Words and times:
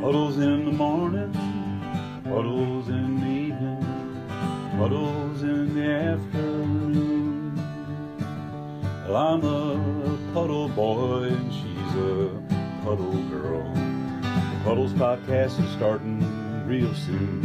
Puddles 0.00 0.38
in 0.38 0.64
the 0.64 0.72
morning, 0.72 1.30
puddles 2.24 2.88
in 2.88 3.20
the 3.20 3.26
evening, 3.26 4.26
puddles 4.78 5.42
in 5.42 5.74
the 5.74 5.92
afternoon. 5.92 7.54
Well, 9.06 9.16
I'm 9.16 9.44
a 9.44 10.32
puddle 10.32 10.70
boy 10.70 11.24
and 11.24 11.52
she's 11.52 11.94
a 11.96 12.82
puddle 12.82 13.12
girl. 13.28 13.62
The 13.74 14.60
Puddles 14.64 14.94
podcast 14.94 15.62
is 15.62 15.70
starting 15.72 16.20
real 16.66 16.94
soon. 16.94 17.44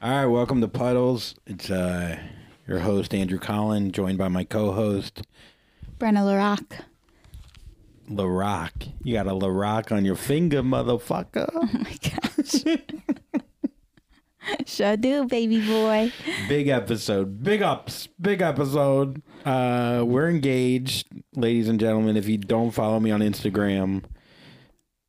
All 0.00 0.10
right, 0.10 0.26
welcome 0.26 0.60
to 0.60 0.68
Puddles. 0.68 1.34
It's 1.48 1.68
uh, 1.68 2.16
your 2.68 2.78
host 2.78 3.12
Andrew 3.12 3.40
Collin, 3.40 3.90
joined 3.90 4.18
by 4.18 4.28
my 4.28 4.44
co-host 4.44 5.22
Brenna 5.98 6.24
Larocque. 6.24 6.84
Larocque. 8.08 8.84
You 9.02 9.14
got 9.14 9.26
a 9.26 9.32
LaRock 9.32 9.92
on 9.92 10.04
your 10.04 10.16
finger, 10.16 10.62
motherfucker. 10.62 11.48
Oh 11.60 11.68
my 11.72 11.96
gosh. 12.02 12.64
sure 14.66 14.96
do, 14.96 15.24
baby 15.26 15.66
boy. 15.66 16.12
Big 16.48 16.68
episode. 16.68 17.42
Big 17.42 17.62
ups. 17.62 18.08
Big 18.20 18.40
episode. 18.40 19.22
Uh, 19.44 20.04
we're 20.06 20.28
engaged, 20.28 21.08
ladies 21.34 21.68
and 21.68 21.78
gentlemen. 21.78 22.16
If 22.16 22.28
you 22.28 22.38
don't 22.38 22.70
follow 22.70 22.98
me 23.00 23.10
on 23.10 23.20
Instagram, 23.20 24.04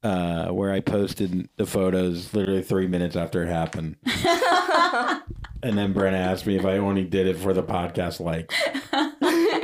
uh, 0.04 0.48
where 0.49 0.71
I 0.71 0.79
posted 0.79 1.49
the 1.57 1.66
photos 1.66 2.34
literally 2.34 2.63
three 2.63 2.88
minutes 2.88 3.16
after 3.16 3.43
it 3.43 3.48
happened. 3.48 3.98
and 4.05 5.77
then 5.77 5.93
Brenna 5.93 6.13
asked 6.20 6.45
me 6.45 6.57
if 6.57 6.66
I 6.66 6.77
only 6.77 7.04
did 7.04 7.27
it 7.27 7.38
for 7.38 7.54
the 7.54 7.63
podcast 7.63 8.20
likes. 8.20 8.55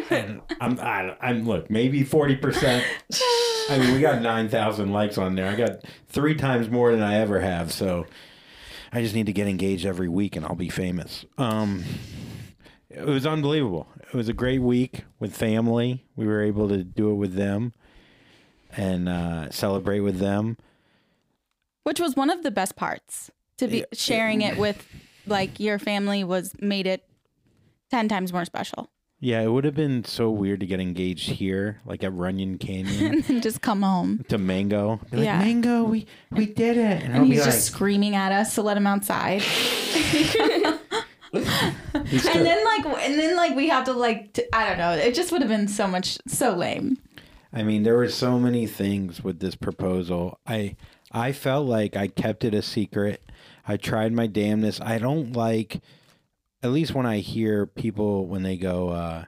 And 0.10 0.42
I'm, 0.60 0.80
I, 0.80 1.16
I'm 1.22 1.46
look 1.46 1.70
maybe 1.70 2.04
forty 2.04 2.36
percent. 2.36 2.86
I 3.70 3.78
mean, 3.80 3.94
we 3.94 4.02
got 4.02 4.22
nine 4.22 4.50
thousand 4.50 4.92
likes 4.92 5.18
on 5.18 5.36
there. 5.36 5.50
I 5.50 5.56
got 5.56 5.84
three 6.08 6.36
times 6.36 6.70
more 6.70 6.92
than 6.92 7.02
I 7.02 7.16
ever 7.16 7.40
have. 7.40 7.72
So 7.72 8.06
I 8.92 9.02
just 9.02 9.16
need 9.16 9.26
to 9.26 9.34
get 9.34 9.48
engaged 9.48 9.86
every 9.86 10.08
week, 10.08 10.36
and 10.36 10.46
I'll 10.46 10.56
be 10.56 10.70
famous. 10.70 11.26
Um, 11.38 11.84
it 12.90 13.06
was 13.06 13.26
unbelievable. 13.26 13.88
It 14.02 14.14
was 14.14 14.30
a 14.30 14.34
great 14.34 14.62
week 14.62 15.04
with 15.20 15.36
family. 15.36 16.06
We 16.16 16.28
were 16.28 16.42
able 16.42 16.70
to 16.70 16.84
do 16.84 17.12
it 17.12 17.16
with 17.16 17.34
them 17.34 17.74
and 18.78 19.10
uh, 19.10 19.50
celebrate 19.52 20.00
with 20.02 20.20
them. 20.20 20.58
Which 21.84 22.00
was 22.00 22.16
one 22.16 22.30
of 22.30 22.44
the 22.44 22.52
best 22.52 22.76
parts. 22.76 23.32
To 23.58 23.68
be 23.68 23.86
sharing 23.94 24.42
it 24.42 24.58
with 24.60 24.86
like 25.28 25.60
your 25.60 25.80
family 25.80 26.24
was 26.24 26.54
made 26.60 26.88
it 26.88 27.04
10 27.92 28.08
times 28.08 28.34
more 28.34 28.46
special. 28.46 28.90
Yeah, 29.20 29.42
it 29.42 29.48
would 29.48 29.64
have 29.64 29.76
been 29.76 30.04
so 30.04 30.30
weird 30.30 30.60
to 30.60 30.66
get 30.66 30.80
engaged 30.80 31.30
here, 31.30 31.82
like 31.86 32.04
at 32.04 32.14
Runyon 32.14 32.58
Canyon, 32.58 33.06
and 33.16 33.24
then 33.24 33.42
just 33.42 33.62
come 33.62 33.82
home. 33.82 34.24
to 34.28 34.38
Mango. 34.38 35.00
Be 35.10 35.18
like, 35.18 35.26
Yeah. 35.26 35.40
Mango, 35.40 35.84
we 35.86 36.06
we 36.32 36.46
did 36.46 36.78
it, 36.78 37.04
and, 37.04 37.14
I'll 37.14 37.22
And 37.22 37.30
be 37.30 37.38
he's 37.38 37.46
just 37.46 37.66
screaming 37.66 38.16
at 38.16 38.32
us 38.32 38.54
to 38.56 38.62
let 38.62 38.78
him 38.78 38.86
outside. 38.86 39.42
he's 39.42 40.30
still- 40.32 40.80
And 42.38 42.46
then 42.46 42.64
like 42.66 42.86
and 42.86 43.20
then 43.20 43.36
like 43.36 43.56
we 43.56 43.70
have 43.70 43.86
to 43.86 43.94
like 43.94 44.34
t- 44.34 44.44
I 44.54 44.68
don't 44.68 44.78
know. 44.78 44.92
It 44.92 45.16
just 45.16 45.32
would 45.32 45.42
have 45.42 45.50
been 45.50 45.68
so 45.68 45.88
much 45.88 46.18
so 46.28 46.56
lame. 46.56 46.98
I 47.54 47.64
mean, 47.64 47.84
there 47.84 47.96
were 47.96 48.10
so 48.10 48.38
many 48.38 48.68
things 48.68 49.24
with 49.24 49.40
this 49.40 49.56
proposal. 49.56 50.40
I 50.46 50.76
I 51.12 51.32
felt 51.32 51.68
like 51.68 51.96
I 51.96 52.08
kept 52.08 52.44
it 52.44 52.54
a 52.54 52.62
secret. 52.62 53.22
I 53.68 53.78
tried 53.78 54.14
my 54.14 54.28
damnness. 54.28 54.80
I 54.86 54.98
don't 55.00 55.34
like 55.34 55.82
at 56.66 56.72
least 56.72 56.94
when 56.94 57.06
I 57.06 57.20
hear 57.20 57.66
people 57.66 58.28
when 58.28 58.44
they 58.44 58.58
go 58.58 58.90
uh 58.90 59.26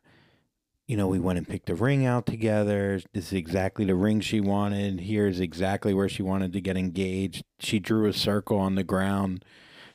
you 0.88 0.96
know, 0.96 1.08
we 1.08 1.20
went 1.20 1.38
and 1.38 1.48
picked 1.48 1.70
a 1.70 1.76
ring 1.76 2.06
out 2.06 2.26
together. 2.26 3.02
This 3.14 3.28
is 3.28 3.34
exactly 3.34 3.84
the 3.84 3.94
ring 3.96 4.22
she 4.22 4.40
wanted. 4.40 5.02
Here's 5.02 5.42
exactly 5.42 5.94
where 5.94 6.08
she 6.08 6.24
wanted 6.24 6.54
to 6.54 6.62
get 6.62 6.78
engaged. 6.78 7.44
She 7.60 7.78
drew 7.78 8.08
a 8.08 8.14
circle 8.14 8.58
on 8.58 8.76
the 8.76 8.86
ground. 8.86 9.44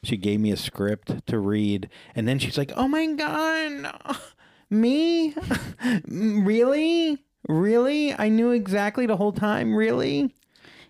She 0.05 0.19
gave 0.19 0.39
me 0.41 0.53
a 0.53 0.57
script 0.57 1.27
to 1.28 1.39
read. 1.39 1.89
And 2.15 2.28
then 2.28 2.39
she's 2.39 2.59
like, 2.59 2.72
oh 2.77 2.89
my 2.89 3.06
God, 3.06 4.19
me? 4.71 5.34
really? 6.06 7.25
Really? 7.49 8.12
I 8.12 8.28
knew 8.28 8.50
exactly 8.50 9.06
the 9.06 9.16
whole 9.16 9.33
time? 9.33 9.75
Really? 9.75 10.34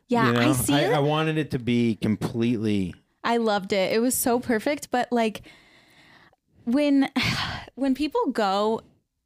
Yeah, 0.08 0.26
You 0.26 0.32
know? 0.32 0.50
I 0.50 0.52
see 0.52 0.74
I, 0.74 0.80
it. 0.80 0.92
I 0.94 0.98
wanted 0.98 1.38
it 1.38 1.52
to 1.52 1.60
be 1.60 1.94
completely. 1.94 2.92
I 3.22 3.36
loved 3.36 3.72
it. 3.72 3.92
It 3.92 4.00
was 4.00 4.16
so 4.16 4.40
perfect, 4.40 4.90
but 4.90 5.12
like 5.12 5.42
when 6.64 7.10
when 7.74 7.94
people 7.94 8.26
go 8.26 8.82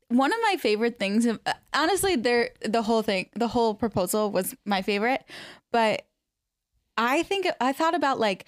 one 0.09 0.33
of 0.33 0.39
my 0.43 0.57
favorite 0.57 0.99
things 0.99 1.27
of 1.27 1.41
uh, 1.47 1.53
honestly 1.75 2.17
there 2.17 2.51
the 2.65 2.83
whole 2.83 3.03
thing 3.03 3.29
the 3.35 3.49
whole 3.49 3.75
proposal 3.75 4.31
was 4.31 4.55
my 4.65 4.83
favorite, 4.83 5.25
but 5.73 6.07
I 6.97 7.23
think 7.25 7.47
I 7.61 7.73
thought 7.73 7.95
about 7.95 8.19
like 8.19 8.47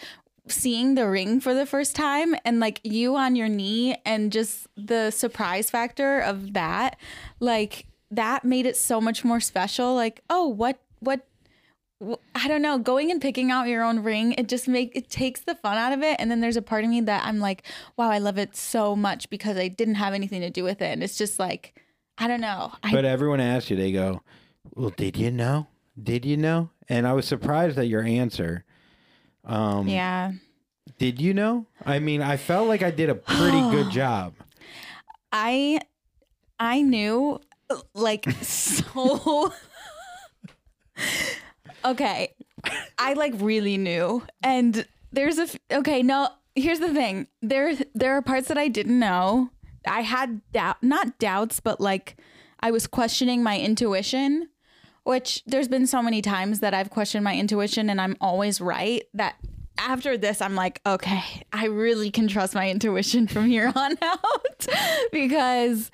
seeing 0.49 0.95
the 0.95 1.09
ring 1.09 1.41
for 1.41 1.53
the 1.53 1.67
first 1.67 1.95
time 1.95 2.35
and 2.45 2.59
like 2.59 2.81
you 2.83 3.17
on 3.17 3.37
your 3.37 3.49
knee 3.49 3.97
and 4.07 4.33
just 4.33 4.67
the 4.77 5.11
surprise 5.11 5.69
factor 5.69 6.21
of 6.21 6.55
that 6.55 6.97
like 7.39 7.87
that 8.11 8.45
made 8.45 8.65
it 8.65 8.77
so 8.77 8.99
much 8.99 9.25
more 9.25 9.41
special 9.41 9.95
like 9.95 10.23
oh 10.31 10.47
what 10.47 10.81
what 11.01 11.27
I 12.35 12.47
don't 12.47 12.63
know, 12.63 12.79
going 12.79 13.11
and 13.11 13.21
picking 13.21 13.51
out 13.51 13.67
your 13.67 13.83
own 13.83 14.05
ring, 14.05 14.33
it 14.33 14.49
just 14.49 14.69
make 14.69 14.95
it 14.95 15.11
takes 15.11 15.41
the 15.41 15.57
fun 15.57 15.77
out 15.77 15.93
of 15.93 16.03
it. 16.03 16.17
And 16.21 16.31
then 16.31 16.41
there's 16.41 16.57
a 16.57 16.63
part 16.63 16.85
of 16.85 16.91
me 16.91 17.01
that 17.03 17.25
I'm 17.25 17.41
like, 17.41 17.65
wow, 17.97 18.09
I 18.11 18.19
love 18.19 18.39
it 18.39 18.55
so 18.55 18.95
much 18.95 19.29
because 19.31 19.57
I 19.57 19.67
didn't 19.69 19.97
have 19.97 20.15
anything 20.15 20.41
to 20.43 20.51
do 20.51 20.63
with 20.63 20.81
it. 20.81 20.93
And 20.93 21.03
it's 21.03 21.19
just 21.19 21.39
like, 21.41 21.75
I 22.17 22.29
don't 22.29 22.41
know. 22.41 22.73
I, 22.83 22.93
But 22.93 23.05
everyone 23.05 23.41
asks 23.41 23.71
you, 23.71 23.77
they 23.77 23.91
go, 23.91 24.23
well, 24.75 24.91
did 24.97 25.17
you 25.17 25.33
know? 25.33 25.67
Did 26.01 26.25
you 26.25 26.37
know? 26.37 26.71
And 26.89 27.07
I 27.07 27.15
was 27.15 27.27
surprised 27.27 27.79
at 27.79 27.89
your 27.89 28.03
answer. 28.03 28.65
Um, 29.45 29.89
yeah. 29.89 30.33
Did 30.99 31.21
you 31.21 31.35
know? 31.35 31.67
I 31.85 31.99
mean, 31.99 32.23
I 32.23 32.37
felt 32.37 32.69
like 32.69 32.83
I 32.83 32.93
did 32.93 33.11
a 33.11 33.15
pretty 33.17 33.61
good 33.71 33.91
job. 33.91 34.35
I 35.33 35.81
I 36.61 36.83
knew 36.83 37.41
like 37.95 38.31
so 38.43 39.53
Okay. 41.85 42.35
I 42.99 43.13
like 43.15 43.35
really 43.37 43.77
knew. 43.77 44.23
And 44.43 44.87
there's 45.13 45.39
a 45.39 45.43
f- 45.43 45.57
okay, 45.73 46.03
no, 46.03 46.29
here's 46.55 46.81
the 46.81 46.93
thing. 46.93 47.29
There 47.41 47.75
there 47.95 48.13
are 48.15 48.23
parts 48.23 48.49
that 48.49 48.59
I 48.59 48.69
didn't 48.69 48.99
know. 48.99 49.51
I 49.87 50.01
had 50.03 50.41
doubt 50.53 50.83
not 50.83 51.19
doubts, 51.19 51.61
but 51.61 51.81
like 51.81 52.17
I 52.61 52.71
was 52.71 52.87
questioning 52.87 53.43
my 53.43 53.59
intuition, 53.59 54.49
which 55.05 55.43
there's 55.47 55.69
been 55.69 55.87
so 55.87 56.03
many 56.03 56.21
times 56.21 56.61
that 56.61 56.75
I've 56.75 56.91
questioned 56.91 57.25
my 57.25 57.37
intuition 57.37 57.89
and 57.89 58.01
I'm 58.01 58.17
always 58.21 58.61
right 58.61 59.05
that 59.15 59.37
after 59.79 60.19
this 60.19 60.43
I'm 60.43 60.57
like, 60.57 60.81
okay, 60.85 61.23
I 61.53 61.67
really 61.67 62.11
can 62.11 62.27
trust 62.27 62.55
my 62.55 62.69
intuition 62.69 63.29
from 63.29 63.47
here 63.47 63.73
on 63.75 63.97
out 64.03 64.67
because 65.13 65.91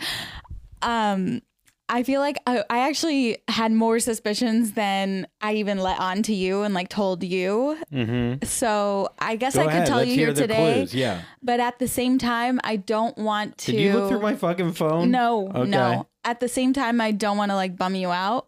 um 0.82 1.42
I 1.88 2.02
feel 2.02 2.20
like 2.20 2.38
I, 2.46 2.64
I 2.70 2.88
actually 2.88 3.38
had 3.48 3.70
more 3.70 3.98
suspicions 4.00 4.72
than 4.72 5.26
I 5.42 5.54
even 5.56 5.78
let 5.78 6.00
on 6.00 6.22
to 6.24 6.34
you 6.34 6.62
and 6.62 6.72
like 6.72 6.88
told 6.88 7.22
you. 7.22 7.78
Mm-hmm. 7.92 8.44
So 8.46 9.10
I 9.18 9.36
guess 9.36 9.54
Go 9.54 9.62
I 9.62 9.72
could 9.72 9.86
tell 9.86 9.98
Let's 9.98 10.10
you 10.10 10.16
here 10.16 10.32
today. 10.32 10.74
clues. 10.76 10.94
Yeah. 10.94 11.22
But 11.42 11.60
at 11.60 11.78
the 11.78 11.86
same 11.86 12.16
time, 12.18 12.58
I 12.64 12.76
don't 12.76 13.16
want 13.18 13.58
to. 13.58 13.72
Did 13.72 13.80
you 13.82 13.92
look 13.92 14.08
through 14.08 14.20
my 14.20 14.34
fucking 14.34 14.72
phone? 14.72 15.10
No, 15.10 15.48
Okay. 15.48 15.68
no. 15.70 16.06
At 16.24 16.40
the 16.40 16.48
same 16.48 16.72
time, 16.72 17.02
I 17.02 17.10
don't 17.10 17.36
want 17.36 17.50
to 17.50 17.54
like 17.54 17.76
bum 17.76 17.94
you 17.94 18.10
out. 18.10 18.46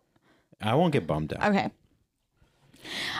I 0.62 0.74
won't 0.74 0.94
get 0.94 1.06
bummed 1.06 1.34
out. 1.34 1.50
Okay. 1.50 1.70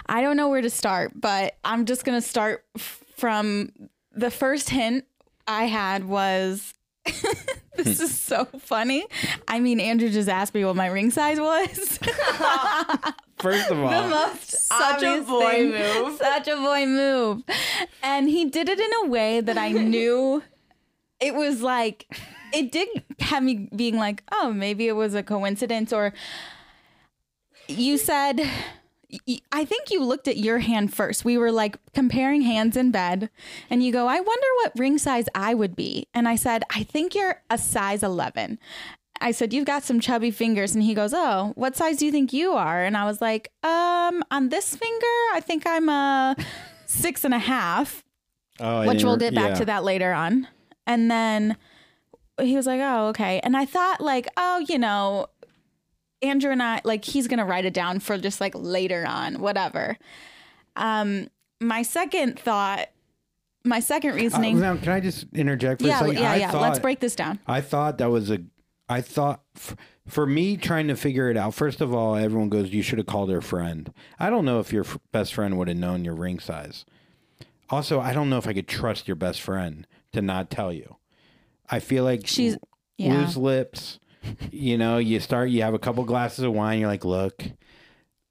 I 0.07 0.23
don't 0.23 0.37
know 0.39 0.49
where 0.49 0.63
to 0.63 0.71
start, 0.71 1.13
but 1.15 1.57
I'm 1.65 1.85
just 1.85 2.05
going 2.05 2.17
to 2.21 2.27
start 2.27 2.65
f- 2.77 3.03
from 3.17 3.71
the 4.13 4.31
first 4.31 4.71
hint 4.71 5.05
I 5.47 5.65
had 5.65 6.05
was 6.05 6.73
this 7.77 8.01
is 8.01 8.19
so 8.19 8.45
funny. 8.61 9.05
I 9.49 9.61
mean, 9.61 9.81
Andrew 9.81 10.09
just 10.09 10.29
asked 10.29 10.55
me 10.55 10.65
what 10.65 10.77
my 10.77 10.87
ring 10.87 11.11
size 11.11 11.39
was. 11.41 11.99
First 13.39 13.71
of 13.71 13.79
all, 13.79 13.91
the 14.03 14.09
most 14.09 14.51
Such 14.51 15.03
a 15.03 15.21
boy 15.23 15.51
thing. 15.51 15.71
move. 15.71 16.17
Such 16.19 16.49
a 16.49 16.57
boy 16.57 16.87
move. 16.87 17.43
And 18.03 18.29
he 18.29 18.47
did 18.47 18.69
it 18.69 18.81
in 18.81 18.91
a 19.05 19.09
way 19.09 19.41
that 19.41 19.59
I 19.59 19.73
knew 19.73 20.43
it 21.21 21.35
was 21.35 21.61
like 21.63 22.07
it 22.55 22.73
did 22.73 22.89
have 23.21 23.43
me 23.43 23.69
being 23.77 23.97
like, 23.97 24.23
oh, 24.33 24.53
maybe 24.53 24.89
it 24.89 24.93
was 24.97 25.15
a 25.15 25.23
coincidence 25.23 25.93
or 25.93 26.15
you 27.69 27.99
said 27.99 28.39
y- 28.39 28.49
I 29.53 29.65
think 29.65 29.91
you 29.91 30.03
looked 30.03 30.27
at 30.27 30.37
your 30.37 30.59
hand 30.59 30.93
first. 30.93 31.25
We 31.25 31.39
were 31.39 31.53
like 31.53 31.79
comparing 31.95 32.43
hands 32.43 32.77
in 32.77 32.91
bed, 32.91 33.31
and 33.71 33.83
you 33.83 33.93
go, 33.93 34.09
I 34.09 34.21
wonder 34.21 34.47
what 34.63 34.73
ring 34.77 34.99
size 34.99 35.27
I 35.35 35.55
would 35.55 35.77
be. 35.77 36.09
And 36.13 36.29
I 36.29 36.37
said, 36.37 36.65
I 36.75 36.83
think 36.83 37.15
you're 37.15 37.41
a 37.49 37.59
size 37.59 38.03
11. 38.03 38.59
I 39.21 39.31
said, 39.31 39.53
You've 39.53 39.67
got 39.67 39.83
some 39.83 40.01
chubby 40.01 40.31
fingers. 40.31 40.75
And 40.75 40.83
he 40.83 40.95
goes, 40.95 41.13
Oh, 41.15 41.53
what 41.55 41.77
size 41.77 41.97
do 41.97 42.07
you 42.07 42.13
think 42.13 42.33
you 42.33 42.53
are? 42.53 42.83
And 42.85 42.97
I 42.97 43.05
was 43.05 43.21
like, 43.21 43.53
Um, 43.63 44.23
on 44.31 44.49
this 44.49 44.77
finger, 44.77 45.07
I 45.33 45.41
think 45.41 45.65
I'm 45.67 45.89
a 45.89 46.37
six 46.87 47.25
and 47.25 47.35
a 47.35 47.39
half, 47.39 48.05
oh, 48.61 48.79
I 48.79 48.87
which 48.87 49.05
we'll 49.05 49.17
get 49.17 49.35
back 49.35 49.51
yeah. 49.51 49.55
to 49.57 49.65
that 49.67 49.85
later 49.85 50.13
on. 50.13 50.49
And 50.87 51.11
then 51.11 51.57
he 52.41 52.57
was 52.57 52.67
like, 52.67 52.81
Oh, 52.83 53.09
okay. 53.09 53.41
And 53.43 53.57
I 53.57 53.65
thought, 53.65 54.01
like, 54.01 54.29
oh, 54.37 54.65
you 54.69 54.79
know, 54.79 55.29
Andrew 56.23 56.51
and 56.51 56.63
I 56.63 56.81
like 56.85 57.05
he's 57.05 57.29
gonna 57.29 57.45
write 57.45 57.65
it 57.65 57.75
down 57.75 58.01
for 58.01 58.17
just 58.19 58.41
like 58.41 58.55
later 58.55 59.05
on, 59.07 59.41
whatever. 59.41 59.97
Um, 60.77 61.29
my 61.61 61.83
second 61.83 62.39
thought, 62.39 62.89
my 63.65 63.81
second 63.81 64.13
Uh, 64.13 64.15
reasoning. 64.15 64.61
now, 64.61 64.77
can 64.77 64.91
I 64.93 65.01
just 65.01 65.27
interject 65.35 65.81
for 65.83 65.87
yeah, 65.89 65.97
a 65.97 66.07
second? 66.07 66.23
yeah, 66.23 66.31
I 66.33 66.37
yeah. 66.37 66.51
Thought, 66.51 66.63
Let's 66.63 66.79
break 66.79 67.01
this 67.01 67.15
down. 67.17 67.39
I 67.47 67.61
thought 67.61 67.99
that 67.99 68.11
was 68.11 68.31
a. 68.31 68.39
I 68.89 69.01
thought 69.01 69.43
f- 69.57 69.75
for 70.07 70.27
me 70.27 70.57
trying 70.57 70.87
to 70.89 70.95
figure 70.97 71.29
it 71.31 71.37
out. 71.37 71.55
First 71.55 71.81
of 71.81 71.93
all, 71.93 72.15
everyone 72.15 72.49
goes, 72.49 72.71
"You 72.71 72.83
should 72.83 72.99
have 72.99 73.07
called 73.09 73.31
her 73.31 73.41
friend." 73.41 73.93
I 74.19 74.31
don't 74.31 74.45
know 74.45 74.61
if 74.61 74.73
your 74.73 74.85
f- 74.85 74.99
best 75.13 75.35
friend 75.35 75.59
would 75.59 75.69
have 75.69 75.77
known 75.77 76.05
your 76.05 76.15
ring 76.15 76.39
size. 76.39 76.85
Also, 77.69 78.01
I 78.01 78.13
don't 78.13 78.31
know 78.31 78.39
if 78.39 78.47
I 78.47 78.53
could 78.53 78.69
trust 78.69 79.09
your 79.09 79.17
best 79.17 79.41
friend 79.43 79.87
to 80.13 80.23
not 80.23 80.51
tell 80.51 80.73
you. 80.73 80.97
I 81.69 81.81
feel 81.81 82.05
like 82.05 82.27
She's- 82.29 82.57
yeah. 82.97 83.13
loose 83.19 83.37
lips. 83.37 83.99
You 84.51 84.79
know, 84.79 84.99
you 84.99 85.21
start. 85.21 85.51
You 85.51 85.63
have 85.63 85.75
a 85.75 85.79
couple 85.79 86.05
glasses 86.05 86.45
of 86.45 86.53
wine. 86.53 86.79
You're 86.81 86.89
like, 86.89 87.05
look. 87.05 87.43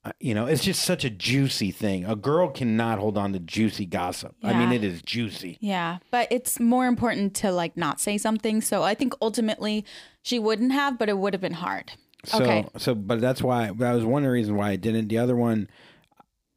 uh, 0.03 0.11
You 0.19 0.33
know, 0.35 0.45
it's 0.45 0.63
just 0.63 0.83
such 0.83 1.03
a 1.05 1.09
juicy 1.09 1.71
thing. 1.71 2.05
A 2.05 2.15
girl 2.15 2.49
cannot 2.49 2.99
hold 2.99 3.17
on 3.17 3.33
to 3.33 3.39
juicy 3.39 3.85
gossip. 3.85 4.35
I 4.43 4.53
mean, 4.53 4.71
it 4.71 4.83
is 4.83 5.01
juicy. 5.01 5.57
Yeah, 5.61 5.97
but 6.11 6.27
it's 6.31 6.59
more 6.59 6.85
important 6.87 7.35
to 7.37 7.51
like 7.51 7.75
not 7.77 7.99
say 7.99 8.17
something. 8.17 8.61
So 8.61 8.83
I 8.83 8.93
think 8.93 9.13
ultimately 9.21 9.85
she 10.21 10.37
wouldn't 10.39 10.71
have, 10.73 10.97
but 10.99 11.09
it 11.09 11.17
would 11.17 11.33
have 11.33 11.41
been 11.41 11.53
hard. 11.53 11.91
So, 12.25 12.43
Okay. 12.43 12.65
so, 12.77 12.95
but 12.95 13.21
that's 13.21 13.41
why 13.43 13.71
that 13.71 13.93
was 13.93 14.03
one 14.03 14.23
of 14.23 14.27
the 14.27 14.31
reasons 14.31 14.57
why 14.57 14.71
I 14.71 14.75
didn't. 14.77 15.09
The 15.09 15.19
other 15.19 15.35
one, 15.35 15.69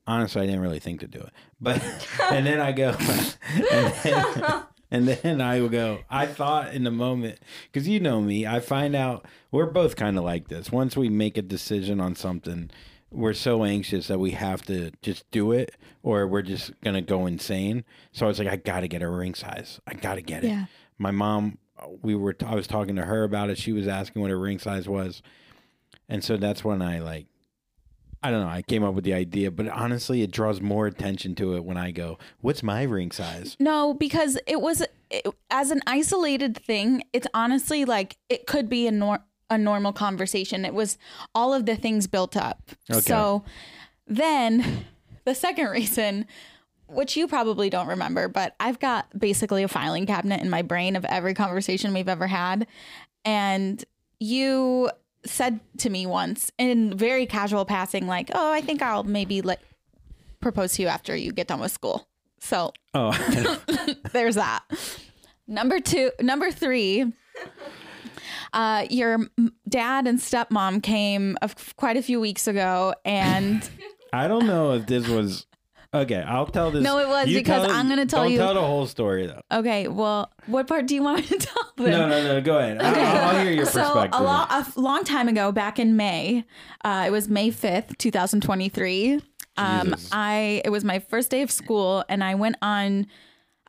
honestly, 0.06 0.41
I 0.43 0.46
didn't 0.46 0.61
really 0.62 0.79
think 0.79 1.00
to 1.00 1.06
do 1.06 1.19
it. 1.20 1.31
But 1.61 1.82
and 2.31 2.46
then 2.46 2.61
I 2.61 2.73
go, 2.73 2.94
and 3.73 3.93
then, 4.02 4.62
and 4.90 5.08
then 5.08 5.40
I 5.40 5.61
will 5.61 5.69
go. 5.69 6.00
I 6.11 6.26
thought 6.26 6.73
in 6.75 6.85
the 6.85 6.90
moment 6.90 7.38
because 7.70 7.88
you 7.88 8.00
know 8.00 8.20
me, 8.20 8.46
I 8.46 8.61
find 8.61 8.94
out 8.94 9.26
we're 9.50 9.67
both 9.67 9.96
kind 9.96 10.17
of 10.19 10.25
like 10.25 10.49
this. 10.49 10.73
Once 10.73 10.96
we 10.96 11.08
make 11.08 11.37
a 11.37 11.43
decision 11.43 12.00
on 12.00 12.14
something, 12.14 12.70
we're 13.11 13.35
so 13.35 13.64
anxious 13.64 14.06
that 14.08 14.19
we 14.19 14.32
have 14.32 14.62
to 14.62 14.90
just 15.02 15.31
do 15.31 15.52
it, 15.52 15.75
or 16.02 16.26
we're 16.26 16.43
just 16.43 16.73
gonna 16.82 17.02
go 17.02 17.26
insane. 17.26 17.85
So 18.12 18.26
I 18.26 18.29
was 18.29 18.38
like, 18.38 18.49
I 18.49 18.56
gotta 18.56 18.88
get 18.88 19.02
a 19.02 19.08
ring 19.08 19.35
size. 19.35 19.81
I 19.87 19.94
gotta 19.94 20.23
get 20.23 20.44
it. 20.44 20.49
Yeah. 20.49 20.67
My 20.99 21.11
mom, 21.11 21.58
we 22.02 22.14
were. 22.14 22.37
I 22.44 22.55
was 22.55 22.67
talking 22.67 22.96
to 22.96 23.05
her 23.05 23.25
about 23.25 23.50
it. 23.50 23.58
She 23.58 23.73
was 23.73 23.87
asking 23.88 24.23
what 24.23 24.31
her 24.31 24.38
ring 24.38 24.58
size 24.58 24.88
was. 24.88 25.23
And 26.08 26.25
so 26.25 26.37
that's 26.37 26.64
when 26.64 26.82
I 26.82 27.00
like 27.00 27.26
I 28.23 28.31
don't 28.31 28.41
know, 28.43 28.49
I 28.49 28.62
came 28.62 28.82
up 28.82 28.94
with 28.94 29.05
the 29.05 29.15
idea, 29.15 29.50
but 29.50 29.69
honestly 29.69 30.23
it 30.23 30.31
draws 30.31 30.61
more 30.61 30.87
attention 30.87 31.35
to 31.37 31.55
it 31.56 31.65
when 31.65 31.76
I 31.76 31.93
go, 31.93 32.19
"What's 32.41 32.62
my 32.62 32.82
ring 32.82 33.11
size?" 33.12 33.56
No, 33.61 33.94
because 33.94 34.38
it 34.47 34.61
was 34.61 34.82
it, 35.11 35.26
as 35.50 35.70
an 35.70 35.81
isolated 35.87 36.56
thing. 36.56 37.05
It's 37.12 37.26
honestly 37.32 37.85
like 37.85 38.17
it 38.29 38.47
could 38.47 38.69
be 38.69 38.87
a 38.87 38.91
nor- 38.91 39.25
a 39.50 39.56
normal 39.56 39.93
conversation. 39.93 40.65
It 40.65 40.75
was 40.75 40.99
all 41.35 41.55
of 41.55 41.65
the 41.67 41.76
things 41.76 42.06
built 42.06 42.37
up. 42.37 42.70
Okay. 42.91 43.00
So 43.00 43.44
then 44.06 44.85
the 45.25 45.35
second 45.35 45.69
reason, 45.69 46.26
which 46.88 47.17
you 47.17 47.29
probably 47.29 47.70
don't 47.70 47.87
remember, 47.87 48.29
but 48.29 48.56
I've 48.59 48.79
got 48.79 49.06
basically 49.19 49.62
a 49.62 49.69
filing 49.69 50.06
cabinet 50.06 50.41
in 50.41 50.50
my 50.50 50.62
brain 50.62 50.97
of 50.97 51.05
every 51.05 51.35
conversation 51.35 51.94
we've 51.94 52.09
ever 52.09 52.26
had, 52.26 52.67
and 53.25 53.85
you 54.19 54.91
said 55.25 55.61
to 55.79 55.91
me 55.91 56.06
once 56.06 56.50
in 56.59 56.97
very 56.97 57.26
casual 57.26 57.65
passing, 57.65 58.06
like, 58.06 58.31
"Oh, 58.35 58.53
I 58.53 58.61
think 58.61 58.82
I'll 58.82 59.05
maybe 59.05 59.43
like 59.43 59.61
propose 60.41 60.73
to 60.75 60.82
you 60.82 60.88
after 60.88 61.15
you 61.17 61.32
get 61.32 61.47
done 61.49 61.61
with 61.61 61.73
school." 61.73 62.09
So 62.41 62.73
Oh. 62.94 63.12
there's 64.12 64.37
that. 64.37 64.62
Number 65.47 65.81
two, 65.81 66.11
number 66.20 66.50
three. 66.50 67.12
Uh, 68.53 68.87
your 68.91 69.19
dad 69.69 70.06
and 70.06 70.19
stepmom 70.19 70.82
came 70.82 71.37
a 71.43 71.44
f- 71.44 71.75
quite 71.76 71.97
a 71.97 72.03
few 72.03 72.19
weeks 72.20 72.47
ago, 72.47 72.94
and 73.05 73.69
I 74.12 74.26
don't 74.29 74.47
know 74.47 74.73
if 74.73 74.87
this 74.87 75.06
was 75.09 75.47
Okay, 75.94 76.17
I'll 76.20 76.46
tell 76.46 76.70
this. 76.70 76.85
No, 76.85 76.99
it 76.99 77.08
was 77.08 77.29
You 77.29 77.38
because 77.38 77.67
tell- 77.67 77.75
I'm 77.75 77.88
gonna 77.88 78.05
tell 78.05 78.25
don't 78.25 78.32
you- 78.32 78.38
tell 78.38 78.52
the 78.55 78.61
whole 78.61 78.87
story 78.87 79.26
though. 79.26 79.40
okay. 79.50 79.88
Well, 79.88 80.31
what 80.46 80.67
part 80.67 80.87
do 80.87 80.94
you 80.94 81.02
want 81.02 81.20
me 81.31 81.38
to 81.38 81.46
tell 81.46 81.73
them? 81.79 81.90
No, 81.90 82.08
no, 82.08 82.23
no. 82.25 82.40
Go 82.43 82.58
ahead. 82.58 82.82
I- 82.82 82.88
I'll, 83.31 83.37
I'll 83.37 83.43
hear 83.44 83.52
your 83.52 83.64
so 83.64 83.81
perspective. 83.82 84.20
a, 84.20 84.23
lo- 84.23 84.46
a 84.50 84.67
long 84.76 85.05
time 85.05 85.29
ago, 85.29 85.50
back 85.50 85.79
in 85.79 85.96
May, 85.96 86.44
uh, 86.85 87.05
it 87.06 87.11
was 87.11 87.29
May 87.29 87.50
fifth, 87.50 87.96
two 87.96 88.11
thousand 88.11 88.43
twenty-three. 88.43 89.23
Um, 89.56 89.88
Jesus. 89.90 90.11
I 90.12 90.61
it 90.64 90.70
was 90.70 90.85
my 90.85 90.99
first 90.99 91.31
day 91.31 91.40
of 91.40 91.50
school, 91.50 92.05
and 92.08 92.23
I 92.23 92.34
went 92.34 92.56
on. 92.61 93.06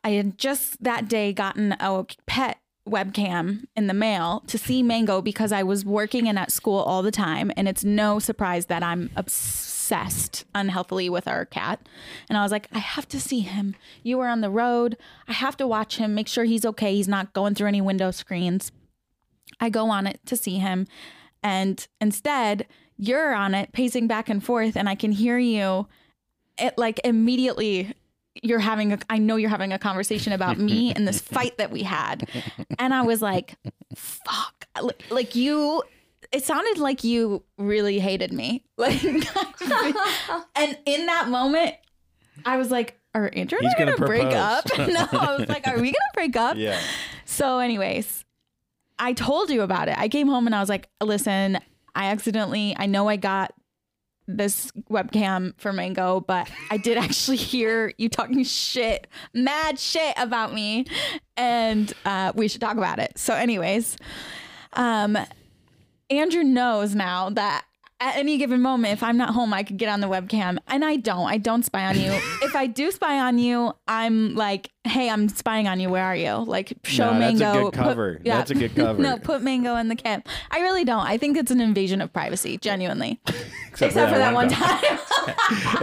I 0.04 0.10
had 0.10 0.36
just 0.38 0.82
that 0.84 1.08
day 1.08 1.32
gotten 1.32 1.72
a 1.80 2.04
pet 2.26 2.58
webcam 2.88 3.64
in 3.76 3.86
the 3.86 3.94
mail 3.94 4.42
to 4.46 4.58
see 4.58 4.82
Mango 4.82 5.20
because 5.22 5.52
I 5.52 5.62
was 5.62 5.84
working 5.84 6.28
and 6.28 6.38
at 6.38 6.50
school 6.52 6.78
all 6.80 7.02
the 7.02 7.10
time, 7.10 7.50
and 7.56 7.66
it's 7.68 7.84
no 7.84 8.18
surprise 8.18 8.66
that 8.66 8.82
I'm 8.82 9.10
obsessed 9.16 9.69
unhealthily 10.54 11.08
with 11.10 11.26
our 11.28 11.44
cat. 11.44 11.80
And 12.28 12.38
I 12.38 12.42
was 12.42 12.52
like, 12.52 12.68
I 12.72 12.78
have 12.78 13.08
to 13.08 13.20
see 13.20 13.40
him. 13.40 13.74
You 14.02 14.18
were 14.18 14.28
on 14.28 14.40
the 14.40 14.50
road. 14.50 14.96
I 15.28 15.32
have 15.32 15.56
to 15.58 15.66
watch 15.66 15.96
him, 15.96 16.14
make 16.14 16.28
sure 16.28 16.44
he's 16.44 16.64
okay. 16.64 16.94
He's 16.94 17.08
not 17.08 17.32
going 17.32 17.54
through 17.54 17.68
any 17.68 17.80
window 17.80 18.10
screens. 18.10 18.72
I 19.60 19.68
go 19.70 19.90
on 19.90 20.06
it 20.06 20.20
to 20.26 20.36
see 20.36 20.58
him. 20.58 20.86
And 21.42 21.86
instead, 22.00 22.66
you're 22.96 23.34
on 23.34 23.54
it 23.54 23.72
pacing 23.72 24.06
back 24.06 24.28
and 24.28 24.42
forth, 24.44 24.76
and 24.76 24.88
I 24.88 24.94
can 24.94 25.12
hear 25.12 25.38
you 25.38 25.86
it 26.58 26.76
like 26.76 27.00
immediately 27.04 27.94
you're 28.42 28.58
having 28.58 28.92
a 28.92 28.98
I 29.08 29.18
know 29.18 29.36
you're 29.36 29.48
having 29.50 29.72
a 29.72 29.78
conversation 29.78 30.32
about 30.34 30.58
me 30.58 30.92
and 30.94 31.08
this 31.08 31.20
fight 31.36 31.56
that 31.58 31.70
we 31.70 31.82
had. 31.82 32.28
And 32.78 32.92
I 32.92 33.02
was 33.02 33.22
like, 33.22 33.54
fuck. 33.96 34.66
Like- 34.80 35.02
Like 35.10 35.34
you 35.34 35.82
it 36.32 36.44
sounded 36.44 36.78
like 36.78 37.04
you 37.04 37.42
really 37.58 37.98
hated 37.98 38.32
me. 38.32 38.64
Like 38.76 39.02
and 40.56 40.78
in 40.86 41.06
that 41.06 41.28
moment, 41.28 41.74
I 42.46 42.56
was 42.56 42.70
like, 42.70 42.98
are 43.14 43.30
Andrew 43.34 43.58
and 43.58 43.66
He's 43.66 43.74
I 43.74 43.78
gonna 43.78 43.96
gonna, 43.96 44.06
break 44.06 44.34
up? 44.34 44.64
no, 44.78 45.06
I 45.12 45.36
was 45.36 45.48
like, 45.48 45.66
are 45.66 45.76
we 45.76 45.88
gonna 45.88 46.14
break 46.14 46.34
up? 46.36 46.56
yeah. 46.56 46.80
So, 47.26 47.58
anyways, 47.58 48.24
I 48.98 49.12
told 49.12 49.50
you 49.50 49.62
about 49.62 49.88
it. 49.88 49.98
I 49.98 50.08
came 50.08 50.28
home 50.28 50.46
and 50.46 50.54
I 50.54 50.60
was 50.60 50.68
like, 50.68 50.88
listen, 51.02 51.58
I 51.94 52.06
accidentally, 52.06 52.74
I 52.78 52.86
know 52.86 53.08
I 53.08 53.16
got 53.16 53.52
this 54.26 54.70
webcam 54.90 55.52
for 55.58 55.72
Mango, 55.72 56.20
but 56.20 56.48
I 56.70 56.76
did 56.76 56.96
actually 56.96 57.36
hear 57.36 57.92
you 57.98 58.08
talking 58.08 58.42
shit, 58.44 59.08
mad 59.34 59.78
shit 59.78 60.14
about 60.16 60.54
me. 60.54 60.86
And 61.36 61.92
uh, 62.04 62.32
we 62.34 62.48
should 62.48 62.60
talk 62.60 62.76
about 62.76 62.98
it. 62.98 63.18
So, 63.18 63.34
anyways, 63.34 63.96
um, 64.74 65.18
Andrew 66.10 66.42
knows 66.42 66.94
now 66.94 67.30
that 67.30 67.64
at 68.00 68.16
any 68.16 68.38
given 68.38 68.62
moment, 68.62 68.94
if 68.94 69.02
I'm 69.02 69.16
not 69.18 69.30
home, 69.34 69.52
I 69.52 69.62
could 69.62 69.76
get 69.76 69.88
on 69.90 70.00
the 70.00 70.06
webcam. 70.08 70.58
And 70.68 70.84
I 70.84 70.96
don't. 70.96 71.26
I 71.28 71.36
don't 71.36 71.62
spy 71.64 71.84
on 71.86 71.98
you. 72.00 72.10
if 72.42 72.56
I 72.56 72.66
do 72.66 72.90
spy 72.90 73.18
on 73.20 73.38
you, 73.38 73.72
I'm 73.86 74.34
like, 74.34 74.70
hey, 74.84 75.10
I'm 75.10 75.28
spying 75.28 75.68
on 75.68 75.78
you. 75.80 75.90
Where 75.90 76.04
are 76.04 76.16
you? 76.16 76.32
Like, 76.36 76.72
show 76.84 77.12
No, 77.12 77.18
that's 77.20 77.40
a 77.40 77.44
Mango. 77.44 77.64
good 77.70 77.74
cover. 77.74 78.16
Put, 78.16 78.26
yeah. 78.26 78.36
That's 78.38 78.50
a 78.50 78.54
good 78.54 78.74
cover. 78.76 79.02
no, 79.02 79.18
put 79.18 79.42
Mango 79.42 79.76
in 79.76 79.88
the 79.88 79.96
cam. 79.96 80.22
I 80.50 80.60
really 80.60 80.84
don't. 80.84 81.06
I 81.06 81.18
think 81.18 81.36
it's 81.36 81.50
an 81.50 81.60
invasion 81.60 82.00
of 82.00 82.10
privacy, 82.12 82.56
genuinely. 82.56 83.20
Except, 83.70 83.92
Except 83.92 84.12
for 84.12 84.18
that 84.18 84.34
one 84.34 84.48
time. 84.48 84.98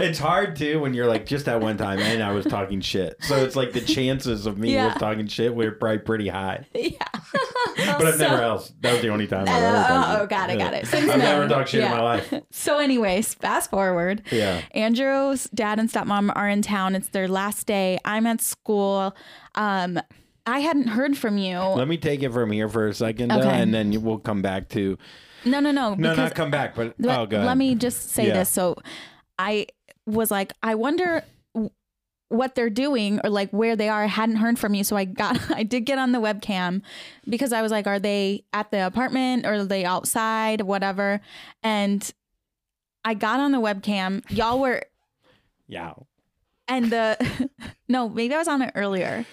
it's 0.00 0.18
hard 0.18 0.56
too 0.56 0.78
when 0.80 0.92
you're 0.94 1.06
like 1.06 1.24
just 1.24 1.46
that 1.46 1.60
one 1.60 1.76
time 1.78 1.98
and 2.00 2.22
I 2.22 2.32
was 2.32 2.44
talking 2.44 2.80
shit. 2.80 3.16
So 3.20 3.36
it's 3.36 3.56
like 3.56 3.72
the 3.72 3.80
chances 3.80 4.44
of 4.46 4.58
me 4.58 4.74
Yeah. 4.74 4.88
was 4.88 4.96
talking 4.96 5.26
shit 5.26 5.54
were 5.54 5.70
probably 5.70 5.98
pretty 5.98 6.28
high. 6.28 6.66
yeah. 6.74 6.90
But 7.76 8.06
I've 8.06 8.18
never 8.18 8.42
else. 8.42 8.72
That 8.80 8.92
was 8.92 9.02
the 9.02 9.08
only 9.08 9.26
time 9.26 9.48
I've 9.48 9.62
uh, 9.62 9.66
ever 9.66 9.86
Oh, 9.88 10.22
oh, 10.22 10.26
got 10.26 10.50
it, 10.50 10.58
got 10.58 10.74
it. 10.74 10.86
Since 10.86 11.08
I've 11.10 11.18
never 11.18 11.48
talked 11.48 11.70
shit 11.70 11.82
in 11.82 11.90
my 11.90 12.00
life. 12.00 12.07
So, 12.50 12.78
anyways, 12.78 13.34
fast 13.34 13.70
forward. 13.70 14.22
Yeah. 14.30 14.62
Andrew's 14.72 15.44
dad 15.54 15.78
and 15.78 15.88
stepmom 15.90 16.32
are 16.34 16.48
in 16.48 16.62
town. 16.62 16.94
It's 16.94 17.08
their 17.08 17.28
last 17.28 17.66
day. 17.66 17.98
I'm 18.04 18.26
at 18.26 18.40
school. 18.40 19.14
Um, 19.54 20.00
I 20.46 20.60
hadn't 20.60 20.88
heard 20.88 21.16
from 21.16 21.36
you. 21.38 21.58
Let 21.58 21.88
me 21.88 21.98
take 21.98 22.22
it 22.22 22.32
from 22.32 22.50
here 22.52 22.68
for 22.68 22.88
a 22.88 22.94
second, 22.94 23.30
Okay. 23.32 23.48
and 23.48 23.72
then 23.74 24.02
we'll 24.02 24.18
come 24.18 24.40
back 24.42 24.68
to. 24.70 24.96
No, 25.44 25.60
no, 25.60 25.70
no. 25.70 25.94
No, 25.94 26.14
not 26.14 26.34
come 26.34 26.50
back, 26.50 26.74
but 26.74 26.94
let, 26.98 27.18
oh, 27.18 27.26
go 27.26 27.36
ahead. 27.36 27.46
let 27.46 27.56
me 27.58 27.74
just 27.74 28.10
say 28.10 28.26
Yeah. 28.28 28.34
this. 28.34 28.48
So, 28.48 28.76
I 29.38 29.66
was 30.06 30.30
like, 30.30 30.52
I 30.62 30.74
wonder 30.74 31.22
what 32.30 32.54
they're 32.54 32.70
doing 32.70 33.20
or 33.24 33.30
like 33.30 33.50
where 33.50 33.74
they 33.76 33.88
are. 33.88 34.02
I 34.02 34.06
hadn't 34.06 34.36
heard 34.36 34.58
from 34.58 34.74
you, 34.74 34.84
so 34.84 34.96
I 34.96 35.04
got, 35.04 35.38
I 35.54 35.62
did 35.62 35.82
get 35.86 35.98
on 35.98 36.12
the 36.12 36.18
webcam 36.18 36.82
because 37.28 37.52
I 37.52 37.62
was 37.62 37.72
like, 37.72 37.86
are 37.86 37.98
they 37.98 38.44
at 38.52 38.70
the 38.70 38.86
apartment 38.86 39.46
or 39.46 39.54
are 39.54 39.64
they 39.64 39.84
outside, 39.84 40.60
whatever? 40.62 41.20
And 41.62 42.10
I 43.04 43.14
got 43.14 43.40
on 43.40 43.52
the 43.52 43.58
webcam. 43.60 44.22
Y'all 44.30 44.58
were 44.60 44.82
Yeah. 45.68 45.94
and 46.66 46.90
the 46.90 47.48
no, 47.88 48.08
maybe 48.08 48.34
I 48.34 48.38
was 48.38 48.48
on 48.48 48.60
it 48.62 48.72
earlier. 48.74 49.24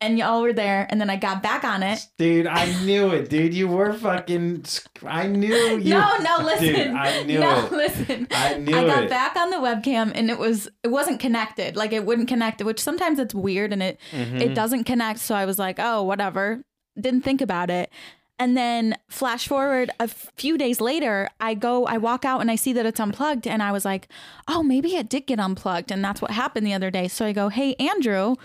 And 0.00 0.16
y'all 0.16 0.42
were 0.42 0.52
there, 0.52 0.86
and 0.90 1.00
then 1.00 1.10
I 1.10 1.16
got 1.16 1.42
back 1.42 1.64
on 1.64 1.82
it. 1.82 2.06
Dude, 2.18 2.46
I 2.46 2.66
knew 2.84 3.10
it, 3.10 3.28
dude. 3.28 3.52
You 3.52 3.66
were 3.66 3.92
fucking. 3.92 4.64
I 5.04 5.26
knew 5.26 5.76
you. 5.78 5.90
no, 5.90 6.16
no, 6.18 6.36
listen. 6.44 6.66
Dude, 6.72 6.86
I 6.94 7.22
knew 7.24 7.40
no, 7.40 7.66
it. 7.66 7.72
listen. 7.72 8.28
I 8.30 8.58
knew 8.58 8.76
it. 8.76 8.78
I 8.78 8.86
got 8.86 9.02
it. 9.04 9.10
back 9.10 9.34
on 9.34 9.50
the 9.50 9.56
webcam, 9.56 10.12
and 10.14 10.30
it 10.30 10.38
was 10.38 10.68
it 10.84 10.88
wasn't 10.88 11.18
connected. 11.18 11.74
Like 11.74 11.92
it 11.92 12.06
wouldn't 12.06 12.28
connect, 12.28 12.62
which 12.62 12.78
sometimes 12.80 13.18
it's 13.18 13.34
weird, 13.34 13.72
and 13.72 13.82
it 13.82 13.98
Mm-hmm. 14.12 14.36
it 14.36 14.54
doesn't 14.54 14.84
connect. 14.84 15.18
So 15.18 15.34
I 15.34 15.44
was 15.44 15.58
like, 15.58 15.76
oh, 15.80 16.04
whatever. 16.04 16.62
Didn't 17.00 17.22
think 17.22 17.40
about 17.40 17.68
it. 17.68 17.90
And 18.38 18.56
then 18.56 18.96
flash 19.08 19.48
forward 19.48 19.90
a 19.98 20.06
few 20.06 20.56
days 20.56 20.80
later, 20.80 21.28
I 21.40 21.54
go, 21.54 21.86
I 21.86 21.98
walk 21.98 22.24
out 22.24 22.40
and 22.40 22.52
I 22.52 22.54
see 22.54 22.72
that 22.72 22.86
it's 22.86 23.00
unplugged. 23.00 23.48
And 23.48 23.64
I 23.64 23.72
was 23.72 23.84
like, 23.84 24.06
oh, 24.46 24.62
maybe 24.62 24.94
it 24.94 25.08
did 25.08 25.26
get 25.26 25.40
unplugged. 25.40 25.90
And 25.90 26.04
that's 26.04 26.22
what 26.22 26.30
happened 26.30 26.64
the 26.64 26.72
other 26.72 26.88
day. 26.90 27.08
So 27.08 27.26
I 27.26 27.32
go, 27.32 27.48
hey, 27.48 27.74
Andrew, 27.80 28.36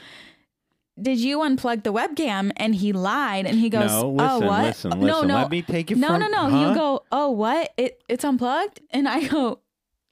did 1.01 1.19
you 1.19 1.39
unplug 1.39 1.83
the 1.83 1.91
webcam? 1.93 2.51
And 2.57 2.75
he 2.75 2.93
lied. 2.93 3.45
And 3.45 3.57
he 3.57 3.69
goes, 3.69 3.89
No, 3.89 4.15
oh, 4.19 4.39
what? 4.39 4.63
listen, 4.65 4.91
no, 4.91 4.97
listen. 4.97 5.27
no. 5.27 5.35
Let 5.35 5.49
me 5.51 5.61
take 5.61 5.91
it 5.91 5.97
No, 5.97 6.09
from- 6.09 6.19
no, 6.21 6.27
no. 6.27 6.49
Huh? 6.49 6.69
You 6.69 6.75
go, 6.75 7.03
oh, 7.11 7.31
what? 7.31 7.73
It 7.77 8.03
It's 8.07 8.23
unplugged? 8.23 8.81
And 8.91 9.07
I 9.07 9.27
go, 9.27 9.59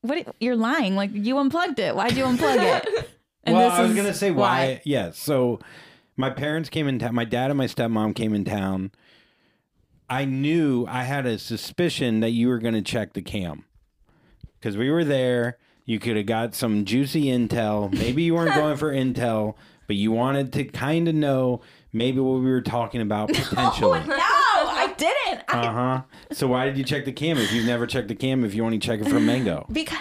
what? 0.01 0.35
You're 0.39 0.55
lying. 0.55 0.95
Like, 0.95 1.11
you 1.13 1.37
unplugged 1.37 1.79
it. 1.79 1.95
Why'd 1.95 2.13
you 2.17 2.23
unplug 2.25 2.57
it? 2.57 3.09
And 3.43 3.55
well, 3.55 3.71
this 3.71 3.79
I 3.79 3.81
was 3.81 3.95
gonna 3.95 4.13
say 4.13 4.29
why. 4.29 4.81
Yeah. 4.83 5.09
So 5.13 5.59
my 6.15 6.29
parents 6.29 6.69
came 6.69 6.87
in 6.87 6.99
town. 6.99 7.15
My 7.15 7.25
dad 7.25 7.49
and 7.49 7.57
my 7.57 7.65
stepmom 7.65 8.13
came 8.15 8.35
in 8.35 8.45
town. 8.45 8.91
I 10.07 10.25
knew 10.25 10.85
I 10.87 11.05
had 11.05 11.25
a 11.25 11.39
suspicion 11.39 12.19
that 12.19 12.29
you 12.31 12.49
were 12.49 12.59
gonna 12.59 12.83
check 12.83 13.13
the 13.13 13.21
cam 13.23 13.65
because 14.59 14.77
we 14.77 14.91
were 14.91 15.03
there. 15.03 15.57
You 15.85 15.97
could 15.97 16.17
have 16.17 16.27
got 16.27 16.53
some 16.53 16.85
juicy 16.85 17.25
intel. 17.25 17.91
Maybe 17.91 18.21
you 18.21 18.35
weren't 18.35 18.53
going 18.61 18.77
for 18.77 18.93
intel, 18.93 19.55
but 19.91 19.97
you 19.97 20.09
wanted 20.09 20.53
to 20.53 20.63
kind 20.63 21.09
of 21.09 21.15
know 21.15 21.59
maybe 21.91 22.21
what 22.21 22.39
we 22.39 22.49
were 22.49 22.61
talking 22.61 23.01
about 23.01 23.27
potentially. 23.33 23.99
No, 24.07 24.15
I 24.17 24.93
didn't. 24.97 25.43
I 25.49 25.57
Uh 25.67 25.71
huh. 25.73 26.01
So 26.31 26.47
why 26.47 26.65
did 26.65 26.77
you 26.77 26.85
check 26.85 27.03
the 27.03 27.11
cam 27.11 27.37
if 27.37 27.51
you've 27.51 27.65
never 27.65 27.85
checked 27.85 28.07
the 28.07 28.15
cam? 28.15 28.45
If 28.45 28.53
you 28.55 28.63
only 28.63 28.79
check 28.79 29.01
it 29.01 29.09
for 29.09 29.19
mango? 29.19 29.65
Because 29.73 29.99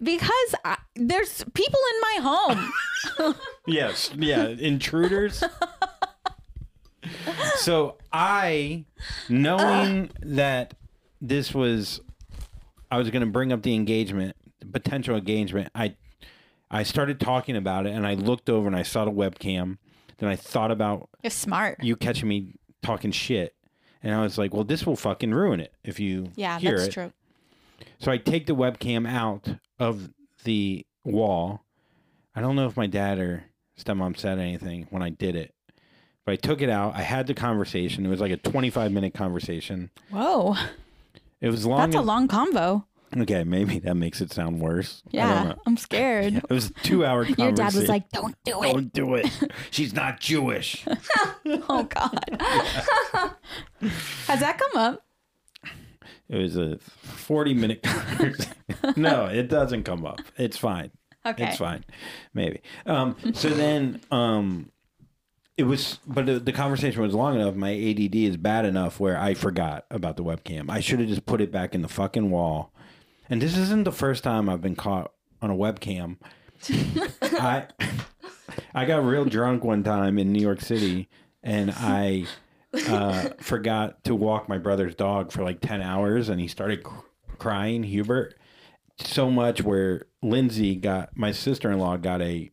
because 0.00 0.54
I, 0.64 0.76
there's 0.94 1.44
people 1.54 1.80
in 1.94 2.00
my 2.00 2.30
home. 2.30 3.34
Yes, 3.66 4.12
yeah, 4.16 4.46
intruders. 4.46 5.42
so 7.56 7.96
I, 8.12 8.84
knowing 9.28 10.10
that 10.20 10.74
this 11.20 11.52
was, 11.52 12.00
I 12.92 12.98
was 12.98 13.10
going 13.10 13.22
to 13.22 13.26
bring 13.26 13.52
up 13.52 13.62
the 13.62 13.74
engagement, 13.74 14.36
the 14.60 14.66
potential 14.66 15.16
engagement. 15.16 15.70
I, 15.74 15.96
I 16.70 16.82
started 16.82 17.20
talking 17.20 17.56
about 17.56 17.86
it, 17.86 17.90
and 17.94 18.06
I 18.06 18.14
looked 18.14 18.50
over 18.50 18.66
and 18.66 18.76
I 18.76 18.82
saw 18.82 19.04
the 19.04 19.12
webcam. 19.12 19.78
Then 20.18 20.28
I 20.28 20.36
thought 20.36 20.70
about 20.70 21.08
You're 21.22 21.30
smart. 21.30 21.82
you 21.82 21.94
catching 21.96 22.28
me 22.28 22.54
talking 22.82 23.10
shit, 23.12 23.54
and 24.02 24.14
I 24.14 24.22
was 24.22 24.38
like, 24.38 24.52
"Well, 24.54 24.64
this 24.64 24.86
will 24.86 24.96
fucking 24.96 25.32
ruin 25.34 25.60
it 25.60 25.74
if 25.84 26.00
you 26.00 26.30
yeah, 26.36 26.58
hear 26.58 26.76
that's 26.78 26.88
it." 26.88 26.92
true. 26.92 27.12
So 27.98 28.10
I 28.10 28.16
take 28.18 28.46
the 28.46 28.54
webcam 28.54 29.06
out 29.08 29.56
of 29.78 30.10
the 30.44 30.86
wall. 31.04 31.62
I 32.34 32.40
don't 32.40 32.56
know 32.56 32.66
if 32.66 32.76
my 32.76 32.86
dad 32.86 33.18
or 33.18 33.44
stepmom 33.78 34.16
said 34.18 34.38
anything 34.38 34.86
when 34.90 35.02
I 35.02 35.10
did 35.10 35.36
it, 35.36 35.54
but 36.24 36.32
I 36.32 36.36
took 36.36 36.62
it 36.62 36.70
out. 36.70 36.94
I 36.94 37.02
had 37.02 37.26
the 37.26 37.34
conversation. 37.34 38.04
It 38.06 38.08
was 38.08 38.20
like 38.20 38.32
a 38.32 38.36
25 38.38 38.90
minute 38.92 39.12
conversation. 39.14 39.90
Whoa, 40.10 40.56
It 41.40 41.50
was 41.50 41.66
long. 41.66 41.78
that's 41.80 41.94
a 41.96 42.00
long 42.00 42.26
convo. 42.28 42.84
Okay, 43.16 43.44
maybe 43.44 43.78
that 43.80 43.94
makes 43.94 44.20
it 44.20 44.32
sound 44.32 44.60
worse. 44.60 45.02
Yeah. 45.10 45.54
I'm 45.66 45.76
scared. 45.76 46.34
It 46.48 46.50
was 46.50 46.70
a 46.70 46.72
two 46.82 47.04
hour 47.04 47.24
conversation. 47.24 47.44
Your 47.44 47.52
dad 47.52 47.74
was 47.74 47.88
like, 47.88 48.08
"Don't 48.10 48.36
do 48.44 48.62
it." 48.62 48.72
Don't 48.72 48.92
do 48.92 49.14
it. 49.14 49.26
She's 49.70 49.92
not 49.94 50.20
Jewish. 50.20 50.84
Oh 51.68 51.84
God. 51.84 52.40
Has 54.26 54.40
that 54.40 54.58
come 54.58 54.76
up? 54.76 55.04
It 56.28 56.38
was 56.38 56.56
a 56.56 56.78
40 56.78 57.54
minute 57.54 57.82
conversation. 57.82 58.54
no, 58.96 59.26
it 59.26 59.48
doesn't 59.48 59.84
come 59.84 60.04
up. 60.04 60.20
It's 60.36 60.56
fine. 60.56 60.90
Okay. 61.24 61.48
It's 61.48 61.58
fine. 61.58 61.84
Maybe. 62.34 62.60
Um, 62.84 63.16
so 63.34 63.48
then 63.48 64.00
um, 64.10 64.70
it 65.56 65.64
was, 65.64 65.98
but 66.06 66.26
the, 66.26 66.38
the 66.38 66.52
conversation 66.52 67.02
was 67.02 67.14
long 67.14 67.34
enough. 67.34 67.54
My 67.54 67.72
ADD 67.72 68.14
is 68.14 68.36
bad 68.36 68.64
enough 68.64 69.00
where 69.00 69.18
I 69.18 69.34
forgot 69.34 69.86
about 69.90 70.16
the 70.16 70.24
webcam. 70.24 70.70
I 70.70 70.80
should 70.80 71.00
have 71.00 71.08
just 71.08 71.26
put 71.26 71.40
it 71.40 71.50
back 71.50 71.74
in 71.74 71.82
the 71.82 71.88
fucking 71.88 72.30
wall. 72.30 72.72
And 73.28 73.42
this 73.42 73.56
isn't 73.56 73.84
the 73.84 73.92
first 73.92 74.22
time 74.24 74.48
I've 74.48 74.60
been 74.60 74.76
caught 74.76 75.12
on 75.42 75.50
a 75.50 75.54
webcam. 75.54 76.18
I 77.22 77.66
I 78.74 78.84
got 78.84 79.04
real 79.04 79.24
drunk 79.24 79.64
one 79.64 79.82
time 79.82 80.18
in 80.18 80.32
New 80.32 80.40
York 80.40 80.60
City 80.60 81.08
and 81.42 81.72
I 81.76 82.26
uh, 82.88 83.30
forgot 83.38 84.04
to 84.04 84.14
walk 84.14 84.48
my 84.48 84.58
brother's 84.58 84.94
dog 84.94 85.32
for 85.32 85.42
like 85.42 85.60
10 85.60 85.82
hours 85.82 86.28
and 86.28 86.40
he 86.40 86.48
started 86.48 86.82
cr- 86.82 87.00
crying, 87.38 87.82
Hubert, 87.82 88.34
so 88.98 89.30
much 89.30 89.62
where 89.62 90.06
Lindsay 90.22 90.76
got 90.76 91.16
my 91.16 91.32
sister-in-law 91.32 91.98
got 91.98 92.22
a 92.22 92.50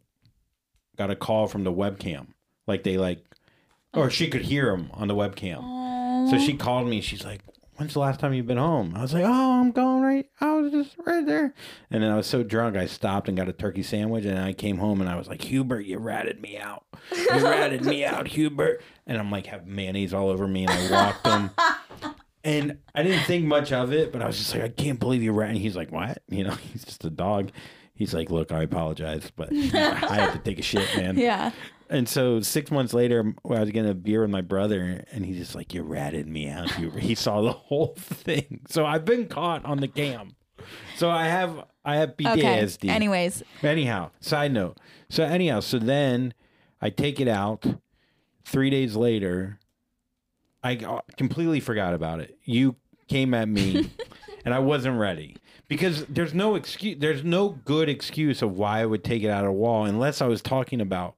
got 0.98 1.10
a 1.10 1.15
call 1.15 1.48
from 1.48 1.63
the 1.63 1.74
webcam. 1.74 2.27
Like 2.68 2.84
they 2.84 2.98
like 2.98 3.24
or 3.94 4.10
she 4.10 4.27
could 4.27 4.44
hear 4.44 4.74
him 4.74 4.89
on 4.94 5.08
the 5.08 5.15
webcam. 5.15 6.30
So 6.30 6.38
she 6.39 6.56
called 6.56 6.88
me. 6.88 7.01
She's 7.01 7.24
like, 7.25 7.42
"When's 7.84 7.94
the 7.94 8.00
last 8.00 8.22
time 8.22 8.34
you've 8.34 8.48
been 8.48 8.58
home?" 8.58 8.94
I 8.96 9.02
was 9.02 9.13
like, 9.13 9.25
"Oh, 9.25 9.60
I'm 9.60 9.72
going 9.72 10.02
right. 10.02 10.25
I 10.40 10.54
was 10.54 10.72
just 10.72 10.96
right 11.06 11.25
there." 11.25 11.54
And 11.92 12.02
then 12.02 12.10
I 12.10 12.16
was 12.16 12.28
so 12.28 12.42
drunk, 12.42 12.78
I 12.78 12.86
stopped 12.86 13.28
and 13.28 13.36
got 13.36 13.50
a 13.50 13.54
turkey 13.54 13.84
sandwich. 13.84 14.24
And 14.24 14.40
I 14.40 14.54
came 14.54 14.78
home 14.78 15.02
and 15.02 15.10
I 15.10 15.18
was 15.18 15.28
like, 15.28 15.42
"Hubert, 15.44 15.82
you 15.82 15.98
ratted 15.98 16.40
me 16.40 16.58
out. 16.58 16.86
You 17.12 17.44
ratted 17.44 17.84
me 17.84 18.06
out, 18.06 18.28
Hubert." 18.30 18.82
And 19.06 19.18
I'm 19.18 19.30
like, 19.30 19.48
have 19.48 19.68
mayonnaise 19.68 20.13
all 20.13 20.30
over 20.30 20.48
me, 20.48 20.66
and 20.66 20.72
I 20.72 20.92
walked 20.92 21.28
him. 21.28 21.50
And 22.46 22.78
I 22.96 23.04
didn't 23.04 23.25
think 23.25 23.46
much 23.46 23.72
of 23.72 23.92
it, 23.94 24.12
but 24.12 24.22
I 24.22 24.28
was 24.28 24.38
just 24.38 24.54
like, 24.54 24.63
I 24.63 24.70
can't 24.70 25.00
believe 25.00 25.24
you 25.24 25.32
rat. 25.34 25.50
And 25.50 25.58
he's 25.58 25.75
like, 25.75 25.92
what? 25.92 26.22
You 26.30 26.46
know, 26.46 26.52
he's 26.72 26.84
just 26.86 27.04
a 27.04 27.10
dog. 27.10 27.52
He's 27.96 28.13
like, 28.13 28.30
look, 28.32 28.52
I 28.52 28.63
apologize, 28.63 29.32
but 29.36 29.50
I 29.54 30.16
have 30.16 30.34
to 30.34 30.40
take 30.40 30.60
a 30.60 30.63
shit, 30.63 30.88
man. 30.98 31.18
Yeah. 31.18 31.52
And 31.94 32.10
so 32.10 32.40
six 32.40 32.72
months 32.72 32.94
later, 32.94 33.34
I 33.48 33.60
was 33.60 33.70
getting 33.70 33.92
a 33.92 33.94
beer 33.94 34.22
with 34.22 34.32
my 34.32 34.42
brother, 34.42 35.06
and 35.12 35.24
he's 35.26 35.38
just 35.38 35.54
like, 35.54 35.74
"You 35.76 35.84
ratted 35.84 36.28
me 36.28 36.50
out." 36.50 36.78
You, 36.80 36.90
he 36.90 37.14
saw 37.26 37.42
the 37.44 37.52
whole 37.52 37.94
thing. 37.98 38.62
So 38.68 38.84
I've 38.86 39.06
been 39.06 39.28
caught 39.28 39.64
on 39.64 39.78
the 39.78 39.88
cam. 39.88 40.36
So 40.96 41.10
I 41.12 41.28
have 41.28 41.66
I 41.86 41.98
have 41.98 42.12
Okay. 42.20 42.42
PTSD. 42.42 42.90
Anyways, 42.90 43.44
Anyhow, 43.62 44.10
side 44.22 44.52
note. 44.54 44.78
So 45.10 45.24
anyhow, 45.24 45.60
so 45.60 45.78
then 45.78 46.34
I 46.82 46.90
take 46.90 47.20
it 47.20 47.28
out. 47.28 47.64
Three 48.46 48.70
days 48.72 48.96
later, 48.96 49.60
I 50.64 50.78
uh, 50.78 51.02
completely 51.18 51.60
forgot 51.60 51.94
about 51.94 52.20
it. 52.22 52.38
You 52.44 52.76
came 53.08 53.34
at 53.36 53.48
me, 53.48 53.92
and 54.46 54.54
I 54.54 54.60
wasn't 54.60 54.98
ready 55.00 55.38
because 55.68 56.06
there's 56.08 56.34
no 56.34 56.56
excuse. 56.56 56.98
There's 57.00 57.24
no 57.24 57.50
good 57.50 57.88
excuse 57.88 58.42
of 58.42 58.58
why 58.58 58.82
I 58.82 58.86
would 58.88 59.04
take 59.04 59.22
it 59.24 59.30
out 59.30 59.44
of 59.46 59.50
the 59.50 59.54
wall 59.54 59.86
unless 59.86 60.22
I 60.22 60.28
was 60.28 60.42
talking 60.42 60.82
about 60.82 61.16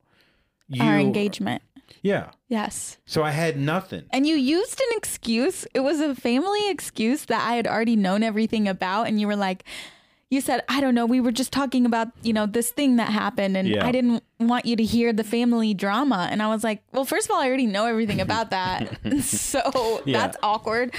you. 0.68 0.84
our 0.84 0.98
engagement. 1.00 1.62
Yeah. 2.02 2.32
Yes. 2.50 2.98
So 3.06 3.24
I 3.24 3.32
had 3.32 3.58
nothing. 3.58 4.06
And 4.12 4.28
you 4.28 4.36
used 4.36 4.80
an 4.80 4.98
excuse. 4.98 5.66
It 5.74 5.80
was 5.82 6.00
a 6.00 6.16
family 6.16 6.70
excuse 6.70 7.26
that 7.26 7.48
I 7.48 7.56
had 7.56 7.68
already 7.68 7.96
known 7.96 8.24
everything 8.24 8.68
about. 8.68 9.08
And 9.08 9.20
you 9.20 9.28
were 9.28 9.36
like, 9.36 9.64
you 10.30 10.42
said, 10.42 10.64
I 10.68 10.82
don't 10.82 10.96
know, 10.96 11.06
we 11.06 11.22
were 11.22 11.32
just 11.32 11.52
talking 11.52 11.86
about, 11.86 12.10
you 12.24 12.34
know, 12.34 12.46
this 12.46 12.72
thing 12.72 12.96
that 12.98 13.10
happened. 13.10 13.56
And 13.58 13.68
Yeah. 13.68 13.86
I 13.86 13.92
didn't 13.92 14.24
want 14.40 14.66
you 14.66 14.76
to 14.76 14.84
hear 14.84 15.14
the 15.14 15.24
family 15.24 15.74
drama. 15.74 16.28
And 16.30 16.42
I 16.44 16.48
was 16.48 16.64
like, 16.64 16.84
well, 16.92 17.06
first 17.06 17.28
of 17.30 17.32
all, 17.36 17.42
I 17.42 17.48
already 17.48 17.68
know 17.68 17.86
everything 17.86 18.20
about 18.20 18.50
that. 18.52 18.98
so 19.22 20.02
Yeah. 20.06 20.20
that's 20.20 20.38
awkward. 20.44 20.94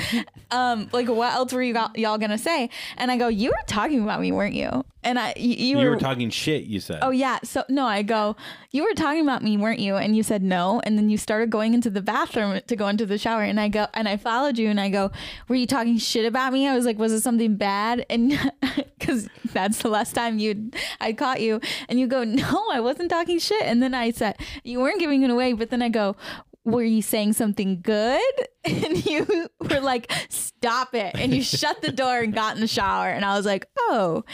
Um, 0.50 0.88
like, 0.92 1.08
what 1.08 1.32
else 1.34 1.52
were 1.52 1.62
you 1.62 1.72
got, 1.74 1.98
y'all 1.98 2.18
going 2.18 2.30
to 2.30 2.38
say? 2.38 2.70
And 2.96 3.10
I 3.10 3.16
go, 3.18 3.28
you 3.28 3.50
were 3.50 3.56
talking 3.66 4.02
about 4.02 4.20
me, 4.20 4.32
weren't 4.32 4.54
you? 4.54 4.84
And 5.02 5.20
I, 5.20 5.34
you, 5.36 5.54
you, 5.54 5.80
You 5.80 5.90
were 5.90 5.96
talking 5.98 6.30
shit. 6.30 6.64
You 6.64 6.80
said. 6.80 6.98
Oh 7.00 7.10
yeah. 7.10 7.38
So 7.44 7.62
no, 7.68 7.86
I 7.86 8.02
go, 8.02 8.34
you 8.72 8.82
were 8.82 8.92
talking 8.94 9.20
about 9.22 9.40
me, 9.40 9.56
weren't 9.56 9.78
you? 9.78 9.94
And 9.94 10.16
you 10.16 10.24
said 10.24 10.42
no. 10.42 10.80
And 10.82 10.98
then 10.98 11.08
you 11.08 11.16
started 11.16 11.48
going 11.48 11.74
into 11.74 11.90
the 11.90 12.02
bathroom 12.02 12.60
to 12.66 12.74
go 12.74 12.88
into 12.88 13.06
the 13.06 13.16
shower. 13.16 13.42
And 13.42 13.60
I 13.60 13.68
go 13.68 13.86
and 13.94 14.08
I 14.08 14.16
followed 14.16 14.58
you 14.58 14.68
and 14.68 14.80
I 14.80 14.88
go, 14.88 15.12
Were 15.46 15.54
you 15.54 15.66
talking 15.68 15.96
shit 15.98 16.24
about 16.26 16.52
me? 16.52 16.66
I 16.66 16.74
was 16.74 16.86
like, 16.86 16.98
Was 16.98 17.12
it 17.12 17.20
something 17.20 17.54
bad? 17.54 18.04
And 18.10 18.36
because 18.98 19.28
that's 19.52 19.80
the 19.82 19.88
last 19.90 20.12
time 20.14 20.40
you 20.40 20.72
I 21.00 21.12
caught 21.12 21.40
you. 21.40 21.60
And 21.88 22.00
you 22.00 22.08
go, 22.08 22.24
No, 22.24 22.64
I 22.72 22.80
wasn't 22.80 23.08
talking 23.08 23.25
shit. 23.38 23.62
And 23.62 23.82
then 23.82 23.94
I 23.94 24.10
said, 24.10 24.36
You 24.64 24.80
weren't 24.80 24.98
giving 25.00 25.22
it 25.22 25.30
away, 25.30 25.52
but 25.52 25.70
then 25.70 25.82
I 25.82 25.88
go, 25.88 26.16
were 26.64 26.82
you 26.82 27.00
saying 27.02 27.32
something 27.34 27.80
good? 27.80 28.20
And 28.64 29.06
you 29.06 29.48
were 29.60 29.78
like, 29.78 30.10
stop 30.28 30.92
it. 30.92 31.14
And 31.14 31.32
you 31.32 31.40
shut 31.40 31.82
the 31.82 31.92
door 31.92 32.18
and 32.18 32.34
got 32.34 32.56
in 32.56 32.60
the 32.60 32.66
shower. 32.66 33.06
And 33.08 33.24
I 33.24 33.36
was 33.36 33.46
like, 33.46 33.68
oh, 33.78 34.24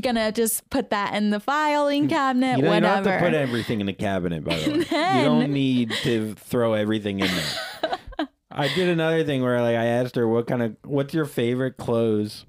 gonna 0.00 0.32
just 0.32 0.68
put 0.70 0.90
that 0.90 1.14
in 1.14 1.30
the 1.30 1.38
filing 1.38 2.08
cabinet, 2.08 2.56
You 2.56 2.62
don't, 2.64 2.74
you 2.74 2.80
don't 2.80 2.82
whatever. 2.82 3.10
have 3.12 3.20
to 3.20 3.26
put 3.26 3.34
everything 3.34 3.78
in 3.80 3.86
the 3.86 3.92
cabinet, 3.92 4.42
by 4.42 4.56
the 4.56 4.70
way. 4.90 5.18
you 5.18 5.24
don't 5.24 5.52
need 5.52 5.92
to 6.02 6.34
throw 6.34 6.72
everything 6.72 7.20
in 7.20 7.28
there. 7.28 8.28
I 8.50 8.66
did 8.74 8.88
another 8.88 9.22
thing 9.24 9.40
where 9.42 9.60
like 9.62 9.76
I 9.76 9.84
asked 9.86 10.16
her 10.16 10.26
what 10.26 10.48
kind 10.48 10.62
of 10.62 10.76
what's 10.82 11.14
your 11.14 11.24
favorite 11.26 11.76
clothes 11.76 12.44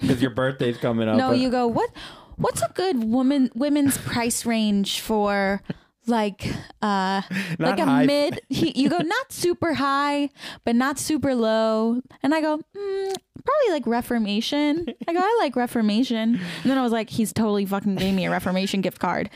because 0.00 0.20
your 0.20 0.30
birthday's 0.32 0.76
coming 0.78 1.08
up. 1.08 1.16
no, 1.18 1.30
you 1.32 1.50
go, 1.50 1.68
what 1.68 1.90
what's 2.40 2.62
a 2.62 2.72
good 2.74 3.04
woman 3.04 3.50
women's 3.54 3.98
price 3.98 4.46
range 4.46 5.00
for 5.00 5.62
like 6.06 6.46
uh 6.82 7.20
like 7.58 7.78
a 7.78 7.84
high. 7.84 8.06
mid 8.06 8.40
he, 8.48 8.72
you 8.80 8.88
go 8.88 8.98
not 8.98 9.30
super 9.30 9.74
high 9.74 10.30
but 10.64 10.74
not 10.74 10.98
super 10.98 11.34
low 11.34 12.00
and 12.22 12.34
i 12.34 12.40
go 12.40 12.56
mm, 12.58 13.14
probably 13.44 13.70
like 13.70 13.86
reformation 13.86 14.86
i 15.06 15.12
go 15.12 15.20
i 15.20 15.38
like 15.40 15.54
reformation 15.54 16.36
and 16.36 16.64
then 16.64 16.78
i 16.78 16.82
was 16.82 16.92
like 16.92 17.10
he's 17.10 17.32
totally 17.32 17.66
fucking 17.66 17.94
gave 17.96 18.14
me 18.14 18.24
a 18.24 18.30
reformation 18.30 18.80
gift 18.80 18.98
card 18.98 19.28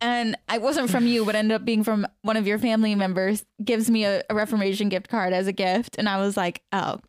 and 0.00 0.36
I 0.48 0.58
wasn't 0.58 0.90
from 0.90 1.08
you, 1.08 1.24
but 1.24 1.34
ended 1.34 1.56
up 1.56 1.64
being 1.64 1.82
from 1.82 2.06
one 2.22 2.36
of 2.36 2.46
your 2.46 2.58
family 2.58 2.94
members, 2.94 3.44
gives 3.64 3.90
me 3.90 4.04
a, 4.04 4.22
a 4.30 4.34
Reformation 4.34 4.88
gift 4.88 5.08
card 5.08 5.32
as 5.32 5.48
a 5.48 5.52
gift. 5.52 5.96
And 5.98 6.08
I 6.08 6.18
was 6.18 6.36
like, 6.36 6.62
oh, 6.72 7.00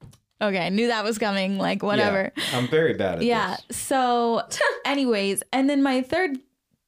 okay, 0.41 0.65
I 0.65 0.69
knew 0.69 0.87
that 0.87 1.03
was 1.03 1.17
coming, 1.17 1.57
like 1.57 1.83
whatever. 1.83 2.31
Yeah, 2.35 2.43
I'm 2.57 2.67
very 2.67 2.93
bad 2.93 3.13
at 3.13 3.19
this. 3.19 3.27
Yeah. 3.27 3.57
this. 3.67 3.77
So, 3.77 4.47
anyways, 4.85 5.43
and 5.51 5.69
then 5.69 5.83
my 5.83 6.01
third 6.01 6.37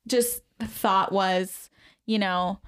just 0.07 0.41
thought 0.59 1.11
was, 1.11 1.69
you 2.05 2.19
know, 2.19 2.59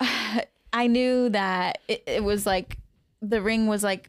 I 0.00 0.86
knew 0.86 1.28
that 1.30 1.78
it, 1.88 2.04
it 2.06 2.24
was 2.24 2.46
like 2.46 2.78
the 3.20 3.42
ring 3.42 3.66
was 3.66 3.82
like 3.82 4.08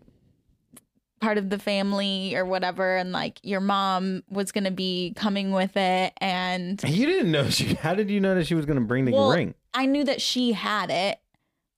part 1.19 1.37
of 1.37 1.49
the 1.49 1.59
family 1.59 2.35
or 2.35 2.45
whatever, 2.45 2.97
and 2.97 3.11
like 3.11 3.39
your 3.43 3.61
mom 3.61 4.23
was 4.29 4.51
going 4.51 4.63
to 4.65 4.71
be 4.71 5.13
coming 5.15 5.51
with 5.51 5.75
it. 5.77 6.13
And 6.17 6.81
You 6.83 7.05
didn't 7.05 7.31
know 7.31 7.49
she. 7.49 7.73
How 7.75 7.93
did 7.95 8.09
you 8.09 8.19
know 8.19 8.35
that 8.35 8.47
she 8.47 8.55
was 8.55 8.65
going 8.65 8.79
to 8.79 8.85
bring 8.85 9.05
the 9.05 9.13
well, 9.13 9.31
ring 9.31 9.55
I 9.73 9.85
knew 9.85 10.03
that 10.03 10.21
she 10.21 10.51
had 10.51 10.89
it. 10.89 11.19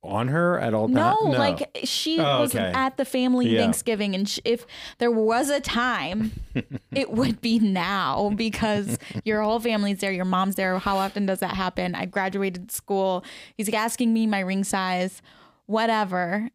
On 0.03 0.27
her 0.27 0.59
at 0.59 0.73
all 0.73 0.87
times? 0.89 1.17
No, 1.23 1.29
like 1.31 1.69
she 1.85 2.19
Oh, 2.19 2.41
was 2.41 2.53
okay. 2.53 2.71
at 2.73 2.97
the 2.97 3.05
family 3.05 3.47
Yeah. 3.49 3.61
Thanksgiving, 3.61 4.13
and 4.15 4.27
sh- 4.27 4.39
if 4.43 4.65
there 4.97 5.11
was 5.11 5.49
a 5.49 5.59
time, 5.61 6.31
it 6.91 7.11
would 7.11 7.39
be 7.41 7.59
now 7.59 8.31
because 8.35 8.97
your 9.23 9.41
whole 9.41 9.59
family's 9.59 9.99
there, 9.99 10.11
your 10.11 10.25
mom's 10.25 10.55
there. 10.55 10.77
How 10.79 10.97
often 10.97 11.25
does 11.25 11.39
that 11.39 11.51
happen? 11.55 11.95
I 11.95 12.05
graduated 12.05 12.71
school. 12.71 13.23
He's 13.57 13.67
like 13.67 13.79
asking 13.79 14.13
me 14.13 14.27
my 14.27 14.41
ring 14.41 14.63
size, 14.63 15.21
whatever, 15.67 16.49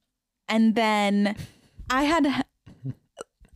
and 0.49 0.75
then 0.75 1.35
I 1.91 2.03
had 2.03 2.45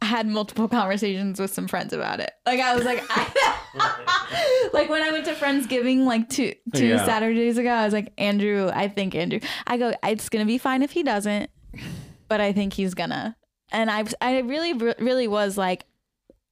had 0.05 0.27
multiple 0.27 0.69
conversations 0.69 1.41
with 1.41 1.53
some 1.53 1.69
friends 1.69 1.93
about 1.93 2.21
it. 2.21 2.31
Like 2.47 2.61
I 2.61 2.75
was 2.75 2.85
like, 2.85 3.03
I, 3.09 4.69
like 4.73 4.89
when 4.89 5.03
I 5.03 5.11
went 5.11 5.25
to 5.27 5.35
Friendsgiving 5.35 6.05
like 6.05 6.29
two 6.29 6.55
two 6.75 6.87
Yeah. 6.87 7.05
Saturdays 7.05 7.59
ago, 7.59 7.71
I 7.71 7.85
was 7.85 7.95
like, 7.95 8.13
Andrew, 8.19 8.71
I 8.73 8.89
think 8.89 9.15
Andrew. 9.15 9.41
I 9.67 9.77
go, 9.77 9.95
it's 10.03 10.29
gonna 10.29 10.45
be 10.45 10.59
fine 10.59 10.83
if 10.83 10.93
he 10.93 11.03
doesn't, 11.03 11.51
but 12.29 12.41
I 12.41 12.53
think 12.53 12.73
he's 12.73 12.95
gonna. 12.95 13.37
And 13.71 13.91
I 13.91 14.05
I 14.21 14.39
really 14.41 14.73
really 14.73 15.29
was 15.29 15.57
like. 15.57 15.85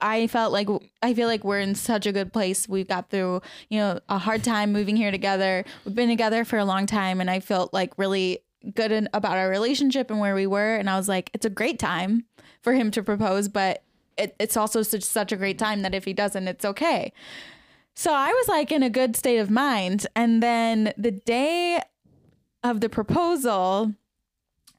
I 0.03 0.29
felt 0.29 0.51
like 0.51 0.67
I 1.03 1.13
feel 1.13 1.29
like 1.29 1.45
we're 1.45 1.61
in 1.61 1.75
such 1.75 2.07
a 2.07 2.13
good 2.13 2.33
place. 2.33 2.67
We 2.67 2.85
got 2.85 3.11
through, 3.11 3.43
you 3.69 3.79
know, 3.79 4.01
a 4.09 4.17
hard 4.17 4.43
time 4.43 4.73
moving 4.73 4.97
here 4.97 5.11
together. 5.11 5.63
We've 5.85 5.95
been 5.95 6.09
together 6.09 6.47
for 6.47 6.59
a 6.59 6.65
long 6.65 6.87
time, 6.87 7.21
and 7.21 7.31
I 7.31 7.41
felt 7.41 7.75
like 7.75 7.93
really 7.99 8.39
good 8.75 8.93
in, 8.93 9.11
about 9.13 9.37
our 9.37 9.51
relationship 9.51 10.11
and 10.11 10.19
where 10.19 10.35
we 10.35 10.47
were. 10.47 10.75
And 10.77 10.89
I 10.89 10.97
was 10.97 11.07
like, 11.07 11.31
it's 11.35 11.45
a 11.45 11.51
great 11.51 11.79
time 11.79 12.25
for 12.63 12.75
him 12.75 12.91
to 12.93 13.03
propose, 13.03 13.49
but 13.49 13.83
it, 14.17 14.35
it's 14.39 14.57
also 14.57 14.83
such 14.83 15.03
such 15.03 15.33
a 15.33 15.37
great 15.37 15.59
time 15.59 15.83
that 15.83 15.95
if 15.95 16.05
he 16.05 16.13
doesn't, 16.13 16.49
it's 16.49 16.65
okay. 16.65 17.13
So 17.95 18.13
I 18.13 18.29
was 18.29 18.49
like 18.49 18.71
in 18.73 18.83
a 18.83 18.91
good 18.91 19.17
state 19.17 19.39
of 19.39 19.51
mind, 19.51 20.07
and 20.15 20.43
then 20.43 20.93
the 20.97 21.11
day 21.11 21.81
of 22.63 22.81
the 22.81 22.89
proposal, 22.89 23.95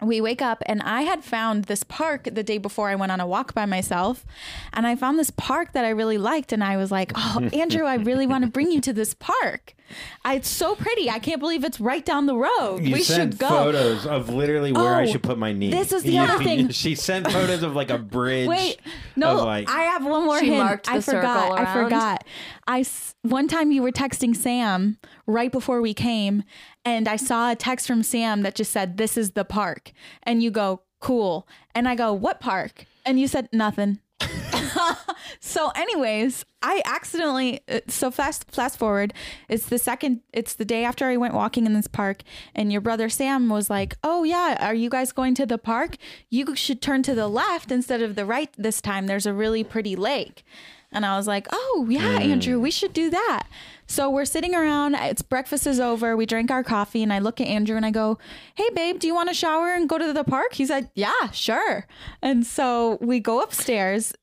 we 0.01 0.19
wake 0.21 0.41
up 0.41 0.63
and 0.65 0.81
I 0.81 1.01
had 1.01 1.23
found 1.23 1.65
this 1.65 1.83
park 1.83 2.23
the 2.31 2.43
day 2.43 2.57
before 2.57 2.89
I 2.89 2.95
went 2.95 3.11
on 3.11 3.19
a 3.19 3.27
walk 3.27 3.53
by 3.53 3.65
myself. 3.65 4.25
And 4.73 4.87
I 4.87 4.95
found 4.95 5.19
this 5.19 5.29
park 5.29 5.73
that 5.73 5.85
I 5.85 5.89
really 5.89 6.17
liked. 6.17 6.51
And 6.51 6.63
I 6.63 6.77
was 6.77 6.91
like, 6.91 7.11
oh, 7.15 7.47
Andrew, 7.53 7.85
I 7.85 7.95
really 7.95 8.25
want 8.25 8.43
to 8.43 8.49
bring 8.49 8.71
you 8.71 8.81
to 8.81 8.93
this 8.93 9.13
park. 9.13 9.75
I, 10.23 10.35
it's 10.35 10.47
so 10.47 10.73
pretty. 10.73 11.09
I 11.09 11.19
can't 11.19 11.41
believe 11.41 11.65
it's 11.65 11.79
right 11.81 12.03
down 12.05 12.25
the 12.25 12.35
road. 12.35 12.79
You 12.81 12.93
we 12.93 13.03
sent 13.03 13.33
should 13.33 13.39
go. 13.39 13.49
photos 13.49 14.05
of 14.07 14.29
literally 14.29 14.71
where 14.71 14.95
I 14.95 15.03
Oh, 15.03 15.05
should 15.05 15.21
put 15.21 15.37
my 15.37 15.51
knee. 15.51 15.69
this 15.69 15.91
is 15.91 16.03
the 16.03 16.11
You- 16.13 16.21
other 16.21 16.41
thing. 16.43 16.69
She 16.69 16.95
sent 16.95 17.29
photos 17.29 17.61
of 17.61 17.75
like 17.75 17.89
a 17.89 17.97
bridge. 17.97 18.47
Wait, 18.47 18.79
no, 19.17 19.43
like- 19.43 19.69
I 19.69 19.83
have 19.83 20.05
one 20.05 20.23
more 20.25 20.39
She 20.39 20.45
hint. 20.47 20.63
marked 20.63 20.89
I 20.89 20.95
the 20.95 21.01
circle 21.01 21.19
forgot. 21.29 21.59
I 21.59 21.73
forgot. 21.83 22.23
I 22.71 22.85
one 23.23 23.49
time 23.49 23.73
you 23.73 23.83
were 23.83 23.91
texting 23.91 24.33
Sam 24.33 24.97
right 25.27 25.51
before 25.51 25.81
we 25.81 25.93
came, 25.93 26.43
and 26.85 27.05
I 27.05 27.17
saw 27.17 27.51
a 27.51 27.55
text 27.55 27.85
from 27.85 28.01
Sam 28.01 28.43
that 28.43 28.55
just 28.55 28.71
said, 28.71 28.95
"This 28.95 29.17
is 29.17 29.31
the 29.31 29.43
park," 29.43 29.91
and 30.23 30.41
you 30.41 30.51
go, 30.51 30.83
"Cool," 31.01 31.45
and 31.75 31.85
I 31.85 31.95
go, 31.95 32.13
"What 32.13 32.39
park?" 32.39 32.85
And 33.05 33.19
you 33.19 33.27
said 33.27 33.49
nothing. 33.51 33.99
so 35.39 35.69
anyways 35.69 36.45
i 36.61 36.81
accidentally 36.85 37.59
uh, 37.67 37.79
so 37.87 38.11
fast 38.11 38.45
fast 38.51 38.77
forward 38.77 39.13
it's 39.49 39.65
the 39.65 39.79
second 39.79 40.21
it's 40.31 40.53
the 40.53 40.65
day 40.65 40.83
after 40.83 41.07
i 41.07 41.17
went 41.17 41.33
walking 41.33 41.65
in 41.65 41.73
this 41.73 41.87
park 41.87 42.21
and 42.53 42.71
your 42.71 42.81
brother 42.81 43.09
sam 43.09 43.49
was 43.49 43.67
like 43.67 43.97
oh 44.03 44.23
yeah 44.23 44.55
are 44.59 44.75
you 44.75 44.89
guys 44.89 45.11
going 45.11 45.33
to 45.33 45.45
the 45.45 45.57
park? 45.57 45.97
You 46.29 46.55
should 46.55 46.81
turn 46.81 47.01
to 47.03 47.15
the 47.15 47.27
left 47.27 47.71
instead 47.71 48.01
of 48.01 48.15
the 48.15 48.25
right 48.25 48.49
this 48.57 48.79
time. 48.79 49.07
There's 49.07 49.25
a 49.25 49.33
really 49.33 49.63
pretty 49.63 49.95
lake 49.95 50.43
and 50.91 51.05
i 51.05 51.17
was 51.17 51.27
like 51.27 51.47
oh 51.51 51.87
yeah 51.89 52.19
mm. 52.19 52.29
andrew 52.29 52.59
we 52.59 52.71
should 52.71 52.93
do 52.93 53.09
that 53.09 53.43
so 53.87 54.09
we're 54.09 54.25
sitting 54.25 54.55
around 54.55 54.95
it's 54.95 55.21
breakfast 55.21 55.67
is 55.67 55.79
over 55.79 56.15
we 56.15 56.25
drink 56.25 56.51
our 56.51 56.63
coffee 56.63 57.03
and 57.03 57.11
i 57.11 57.19
look 57.19 57.39
at 57.41 57.47
andrew 57.47 57.75
and 57.75 57.85
i 57.85 57.91
go 57.91 58.17
hey 58.55 58.69
babe 58.73 58.99
do 58.99 59.07
you 59.07 59.15
want 59.15 59.29
to 59.29 59.35
shower 59.35 59.69
and 59.69 59.89
go 59.89 59.97
to 59.97 60.13
the 60.13 60.23
park 60.23 60.53
he 60.53 60.65
said 60.65 60.89
yeah 60.95 61.29
sure 61.31 61.85
and 62.21 62.45
so 62.45 62.97
we 63.01 63.19
go 63.19 63.41
upstairs 63.41 64.13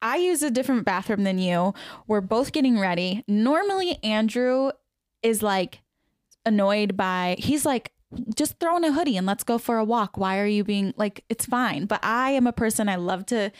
I 0.00 0.16
use 0.18 0.42
a 0.42 0.50
different 0.52 0.84
bathroom 0.84 1.24
than 1.24 1.38
you. 1.38 1.74
We're 2.06 2.20
both 2.20 2.52
getting 2.52 2.78
ready. 2.78 3.24
Normally, 3.26 3.98
Andrew 4.04 4.70
is 5.22 5.42
like 5.42 5.80
annoyed 6.46 6.96
by, 6.96 7.36
he's 7.38 7.66
like, 7.66 7.92
just 8.34 8.58
throw 8.58 8.76
in 8.76 8.84
a 8.84 8.92
hoodie 8.92 9.16
and 9.16 9.26
let's 9.26 9.44
go 9.44 9.58
for 9.58 9.76
a 9.76 9.84
walk. 9.84 10.16
Why 10.16 10.38
are 10.38 10.46
you 10.46 10.64
being 10.64 10.94
like, 10.96 11.24
it's 11.28 11.46
fine. 11.46 11.86
But 11.86 12.00
I 12.02 12.30
am 12.30 12.46
a 12.46 12.52
person, 12.52 12.88
I 12.88 12.96
love 12.96 13.26
to 13.26 13.50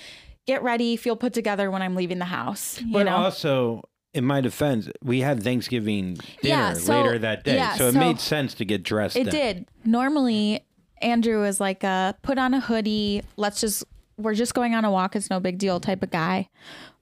get 0.49 0.63
ready, 0.63 0.97
feel 0.97 1.15
put 1.15 1.33
together 1.35 1.71
when 1.71 1.83
I'm 1.83 1.95
leaving 1.95 2.19
the 2.19 2.25
house. 2.25 2.81
You 2.81 2.93
But 2.93 3.05
know? 3.05 3.15
also, 3.17 3.83
in 4.15 4.25
my 4.25 4.41
defense, 4.41 4.89
we 5.05 5.21
had 5.21 5.43
Thanksgiving 5.43 6.15
dinner 6.15 6.23
Yeah, 6.43 6.73
so- 6.73 7.01
later 7.01 7.19
that 7.21 7.45
day, 7.45 7.57
yeah, 7.57 7.77
so 7.77 7.89
it 7.89 7.93
so- 7.93 7.99
made 8.01 8.19
sense 8.19 8.55
to 8.55 8.65
get 8.65 8.83
dressed. 8.83 9.15
It 9.17 9.27
in. 9.29 9.33
did. 9.33 9.67
Normally, 9.85 10.65
Andrew 11.03 11.45
is 11.45 11.61
like 11.61 11.85
a 11.85 12.17
put 12.23 12.39
on 12.39 12.55
a 12.55 12.61
hoodie. 12.61 13.23
Let's 13.37 13.61
just 13.61 13.85
we're 14.17 14.35
just 14.35 14.53
going 14.53 14.75
on 14.75 14.85
a 14.85 14.91
walk. 14.91 15.15
It's 15.15 15.31
no 15.31 15.39
big 15.39 15.59
deal 15.59 15.79
type 15.79 16.03
of 16.03 16.11
guy. 16.11 16.49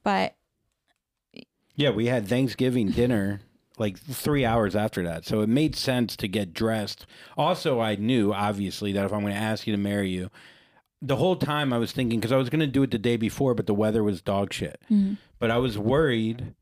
But 0.04 0.34
Yeah, 1.76 1.90
we 1.90 2.06
had 2.06 2.26
Thanksgiving 2.26 2.90
dinner 2.90 3.40
like 3.78 3.98
three 3.98 4.44
hours 4.44 4.74
after 4.74 5.02
that, 5.04 5.24
so 5.26 5.40
it 5.42 5.48
made 5.48 5.76
sense 5.76 6.16
to 6.16 6.26
get 6.28 6.52
dressed. 6.54 7.06
Also, 7.36 7.78
I 7.80 7.94
knew 7.94 8.32
obviously 8.32 8.92
that 8.92 9.04
if 9.04 9.12
I'm 9.12 9.20
going 9.20 9.32
to 9.34 9.38
ask 9.38 9.66
you 9.66 9.72
to 9.74 9.78
marry 9.78 10.08
you, 10.10 10.30
the 11.02 11.16
whole 11.16 11.36
time 11.36 11.72
I 11.72 11.78
was 11.78 11.92
thinking 11.92 12.20
because 12.20 12.32
I 12.32 12.36
was 12.36 12.48
going 12.48 12.60
to 12.60 12.66
do 12.66 12.82
it 12.82 12.90
the 12.90 12.98
day 12.98 13.16
before, 13.16 13.54
but 13.54 13.66
the 13.66 13.74
weather 13.74 14.02
was 14.02 14.22
dog 14.22 14.52
shit. 14.52 14.80
Mm-hmm. 14.90 15.14
But 15.38 15.50
I 15.50 15.58
was 15.58 15.76
worried 15.78 16.54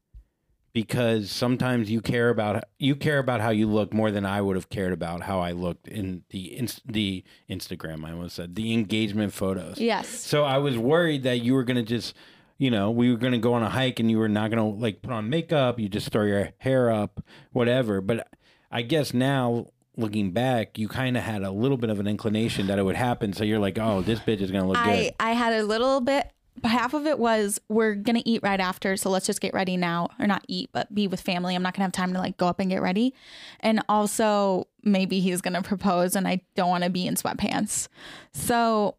because 0.72 1.30
sometimes 1.30 1.88
you 1.88 2.00
care 2.00 2.30
about 2.30 2.64
you 2.78 2.96
care 2.96 3.18
about 3.18 3.40
how 3.40 3.50
you 3.50 3.68
look 3.68 3.94
more 3.94 4.10
than 4.10 4.26
I 4.26 4.40
would 4.40 4.56
have 4.56 4.68
cared 4.68 4.92
about 4.92 5.22
how 5.22 5.38
I 5.38 5.52
looked 5.52 5.86
in 5.86 6.24
the 6.30 6.56
inst- 6.56 6.82
the 6.84 7.22
Instagram. 7.48 8.04
I 8.04 8.10
almost 8.10 8.36
said 8.36 8.56
the 8.56 8.74
engagement 8.74 9.32
photos. 9.32 9.78
yes. 9.80 10.08
So 10.08 10.44
I 10.44 10.58
was 10.58 10.76
worried 10.76 11.22
that 11.22 11.42
you 11.42 11.54
were 11.54 11.62
gonna 11.62 11.84
just, 11.84 12.14
you 12.58 12.70
know, 12.72 12.90
we 12.90 13.10
were 13.10 13.16
gonna 13.18 13.38
go 13.38 13.54
on 13.54 13.62
a 13.62 13.70
hike 13.70 14.00
and 14.00 14.10
you 14.10 14.18
were 14.18 14.28
not 14.28 14.50
gonna 14.50 14.68
like 14.68 15.00
put 15.00 15.12
on 15.12 15.30
makeup. 15.30 15.78
You 15.78 15.88
just 15.88 16.10
throw 16.10 16.24
your 16.24 16.50
hair 16.58 16.90
up, 16.90 17.22
whatever. 17.52 18.00
But 18.00 18.26
I 18.72 18.82
guess 18.82 19.14
now 19.14 19.68
looking 19.96 20.30
back, 20.32 20.78
you 20.78 20.88
kind 20.88 21.16
of 21.16 21.22
had 21.22 21.42
a 21.42 21.50
little 21.50 21.76
bit 21.76 21.90
of 21.90 22.00
an 22.00 22.06
inclination 22.06 22.66
that 22.66 22.78
it 22.78 22.82
would 22.82 22.96
happen. 22.96 23.32
So 23.32 23.44
you're 23.44 23.58
like, 23.58 23.78
oh, 23.78 24.02
this 24.02 24.20
bitch 24.20 24.40
is 24.40 24.50
gonna 24.50 24.66
look 24.66 24.78
I 24.78 24.96
good. 24.96 25.14
I 25.20 25.32
had 25.32 25.52
a 25.52 25.62
little 25.62 26.00
bit. 26.00 26.30
Half 26.62 26.94
of 26.94 27.06
it 27.06 27.18
was 27.18 27.60
we're 27.68 27.94
gonna 27.94 28.22
eat 28.24 28.42
right 28.42 28.60
after, 28.60 28.96
so 28.96 29.10
let's 29.10 29.26
just 29.26 29.40
get 29.40 29.52
ready 29.54 29.76
now, 29.76 30.08
or 30.18 30.26
not 30.26 30.44
eat, 30.48 30.70
but 30.72 30.94
be 30.94 31.08
with 31.08 31.20
family. 31.20 31.54
I'm 31.54 31.62
not 31.62 31.74
gonna 31.74 31.84
have 31.84 31.92
time 31.92 32.12
to 32.12 32.18
like 32.18 32.36
go 32.36 32.46
up 32.46 32.60
and 32.60 32.70
get 32.70 32.80
ready, 32.80 33.14
and 33.60 33.82
also 33.88 34.68
maybe 34.82 35.20
he's 35.20 35.40
gonna 35.40 35.62
propose, 35.62 36.14
and 36.14 36.28
I 36.28 36.42
don't 36.54 36.68
want 36.68 36.84
to 36.84 36.90
be 36.90 37.06
in 37.06 37.16
sweatpants. 37.16 37.88
So, 38.32 38.96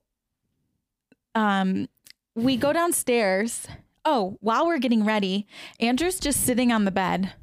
um, 1.33 1.87
we 2.35 2.57
go 2.57 2.73
downstairs. 2.73 3.67
Oh, 4.03 4.37
while 4.41 4.67
we're 4.67 4.77
getting 4.77 5.03
ready, 5.03 5.47
Andrew's 5.79 6.19
just 6.19 6.41
sitting 6.41 6.71
on 6.71 6.85
the 6.85 6.91
bed 6.91 7.33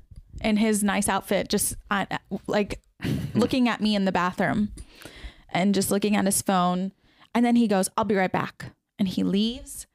in 0.42 0.58
his 0.58 0.84
nice 0.84 1.08
outfit, 1.08 1.48
just 1.48 1.74
on, 1.90 2.06
like 2.46 2.80
looking 3.34 3.68
at 3.68 3.80
me 3.80 3.94
in 3.94 4.04
the 4.04 4.12
bathroom 4.12 4.72
and 5.48 5.74
just 5.74 5.90
looking 5.90 6.16
at 6.16 6.24
his 6.24 6.42
phone. 6.42 6.92
And 7.34 7.44
then 7.44 7.56
he 7.56 7.68
goes, 7.68 7.88
I'll 7.96 8.04
be 8.04 8.14
right 8.14 8.32
back. 8.32 8.72
And 8.98 9.08
he 9.08 9.22
leaves. 9.22 9.86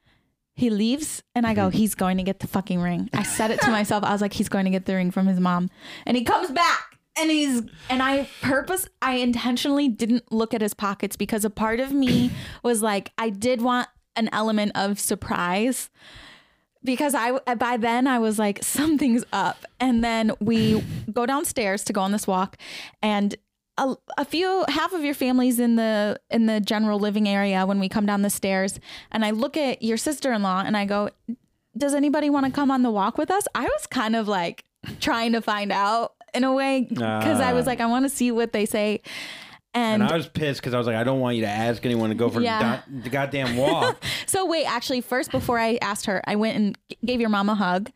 He 0.54 0.70
leaves, 0.70 1.22
and 1.36 1.46
I 1.46 1.54
go, 1.54 1.68
mm-hmm. 1.68 1.76
he's 1.76 1.94
going 1.94 2.16
to 2.16 2.24
get 2.24 2.40
the 2.40 2.48
fucking 2.48 2.80
ring. 2.80 3.08
I 3.14 3.22
said 3.22 3.52
it 3.52 3.60
to 3.60 3.70
myself. 3.70 4.02
I 4.02 4.10
was 4.10 4.20
like, 4.20 4.32
he's 4.32 4.48
going 4.48 4.64
to 4.64 4.72
get 4.72 4.86
the 4.86 4.94
ring 4.96 5.12
from 5.12 5.28
his 5.28 5.38
mom. 5.38 5.70
And 6.04 6.16
he 6.16 6.24
comes 6.24 6.50
back, 6.50 6.98
and 7.16 7.30
he's, 7.30 7.62
and 7.88 8.02
I 8.02 8.28
purpose, 8.42 8.88
I 9.00 9.18
intentionally 9.18 9.86
didn't 9.86 10.32
look 10.32 10.54
at 10.54 10.60
his 10.60 10.74
pockets 10.74 11.14
because 11.14 11.44
a 11.44 11.50
part 11.50 11.78
of 11.78 11.92
me 11.92 12.32
was 12.64 12.82
like, 12.82 13.12
I 13.16 13.30
did 13.30 13.62
want 13.62 13.86
an 14.16 14.28
element 14.32 14.72
of 14.74 14.98
surprise 14.98 15.90
because 16.84 17.14
I 17.14 17.32
by 17.54 17.76
then 17.76 18.06
I 18.06 18.18
was 18.18 18.38
like 18.38 18.62
something's 18.62 19.24
up, 19.32 19.64
and 19.80 20.02
then 20.04 20.32
we 20.40 20.82
go 21.12 21.26
downstairs 21.26 21.84
to 21.84 21.92
go 21.92 22.00
on 22.02 22.12
this 22.12 22.26
walk, 22.26 22.56
and 23.02 23.34
a, 23.76 23.94
a 24.16 24.24
few 24.24 24.64
half 24.68 24.92
of 24.92 25.04
your 25.04 25.14
family's 25.14 25.58
in 25.60 25.76
the 25.76 26.18
in 26.30 26.46
the 26.46 26.60
general 26.60 26.98
living 26.98 27.28
area 27.28 27.64
when 27.66 27.78
we 27.80 27.88
come 27.88 28.06
down 28.06 28.22
the 28.22 28.30
stairs, 28.30 28.80
and 29.12 29.24
I 29.24 29.30
look 29.30 29.56
at 29.56 29.82
your 29.82 29.96
sister 29.96 30.32
in 30.32 30.42
law 30.42 30.62
and 30.66 30.76
I 30.76 30.84
go, 30.84 31.10
"Does 31.76 31.94
anybody 31.94 32.28
want 32.30 32.46
to 32.46 32.52
come 32.52 32.70
on 32.70 32.82
the 32.82 32.90
walk 32.90 33.18
with 33.18 33.30
us?" 33.30 33.46
I 33.54 33.62
was 33.64 33.86
kind 33.86 34.16
of 34.16 34.26
like 34.28 34.64
trying 35.00 35.32
to 35.32 35.40
find 35.40 35.70
out 35.72 36.14
in 36.34 36.44
a 36.44 36.52
way 36.52 36.86
because 36.90 37.40
I 37.40 37.52
was 37.52 37.66
Ah. 37.66 37.70
like, 37.70 37.80
I 37.80 37.86
want 37.86 38.04
to 38.04 38.08
see 38.08 38.30
what 38.32 38.52
they 38.52 38.66
say. 38.66 39.00
And, 39.78 40.02
And 40.02 40.12
I 40.12 40.16
was 40.16 40.26
pissed 40.28 40.60
because 40.60 40.74
I 40.74 40.78
was 40.78 40.86
like, 40.86 40.96
I 40.96 41.04
don't 41.04 41.20
want 41.20 41.36
you 41.36 41.42
to 41.42 41.48
ask 41.48 41.84
anyone 41.84 42.08
to 42.10 42.14
go 42.16 42.28
for 42.28 42.40
Yeah. 42.40 42.80
the, 42.88 43.00
the 43.02 43.10
goddamn 43.10 43.56
walk. 43.56 44.02
so 44.26 44.44
wait, 44.46 44.64
actually, 44.64 45.00
first 45.00 45.30
before 45.30 45.58
I 45.58 45.78
asked 45.80 46.06
her, 46.06 46.20
I 46.26 46.36
went 46.36 46.56
and 46.56 46.78
g- 46.88 46.98
gave 47.04 47.20
your 47.20 47.30
mom 47.30 47.48
a 47.48 47.54
hug, 47.54 47.90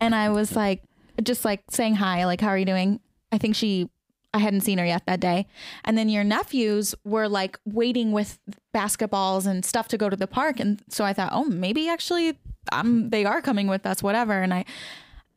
and 0.00 0.14
I 0.14 0.28
was 0.30 0.54
like, 0.54 0.82
just 1.22 1.44
like 1.44 1.62
saying 1.70 1.94
hi, 1.96 2.26
like 2.26 2.40
how 2.40 2.48
are 2.48 2.58
you 2.58 2.66
doing? 2.66 3.00
I 3.32 3.38
think 3.38 3.54
she, 3.56 3.88
I 4.34 4.38
hadn't 4.38 4.60
seen 4.62 4.78
her 4.78 4.84
yet 4.84 5.06
that 5.06 5.20
day, 5.20 5.46
and 5.84 5.96
then 5.96 6.08
your 6.08 6.24
nephews 6.24 6.94
were 7.04 7.28
like 7.28 7.58
waiting 7.64 8.12
with 8.12 8.38
basketballs 8.74 9.46
and 9.46 9.64
stuff 9.64 9.88
to 9.88 9.96
go 9.98 10.08
to 10.10 10.16
the 10.16 10.26
park, 10.26 10.60
and 10.60 10.82
so 10.88 11.04
I 11.04 11.12
thought, 11.12 11.30
oh, 11.32 11.44
maybe 11.44 11.88
actually, 11.88 12.38
um, 12.72 13.10
they 13.10 13.24
are 13.24 13.40
coming 13.40 13.68
with 13.68 13.86
us, 13.86 14.02
whatever, 14.02 14.42
and 14.42 14.52
I. 14.52 14.64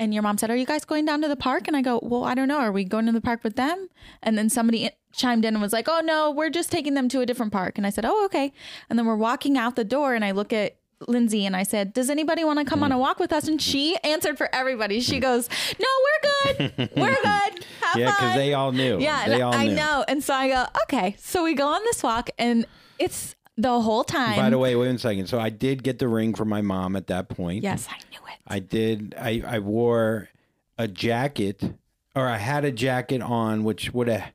And 0.02 0.14
your 0.14 0.24
mom 0.24 0.38
said, 0.38 0.50
"Are 0.50 0.56
you 0.56 0.66
guys 0.66 0.86
going 0.86 1.04
down 1.04 1.22
to 1.24 1.28
the 1.28 1.36
park?" 1.36 1.68
And 1.68 1.76
I 1.76 1.82
go, 1.82 2.00
"Well, 2.02 2.24
I 2.24 2.34
don't 2.34 2.48
know. 2.48 2.60
Are 2.60 2.72
we 2.72 2.86
going 2.86 3.06
to 3.08 3.12
the 3.12 3.20
park 3.20 3.44
with 3.44 3.58
them?" 3.58 3.90
And 4.24 4.38
then 4.38 4.50
somebody 4.50 4.90
chimed 5.12 5.46
in 5.46 5.54
and 5.56 5.62
was 5.62 5.74
like, 5.74 5.88
"Oh 5.88 6.02
no, 6.02 6.32
we're 6.32 6.50
just 6.50 6.72
taking 6.72 6.94
them 6.94 7.10
to 7.10 7.22
a 7.22 7.26
different 7.26 7.52
park." 7.52 7.78
And 7.78 7.86
I 7.86 7.90
said, 7.90 8.06
"Oh, 8.06 8.26
okay." 8.26 8.52
And 8.90 8.98
then 8.98 9.06
we're 9.06 9.16
walking 9.16 9.58
out 9.58 9.76
the 9.76 9.84
door, 9.84 10.14
and 10.14 10.24
I 10.24 10.32
look 10.32 10.54
at 10.54 10.76
Lindsay 11.08 11.46
and 11.46 11.56
I 11.56 11.64
said, 11.64 11.94
"Does 11.94 12.10
anybody 12.10 12.44
want 12.44 12.60
to 12.60 12.66
come 12.66 12.84
on 12.84 12.92
a 12.92 12.96
mm. 12.96 13.00
walk 13.00 13.20
with 13.20 13.32
us?" 13.32 13.48
And 13.48 13.62
she 13.62 13.98
answered 14.04 14.38
for 14.38 14.54
everybody. 14.54 15.00
She 15.00 15.18
mm. 15.18 15.22
goes, 15.22 15.50
"No, 15.80 15.88
we're 16.04 16.58
good. 16.58 16.90
We're 16.96 17.16
good. 17.24 17.66
Have 17.82 17.98
yeah, 17.98 18.06
because 18.12 18.18
fun." 18.18 18.38
they 18.38 18.54
all 18.54 18.72
knew. 18.72 19.00
yeah, 19.00 19.28
they 19.28 19.42
all 19.42 19.54
I 19.54 19.68
knew. 19.68 19.76
know. 19.76 20.06
And 20.08 20.24
so 20.24 20.34
I 20.34 20.50
go, 20.50 20.66
"Okay." 20.84 21.16
So 21.20 21.44
we 21.44 21.54
go 21.54 21.68
on 21.68 21.82
this 21.86 22.04
walk, 22.04 22.30
and 22.38 22.66
it's 22.98 23.36
the 23.58 23.82
whole 23.82 24.04
time. 24.04 24.38
By 24.38 24.50
the 24.50 24.58
way, 24.58 24.76
wait 24.76 24.96
a 24.96 25.00
second. 25.00 25.28
So 25.28 25.40
I 25.40 25.50
did 25.50 25.84
get 25.84 26.00
the 26.00 26.08
ring 26.08 26.34
from 26.34 26.50
my 26.50 26.62
mom 26.62 26.96
at 26.96 27.08
that 27.08 27.30
point. 27.30 27.64
yes, 27.64 27.88
I 27.90 27.98
knew 28.10 28.20
it. 28.28 28.40
I 28.48 28.60
did. 28.60 29.16
I, 29.18 29.44
I 29.46 29.60
wore 29.60 30.30
a 30.78 30.88
jacket, 30.88 31.62
or 32.16 32.28
I 32.28 32.38
had 32.38 32.66
a 32.66 32.72
jacket 32.72 33.22
on, 33.22 33.64
which 33.64 33.94
would 33.94 34.08
have 34.08 34.32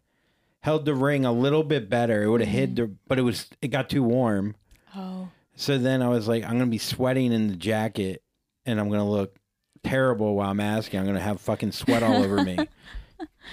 held 0.65 0.87
the 0.87 0.95
ring 0.95 1.27
a 1.27 1.33
little 1.33 1.63
bit 1.63 1.91
better. 1.91 2.23
It 2.23 2.31
would 2.31 2.41
have 2.41 2.49
hid 2.49 2.75
mm-hmm. 2.77 2.93
the, 2.93 2.97
but 3.07 3.19
it 3.19 3.23
was 3.23 3.51
it 3.61 3.69
got 3.69 3.91
too 3.91 4.03
warm. 4.03 4.57
Oh, 4.97 5.29
So 5.57 5.77
then 5.77 6.01
I 6.01 6.09
was 6.09 6.27
like, 6.27 6.43
I'm 6.43 6.53
gonna 6.53 6.67
be 6.67 6.79
sweating 6.79 7.35
in 7.35 7.49
the 7.49 7.57
jacket, 7.57 8.23
and 8.65 8.81
I'm 8.81 8.89
gonna 8.89 9.09
look 9.09 9.37
terrible 9.83 10.37
while 10.37 10.51
I'm 10.51 10.61
asking. 10.61 11.01
I'm 11.01 11.07
gonna 11.07 11.21
have 11.21 11.39
fucking 11.43 11.73
sweat 11.73 12.03
all 12.03 12.23
over 12.23 12.43
me. 12.43 12.59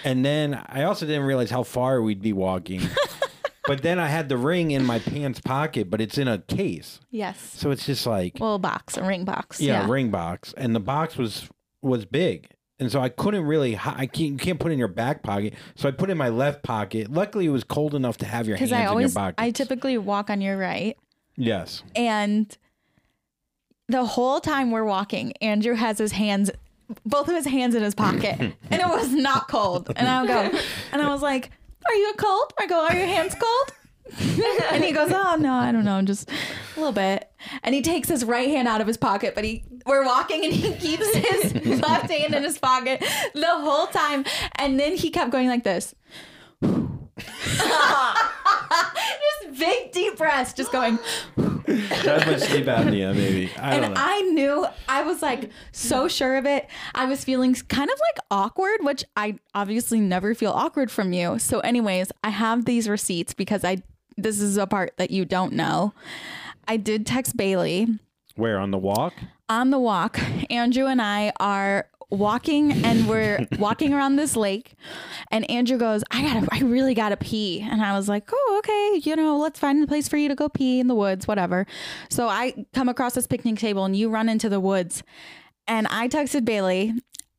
And 0.06 0.24
then 0.26 0.54
I 0.68 0.84
also 0.84 1.06
didn't 1.06 1.24
realize 1.26 1.50
how 1.50 1.64
far 1.64 2.02
we'd 2.02 2.22
be 2.22 2.32
walking. 2.32 2.82
but 3.68 3.82
then 3.82 4.00
I 4.00 4.08
had 4.08 4.30
the 4.30 4.38
ring 4.38 4.72
in 4.72 4.86
my 4.86 5.00
pants 5.00 5.42
pocket, 5.42 5.90
but 5.90 6.00
it's 6.00 6.18
in 6.18 6.30
a 6.30 6.38
case. 6.40 7.02
yes. 7.10 7.38
So 7.58 7.72
it's 7.72 7.86
just 7.86 8.08
like 8.08 8.38
Well, 8.40 8.56
a 8.56 8.60
box, 8.60 8.96
a 8.96 9.04
ring 9.04 9.26
box. 9.26 9.60
yeah, 9.60 9.82
Yeah. 9.82 9.92
ring 9.92 10.10
box, 10.10 10.54
and 10.56 10.74
the 10.74 10.80
box 10.80 11.18
was 11.18 11.50
was 11.82 12.06
big, 12.06 12.50
and 12.82 12.92
so 12.92 13.00
I 13.00 13.10
couldn't 13.10 13.46
really. 13.46 13.78
I 13.78 14.08
can't 14.08 14.32
you 14.32 14.38
can't 14.38 14.60
put 14.60 14.72
it 14.72 14.74
in 14.74 14.80
your 14.80 14.88
back 14.88 15.22
pocket, 15.22 15.54
so 15.76 15.88
I 15.88 15.92
put 15.92 16.10
it 16.10 16.14
in 16.14 16.18
my 16.18 16.30
left 16.30 16.64
pocket. 16.64 17.12
Luckily, 17.12 17.46
it 17.46 17.50
was 17.50 17.64
cold 17.64 17.94
enough 17.94 18.18
to 18.18 18.26
have 18.26 18.48
your 18.48 18.58
hands 18.58 18.72
I 18.72 18.92
in 18.92 19.00
your 19.00 19.10
pocket. 19.10 19.36
I 19.38 19.52
typically 19.52 19.98
walk 20.00 20.32
on 20.32 20.42
your 20.42 20.58
right. 20.58 20.98
yes, 21.38 21.84
And 21.96 22.58
the 23.88 24.04
whole 24.04 24.42
time 24.42 24.72
we're 24.72 24.84
walking, 24.84 25.34
Andrew 25.42 25.76
has 25.76 26.00
his 26.00 26.14
hands, 26.14 26.50
both 27.06 27.28
of 27.28 27.36
his 27.36 27.46
hands 27.46 27.76
in 27.76 27.84
his 27.84 27.94
pocket, 27.94 28.40
and 28.40 28.56
it 28.72 28.88
was 28.88 29.14
not 29.14 29.48
cold. 29.48 29.92
And 29.96 30.08
I'll 30.08 30.26
go, 30.26 30.58
and 30.92 31.02
I 31.04 31.10
was 31.10 31.22
like, 31.22 31.52
"Are 31.88 31.94
you 31.94 32.14
cold?" 32.18 32.52
I 32.60 32.66
go, 32.66 32.84
"Are 32.84 32.96
your 32.96 33.06
hands 33.06 33.36
cold?" 33.36 33.74
and 34.72 34.84
he 34.84 34.92
goes, 34.92 35.12
"Oh 35.14 35.38
no, 35.40 35.54
I 35.54 35.72
don't 35.72 35.86
know, 35.86 36.02
just 36.02 36.30
a 36.30 36.80
little 36.80 36.92
bit." 36.92 37.32
And 37.64 37.74
he 37.74 37.82
takes 37.82 38.10
his 38.10 38.26
right 38.26 38.50
hand 38.50 38.68
out 38.68 38.82
of 38.82 38.88
his 38.88 38.98
pocket, 38.98 39.36
but 39.36 39.44
he 39.44 39.64
we're 39.86 40.06
walking 40.06 40.44
and 40.44 40.54
he 40.54 40.74
keeps 40.80 41.14
his 41.16 41.82
left 41.82 42.12
hand 42.12 42.36
in 42.36 42.44
his 42.44 42.58
pocket 42.58 43.04
the 43.34 43.48
whole 43.48 43.88
time. 43.88 44.26
And 44.56 44.80
then 44.80 44.96
he 44.96 45.10
kept 45.10 45.32
going 45.32 45.48
like 45.48 45.64
this. 45.64 45.96
big 49.62 49.92
deep 49.92 50.18
breaths, 50.18 50.54
just 50.54 50.72
going. 50.72 50.98
that's 51.36 52.26
my 52.26 52.38
sleep 52.38 52.66
apnea, 52.66 53.16
maybe. 53.16 53.50
I 53.58 53.76
don't 53.76 53.84
And 53.86 53.94
know. 53.94 54.02
I 54.04 54.22
knew 54.22 54.68
I 54.90 55.04
was 55.04 55.22
like 55.22 55.52
so 55.72 56.08
sure 56.08 56.36
of 56.38 56.46
it. 56.46 56.68
I 56.96 57.06
was 57.06 57.24
feeling 57.24 57.54
kind 57.54 57.90
of 57.90 58.00
like 58.00 58.26
awkward, 58.32 58.80
which 58.82 59.04
I 59.16 59.38
obviously 59.54 60.00
never 60.00 60.34
feel 60.36 60.52
awkward 60.52 60.90
from 60.92 61.14
you. 61.14 61.40
So, 61.40 61.60
anyways, 61.60 62.12
I 62.24 62.30
have 62.30 62.66
these 62.66 62.90
receipts 62.90 63.34
because 63.34 63.64
I 63.64 63.84
this 64.18 64.42
is 64.42 64.58
a 64.58 64.68
part 64.68 64.94
that 64.98 65.12
you 65.12 65.24
don't 65.26 65.54
know. 65.54 65.94
I 66.68 66.78
did 66.78 67.06
text 67.06 67.38
Bailey 67.38 67.88
Where 68.36 68.60
on 68.60 68.72
the 68.72 68.78
walk? 68.78 69.14
on 69.50 69.70
the 69.70 69.80
walk. 69.80 70.20
Andrew 70.50 70.86
and 70.88 71.02
I 71.02 71.32
are 71.40 71.88
walking 72.12 72.72
and 72.86 73.08
we're 73.08 73.48
walking 73.58 73.94
around 73.94 74.18
this 74.18 74.36
lake 74.36 74.76
and 75.32 75.50
Andrew 75.50 75.78
goes, 75.78 76.04
I 76.12 76.22
gotta 76.22 76.48
I 76.52 76.60
really 76.60 76.94
gotta 76.94 77.18
pee. 77.18 77.62
And 77.62 77.82
I 77.82 77.98
was 77.98 78.08
like, 78.10 78.30
Oh, 78.32 78.56
okay, 78.60 79.10
you 79.10 79.16
know, 79.16 79.38
let's 79.38 79.60
find 79.60 79.84
a 79.84 79.88
place 79.88 80.08
for 80.08 80.18
you 80.18 80.28
to 80.28 80.36
go 80.36 80.50
pee 80.50 80.80
in 80.80 80.88
the 80.88 80.96
woods, 80.96 81.28
whatever. 81.28 81.66
So 82.10 82.28
I 82.28 82.66
come 82.74 82.90
across 82.90 83.14
this 83.14 83.28
picnic 83.28 83.58
table 83.58 83.86
and 83.86 83.96
you 83.96 84.10
run 84.10 84.30
into 84.30 84.50
the 84.50 84.60
woods. 84.60 85.04
And 85.68 85.88
I 85.88 86.08
texted 86.08 86.46
Bailey 86.46 86.94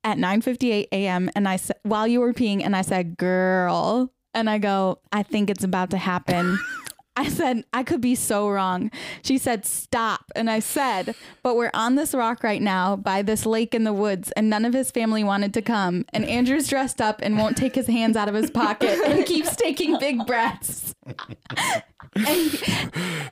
at 0.04 0.16
9:58 0.18 0.88
a.m. 0.92 1.30
and 1.36 1.48
I 1.48 1.56
said 1.56 1.76
while 1.82 2.06
you 2.06 2.20
were 2.20 2.32
peeing 2.32 2.64
and 2.64 2.74
I 2.74 2.82
said, 2.82 3.16
"Girl." 3.16 4.12
And 4.34 4.48
I 4.48 4.56
go, 4.58 5.00
"I 5.12 5.22
think 5.22 5.50
it's 5.50 5.64
about 5.64 5.90
to 5.90 5.98
happen." 5.98 6.58
I 7.16 7.28
said, 7.28 7.64
"I 7.72 7.82
could 7.82 8.00
be 8.00 8.14
so 8.14 8.48
wrong." 8.48 8.90
She 9.22 9.38
said, 9.38 9.66
"Stop." 9.66 10.32
And 10.34 10.50
I 10.50 10.60
said, 10.60 11.14
"But 11.42 11.56
we're 11.56 11.70
on 11.74 11.94
this 11.94 12.14
rock 12.14 12.42
right 12.42 12.62
now 12.62 12.96
by 12.96 13.22
this 13.22 13.44
lake 13.44 13.74
in 13.74 13.84
the 13.84 13.92
woods 13.92 14.30
and 14.32 14.48
none 14.48 14.64
of 14.64 14.72
his 14.72 14.90
family 14.90 15.22
wanted 15.22 15.52
to 15.54 15.62
come. 15.62 16.04
And 16.12 16.24
Andrew's 16.24 16.68
dressed 16.68 17.00
up 17.00 17.20
and 17.22 17.36
won't 17.36 17.56
take 17.56 17.74
his 17.74 17.86
hands 17.86 18.16
out 18.16 18.28
of 18.28 18.34
his 18.34 18.50
pocket 18.50 18.98
and 19.04 19.26
keeps 19.26 19.56
taking 19.56 19.98
big 19.98 20.26
breaths." 20.26 20.94
and 22.14 22.62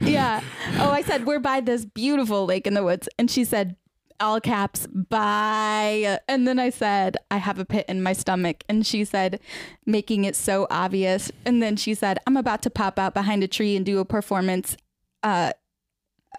yeah. 0.01 0.40
Oh, 0.79 0.90
I 0.90 1.03
said, 1.03 1.27
we're 1.27 1.38
by 1.38 1.61
this 1.61 1.85
beautiful 1.85 2.47
lake 2.47 2.66
in 2.66 2.75
the 2.75 2.83
woods. 2.83 3.09
And 3.19 3.31
she 3.31 3.45
said, 3.45 3.77
all 4.20 4.40
caps, 4.40 4.87
bye. 4.87 6.18
And 6.28 6.46
then 6.46 6.59
I 6.59 6.70
said, 6.70 7.16
I 7.30 7.38
have 7.38 7.59
a 7.59 7.64
pit 7.64 7.87
in 7.88 8.02
my 8.02 8.12
stomach. 8.12 8.64
And 8.68 8.87
she 8.87 9.04
said, 9.04 9.40
making 9.87 10.24
it 10.24 10.37
so 10.37 10.66
obvious. 10.70 11.33
And 11.44 11.62
then 11.62 11.76
she 11.76 11.94
said, 11.94 12.18
I'm 12.26 12.37
about 12.37 12.62
to 12.62 12.70
pop 12.70 12.98
out 12.98 13.14
behind 13.14 13.42
a 13.42 13.48
tree 13.48 13.76
and 13.76 13.85
do 13.85 13.98
a 13.98 14.04
performance 14.04 14.76
uh, 15.22 15.52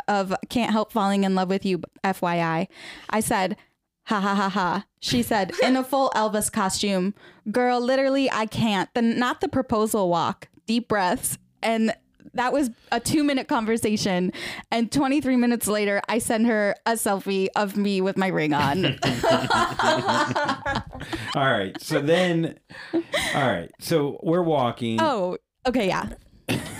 of 0.07 0.33
Can't 0.49 0.71
Help 0.71 0.91
Falling 0.91 1.23
in 1.23 1.35
Love 1.35 1.49
with 1.49 1.65
You, 1.65 1.81
FYI. 2.03 2.67
I 3.09 3.19
said, 3.19 3.57
ha 4.05 4.19
ha 4.19 4.35
ha 4.35 4.49
ha. 4.49 4.85
She 4.99 5.23
said, 5.23 5.51
in 5.63 5.75
a 5.75 5.83
full 5.83 6.11
Elvis 6.15 6.51
costume, 6.51 7.13
girl, 7.51 7.81
literally, 7.81 8.29
I 8.31 8.45
can't. 8.45 8.93
The, 8.93 9.01
not 9.01 9.41
the 9.41 9.49
proposal 9.49 10.09
walk, 10.09 10.47
deep 10.65 10.87
breaths. 10.87 11.37
And 11.63 11.93
that 12.33 12.53
was 12.53 12.69
a 12.91 12.99
two 12.99 13.23
minute 13.23 13.47
conversation. 13.47 14.31
And 14.71 14.91
23 14.91 15.35
minutes 15.35 15.67
later, 15.67 16.01
I 16.07 16.19
sent 16.19 16.47
her 16.47 16.75
a 16.85 16.93
selfie 16.93 17.47
of 17.55 17.77
me 17.77 18.01
with 18.01 18.17
my 18.17 18.27
ring 18.27 18.53
on. 18.53 18.85
All 21.35 21.51
right. 21.51 21.75
So 21.79 22.01
then, 22.01 22.59
all 22.93 23.47
right. 23.47 23.71
So 23.79 24.19
we're 24.23 24.43
walking. 24.43 24.99
oh, 25.01 25.37
okay, 25.65 25.87
yeah. 25.87 26.09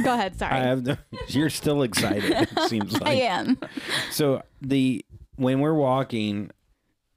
Go 0.03 0.13
ahead. 0.13 0.37
Sorry. 0.37 0.51
I 0.53 0.59
have. 0.59 0.85
No, 0.85 0.97
you're 1.27 1.49
still 1.49 1.83
excited. 1.83 2.31
It 2.31 2.69
seems 2.69 2.93
like. 2.93 3.07
I 3.07 3.13
am. 3.13 3.57
So 4.11 4.41
the 4.61 5.05
when 5.35 5.59
we're 5.59 5.73
walking, 5.73 6.51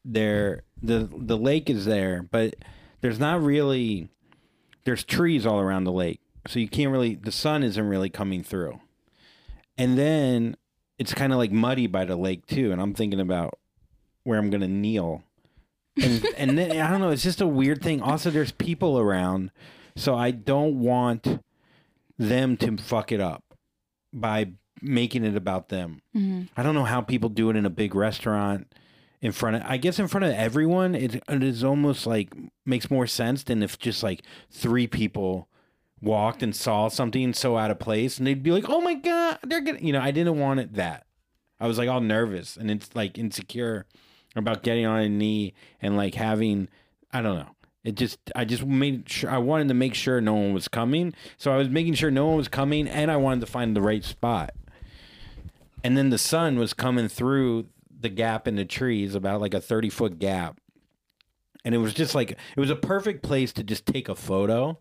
there 0.05 0.63
the 0.83 1.09
the 1.17 1.37
lake 1.37 1.71
is 1.71 1.85
there, 1.85 2.23
but 2.23 2.55
there's 3.01 3.19
not 3.19 3.43
really 3.43 4.09
there's 4.85 5.05
trees 5.05 5.47
all 5.47 5.61
around 5.61 5.85
the 5.85 5.93
lake, 5.93 6.21
so 6.47 6.59
you 6.59 6.69
can't 6.69 6.91
really 6.91 7.15
the 7.15 7.33
sun 7.33 7.63
isn't 7.63 7.89
really 7.89 8.11
coming 8.11 8.43
through, 8.43 8.81
and 9.77 9.99
then 9.99 10.57
it's 10.99 11.15
kind 11.15 11.33
of 11.33 11.39
like 11.39 11.53
muddy 11.53 11.87
by 11.87 12.05
the 12.05 12.17
lake 12.17 12.47
too, 12.47 12.73
and 12.73 12.81
I'm 12.81 12.95
thinking 12.95 13.21
about 13.21 13.59
where 14.23 14.39
I'm 14.39 14.51
gonna 14.51 14.69
kneel, 14.69 15.23
and 16.01 16.25
and 16.37 16.59
then 16.59 16.81
I 16.81 16.91
don't 16.91 17.01
know, 17.01 17.11
it's 17.11 17.23
just 17.23 17.41
a 17.41 17.47
weird 17.47 17.83
thing. 17.83 18.01
Also, 18.01 18.31
there's 18.31 18.53
people 18.53 18.99
around, 18.99 19.51
so 19.97 20.15
I 20.15 20.31
don't 20.31 20.81
want 20.81 21.41
them 22.19 22.57
to 22.59 22.77
fuck 22.77 23.11
it 23.11 23.21
up 23.21 23.43
by 24.13 24.53
making 24.81 25.25
it 25.25 25.37
about 25.37 25.69
them. 25.69 26.03
Mm-hmm. 26.15 26.43
I 26.57 26.63
don't 26.63 26.75
know 26.75 26.85
how 26.85 27.01
people 27.01 27.29
do 27.29 27.51
it 27.51 27.57
in 27.57 27.67
a 27.67 27.71
big 27.71 27.95
restaurant 27.95 28.73
in 29.25 29.33
front 29.33 29.57
of 29.57 29.63
I 29.65 29.79
guess 29.79 29.99
in 29.99 30.07
front 30.07 30.25
of 30.25 30.33
everyone 30.33 30.95
it, 30.95 31.15
it 31.29 31.43
is 31.43 31.65
almost 31.65 32.07
like 32.07 32.31
makes 32.67 32.91
more 32.91 33.07
sense 33.07 33.43
than 33.43 33.63
if 33.63 33.79
just 33.79 34.03
like 34.03 34.23
three 34.51 34.87
people 34.87 35.49
walked 36.01 36.43
and 36.43 36.55
saw 36.55 36.89
something 36.89 37.33
so 37.33 37.57
out 37.57 37.71
of 37.71 37.79
place 37.79 38.19
and 38.19 38.27
they'd 38.27 38.43
be 38.43 38.51
like, 38.53 38.69
"Oh 38.69 38.81
my 38.81 38.95
god, 38.95 39.39
they're 39.43 39.61
gonna," 39.61 39.79
you 39.81 39.93
know, 39.93 40.01
I 40.01 40.11
didn't 40.11 40.39
want 40.39 40.61
it 40.61 40.75
that. 40.75 41.07
I 41.61 41.67
was 41.67 41.79
like 41.79 41.89
all 41.89 42.01
nervous 42.01 42.57
and 42.57 42.71
it's 42.71 42.95
like 42.95 43.17
insecure 43.19 43.87
about 44.37 44.63
getting 44.63 44.85
on 44.87 45.01
a 45.01 45.09
knee 45.09 45.55
and 45.81 45.97
like 45.97 46.15
having 46.15 46.69
I 47.13 47.23
don't 47.23 47.39
know. 47.39 47.51
It 47.85 47.95
just 47.97 48.19
I 48.35 48.45
just 48.45 48.65
made 48.65 49.09
sure 49.09 49.31
I 49.31 49.39
wanted 49.39 49.69
to 49.69 49.75
make 49.75 49.95
sure 49.95 50.21
no 50.21 50.35
one 50.35 50.53
was 50.53 50.69
coming. 50.69 51.15
So 51.37 51.53
I 51.53 51.57
was 51.57 51.69
making 51.69 51.95
sure 51.95 52.11
no 52.11 52.27
one 52.27 52.37
was 52.37 52.49
coming 52.49 52.89
and 52.89 53.11
I 53.11 53.17
wanted 53.17 53.41
to 53.41 53.47
find 53.47 53.77
the 53.77 53.83
right 53.83 54.05
spot. 54.05 54.51
And 55.83 55.97
then 55.97 56.11
the 56.11 56.19
sun 56.19 56.59
was 56.59 56.73
coming 56.73 57.09
through 57.09 57.67
the 58.01 58.09
gap 58.09 58.49
in 58.49 58.57
the 58.57 58.65
trees, 58.65 59.15
about 59.15 59.41
like 59.41 59.55
a 59.55 59.61
30 59.61 59.91
foot 59.91 60.19
gap. 60.19 60.59
and 61.65 61.75
it 61.75 61.79
was 61.79 61.95
just 61.95 62.15
like 62.15 62.33
it 62.33 62.61
was 62.61 62.71
a 62.71 62.77
perfect 62.77 63.23
place 63.23 63.53
to 63.55 63.63
just 63.63 63.87
take 63.87 64.09
a 64.09 64.15
photo. 64.15 64.79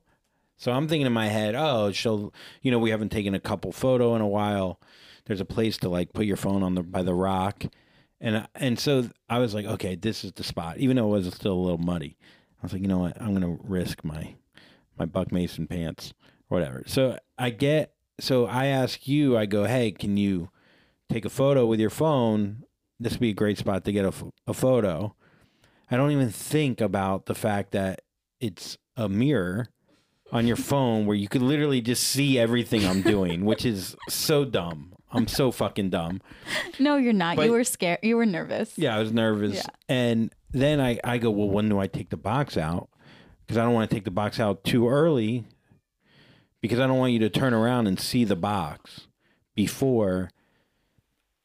So 0.63 0.71
I'm 0.71 0.87
thinking 0.87 1.05
in 1.05 1.11
my 1.11 1.27
head, 1.27 1.55
oh, 1.55 1.91
she'll, 1.91 2.33
you 2.61 2.71
know, 2.71 2.79
we 2.79 2.91
haven't 2.91 3.11
taken 3.11 3.35
a 3.35 3.39
couple 3.41 3.73
photo 3.73 4.15
in 4.15 4.21
a 4.21 4.27
while. 4.27 4.79
There's 5.25 5.41
a 5.41 5.45
place 5.45 5.77
to 5.79 5.89
like 5.89 6.13
put 6.13 6.25
your 6.25 6.37
phone 6.37 6.63
on 6.63 6.73
the 6.73 6.83
by 6.83 7.03
the 7.03 7.13
rock, 7.13 7.65
and 8.21 8.47
and 8.55 8.79
so 8.79 9.09
I 9.29 9.39
was 9.39 9.53
like, 9.53 9.65
okay, 9.65 9.95
this 9.95 10.23
is 10.23 10.31
the 10.31 10.43
spot. 10.43 10.77
Even 10.77 10.95
though 10.95 11.07
it 11.07 11.25
was 11.25 11.33
still 11.33 11.51
a 11.51 11.65
little 11.65 11.79
muddy, 11.79 12.15
I 12.61 12.63
was 12.63 12.71
like, 12.71 12.81
you 12.81 12.87
know 12.87 12.99
what, 12.99 13.21
I'm 13.21 13.33
gonna 13.33 13.57
risk 13.61 14.05
my 14.05 14.35
my 14.97 15.05
Buck 15.05 15.33
Mason 15.33 15.67
pants 15.67 16.13
whatever. 16.47 16.83
So 16.85 17.17
I 17.37 17.49
get, 17.49 17.93
so 18.21 18.45
I 18.45 18.67
ask 18.67 19.05
you, 19.05 19.37
I 19.37 19.45
go, 19.45 19.65
hey, 19.65 19.91
can 19.91 20.15
you 20.15 20.49
take 21.09 21.25
a 21.25 21.29
photo 21.29 21.65
with 21.65 21.81
your 21.81 21.89
phone? 21.89 22.63
This 23.01 23.13
would 23.13 23.19
be 23.19 23.31
a 23.31 23.33
great 23.33 23.57
spot 23.57 23.83
to 23.83 23.91
get 23.91 24.05
a, 24.05 24.13
a 24.47 24.53
photo. 24.53 25.13
I 25.91 25.97
don't 25.97 26.11
even 26.11 26.29
think 26.29 26.79
about 26.79 27.25
the 27.25 27.35
fact 27.35 27.71
that 27.71 28.03
it's 28.39 28.77
a 28.95 29.09
mirror 29.09 29.72
on 30.31 30.47
your 30.47 30.55
phone 30.55 31.05
where 31.05 31.15
you 31.15 31.27
could 31.27 31.41
literally 31.41 31.81
just 31.81 32.03
see 32.03 32.39
everything 32.39 32.85
I'm 32.85 33.01
doing, 33.01 33.45
which 33.45 33.65
is 33.65 33.95
so 34.09 34.45
dumb. 34.45 34.93
I'm 35.11 35.27
so 35.27 35.51
fucking 35.51 35.91
dumb. 35.91 36.21
No, 36.79 36.95
you're 36.97 37.13
not. 37.13 37.35
But- 37.35 37.45
you 37.45 37.51
were 37.51 37.63
scared. 37.63 37.99
You 38.01 38.17
were 38.17 38.25
nervous. 38.25 38.73
Yeah, 38.77 38.95
I 38.95 38.99
was 38.99 39.11
nervous. 39.11 39.55
Yeah. 39.57 39.61
And 39.87 40.33
then 40.51 40.79
I, 40.81 40.99
I 41.03 41.19
go, 41.19 41.29
well, 41.29 41.49
when 41.49 41.69
do 41.69 41.77
I 41.79 41.85
take 41.87 42.09
the 42.09 42.17
box 42.17 42.57
out? 42.57 42.89
Because 43.41 43.57
I 43.59 43.63
don't 43.63 43.73
want 43.73 43.89
to 43.89 43.95
take 43.95 44.05
the 44.05 44.11
box 44.11 44.39
out 44.39 44.63
too 44.63 44.87
early 44.89 45.45
because 46.61 46.79
I 46.79 46.87
don't 46.87 46.97
want 46.97 47.11
you 47.13 47.19
to 47.19 47.29
turn 47.29 47.53
around 47.53 47.85
and 47.87 47.99
see 47.99 48.23
the 48.23 48.35
box 48.37 49.01
before 49.53 50.31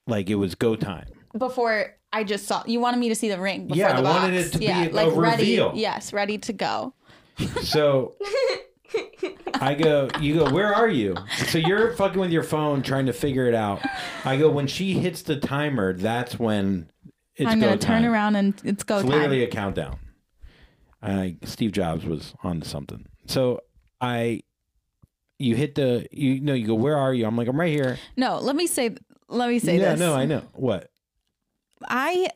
like 0.06 0.30
it 0.30 0.36
was 0.36 0.54
go 0.54 0.76
time. 0.76 1.08
Before 1.36 1.94
I 2.12 2.24
just 2.24 2.46
saw, 2.46 2.62
you 2.66 2.80
wanted 2.80 2.98
me 3.00 3.10
to 3.10 3.14
see 3.14 3.28
the 3.28 3.38
ring. 3.38 3.66
Before 3.66 3.76
Yeah, 3.76 4.00
the 4.00 4.08
I 4.08 4.12
wanted 4.12 4.36
box. 4.36 4.46
it 4.48 4.52
to 4.52 4.58
be 4.60 4.64
yeah, 4.66 4.88
a 4.88 4.90
like 4.90 5.14
ready. 5.14 5.42
reveal. 5.42 5.72
Yes, 5.74 6.12
ready 6.14 6.38
to 6.38 6.52
go. 6.54 6.94
So 7.62 8.14
I 9.60 9.74
go, 9.74 10.08
you 10.20 10.34
go, 10.34 10.50
where 10.52 10.72
are 10.74 10.88
you? 10.88 11.16
So 11.48 11.58
you're 11.58 11.94
fucking 11.94 12.20
with 12.20 12.30
your 12.30 12.42
phone 12.42 12.82
trying 12.82 13.06
to 13.06 13.12
figure 13.12 13.46
it 13.46 13.54
out. 13.54 13.80
I 14.24 14.36
go, 14.36 14.50
when 14.50 14.66
she 14.66 14.94
hits 14.94 15.22
the 15.22 15.36
timer, 15.38 15.92
that's 15.92 16.38
when 16.38 16.90
it's 17.36 17.50
I'm 17.50 17.60
go 17.60 17.66
gonna 17.66 17.78
turn 17.78 18.02
time. 18.02 18.12
around 18.12 18.36
and 18.36 18.60
it's 18.64 18.84
go 18.84 18.96
It's 18.98 19.02
time. 19.04 19.12
literally 19.12 19.42
a 19.42 19.48
countdown. 19.48 19.98
I 21.02 21.36
Steve 21.44 21.72
Jobs 21.72 22.04
was 22.04 22.34
on 22.42 22.60
to 22.60 22.68
something. 22.68 23.06
So 23.26 23.60
I, 24.00 24.42
you 25.38 25.54
hit 25.56 25.74
the, 25.74 26.06
you 26.12 26.40
know, 26.40 26.54
you 26.54 26.66
go, 26.66 26.74
where 26.74 26.96
are 26.96 27.12
you? 27.14 27.26
I'm 27.26 27.36
like, 27.36 27.48
I'm 27.48 27.58
right 27.58 27.72
here. 27.72 27.98
No, 28.16 28.38
let 28.38 28.56
me 28.56 28.66
say. 28.66 28.96
Let 29.30 29.50
me 29.50 29.58
say 29.58 29.78
yeah, 29.78 29.90
this. 29.90 30.00
no, 30.00 30.14
I 30.14 30.24
know 30.24 30.42
what. 30.54 30.90
I 31.86 32.28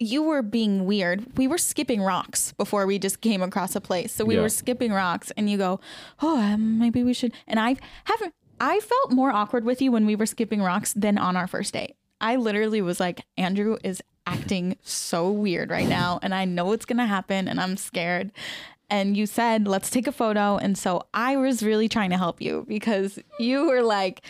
you 0.00 0.22
were 0.22 0.42
being 0.42 0.86
weird. 0.86 1.26
We 1.36 1.48
were 1.48 1.58
skipping 1.58 2.00
rocks 2.02 2.52
before 2.52 2.86
we 2.86 2.98
just 2.98 3.20
came 3.20 3.42
across 3.42 3.74
a 3.74 3.80
place. 3.80 4.12
So 4.12 4.24
we 4.24 4.36
Yeah. 4.36 4.42
were 4.42 4.48
skipping 4.48 4.92
rocks 4.92 5.32
and 5.36 5.50
you 5.50 5.58
go, 5.58 5.80
"Oh, 6.22 6.38
um, 6.40 6.78
maybe 6.78 7.02
we 7.02 7.12
should." 7.12 7.32
And 7.46 7.58
I 7.58 7.76
haven't 8.04 8.32
I 8.60 8.80
felt 8.80 9.12
more 9.12 9.30
awkward 9.30 9.64
with 9.64 9.80
you 9.80 9.92
when 9.92 10.04
we 10.04 10.16
were 10.16 10.26
skipping 10.26 10.60
rocks 10.60 10.92
than 10.92 11.16
on 11.16 11.36
our 11.36 11.46
first 11.46 11.72
date. 11.74 11.94
I 12.20 12.34
literally 12.34 12.82
was 12.82 12.98
like, 12.98 13.20
"Andrew 13.36 13.76
is 13.84 14.02
acting 14.26 14.76
so 14.82 15.30
weird 15.30 15.70
right 15.70 15.88
now 15.88 16.18
and 16.22 16.34
I 16.34 16.44
know 16.44 16.72
it's 16.72 16.84
going 16.84 16.98
to 16.98 17.06
happen 17.06 17.46
and 17.48 17.60
I'm 17.60 17.76
scared." 17.76 18.32
And 18.90 19.16
you 19.16 19.26
said, 19.26 19.68
"Let's 19.68 19.90
take 19.90 20.06
a 20.08 20.12
photo." 20.12 20.56
And 20.56 20.76
so 20.76 21.02
I 21.14 21.36
was 21.36 21.62
really 21.62 21.88
trying 21.88 22.10
to 22.10 22.16
help 22.18 22.40
you 22.40 22.64
because 22.68 23.18
you 23.38 23.66
were 23.68 23.82
like, 23.82 24.22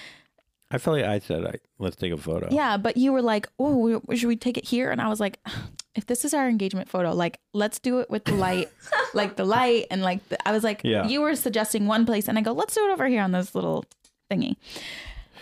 I 0.70 0.76
felt 0.78 0.98
like 0.98 1.06
I 1.06 1.18
said, 1.18 1.46
I, 1.46 1.54
let's 1.78 1.96
take 1.96 2.12
a 2.12 2.16
photo. 2.18 2.48
yeah, 2.50 2.76
but 2.76 2.96
you 2.98 3.12
were 3.12 3.22
like, 3.22 3.48
"Oh, 3.58 4.00
we- 4.06 4.16
should 4.16 4.28
we 4.28 4.36
take 4.36 4.58
it 4.58 4.64
here?" 4.66 4.90
And 4.90 5.00
I 5.00 5.08
was 5.08 5.18
like, 5.20 5.38
"If 5.94 6.04
this 6.06 6.24
is 6.24 6.34
our 6.34 6.48
engagement 6.48 6.88
photo, 6.90 7.14
like, 7.14 7.40
let's 7.54 7.78
do 7.78 8.00
it 8.00 8.10
with 8.10 8.24
the 8.24 8.34
light, 8.34 8.68
like 9.14 9.36
the 9.36 9.44
light, 9.44 9.86
and 9.90 10.02
like 10.02 10.26
the, 10.28 10.36
I 10.48 10.52
was 10.52 10.62
like, 10.64 10.82
Yeah. 10.84 11.06
you 11.08 11.22
were 11.22 11.34
suggesting 11.36 11.86
one 11.86 12.04
place, 12.04 12.28
and 12.28 12.38
I 12.38 12.42
go, 12.42 12.52
let's 12.52 12.74
do 12.74 12.84
it 12.86 12.92
over 12.92 13.06
here 13.08 13.22
on 13.22 13.32
this 13.32 13.54
little 13.54 13.84
thingy." 14.30 14.56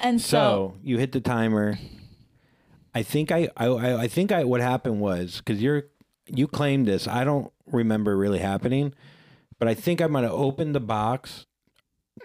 And 0.01 0.21
so, 0.21 0.29
So 0.29 0.75
you 0.83 0.99
hit 0.99 1.13
the 1.13 1.21
timer. 1.21 1.79
I 2.95 3.03
think 3.03 3.33
I, 3.33 3.49
I, 3.57 3.67
I 3.67 4.01
I 4.03 4.09
think 4.09 4.31
I, 4.33 4.45
what 4.45 4.61
happened 4.61 5.01
was 5.01 5.39
because 5.39 5.61
you're, 5.61 5.85
you 6.29 6.47
claimed 6.47 6.87
this. 6.87 7.07
I 7.09 7.25
don't 7.25 7.53
remember 7.67 8.17
really 8.17 8.39
happening, 8.39 8.95
but 9.59 9.67
I 9.69 9.75
think 9.75 10.01
I 10.01 10.07
might 10.07 10.23
have 10.23 10.33
opened 10.33 10.75
the 10.75 10.81
box 10.81 11.47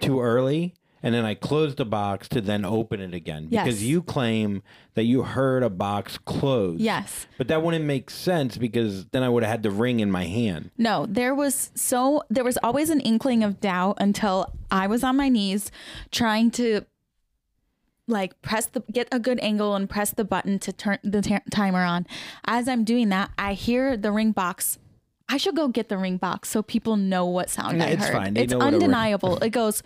too 0.01 0.21
early. 0.21 0.75
And 1.03 1.15
then 1.15 1.25
I 1.25 1.33
closed 1.33 1.77
the 1.77 1.85
box 1.85 2.29
to 2.29 2.41
then 2.41 2.63
open 2.63 2.99
it 3.01 3.13
again 3.13 3.47
because 3.47 3.81
Yes. 3.81 3.89
you 3.89 4.03
claim 4.03 4.61
that 4.93 5.03
you 5.05 5.23
heard 5.23 5.63
a 5.63 5.69
box 5.69 6.17
close. 6.19 6.79
yes, 6.79 7.25
But 7.37 7.47
that 7.47 7.63
wouldn't 7.63 7.85
make 7.85 8.09
sense 8.11 8.57
because 8.57 9.05
then 9.07 9.23
I 9.23 9.29
would 9.29 9.41
have 9.43 9.49
had 9.51 9.63
the 9.63 9.71
ring 9.71 9.99
in 9.99 10.11
my 10.11 10.25
hand. 10.25 10.69
no, 10.77 11.05
there 11.09 11.33
was 11.33 11.71
so 11.75 12.21
there 12.29 12.43
was 12.43 12.57
always 12.61 12.89
an 12.91 12.99
inkling 12.99 13.43
of 13.43 13.59
doubt 13.59 13.97
until 13.99 14.53
I 14.69 14.85
was 14.87 15.03
on 15.03 15.15
my 15.17 15.27
knees 15.29 15.71
trying 16.11 16.51
to 16.51 16.85
like 18.07 18.41
press 18.41 18.65
the 18.65 18.81
get 18.91 19.07
a 19.11 19.19
good 19.19 19.39
angle 19.41 19.75
and 19.75 19.89
press 19.89 20.11
the 20.11 20.25
button 20.25 20.59
to 20.59 20.73
turn 20.73 20.97
the 21.03 21.21
t- 21.21 21.37
timer 21.49 21.83
on. 21.83 22.05
As 22.45 22.67
I'm 22.67 22.83
doing 22.83 23.09
that, 23.09 23.31
I 23.37 23.53
hear 23.53 23.95
the 23.97 24.11
ring 24.11 24.31
box. 24.33 24.77
I 25.29 25.37
should 25.37 25.55
go 25.55 25.69
get 25.69 25.87
the 25.87 25.97
ring 25.97 26.17
box 26.17 26.49
so 26.49 26.61
people 26.61 26.97
know 26.97 27.25
what 27.25 27.49
sound 27.49 27.77
Yeah, 27.77 27.85
I 27.85 27.87
it's 27.89 28.05
heard. 28.05 28.13
fine. 28.13 28.33
They 28.33 28.43
It's 28.43 28.51
know 28.51 28.57
what 28.57 28.67
a 28.67 28.71
ring- 28.71 28.83
undeniable. 28.83 29.37
it 29.37 29.51
goes, 29.51 29.81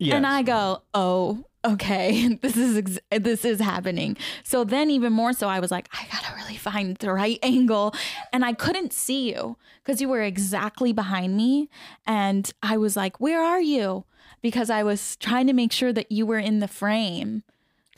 Yes. 0.00 0.16
and 0.16 0.26
I 0.26 0.42
go, 0.42 0.82
"Oh, 0.94 1.44
okay, 1.64 2.34
this 2.42 2.56
is 2.56 2.76
ex- 2.76 2.98
this 3.10 3.44
is 3.44 3.60
happening." 3.60 4.16
So 4.42 4.64
then, 4.64 4.90
even 4.90 5.12
more 5.12 5.32
so, 5.32 5.48
I 5.48 5.60
was 5.60 5.70
like, 5.70 5.88
"I 5.92 6.06
gotta 6.10 6.34
really 6.36 6.56
find 6.56 6.96
the 6.96 7.12
right 7.12 7.38
angle," 7.42 7.94
and 8.32 8.44
I 8.44 8.52
couldn't 8.54 8.92
see 8.92 9.30
you 9.32 9.56
because 9.84 10.00
you 10.00 10.08
were 10.08 10.22
exactly 10.22 10.92
behind 10.92 11.36
me, 11.36 11.68
and 12.06 12.50
I 12.62 12.76
was 12.78 12.96
like, 12.96 13.20
"Where 13.20 13.42
are 13.42 13.60
you?" 13.60 14.04
Because 14.42 14.70
I 14.70 14.82
was 14.82 15.16
trying 15.16 15.46
to 15.48 15.52
make 15.52 15.70
sure 15.70 15.92
that 15.92 16.10
you 16.10 16.24
were 16.24 16.38
in 16.38 16.60
the 16.60 16.68
frame 16.68 17.42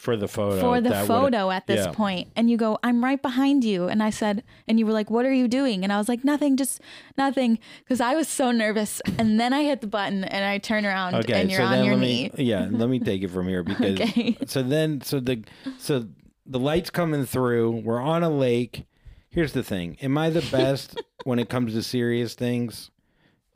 for 0.02 0.16
the 0.16 0.26
photo. 0.26 0.60
for 0.60 0.80
the 0.80 0.90
that 0.90 1.06
photo 1.06 1.52
at 1.52 1.68
this 1.68 1.86
yeah. 1.86 1.92
point. 1.92 2.28
And 2.34 2.50
you 2.50 2.56
go, 2.56 2.76
I'm 2.82 3.04
right 3.04 3.22
behind 3.22 3.62
you. 3.62 3.86
And 3.86 4.02
I 4.02 4.10
said, 4.10 4.42
and 4.66 4.76
you 4.80 4.84
were 4.84 4.90
like, 4.92 5.10
What 5.10 5.24
are 5.24 5.32
you 5.32 5.46
doing? 5.46 5.84
And 5.84 5.92
I 5.92 5.98
was 5.98 6.08
like, 6.08 6.24
Nothing, 6.24 6.56
just 6.56 6.80
nothing. 7.16 7.60
Because 7.84 8.00
I 8.00 8.16
was 8.16 8.26
so 8.26 8.50
nervous. 8.50 9.00
And 9.16 9.38
then 9.38 9.52
I 9.52 9.62
hit 9.62 9.80
the 9.80 9.86
button 9.86 10.24
and 10.24 10.44
I 10.44 10.58
turn 10.58 10.84
around 10.84 11.14
Okay, 11.14 11.40
and 11.40 11.48
you're 11.48 11.60
so 11.60 11.66
on 11.66 11.84
your 11.84 11.94
let 11.94 12.00
knee. 12.00 12.32
me 12.36 12.44
yeah, 12.44 12.66
let 12.68 12.88
me 12.88 12.98
take 12.98 13.22
it 13.22 13.28
from 13.28 13.46
here 13.46 13.62
because 13.72 14.00
Okay. 14.00 14.36
so 14.44 14.64
then 14.64 15.02
so 15.02 15.20
the 15.20 15.44
so 15.78 16.08
the 16.44 16.58
lights 16.58 16.90
coming 16.90 17.24
through. 17.24 17.70
We're 17.84 18.02
on 18.02 18.24
a 18.24 18.30
lake. 18.30 18.86
Here's 19.30 19.52
the 19.52 19.62
thing: 19.62 19.98
Am 20.02 20.18
I 20.18 20.30
the 20.30 20.44
best 20.50 21.00
when 21.24 21.38
it 21.38 21.48
comes 21.48 21.74
to 21.74 21.82
serious 21.84 22.34
things? 22.34 22.90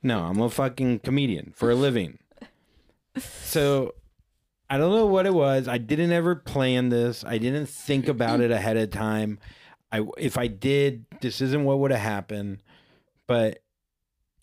No, 0.01 0.21
I'm 0.21 0.41
a 0.41 0.49
fucking 0.49 1.01
comedian 1.01 1.53
for 1.57 1.73
a 1.73 1.75
living. 1.75 2.21
So 3.19 3.95
I 4.69 4.79
don't 4.79 4.95
know 4.95 5.07
what 5.07 5.27
it 5.27 5.35
was. 5.35 5.69
I 5.69 5.79
didn't 5.79 6.13
ever 6.13 6.35
plan 6.35 6.89
this. 6.89 7.25
I 7.25 7.39
didn't 7.39 7.67
think 7.67 8.09
about 8.09 8.41
it 8.41 8.51
ahead 8.51 8.77
of 8.77 8.91
time. 8.91 9.39
I 9.93 10.05
if 10.19 10.37
I 10.37 10.49
did, 10.49 11.07
this 11.21 11.41
isn't 11.41 11.65
what 11.65 11.79
would 11.79 11.93
have 11.93 12.01
happened. 12.01 12.63
But 13.27 13.63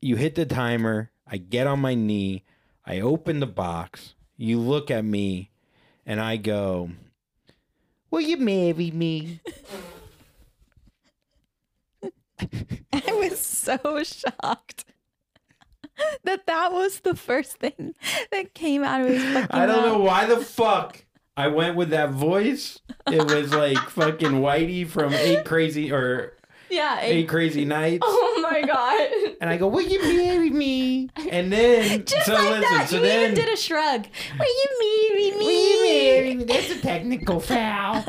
you 0.02 0.16
hit 0.16 0.36
the 0.36 0.46
timer. 0.46 1.12
I 1.28 1.38
get 1.38 1.68
on 1.68 1.80
my 1.80 1.96
knee. 1.96 2.44
I 2.86 3.00
open 3.00 3.40
the 3.40 3.48
box. 3.48 4.16
You 4.36 4.60
look 4.60 4.92
at 4.92 5.06
me, 5.06 5.52
and 6.06 6.20
I 6.20 6.38
go, 6.38 6.92
"Will 8.10 8.22
you 8.22 8.38
marry 8.38 8.92
me?" 8.92 9.40
I 12.92 13.12
was 13.14 13.40
so 13.40 14.04
shocked 14.04 14.86
that 16.24 16.46
that 16.48 16.72
was 16.72 17.00
the 17.02 17.16
first 17.16 17.58
thing 17.58 17.94
that 18.32 18.54
came 18.54 18.84
out 18.84 19.02
of 19.02 19.08
his 19.10 19.24
fucking 19.34 19.48
I 19.52 19.66
don't 19.66 19.84
know 19.86 19.98
mouth. 20.00 20.08
why 20.08 20.26
the 20.26 20.38
fuck 20.38 21.04
I 21.36 21.48
went 21.48 21.76
with 21.76 21.90
that 21.90 22.12
voice. 22.12 22.80
It 23.08 23.26
was 23.26 23.54
like 23.54 23.78
fucking 23.90 24.32
Whitey 24.34 24.88
from 24.88 25.14
Eight 25.14 25.46
Crazy 25.46 25.92
or 25.92 26.34
Yeah. 26.70 27.00
it- 27.02 27.10
Eight 27.12 27.28
Crazy 27.30 27.66
Nights. 27.66 28.04
oh 28.08 28.40
my 28.42 28.62
God. 28.68 29.36
And 29.42 29.50
I 29.50 29.58
go, 29.58 29.68
"Will 29.68 29.82
you 29.82 30.00
marry 30.02 30.50
me?" 30.52 31.10
And 31.30 31.52
then 31.52 32.06
Just 32.06 32.26
so 32.28 32.34
like 32.34 32.44
listen, 32.60 32.62
that. 32.78 32.90
so 32.90 32.96
you 32.98 33.02
then 33.02 33.32
even 33.32 33.36
did 33.46 33.54
a 33.54 33.58
shrug. 33.58 34.06
Will 34.40 34.46
you 34.46 35.10
marry 35.10 35.32
me? 35.32 35.46
Will 35.46 35.70
you 35.70 36.14
marry 36.14 36.36
me? 36.36 36.44
That's 36.46 36.70
a 36.70 36.80
technical 36.80 37.40
foul. 37.40 38.06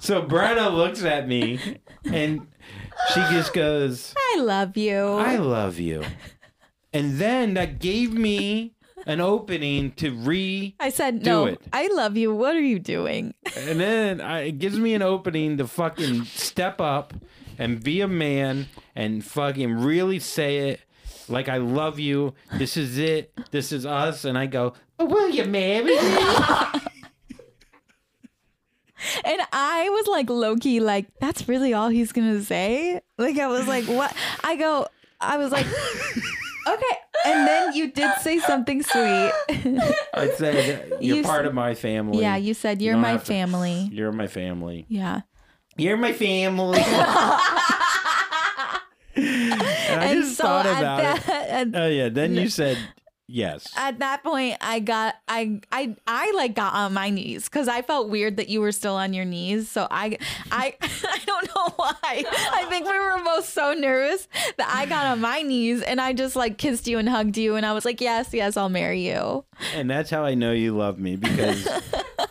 So 0.00 0.22
Brenna 0.22 0.72
looks 0.72 1.02
at 1.02 1.26
me 1.26 1.80
and 2.04 2.46
she 3.12 3.20
just 3.32 3.52
goes, 3.52 4.14
I 4.16 4.38
love 4.40 4.76
you. 4.76 4.96
I 4.96 5.36
love 5.36 5.78
you. 5.80 6.04
And 6.96 7.18
then 7.18 7.52
that 7.54 7.78
gave 7.78 8.14
me 8.14 8.72
an 9.04 9.20
opening 9.20 9.92
to 9.92 10.10
re 10.12 10.74
I 10.80 10.88
said, 10.88 11.22
no, 11.22 11.44
it. 11.44 11.60
I 11.70 11.88
love 11.88 12.16
you. 12.16 12.34
What 12.34 12.56
are 12.56 12.60
you 12.60 12.78
doing? 12.78 13.34
and 13.54 13.78
then 13.78 14.22
I, 14.22 14.46
it 14.46 14.58
gives 14.58 14.78
me 14.78 14.94
an 14.94 15.02
opening 15.02 15.58
to 15.58 15.66
fucking 15.66 16.24
step 16.24 16.80
up 16.80 17.12
and 17.58 17.84
be 17.84 18.00
a 18.00 18.08
man 18.08 18.68
and 18.94 19.22
fucking 19.22 19.74
really 19.74 20.18
say 20.18 20.70
it 20.70 20.80
like 21.28 21.50
I 21.50 21.58
love 21.58 21.98
you. 21.98 22.32
This 22.54 22.78
is 22.78 22.96
it. 22.96 23.30
This 23.50 23.72
is 23.72 23.84
us. 23.84 24.24
And 24.24 24.38
I 24.38 24.46
go, 24.46 24.72
but 24.96 25.10
will 25.10 25.28
you 25.28 25.44
marry 25.44 25.84
me? 25.84 25.98
And 29.24 29.40
I 29.52 29.88
was 29.90 30.06
like 30.06 30.30
low 30.30 30.56
key, 30.56 30.80
like, 30.80 31.06
that's 31.20 31.46
really 31.46 31.74
all 31.74 31.90
he's 31.90 32.12
gonna 32.12 32.42
say? 32.42 33.02
Like, 33.18 33.38
I 33.38 33.46
was 33.46 33.68
like, 33.68 33.84
what? 33.84 34.16
I 34.42 34.56
go, 34.56 34.88
I 35.20 35.36
was 35.36 35.52
like, 35.52 35.66
okay. 36.66 36.96
And 37.26 37.46
then 37.48 37.74
you 37.74 37.90
did 37.92 38.10
say 38.20 38.38
something 38.38 38.82
sweet. 38.82 39.32
I 40.14 40.30
said 40.36 40.92
you're 41.00 41.16
You 41.18 41.22
part 41.22 41.44
s- 41.44 41.48
of 41.48 41.54
my 41.54 41.74
family. 41.74 42.20
yeah, 42.20 42.36
you 42.36 42.54
said, 42.54 42.80
You 42.80 42.86
you're 42.86 42.94
don't 42.94 43.02
my 43.02 43.12
have 43.12 43.22
to- 43.24 43.26
family. 43.26 43.88
You're 43.92 44.12
my 44.12 44.26
family. 44.26 44.86
Yeah. 44.88 45.22
You're 45.76 45.96
my 45.96 46.12
family. 46.12 46.78
and 49.16 50.00
I 50.00 50.14
just 50.14 50.38
thought 50.40 50.66
about 50.66 51.00
it. 51.00 51.26
that, 51.26 51.48
at, 51.48 51.68
Oh 51.74 51.88
yeah. 51.88 52.08
Then 52.08 52.34
you 52.34 52.48
said 52.48 52.78
yes. 53.28 53.72
at 53.76 53.98
that 53.98 54.22
point, 54.22 54.56
I 54.60 54.80
got, 54.80 55.16
I, 55.28 55.60
I, 55.72 55.96
I 56.06 56.32
like 56.36 56.54
got 56.54 56.74
on 56.74 56.94
my 56.94 57.10
knees 57.10 57.44
because 57.44 57.68
I 57.68 57.82
felt 57.82 58.08
weird 58.08 58.36
that 58.36 58.48
you 58.48 58.60
were 58.60 58.72
still 58.72 58.94
on 58.94 59.12
your 59.12 59.24
knees. 59.24 59.68
So 59.68 59.86
I, 59.90 60.18
I, 60.50 60.74
I 60.80 61.20
don't 61.26 61.46
know 61.54 61.68
why. 61.76 61.94
I 62.02 62.66
think 62.68 62.86
we 62.86 62.98
were 62.98 63.22
both 63.24 63.48
so 63.48 63.74
nervous 63.74 64.28
that 64.56 64.72
I 64.72 64.86
got 64.86 65.06
on 65.06 65.20
my 65.20 65.42
knees 65.42 65.82
and 65.82 66.00
I 66.00 66.12
just 66.12 66.36
like 66.36 66.58
kissed 66.58 66.86
you 66.86 66.98
and 66.98 67.08
hugged 67.08 67.36
you 67.36 67.56
and 67.56 67.66
I 67.66 67.72
was 67.72 67.84
like, 67.84 68.00
yes, 68.00 68.32
yes, 68.32 68.56
I'll 68.56 68.68
marry 68.68 69.06
you. 69.06 69.44
And 69.74 69.90
that's 69.90 70.10
how 70.10 70.24
I 70.24 70.34
know 70.34 70.52
you 70.52 70.76
love 70.76 70.98
me 70.98 71.16
because 71.16 71.68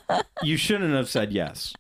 you 0.44 0.58
shouldn't 0.58 0.94
have 0.94 1.10
said 1.10 1.32
yes. 1.32 1.74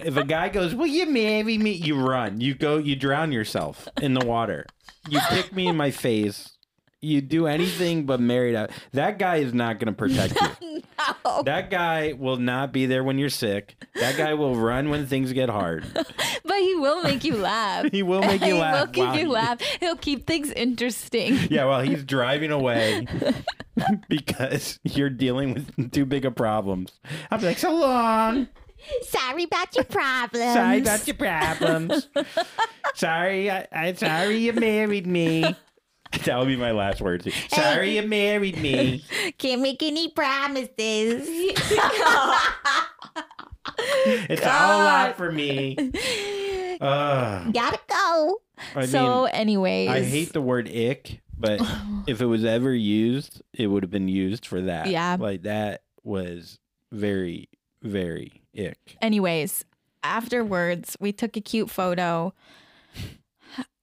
If 0.00 0.16
a 0.16 0.24
guy 0.24 0.48
goes, 0.48 0.74
"Will 0.74 0.86
you 0.86 1.06
marry 1.06 1.58
me?" 1.58 1.72
You 1.72 1.98
run. 2.00 2.40
You 2.40 2.54
go. 2.54 2.76
You 2.76 2.96
drown 2.96 3.32
yourself 3.32 3.88
in 4.00 4.14
the 4.14 4.24
water. 4.24 4.66
You 5.08 5.20
kick 5.30 5.52
me 5.52 5.66
in 5.68 5.76
my 5.76 5.90
face. 5.90 6.55
You 7.02 7.20
do 7.20 7.46
anything 7.46 8.06
but 8.06 8.20
marry 8.20 8.52
that. 8.52 8.70
That 8.92 9.18
guy 9.18 9.36
is 9.36 9.52
not 9.52 9.78
going 9.78 9.86
to 9.86 9.92
protect 9.92 10.40
you. 10.40 10.82
No. 11.24 11.42
That 11.42 11.70
guy 11.70 12.14
will 12.14 12.38
not 12.38 12.72
be 12.72 12.86
there 12.86 13.04
when 13.04 13.18
you're 13.18 13.28
sick. 13.28 13.76
That 13.96 14.16
guy 14.16 14.32
will 14.34 14.56
run 14.56 14.88
when 14.88 15.06
things 15.06 15.32
get 15.32 15.48
hard. 15.50 15.84
But 16.44 16.58
he 16.60 16.74
will 16.76 17.02
make 17.02 17.22
you 17.24 17.36
laugh. 17.36 17.86
He 17.92 18.02
will 18.02 18.20
make 18.22 18.40
you 18.40 18.54
he 18.54 18.60
laugh. 18.60 18.86
will 18.86 18.92
keep 18.92 19.14
you 19.14 19.20
he- 19.20 19.26
laugh. 19.26 19.60
He'll 19.80 19.96
keep 19.96 20.26
things 20.26 20.50
interesting. 20.52 21.36
Yeah, 21.50 21.66
well, 21.66 21.80
he's 21.82 22.02
driving 22.04 22.50
away 22.50 23.06
because 24.08 24.78
you're 24.84 25.10
dealing 25.10 25.54
with 25.54 25.92
too 25.92 26.06
big 26.06 26.24
of 26.24 26.34
problems. 26.34 26.92
I'm 27.30 27.42
like, 27.42 27.58
so 27.58 27.74
long. 27.74 28.48
Sorry 29.02 29.44
about 29.44 29.74
your 29.74 29.84
problems. 29.84 30.54
Sorry 30.54 30.78
about 30.80 31.06
your 31.06 31.16
problems. 31.16 32.08
sorry, 32.94 33.50
I, 33.50 33.66
I 33.72 33.92
sorry 33.94 34.38
you 34.38 34.52
married 34.52 35.06
me. 35.06 35.54
That 36.24 36.38
would 36.38 36.48
be 36.48 36.56
my 36.56 36.72
last 36.72 37.00
words. 37.00 37.26
Sorry 37.48 37.96
you 37.96 38.02
married 38.02 38.58
me. 38.58 39.04
Can't 39.38 39.60
make 39.60 39.82
any 39.82 40.08
promises. 40.10 41.28
It's 44.08 44.46
all 44.46 44.80
a 44.80 44.84
lot 44.84 45.16
for 45.16 45.30
me. 45.30 45.76
Ugh. 46.80 47.52
Gotta 47.52 47.80
go. 47.88 48.40
I 48.74 48.86
so, 48.86 49.24
mean, 49.24 49.28
anyways, 49.32 49.90
I 49.90 50.02
hate 50.02 50.32
the 50.32 50.40
word 50.40 50.68
ick, 50.68 51.20
but 51.36 51.60
if 52.06 52.20
it 52.20 52.26
was 52.26 52.44
ever 52.44 52.72
used, 52.72 53.42
it 53.52 53.66
would 53.66 53.82
have 53.82 53.90
been 53.90 54.08
used 54.08 54.46
for 54.46 54.60
that. 54.62 54.86
Yeah. 54.88 55.16
Like 55.18 55.42
that 55.42 55.82
was 56.04 56.58
very, 56.92 57.48
very 57.82 58.42
ick. 58.56 58.96
anyways, 59.02 59.64
afterwards, 60.02 60.96
we 61.00 61.12
took 61.12 61.36
a 61.36 61.40
cute 61.40 61.70
photo. 61.70 62.32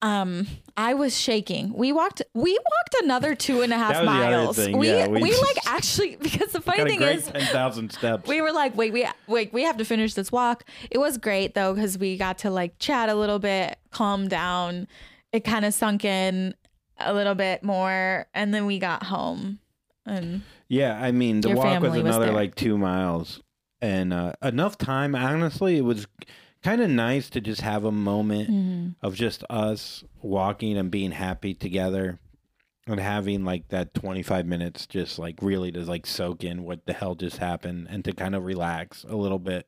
Um, 0.01 0.47
I 0.75 0.93
was 0.95 1.17
shaking. 1.17 1.73
We 1.73 1.91
walked. 1.93 2.21
We 2.33 2.51
walked 2.51 3.03
another 3.03 3.35
two 3.35 3.61
and 3.61 3.71
a 3.71 3.77
half 3.77 3.93
That 3.93 4.05
was 4.05 4.13
the 4.13 4.21
other 4.25 4.37
miles. 4.37 4.79
we, 4.79 4.87
yeah, 4.89 5.07
we 5.07 5.21
we- 5.21 5.31
like 5.31 5.57
actually 5.67 6.17
because 6.17 6.51
the 6.51 6.59
funny 6.61 6.83
thing 6.83 7.01
is 7.01 7.27
10,000 7.27 7.91
steps. 7.91 8.27
we 8.27 8.41
were 8.41 8.51
like, 8.51 8.75
wait, 8.75 8.91
we 8.91 9.07
wait, 9.27 9.53
we 9.53 9.63
have 9.63 9.77
to 9.77 9.85
finish 9.85 10.13
this 10.13 10.31
walk. 10.31 10.65
It 10.91 10.97
was 10.97 11.17
great 11.17 11.53
though 11.53 11.73
because 11.73 11.97
we 11.97 12.17
got 12.17 12.39
to 12.39 12.51
like 12.51 12.77
chat 12.79 13.07
a 13.09 13.15
little 13.15 13.39
bit, 13.39 13.77
calm 13.91 14.27
down. 14.27 14.87
It 15.31 15.45
kind 15.45 15.63
of 15.63 15.73
sunk 15.73 16.03
in 16.05 16.53
a 16.99 17.13
little 17.13 17.35
bit 17.35 17.63
more, 17.63 18.27
and 18.33 18.53
then 18.53 18.65
we 18.65 18.79
got 18.79 19.03
home. 19.03 19.59
And 20.05 20.41
Yeah, 20.67 21.01
I 21.01 21.11
mean 21.13 21.39
the 21.41 21.49
walk 21.51 21.65
was 21.65 21.73
family 21.73 22.03
was 22.03 22.15
another 22.15 22.31
like 22.33 22.55
two 22.55 22.77
miles, 22.77 23.41
and 23.81 24.11
uh, 24.11 24.33
enough 24.41 24.77
time. 24.77 25.15
Honestly, 25.15 25.77
it 25.77 25.85
was 25.85 26.07
kind 26.63 26.81
of 26.81 26.89
nice 26.89 27.29
to 27.31 27.41
just 27.41 27.61
have 27.61 27.83
a 27.85 27.91
moment 27.91 28.49
Mm-hmm. 28.49 29.05
of 29.05 29.15
just 29.15 29.43
us 29.49 30.03
walking 30.21 30.77
and 30.77 30.89
being 30.89 31.11
happy 31.11 31.53
together, 31.53 32.19
and 32.87 32.99
having 32.99 33.45
like 33.45 33.67
that 33.69 33.93
twenty 33.93 34.23
five 34.23 34.45
minutes, 34.45 34.85
just 34.87 35.17
like 35.19 35.35
really 35.41 35.71
to 35.71 35.81
like 35.85 36.05
soak 36.05 36.43
in 36.43 36.63
what 36.63 36.85
the 36.85 36.93
hell 36.93 37.15
just 37.15 37.37
happened, 37.37 37.87
and 37.89 38.03
to 38.05 38.13
kind 38.13 38.35
of 38.35 38.43
relax 38.45 39.05
a 39.07 39.15
little 39.15 39.39
bit. 39.39 39.67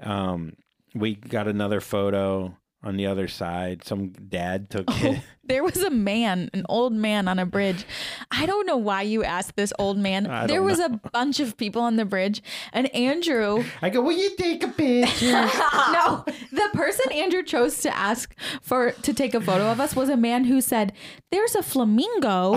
Um, 0.00 0.54
we 0.94 1.14
got 1.14 1.46
another 1.46 1.80
photo 1.80 2.56
on 2.82 2.96
the 2.96 3.06
other 3.06 3.28
side. 3.28 3.84
Some 3.84 4.08
dad 4.10 4.70
took 4.70 4.84
it. 4.88 5.20
there 5.44 5.62
was 5.62 5.76
a 5.78 5.90
man, 5.90 6.50
an 6.54 6.64
old 6.68 6.92
man 6.92 7.28
on 7.28 7.38
a 7.38 7.46
bridge. 7.46 7.84
I 8.30 8.46
don't 8.46 8.66
know 8.66 8.76
why 8.76 9.02
you 9.02 9.22
asked 9.22 9.56
this 9.56 9.72
old 9.78 9.98
man. 9.98 10.26
I 10.26 10.46
there 10.46 10.62
was 10.62 10.78
a 10.78 10.88
bunch 11.12 11.40
of 11.40 11.56
people 11.56 11.82
on 11.82 11.96
the 11.96 12.04
bridge, 12.04 12.42
and 12.72 12.92
Andrew. 12.94 13.64
I 13.82 13.90
go, 13.90 14.00
will 14.00 14.16
you 14.16 14.34
take 14.36 14.62
a 14.64 14.68
picture? 14.68 15.32
no, 15.92 16.24
the 16.52 16.68
person 16.72 17.12
Andrew 17.12 17.42
chose 17.42 17.78
to 17.82 17.96
ask 17.96 18.34
for 18.62 18.92
to 18.92 19.12
take 19.12 19.34
a 19.34 19.40
photo 19.40 19.70
of 19.70 19.80
us 19.80 19.94
was 19.94 20.08
a 20.08 20.16
man 20.16 20.44
who 20.44 20.60
said, 20.60 20.92
"There's 21.30 21.54
a 21.54 21.62
flamingo." 21.62 22.56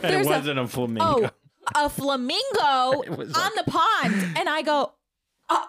There's 0.00 0.26
it 0.26 0.30
wasn't 0.30 0.58
a, 0.58 0.66
flamingo. 0.66 1.04
Oh, 1.04 1.30
a 1.74 1.90
flamingo 1.90 3.02
on 3.02 3.50
the 3.56 3.64
pond, 3.66 4.36
and 4.36 4.48
I 4.48 4.62
go. 4.62 4.92
"Uh, 5.50 5.66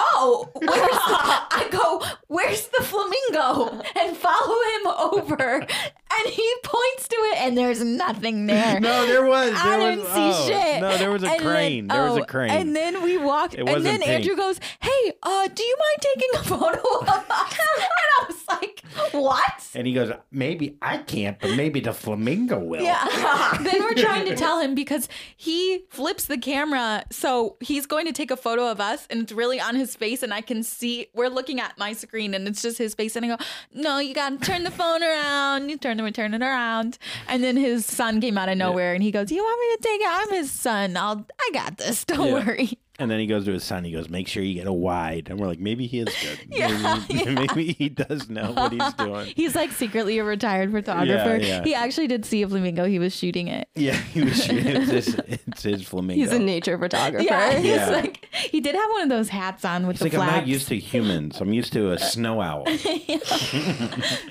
Oh, 0.00 0.48
where's 0.54 0.70
the, 0.70 0.78
I 0.78 1.68
go, 1.70 2.04
where's 2.28 2.68
the 2.68 2.82
flamingo? 2.84 3.82
And 4.00 4.16
follow 4.16 4.56
him 4.76 4.86
over. 4.86 5.54
And 5.60 6.32
he 6.32 6.54
points 6.62 7.08
to 7.08 7.16
it, 7.16 7.38
and 7.38 7.58
there's 7.58 7.82
nothing 7.82 8.46
there. 8.46 8.80
No, 8.80 9.06
there 9.06 9.24
was. 9.24 9.50
There 9.50 9.60
I 9.60 9.78
was, 9.78 9.96
didn't 9.96 10.06
see 10.06 10.30
oh, 10.32 10.46
shit. 10.46 10.80
No, 10.80 10.96
there 10.96 11.10
was 11.10 11.22
a 11.22 11.26
And 11.26 11.40
then- 11.40 11.46
crane. 11.46 11.86
there 11.88 12.04
was 12.04 12.18
oh, 12.18 12.22
a 12.22 12.26
crane. 12.26 12.50
And 12.50 12.74
then 12.76 13.02
we 13.02 13.18
walked. 13.18 13.54
It 13.54 13.60
and 13.60 13.68
wasn't 13.68 13.84
then 13.84 14.00
pink. 14.00 14.10
Andrew 14.10 14.36
goes, 14.36 14.60
"Hey, 14.80 15.12
uh, 15.22 15.48
do 15.48 15.62
you 15.62 15.76
mind 15.78 15.98
taking 16.00 16.28
a 16.34 16.44
photo 16.44 16.98
of 17.00 17.08
us?" 17.08 17.26
and 17.30 17.88
I 18.20 18.24
was 18.26 18.48
like, 18.48 18.82
"What?" 19.12 19.68
And 19.74 19.86
he 19.86 19.92
goes, 19.92 20.10
maybe 20.30 20.76
I 20.82 20.98
can't, 20.98 21.38
but 21.38 21.54
maybe 21.54 21.80
the 21.80 21.92
flamingo 21.92 22.58
will. 22.58 22.82
Yeah. 22.82 23.58
then 23.60 23.80
we're 23.80 23.94
trying 23.94 24.24
to 24.26 24.34
tell 24.34 24.60
him 24.60 24.74
because 24.74 25.08
he 25.36 25.84
flips 25.90 26.24
the 26.24 26.38
camera. 26.38 27.04
So 27.10 27.56
he's 27.60 27.86
going 27.86 28.06
to 28.06 28.12
take 28.12 28.30
a 28.30 28.36
photo 28.36 28.70
of 28.70 28.80
us 28.80 29.06
and 29.10 29.20
it's 29.22 29.30
really 29.32 29.60
on 29.60 29.76
his 29.76 29.87
face. 29.96 30.22
And 30.22 30.32
I 30.34 30.40
can 30.40 30.62
see, 30.62 31.06
we're 31.14 31.28
looking 31.28 31.60
at 31.60 31.76
my 31.78 31.92
screen 31.92 32.34
and 32.34 32.46
it's 32.48 32.62
just 32.62 32.78
his 32.78 32.94
face. 32.94 33.16
And 33.16 33.24
I 33.24 33.36
go, 33.36 33.44
no, 33.72 33.98
you 33.98 34.14
got 34.14 34.30
to 34.30 34.38
turn 34.38 34.64
the 34.64 34.70
phone 34.70 35.02
around. 35.02 35.68
You 35.68 35.76
turn 35.78 35.96
the 35.96 36.10
turn 36.10 36.34
it 36.34 36.42
around. 36.42 36.98
And 37.28 37.42
then 37.42 37.56
his 37.56 37.86
son 37.86 38.20
came 38.20 38.38
out 38.38 38.48
of 38.48 38.56
nowhere 38.58 38.94
and 38.94 39.02
he 39.02 39.10
goes, 39.10 39.30
you 39.30 39.42
want 39.42 39.60
me 39.60 39.76
to 39.76 39.82
take 39.82 40.00
it? 40.00 40.08
I'm 40.10 40.30
his 40.38 40.50
son. 40.50 40.96
I'll, 40.96 41.26
I 41.40 41.50
got 41.52 41.76
this. 41.78 42.04
Don't 42.04 42.26
Yeah. 42.28 42.44
worry. 42.46 42.78
And 43.00 43.08
then 43.08 43.20
he 43.20 43.26
goes 43.26 43.44
to 43.44 43.52
his 43.52 43.62
son. 43.62 43.84
He 43.84 43.92
goes, 43.92 44.08
make 44.08 44.26
sure 44.26 44.42
you 44.42 44.54
get 44.54 44.66
a 44.66 44.72
wide. 44.72 45.28
And 45.30 45.38
we're 45.38 45.46
like, 45.46 45.60
maybe 45.60 45.86
he 45.86 46.00
is 46.00 46.08
good. 46.20 46.38
Yeah, 46.50 47.00
maybe, 47.08 47.34
maybe 47.34 47.72
he 47.72 47.88
does 47.88 48.28
know 48.28 48.50
what 48.52 48.72
he's 48.72 48.92
doing. 48.98 49.32
He's 49.36 49.54
like 49.54 49.70
secretly 49.70 50.18
a 50.18 50.24
retired 50.24 50.72
photographer. 50.72 51.36
yeah. 51.36 51.58
yeah. 51.58 51.64
He 51.64 51.74
actually 51.74 52.08
did 52.08 52.24
see 52.24 52.42
a 52.42 52.48
flamingo. 52.48 52.86
He 52.86 52.98
was 52.98 53.14
shooting 53.14 53.46
it. 53.46 53.68
Yeah, 53.76 53.92
he 53.94 54.24
was 54.24 54.44
shooting. 54.44 54.66
It's 54.66 54.90
his, 54.90 55.14
it's 55.28 55.62
his 55.62 55.82
flamingo. 55.86 56.20
He's 56.24 56.32
a 56.32 56.38
nature 56.40 56.76
photographer. 56.76 57.24
Yeah, 57.24 57.52
he's 57.58 57.66
Yeah. 57.76 57.90
like 57.90 58.26
he 58.32 58.60
did 58.60 58.74
have 58.74 58.90
one 58.90 59.02
of 59.02 59.08
those 59.10 59.28
hats 59.28 59.64
on 59.64 59.86
with 59.86 59.94
It's 59.94 60.00
the 60.00 60.06
like 60.06 60.14
flaps. 60.14 60.32
I'm 60.32 60.38
not 60.40 60.46
used 60.48 60.68
to 60.68 60.76
humans. 60.78 61.40
I'm 61.40 61.52
used 61.52 61.72
to 61.74 61.92
a 61.92 61.98
snow 61.98 62.40
owl. 62.40 62.66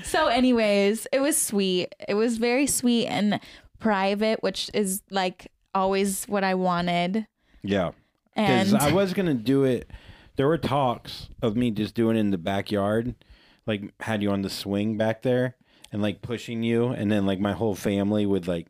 So, 0.03 0.27
anyways, 0.27 1.07
it 1.11 1.19
was 1.19 1.37
sweet. 1.37 1.93
It 2.07 2.15
was 2.15 2.37
very 2.37 2.67
sweet 2.67 3.07
and 3.07 3.39
private, 3.79 4.41
which 4.43 4.69
is 4.73 5.01
like 5.09 5.47
always 5.73 6.25
what 6.25 6.43
I 6.43 6.55
wanted. 6.55 7.27
Yeah. 7.63 7.91
Because 8.37 8.73
And 8.73 8.81
I 8.81 8.91
was 8.93 9.13
gonna 9.13 9.33
do 9.33 9.63
it. 9.63 9.89
There 10.35 10.47
were 10.47 10.59
talks 10.59 11.29
of 11.41 11.55
me 11.57 11.71
just 11.71 11.95
doing 11.95 12.15
it 12.15 12.19
in 12.19 12.29
the 12.29 12.37
backyard, 12.37 13.15
like 13.65 13.91
had 14.01 14.21
you 14.21 14.29
on 14.31 14.43
the 14.43 14.49
swing 14.49 14.97
back 14.97 15.23
there 15.23 15.55
and 15.91 16.01
like 16.01 16.21
pushing 16.21 16.61
you, 16.63 16.87
and 16.89 17.11
then 17.11 17.25
like 17.25 17.39
my 17.39 17.53
whole 17.53 17.75
family 17.75 18.25
would 18.25 18.47
like 18.47 18.67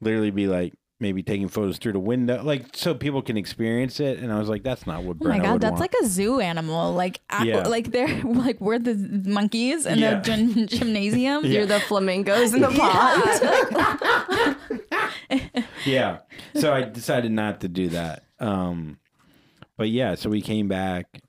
literally 0.00 0.30
be 0.30 0.46
like 0.48 0.72
maybe 0.98 1.20
taking 1.22 1.48
photos 1.48 1.78
through 1.78 1.92
the 1.92 1.98
window, 1.98 2.40
like 2.44 2.64
so 2.74 2.94
people 2.94 3.20
can 3.20 3.36
experience 3.36 3.98
it. 4.00 4.20
And 4.20 4.32
I 4.32 4.38
was 4.38 4.48
like, 4.48 4.62
that's 4.62 4.86
not 4.86 5.02
what 5.02 5.16
oh 5.20 5.28
my 5.28 5.38
god, 5.40 5.52
would 5.54 5.60
that's 5.60 5.72
want. 5.72 5.80
like 5.80 5.94
a 6.02 6.06
zoo 6.06 6.38
animal. 6.40 6.94
Like, 6.94 7.20
I- 7.28 7.44
Yeah. 7.44 7.66
like 7.68 7.90
they're 7.90 8.22
like 8.24 8.58
we're 8.60 8.78
the 8.78 8.94
monkeys 9.26 9.84
in 9.84 9.98
Yeah. 9.98 10.20
the 10.20 10.22
gym- 10.22 10.66
gymnasium. 10.68 11.44
You're 11.44 11.66
the 11.66 11.80
flamingos 11.80 12.54
in 12.54 12.62
the 12.62 12.68
pond. 15.30 15.64
yeah. 15.84 16.18
So 16.54 16.72
I 16.72 16.82
decided 16.82 17.32
not 17.32 17.60
to 17.62 17.68
do 17.68 17.88
that. 17.90 18.24
Um, 18.38 18.98
but 19.82 19.90
yeah, 19.90 20.14
so 20.14 20.30
we 20.30 20.40
came 20.40 20.68
back 20.68 21.20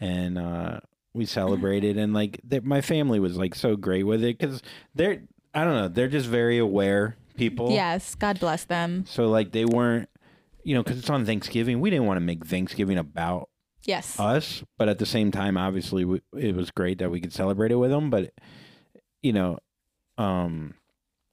and 0.00 0.38
uh, 0.38 0.80
we 1.12 1.26
celebrated, 1.26 1.98
and 1.98 2.14
like 2.14 2.40
th- 2.48 2.62
my 2.62 2.80
family 2.80 3.20
was 3.20 3.36
like 3.36 3.54
so 3.54 3.76
great 3.76 4.04
with 4.04 4.24
it 4.24 4.38
because 4.38 4.62
they're 4.94 5.20
I 5.52 5.62
don't 5.64 5.74
know 5.74 5.88
they're 5.88 6.08
just 6.08 6.26
very 6.26 6.56
aware 6.56 7.16
people. 7.36 7.70
Yes, 7.70 8.14
God 8.14 8.40
bless 8.40 8.64
them. 8.64 9.04
So 9.06 9.28
like 9.28 9.52
they 9.52 9.66
weren't, 9.66 10.08
you 10.64 10.74
know, 10.74 10.82
because 10.82 10.98
it's 10.98 11.10
on 11.10 11.26
Thanksgiving. 11.26 11.80
We 11.80 11.90
didn't 11.90 12.06
want 12.06 12.16
to 12.16 12.24
make 12.24 12.46
Thanksgiving 12.46 12.96
about 12.96 13.50
Yes. 13.84 14.18
us, 14.18 14.64
but 14.78 14.88
at 14.88 14.98
the 14.98 15.04
same 15.06 15.30
time, 15.30 15.58
obviously, 15.58 16.06
we, 16.06 16.22
it 16.34 16.56
was 16.56 16.70
great 16.70 16.98
that 17.00 17.10
we 17.10 17.20
could 17.20 17.34
celebrate 17.34 17.72
it 17.72 17.76
with 17.76 17.90
them. 17.90 18.08
But 18.08 18.32
you 19.20 19.34
know, 19.34 19.58
um, 20.16 20.72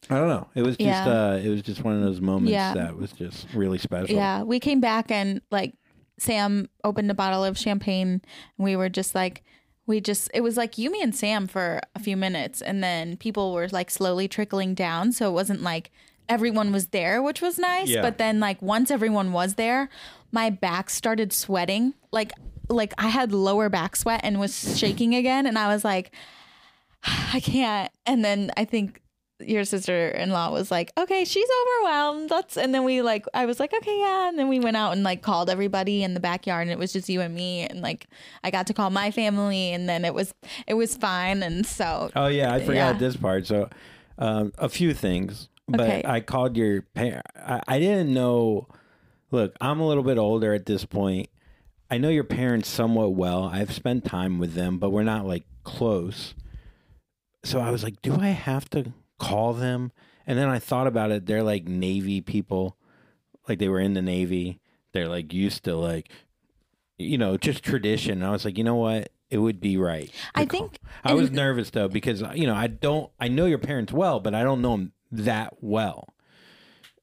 I 0.09 0.15
don't 0.17 0.27
know. 0.27 0.49
It 0.55 0.61
was 0.63 0.75
just 0.75 0.81
Yeah. 0.81 1.07
uh, 1.07 1.37
it 1.41 1.47
was 1.49 1.61
just 1.61 1.85
one 1.85 1.95
of 1.95 2.01
those 2.01 2.19
moments 2.19 2.51
Yeah. 2.51 2.73
that 2.73 2.97
was 2.97 3.13
just 3.13 3.47
really 3.53 3.77
special. 3.77 4.13
Yeah, 4.13 4.43
we 4.43 4.59
came 4.59 4.81
back 4.81 5.09
and 5.09 5.39
like 5.51 5.73
Sam 6.17 6.69
opened 6.83 7.11
a 7.11 7.15
bottle 7.15 7.43
of 7.43 7.57
champagne 7.57 8.21
and 8.57 8.65
we 8.65 8.75
were 8.75 8.89
just 8.89 9.13
like 9.15 9.43
we 9.87 10.01
just 10.01 10.29
it 10.33 10.41
was 10.41 10.57
like 10.57 10.77
you 10.77 10.91
me 10.91 11.01
and 11.01 11.15
Sam 11.15 11.47
for 11.47 11.79
a 11.93 11.99
few 11.99 12.17
minutes 12.17 12.61
and 12.61 12.83
then 12.83 13.17
people 13.17 13.53
were 13.53 13.67
like 13.69 13.89
slowly 13.91 14.27
trickling 14.27 14.73
down 14.73 15.11
so 15.11 15.29
it 15.29 15.33
wasn't 15.33 15.61
like 15.61 15.91
everyone 16.27 16.71
was 16.71 16.87
there 16.87 17.21
which 17.21 17.41
was 17.41 17.59
nice 17.59 17.89
Yeah. 17.89 18.01
but 18.01 18.17
then 18.17 18.39
like 18.39 18.61
once 18.61 18.89
everyone 18.89 19.31
was 19.31 19.55
there 19.55 19.89
my 20.31 20.49
back 20.49 20.89
started 20.89 21.31
sweating 21.31 21.93
like 22.11 22.31
like 22.67 22.93
I 22.97 23.09
had 23.09 23.31
lower 23.31 23.69
back 23.69 23.95
sweat 23.95 24.21
and 24.23 24.39
was 24.39 24.77
shaking 24.79 25.13
again 25.13 25.45
and 25.45 25.57
I 25.57 25.67
was 25.67 25.83
like 25.83 26.11
I 27.33 27.39
can't 27.39 27.91
and 28.07 28.25
then 28.25 28.51
I 28.57 28.65
think 28.65 29.01
your 29.39 29.65
sister-in-law 29.65 30.51
was 30.51 30.71
like, 30.71 30.91
"Okay, 30.97 31.25
she's 31.25 31.47
overwhelmed." 31.61 32.29
That's 32.29 32.57
and 32.57 32.73
then 32.73 32.83
we 32.83 33.01
like 33.01 33.25
I 33.33 33.45
was 33.45 33.59
like, 33.59 33.73
"Okay, 33.73 33.99
yeah." 33.99 34.29
And 34.29 34.39
then 34.39 34.47
we 34.47 34.59
went 34.59 34.77
out 34.77 34.93
and 34.93 35.03
like 35.03 35.21
called 35.21 35.49
everybody 35.49 36.03
in 36.03 36.13
the 36.13 36.19
backyard 36.19 36.63
and 36.63 36.71
it 36.71 36.77
was 36.79 36.93
just 36.93 37.09
you 37.09 37.21
and 37.21 37.35
me 37.35 37.61
and 37.61 37.81
like 37.81 38.07
I 38.43 38.51
got 38.51 38.67
to 38.67 38.73
call 38.73 38.89
my 38.89 39.11
family 39.11 39.71
and 39.73 39.89
then 39.89 40.05
it 40.05 40.13
was 40.13 40.33
it 40.67 40.75
was 40.75 40.95
fine 40.95 41.43
and 41.43 41.65
so 41.65 42.11
Oh 42.15 42.27
yeah, 42.27 42.53
I 42.53 42.59
forgot 42.59 42.73
Yeah. 42.75 42.93
this 42.93 43.17
part. 43.17 43.45
So, 43.47 43.69
um, 44.17 44.53
a 44.57 44.69
few 44.69 44.93
things, 44.93 45.49
but 45.67 45.81
Okay. 45.81 46.01
I 46.05 46.21
called 46.21 46.55
your 46.55 46.83
parent. 46.83 47.25
I, 47.35 47.61
I 47.67 47.79
didn't 47.79 48.13
know. 48.13 48.67
Look, 49.31 49.55
I'm 49.59 49.79
a 49.81 49.87
little 49.87 50.03
bit 50.03 50.17
older 50.17 50.53
at 50.53 50.65
this 50.65 50.85
point. 50.85 51.29
I 51.91 51.97
know 51.97 52.09
your 52.09 52.23
parents 52.23 52.69
somewhat 52.69 53.13
well. 53.15 53.43
I've 53.43 53.73
spent 53.73 54.05
time 54.05 54.39
with 54.39 54.53
them, 54.53 54.79
but 54.79 54.91
we're 54.91 55.03
not 55.03 55.25
like 55.27 55.43
close. 55.63 56.33
So 57.43 57.59
I 57.59 57.69
was 57.69 57.83
like, 57.83 58.01
do 58.01 58.15
I 58.15 58.29
have 58.29 58.69
to 58.71 58.93
call 59.19 59.53
them? 59.53 59.91
And 60.27 60.37
then 60.37 60.49
I 60.49 60.59
thought 60.59 60.87
about 60.87 61.11
it. 61.11 61.25
They're 61.25 61.43
like 61.43 61.65
Navy 61.67 62.21
people, 62.21 62.77
like 63.47 63.59
they 63.59 63.69
were 63.69 63.79
in 63.79 63.93
the 63.93 64.01
Navy. 64.01 64.59
They're 64.91 65.07
like 65.07 65.33
used 65.33 65.63
to 65.65 65.75
like, 65.75 66.09
you 66.97 67.17
know, 67.17 67.37
just 67.37 67.63
tradition. 67.63 68.13
And 68.19 68.25
I 68.25 68.31
was 68.31 68.45
like, 68.45 68.57
you 68.57 68.63
know 68.63 68.75
what? 68.75 69.11
It 69.29 69.39
would 69.39 69.59
be 69.59 69.75
right. 69.77 70.11
I 70.33 70.45
call. 70.45 70.59
think 70.61 70.79
I 71.03 71.13
was 71.13 71.31
nervous 71.31 71.69
though 71.71 71.87
because 71.87 72.21
uh, 72.23 72.31
you 72.35 72.45
know 72.47 72.53
I 72.55 72.67
don't 72.67 73.11
I 73.19 73.27
know 73.27 73.45
your 73.47 73.57
parents 73.57 73.91
well, 73.91 74.19
but 74.19 74.33
I 74.35 74.43
don't 74.43 74.61
know 74.61 74.71
them 74.71 74.91
that 75.11 75.55
well, 75.61 76.13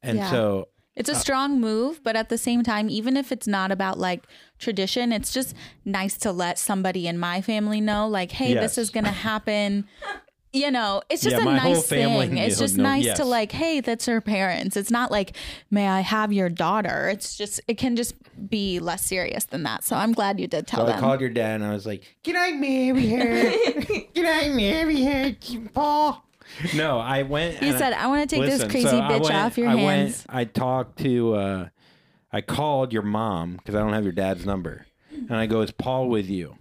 and 0.03 0.19
Yeah. 0.19 0.31
so 0.31 0.69
It's 0.95 1.09
a 1.11 1.15
uh, 1.15 1.19
strong 1.19 1.61
move, 1.61 2.01
but 2.03 2.15
at 2.15 2.29
the 2.29 2.39
same 2.39 2.63
time, 2.63 2.89
even 2.89 3.17
if 3.17 3.33
it's 3.33 3.49
not 3.49 3.73
about 3.73 3.99
like 3.99 4.25
tradition, 4.59 5.13
it's 5.13 5.33
just 5.33 5.55
nice 5.85 6.17
to 6.19 6.31
let 6.33 6.59
somebody 6.61 7.09
in 7.09 7.19
my 7.19 7.41
family 7.41 7.81
know, 7.81 8.07
like, 8.09 8.31
hey, 8.33 8.55
Yes. 8.55 8.63
this 8.77 8.79
is 8.79 8.91
going 8.91 9.05
to 9.05 9.11
happen. 9.11 9.87
You 10.55 10.71
know, 10.71 11.01
it's 11.09 11.23
just 11.23 11.35
Yeah, 11.37 11.41
a 11.43 11.45
my 11.47 11.57
whole 11.57 11.75
nice 11.75 11.87
family 11.89 12.29
thing. 12.29 12.37
It's 12.37 12.59
just 12.59 12.77
know- 12.77 12.83
nice 12.85 13.05
yes. 13.07 13.17
to 13.17 13.25
like, 13.25 13.53
hey, 13.53 13.81
that's 13.81 14.05
her 14.05 14.21
parents. 14.21 14.77
It's 14.77 14.91
not 14.91 15.11
like, 15.11 15.35
may 15.71 15.89
I 15.89 16.01
have 16.01 16.31
your 16.31 16.51
daughter? 16.51 17.09
It's 17.09 17.39
just, 17.39 17.61
it 17.69 17.79
can 17.79 17.97
just 17.97 18.15
be 18.51 18.79
less 18.79 19.03
serious 19.03 19.45
than 19.45 19.63
that. 19.63 19.83
So 19.83 19.97
I'm 19.97 20.13
glad 20.13 20.39
you 20.39 20.47
did 20.47 20.67
tell 20.67 20.87
so 20.87 20.93
I 20.93 21.01
called 21.01 21.23
your 21.23 21.31
dad 21.31 21.63
and 21.63 21.65
I 21.65 21.73
was 21.73 21.87
like, 21.87 22.03
"Can 22.23 22.37
I 22.37 22.51
marry 22.53 23.07
her? 23.09 23.51
Can 24.15 24.27
I 24.27 24.49
marry 24.51 25.03
her, 25.05 25.37
Paul?" 25.73 26.23
No, 26.75 26.99
I 26.99 27.23
went. 27.23 27.63
you 27.63 27.69
and 27.69 27.77
I- 27.77 27.79
said, 27.79 27.93
I 27.95 28.07
want 28.09 28.29
to 28.29 28.37
take 28.37 28.45
Listen, 28.45 28.59
this 28.61 28.71
crazy 28.71 28.89
so 28.89 29.01
bitch 29.01 29.23
went- 29.23 29.35
off 29.35 29.57
your 29.57 29.69
I 29.69 29.77
hands. 29.77 30.27
Went, 30.29 30.37
I 30.39 30.45
talked 30.45 30.99
to, 30.99 31.35
uh, 31.35 31.69
I 32.31 32.43
called 32.43 32.93
your 32.93 33.03
mom 33.03 33.55
because 33.57 33.75
I 33.75 33.79
don't 33.79 33.95
have 33.95 34.05
your 34.05 34.13
dad's 34.13 34.45
number, 34.45 34.85
and 35.11 35.35
I 35.35 35.47
go, 35.47 35.63
"Is 35.63 35.71
Paul 35.71 36.09
with 36.09 36.29
you?" 36.29 36.57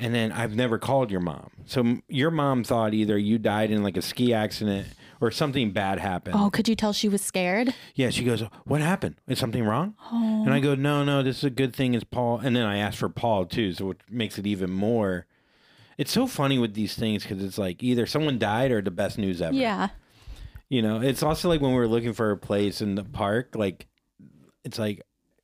And 0.00 0.14
then 0.14 0.32
I've 0.32 0.56
never 0.56 0.78
called 0.78 1.10
your 1.10 1.20
mom, 1.20 1.50
so 1.66 1.98
your 2.08 2.30
mom 2.30 2.64
thought 2.64 2.94
either 2.94 3.18
you 3.18 3.38
died 3.38 3.70
in 3.70 3.82
like 3.82 3.96
a 3.96 4.02
ski 4.02 4.32
accident 4.32 4.88
or 5.20 5.30
something 5.30 5.70
bad 5.72 5.98
happened. 5.98 6.34
oh, 6.38 6.48
could 6.48 6.66
you 6.68 6.74
tell 6.74 6.94
she 6.94 7.08
was 7.08 7.20
scared? 7.20 7.74
Yeah, 7.94 8.08
she 8.08 8.24
goes, 8.24 8.42
"What 8.64 8.80
happened? 8.80 9.16
Is 9.28 9.38
something 9.38 9.62
wrong?" 9.64 9.94
Oh. 10.10 10.42
And 10.44 10.54
I 10.54 10.60
go, 10.60 10.74
"No, 10.74 11.04
no, 11.04 11.22
this 11.22 11.38
is 11.38 11.44
a 11.44 11.50
good 11.50 11.76
thing. 11.76 11.92
Is 11.94 12.04
Paul?" 12.04 12.38
And 12.38 12.56
then 12.56 12.64
I 12.64 12.78
asked 12.78 12.96
for 12.98 13.10
Paul 13.10 13.44
too, 13.44 13.74
so 13.74 13.90
it 13.90 14.00
makes 14.08 14.38
it 14.38 14.46
even 14.46 14.70
more. 14.70 15.26
It's 15.98 16.12
so 16.12 16.26
funny 16.26 16.58
with 16.58 16.72
these 16.72 16.94
things 16.94 17.22
because 17.24 17.44
it's 17.44 17.58
like 17.58 17.82
either 17.82 18.06
someone 18.06 18.38
died 18.38 18.70
or 18.70 18.80
the 18.80 18.90
best 18.90 19.18
news 19.18 19.42
ever. 19.42 19.54
Yeah. 19.54 19.88
You 20.70 20.80
know, 20.80 21.02
it's 21.02 21.22
also 21.22 21.48
like 21.50 21.60
when 21.60 21.72
we 21.72 21.76
were 21.76 21.88
looking 21.88 22.14
for 22.14 22.30
a 22.30 22.38
place 22.38 22.80
in 22.80 22.94
the 22.94 23.04
park, 23.04 23.54
like 23.54 23.86
it's 24.64 24.78
like 24.78 25.02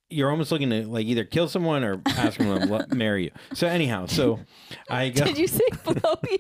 you're 0.09 0.31
almost 0.31 0.53
looking 0.53 0.71
to 0.71 0.87
like 0.87 1.07
either 1.07 1.25
kill 1.25 1.49
someone 1.49 1.83
or 1.85 2.01
ask 2.07 2.39
them 2.39 2.69
to 2.69 2.87
marry 2.95 3.25
you. 3.25 3.31
So 3.55 3.67
anyhow, 3.67 4.07
so 4.07 4.41
I 4.89 5.09
go. 5.11 5.25
Did 5.25 5.39
you 5.39 5.47
say 5.49 5.65
blow 5.85 6.15
you? 6.31 6.39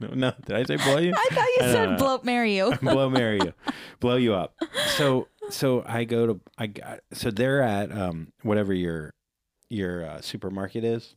no, 0.14 0.32
did 0.46 0.56
I 0.56 0.64
say 0.64 0.76
blow 0.76 0.98
you? 0.98 1.12
I 1.14 1.28
thought 1.30 1.48
you 1.56 1.58
I 1.62 1.72
said 1.72 1.90
know. 1.90 1.96
blow 1.98 2.20
marry 2.22 2.56
you. 2.56 2.74
blow 2.82 3.10
marry 3.10 3.38
you 3.38 3.52
blow 4.00 4.16
you 4.16 4.34
up 4.34 4.54
so 4.96 5.28
so 5.50 5.82
i 5.86 6.04
go 6.04 6.26
to 6.26 6.40
i 6.56 6.66
got 6.66 7.00
so 7.12 7.30
they're 7.30 7.60
at 7.62 7.92
um 7.92 8.32
whatever 8.42 8.72
your 8.72 9.12
your 9.68 10.04
uh, 10.06 10.20
supermarket 10.22 10.84
is 10.84 11.14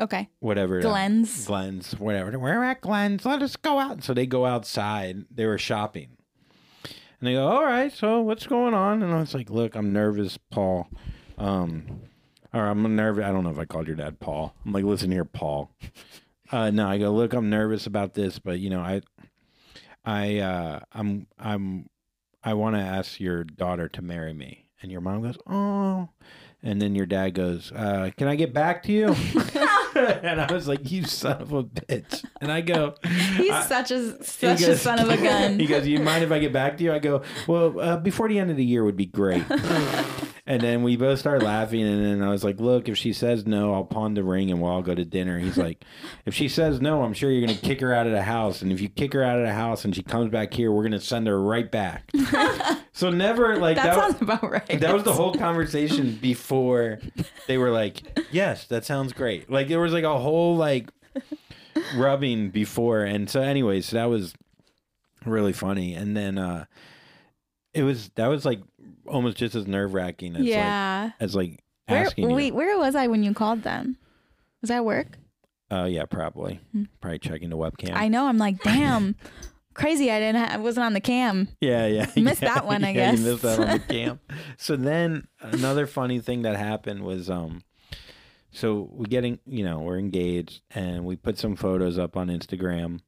Okay. 0.00 0.28
whatever 0.40 0.78
uh, 0.78 0.82
Glenn's. 0.82 1.44
glenn's 1.46 1.92
whatever 1.98 2.36
we're 2.38 2.64
at 2.64 2.80
glenn's 2.80 3.24
let 3.24 3.40
us 3.42 3.54
go 3.56 3.78
out 3.78 4.02
so 4.02 4.14
they 4.14 4.26
go 4.26 4.46
outside 4.46 5.26
they 5.30 5.46
were 5.46 5.58
shopping 5.58 6.16
and 7.20 7.28
they 7.28 7.34
go 7.34 7.46
all 7.46 7.64
right 7.64 7.92
so 7.92 8.20
what's 8.20 8.46
going 8.46 8.74
on 8.74 9.02
and 9.02 9.12
i 9.12 9.20
was 9.20 9.34
like 9.34 9.50
look 9.50 9.74
i'm 9.74 9.92
nervous 9.92 10.38
paul 10.50 10.88
um 11.38 12.00
or 12.52 12.66
i'm 12.66 12.96
nervous 12.96 13.24
i 13.24 13.30
don't 13.30 13.44
know 13.44 13.50
if 13.50 13.58
i 13.58 13.64
called 13.64 13.86
your 13.86 13.96
dad 13.96 14.18
paul 14.20 14.54
i'm 14.64 14.72
like 14.72 14.84
listen 14.84 15.10
here 15.10 15.24
paul 15.24 15.70
uh 16.52 16.70
no 16.70 16.88
i 16.88 16.98
go 16.98 17.10
look 17.12 17.32
i'm 17.32 17.50
nervous 17.50 17.86
about 17.86 18.14
this 18.14 18.38
but 18.38 18.58
you 18.58 18.70
know 18.70 18.80
i 18.80 19.00
I 20.04 20.38
uh 20.38 20.80
I'm 20.92 21.26
I'm 21.38 21.88
I 22.42 22.54
want 22.54 22.76
to 22.76 22.80
ask 22.80 23.20
your 23.20 23.44
daughter 23.44 23.88
to 23.90 24.02
marry 24.02 24.32
me. 24.32 24.66
And 24.82 24.90
your 24.90 25.02
mom 25.02 25.22
goes, 25.22 25.36
"Oh." 25.46 26.08
And 26.62 26.80
then 26.80 26.94
your 26.94 27.06
dad 27.06 27.34
goes, 27.34 27.70
uh, 27.72 28.10
"Can 28.16 28.28
I 28.28 28.34
get 28.34 28.54
back 28.54 28.82
to 28.84 28.92
you?" 28.92 29.08
and 30.22 30.40
I 30.40 30.52
was 30.52 30.66
like, 30.68 30.90
"You 30.90 31.04
son 31.04 31.40
of 31.42 31.52
a 31.52 31.64
bitch." 31.64 32.24
And 32.40 32.50
I 32.50 32.60
go, 32.60 32.94
He's 33.36 33.50
I- 33.50 33.62
such 33.66 33.90
a 33.90 33.98
he 34.18 34.22
such 34.24 34.62
a 34.62 34.76
son 34.76 34.98
of 35.00 35.08
a 35.10 35.16
gun. 35.22 35.58
he 35.58 35.66
goes, 35.66 35.86
"You 35.86 35.98
mind 36.00 36.24
if 36.24 36.32
I 36.32 36.38
get 36.38 36.52
back 36.52 36.76
to 36.78 36.84
you?" 36.84 36.92
I 36.92 36.98
go, 36.98 37.22
"Well, 37.46 37.78
uh, 37.80 37.96
before 37.96 38.28
the 38.28 38.38
end 38.38 38.50
of 38.50 38.56
the 38.56 38.64
year 38.64 38.84
would 38.84 38.96
be 38.96 39.06
great." 39.06 39.44
and 40.50 40.60
then 40.60 40.82
we 40.82 40.96
both 40.96 41.20
started 41.20 41.44
laughing, 41.44 41.82
and 41.82 42.04
then 42.04 42.26
I 42.26 42.28
was 42.28 42.42
like, 42.42 42.58
"Look, 42.58 42.88
if 42.88 42.98
she 42.98 43.12
says 43.12 43.46
no, 43.46 43.72
I'll 43.72 43.84
pawn 43.84 44.14
the 44.14 44.24
ring 44.24 44.50
and 44.50 44.60
we'll 44.60 44.72
all 44.72 44.82
go 44.82 44.96
to 44.96 45.04
dinner." 45.04 45.38
He's 45.38 45.56
like, 45.56 45.84
"If 46.26 46.34
she 46.34 46.48
says 46.48 46.80
no, 46.80 47.04
I'm 47.04 47.14
sure 47.14 47.30
you're 47.30 47.46
gonna 47.46 47.56
kick 47.56 47.80
her 47.82 47.94
out 47.94 48.08
of 48.08 48.12
the 48.12 48.24
house, 48.24 48.60
and 48.60 48.72
if 48.72 48.80
you 48.80 48.88
kick 48.88 49.12
her 49.12 49.22
out 49.22 49.38
of 49.38 49.46
the 49.46 49.52
house 49.52 49.84
and 49.84 49.94
she 49.94 50.02
comes 50.02 50.28
back 50.28 50.52
here, 50.52 50.72
we're 50.72 50.82
gonna 50.82 50.98
send 50.98 51.28
her 51.28 51.40
right 51.40 51.70
back." 51.70 52.10
so 52.92 53.10
never 53.10 53.58
like 53.58 53.76
that 53.76 53.84
that. 53.84 53.96
was- 53.96 54.16
sounds 54.16 54.22
about 54.22 54.50
right. 54.50 54.80
that 54.80 54.92
was 54.92 55.04
the 55.04 55.12
whole 55.12 55.32
conversation 55.36 56.18
before 56.20 56.98
they 57.46 57.56
were 57.56 57.70
like, 57.70 58.02
"Yes, 58.32 58.66
that 58.66 58.84
sounds 58.84 59.12
great." 59.12 59.48
Like 59.48 59.68
there 59.68 59.78
was 59.78 59.92
like 59.92 60.02
a 60.02 60.18
whole 60.18 60.56
like 60.56 60.90
rubbing 61.94 62.50
before, 62.50 63.02
and 63.02 63.30
so 63.30 63.40
anyways, 63.40 63.86
so 63.86 63.98
that 63.98 64.06
was 64.10 64.34
really 65.24 65.52
funny. 65.52 65.94
And 65.94 66.16
then 66.16 66.38
uh 66.38 66.64
it 67.72 67.84
was 67.84 68.10
that 68.16 68.26
was 68.26 68.44
like 68.44 68.60
almost 69.10 69.36
just 69.36 69.54
as 69.54 69.66
nerve 69.66 69.94
wracking 69.94 70.34
as 70.34 70.42
like 70.42 70.48
yeah. 70.48 71.10
as 71.20 71.34
like 71.34 71.62
Where, 71.86 72.04
asking 72.04 72.30
wait, 72.30 72.48
you. 72.48 72.54
where 72.54 72.78
was 72.78 72.94
I 72.94 73.06
when 73.08 73.22
you 73.22 73.34
called 73.34 73.62
them? 73.62 73.96
Was 74.60 74.68
that 74.68 74.84
work? 74.84 75.18
Oh 75.70 75.84
yeah, 75.84 76.04
probably 76.04 76.60
probably 77.00 77.18
checking 77.18 77.50
the 77.50 77.56
webcam. 77.56 77.94
I 77.94 78.08
know. 78.08 78.26
I'm 78.26 78.38
like, 78.38 78.62
damn, 78.62 79.16
crazy. 79.74 80.10
I 80.10 80.18
didn't. 80.18 80.42
Ha- 80.42 80.54
I 80.54 80.56
wasn't 80.58 80.86
on 80.86 80.92
the 80.92 81.00
cam. 81.00 81.48
Yeah, 81.60 81.86
yeah. 81.86 82.10
Missed 82.16 82.42
yeah, 82.42 82.54
that 82.54 82.66
one, 82.66 82.84
I 82.84 82.88
yeah, 82.88 83.10
guess. 83.12 83.18
You 83.20 83.24
missed 83.26 83.42
that 83.42 83.58
on 83.60 83.68
the 83.68 83.78
camp. 83.78 84.32
So 84.56 84.76
then 84.76 85.28
another 85.40 85.86
funny 85.86 86.20
thing 86.20 86.42
that 86.42 86.56
happened 86.56 87.02
was 87.02 87.30
um 87.30 87.62
so 88.52 88.88
we're 88.92 89.04
getting 89.04 89.38
you 89.46 89.64
know, 89.64 89.80
we're 89.80 89.98
engaged 89.98 90.62
and 90.70 91.04
we 91.04 91.16
put 91.16 91.38
some 91.38 91.56
photos 91.56 91.98
up 91.98 92.16
on 92.16 92.28
Instagram 92.28 93.00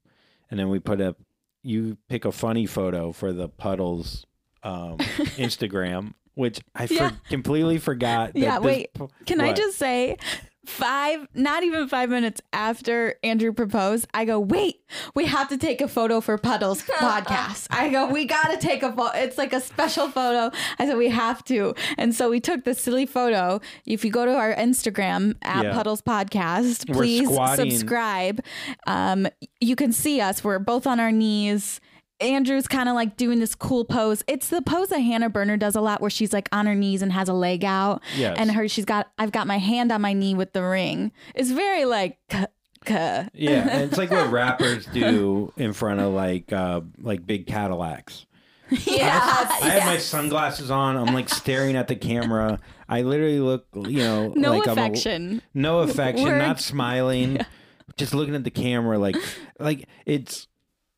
and 0.51 0.61
then 0.61 0.69
we 0.69 0.79
put 0.79 1.01
up 1.01 1.17
you 1.65 1.97
pick 2.09 2.25
a 2.25 2.33
funny 2.33 2.67
photo 2.67 3.13
for 3.13 3.33
the 3.33 3.49
puddles 3.49 4.27
um 4.63 4.99
Instagram, 5.39 6.15
which 6.35 6.61
I 6.75 6.87
for- 6.87 6.95
Yeah. 6.95 7.11
completely 7.29 7.79
forgot. 7.79 8.33
that 8.35 8.39
Yeah, 8.39 8.59
this 8.59 8.67
wait. 8.67 8.95
po- 8.95 9.11
Can 9.27 9.41
I 9.41 9.53
just 9.53 9.79
say, 9.79 10.17
five, 10.65 11.27
not 11.35 11.65
even 11.65 11.89
five 11.89 12.09
minutes 12.09 12.41
after 12.53 13.17
Andrew 13.25 13.53
proposed, 13.53 14.07
I 14.15 14.25
go, 14.25 14.39
wait, 14.39 14.77
we 15.13 15.27
have 15.27 15.49
to 15.49 15.59
take 15.59 15.81
a 15.81 15.89
photo 15.89 16.21
for 16.21 16.39
Puddles 16.39 16.83
podcast. 17.01 17.67
I 17.71 17.89
go, 17.91 18.07
we 18.07 18.27
got 18.27 18.53
to 18.53 18.59
take 18.59 18.85
a 18.85 18.93
photo. 18.93 19.11
It's 19.19 19.37
like 19.37 19.53
a 19.53 19.61
special 19.61 20.09
photo. 20.09 20.55
I 20.79 20.87
said, 20.87 20.97
we 20.97 21.09
have 21.11 21.43
to. 21.47 21.75
And 21.99 22.15
so 22.15 22.31
we 22.31 22.39
took 22.39 22.65
this 22.65 22.81
silly 22.81 23.07
photo. 23.07 23.61
If 23.87 24.05
you 24.05 24.13
go 24.13 24.25
to 24.25 24.33
our 24.35 24.55
Instagram 24.55 25.35
at 25.43 25.65
Yeah. 25.65 25.73
Puddles 25.75 26.01
podcast, 26.01 26.89
We're 26.89 26.95
please 26.95 27.27
squatting. 27.29 27.71
subscribe. 27.73 28.41
Um, 28.87 29.27
you 29.61 29.75
can 29.75 29.91
see 29.93 30.21
us. 30.21 30.45
We're 30.45 30.61
both 30.61 30.87
on 30.87 31.01
our 31.01 31.11
knees. 31.13 31.81
Andrew's 32.23 32.67
kind 32.69 32.89
of 32.89 32.95
like 32.95 33.17
doing 33.17 33.39
this 33.41 33.55
cool 33.55 33.85
pose. 33.85 34.23
It's 34.27 34.49
the 34.49 34.63
pose 34.63 34.89
that 34.89 35.01
Hannah 35.01 35.29
Berner 35.31 35.57
does 35.57 35.75
a 35.77 35.81
lot 35.81 36.01
where 36.01 36.11
she's 36.11 36.33
like 36.33 36.49
on 36.53 36.67
her 36.67 36.75
knees 36.75 37.03
and 37.03 37.13
has 37.13 37.29
a 37.29 37.33
leg 37.35 37.65
out. 37.65 38.03
Yes. 38.17 38.37
And 38.39 38.51
her 38.53 38.69
she's 38.69 38.85
got 38.85 39.11
I've 39.19 39.33
got 39.33 39.47
my 39.47 39.59
hand 39.59 39.93
on 39.93 40.01
my 40.01 40.13
knee 40.13 40.35
with 40.35 40.53
the 40.53 40.63
ring. 40.63 41.13
It's 41.35 41.51
very 41.51 41.85
like 41.85 42.19
k- 42.29 42.47
k- 42.85 43.29
Yeah, 43.35 43.69
and 43.69 43.83
it's 43.83 43.99
like 43.99 44.11
what 44.11 44.31
rappers 44.31 44.87
do 44.87 45.53
in 45.57 45.73
front 45.73 46.01
of 46.01 46.13
like 46.13 46.53
uh 46.53 46.81
like 47.01 47.27
big 47.27 47.47
Cadillacs. 47.47 48.27
Yeah. 48.87 49.21
I 49.63 49.69
have 49.69 49.85
my 49.85 49.99
sunglasses 49.99 50.71
on. 50.71 50.97
I'm 50.97 51.13
like 51.13 51.29
staring 51.29 51.77
at 51.77 51.89
the 51.89 51.97
camera. 51.97 52.59
I 52.89 53.03
literally 53.03 53.39
look, 53.41 53.67
you 53.75 53.99
know, 53.99 54.29
No 54.37 54.51
like 54.53 54.67
I'm 54.67 54.79
a- 54.79 54.81
affection. 54.81 55.43
no 55.53 55.81
affection, 55.81 56.25
We're- 56.25 56.39
not 56.39 56.59
smiling, 56.59 57.39
just 57.99 58.15
looking 58.15 58.35
at 58.35 58.45
the 58.45 58.51
camera. 58.51 58.99
Like, 58.99 59.17
like 59.59 59.89
it's. 60.07 60.49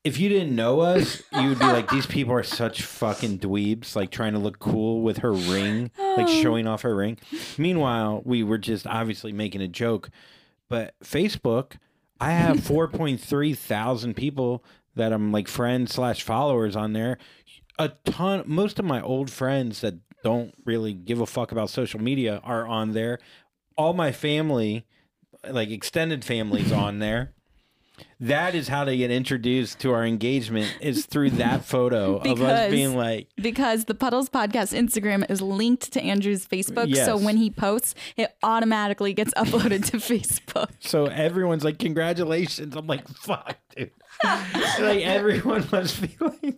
If 0.04 0.18
you 0.18 0.28
didn't 0.28 0.54
know 0.54 0.80
us, 0.80 1.22
you 1.32 1.48
would 1.48 1.58
be 1.58 1.64
like, 1.64 1.88
these 1.88 2.04
people 2.04 2.34
are 2.34 2.42
such 2.42 2.82
fucking 2.82 3.38
dweebs, 3.38 3.96
like 3.96 4.10
trying 4.10 4.34
to 4.34 4.38
look 4.38 4.58
cool 4.58 5.00
with 5.00 5.18
her 5.18 5.32
ring, 5.32 5.90
like 5.98 6.26
oh. 6.28 6.42
showing 6.42 6.66
off 6.66 6.82
her 6.82 6.94
ring. 6.94 7.18
Meanwhile, 7.56 8.20
we 8.24 8.42
were 8.42 8.58
just 8.58 8.86
obviously 8.86 9.32
making 9.32 9.62
a 9.62 9.68
joke. 9.68 10.10
But 10.68 10.94
Facebook, 11.02 11.78
I 12.20 12.32
have 12.32 12.56
4.3 12.58 13.56
thousand 13.56 14.14
people 14.14 14.62
that 14.94 15.12
I'm 15.12 15.32
like 15.32 15.48
friends 15.48 15.94
slash 15.94 16.22
followers 16.22 16.76
on 16.76 16.92
there. 16.92 17.18
A 17.78 17.88
ton, 18.04 18.44
most 18.46 18.78
of 18.78 18.84
my 18.84 19.00
old 19.00 19.30
friends 19.30 19.80
that 19.80 19.94
don't 20.22 20.54
really 20.64 20.94
give 20.94 21.20
a 21.20 21.26
fuck 21.26 21.52
about 21.52 21.70
social 21.70 22.00
media 22.00 22.40
are 22.44 22.66
on 22.66 22.92
there. 22.92 23.18
All 23.76 23.92
my 23.92 24.12
family, 24.12 24.86
like 25.48 25.70
extended 25.70 26.24
families, 26.24 26.72
on 26.72 26.98
there. 26.98 27.34
That 28.20 28.54
is 28.54 28.68
how 28.68 28.84
they 28.84 28.96
get 28.96 29.10
introduced 29.10 29.78
to 29.80 29.92
our 29.92 30.04
engagement 30.04 30.76
is 30.80 31.06
through 31.06 31.30
that 31.32 31.64
photo 31.64 32.16
of 32.16 32.26
us 32.26 32.38
Because- 32.38 32.70
being 32.72 32.96
like, 32.96 33.28
because 33.36 33.84
the 33.84 33.94
Puddles 33.94 34.28
Podcast 34.28 34.76
Instagram 34.76 35.28
is 35.30 35.40
linked 35.42 35.92
to 35.92 36.02
Andrew's 36.02 36.46
Facebook. 36.46 36.94
So 36.96 37.16
when 37.16 37.36
he 37.36 37.50
posts, 37.50 37.94
it 38.16 38.34
automatically 38.42 39.12
gets 39.12 39.32
uploaded 39.34 39.84
to 39.90 39.96
Facebook. 39.98 40.70
so 40.80 41.06
everyone's 41.06 41.64
like, 41.64 41.78
congratulations. 41.78 42.74
I'm 42.76 42.86
like, 42.86 43.06
fuck, 43.08 43.56
dude. 43.76 43.90
like 44.24 45.02
everyone 45.04 45.66
must 45.70 46.00
be 46.00 46.16
like, 46.20 46.56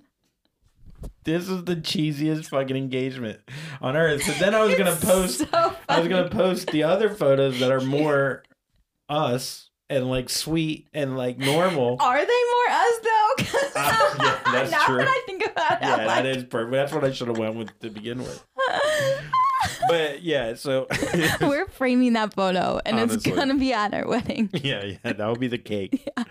this 1.25 1.49
is 1.49 1.65
the 1.65 1.77
cheesiest 1.77 2.47
fucking 2.49 2.77
engagement 2.77 3.41
on 3.83 3.97
earth. 3.97 4.23
So 4.23 4.33
then 4.33 4.55
I 4.55 4.63
was 4.63 4.75
gonna 4.77 4.95
post, 4.97 5.39
So 5.51 5.77
I 5.89 5.99
was 5.99 6.09
gonna 6.09 6.29
post 6.31 6.69
the 6.71 6.85
other 6.85 7.11
photos 7.11 7.59
that 7.61 7.73
are 7.73 7.81
more 7.81 8.45
us 9.09 9.66
and 9.89 10.11
like 10.11 10.29
sweet 10.29 10.89
and 10.93 11.17
like 11.17 11.39
normal. 11.39 11.97
Are 12.01 12.19
they 12.19 12.25
more 12.27 12.77
us 12.77 12.99
though? 13.03 13.81
Uh, 13.81 14.15
yeah, 14.21 14.41
that's 14.53 14.71
now 14.71 14.85
true. 14.87 14.99
that 14.99 15.09
I 15.09 15.23
think 15.27 15.47
about 15.47 15.73
it, 15.73 15.79
Yeah, 15.83 15.97
like, 15.97 16.07
that 16.07 16.27
is 16.27 16.45
perfect. 16.45 16.73
That's 16.73 16.93
what 16.93 17.05
I 17.05 17.13
should 17.13 17.29
have 17.29 17.39
went 17.39 17.57
with 17.57 17.79
to 17.81 17.91
begin 17.91 18.19
with. 18.19 18.45
But 19.89 20.23
yeah, 20.23 20.55
so 20.55 20.87
we're 21.41 21.67
framing 21.69 22.13
that 22.15 22.35
photo, 22.35 22.81
and 22.85 22.99
Honestly. 22.99 23.31
it's 23.31 23.39
gonna 23.39 23.55
be 23.57 23.73
at 23.73 23.95
our 23.95 24.07
wedding. 24.07 24.51
yeah, 24.53 24.85
yeah, 24.85 25.13
that 25.13 25.27
would 25.29 25.41
be 25.41 25.49
the 25.49 25.59
cake. 25.59 26.09
Yeah. 26.17 26.25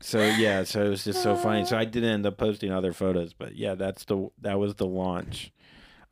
So 0.00 0.22
yeah, 0.22 0.64
so 0.64 0.84
it 0.84 0.88
was 0.88 1.04
just 1.04 1.22
so 1.22 1.36
funny. 1.36 1.64
So 1.66 1.76
I 1.76 1.84
didn't 1.84 2.08
end 2.10 2.26
up 2.26 2.36
posting 2.38 2.72
other 2.72 2.92
photos, 2.92 3.32
but 3.32 3.56
yeah, 3.56 3.74
that's 3.74 4.04
the 4.04 4.28
that 4.40 4.58
was 4.58 4.74
the 4.76 4.86
launch. 4.86 5.52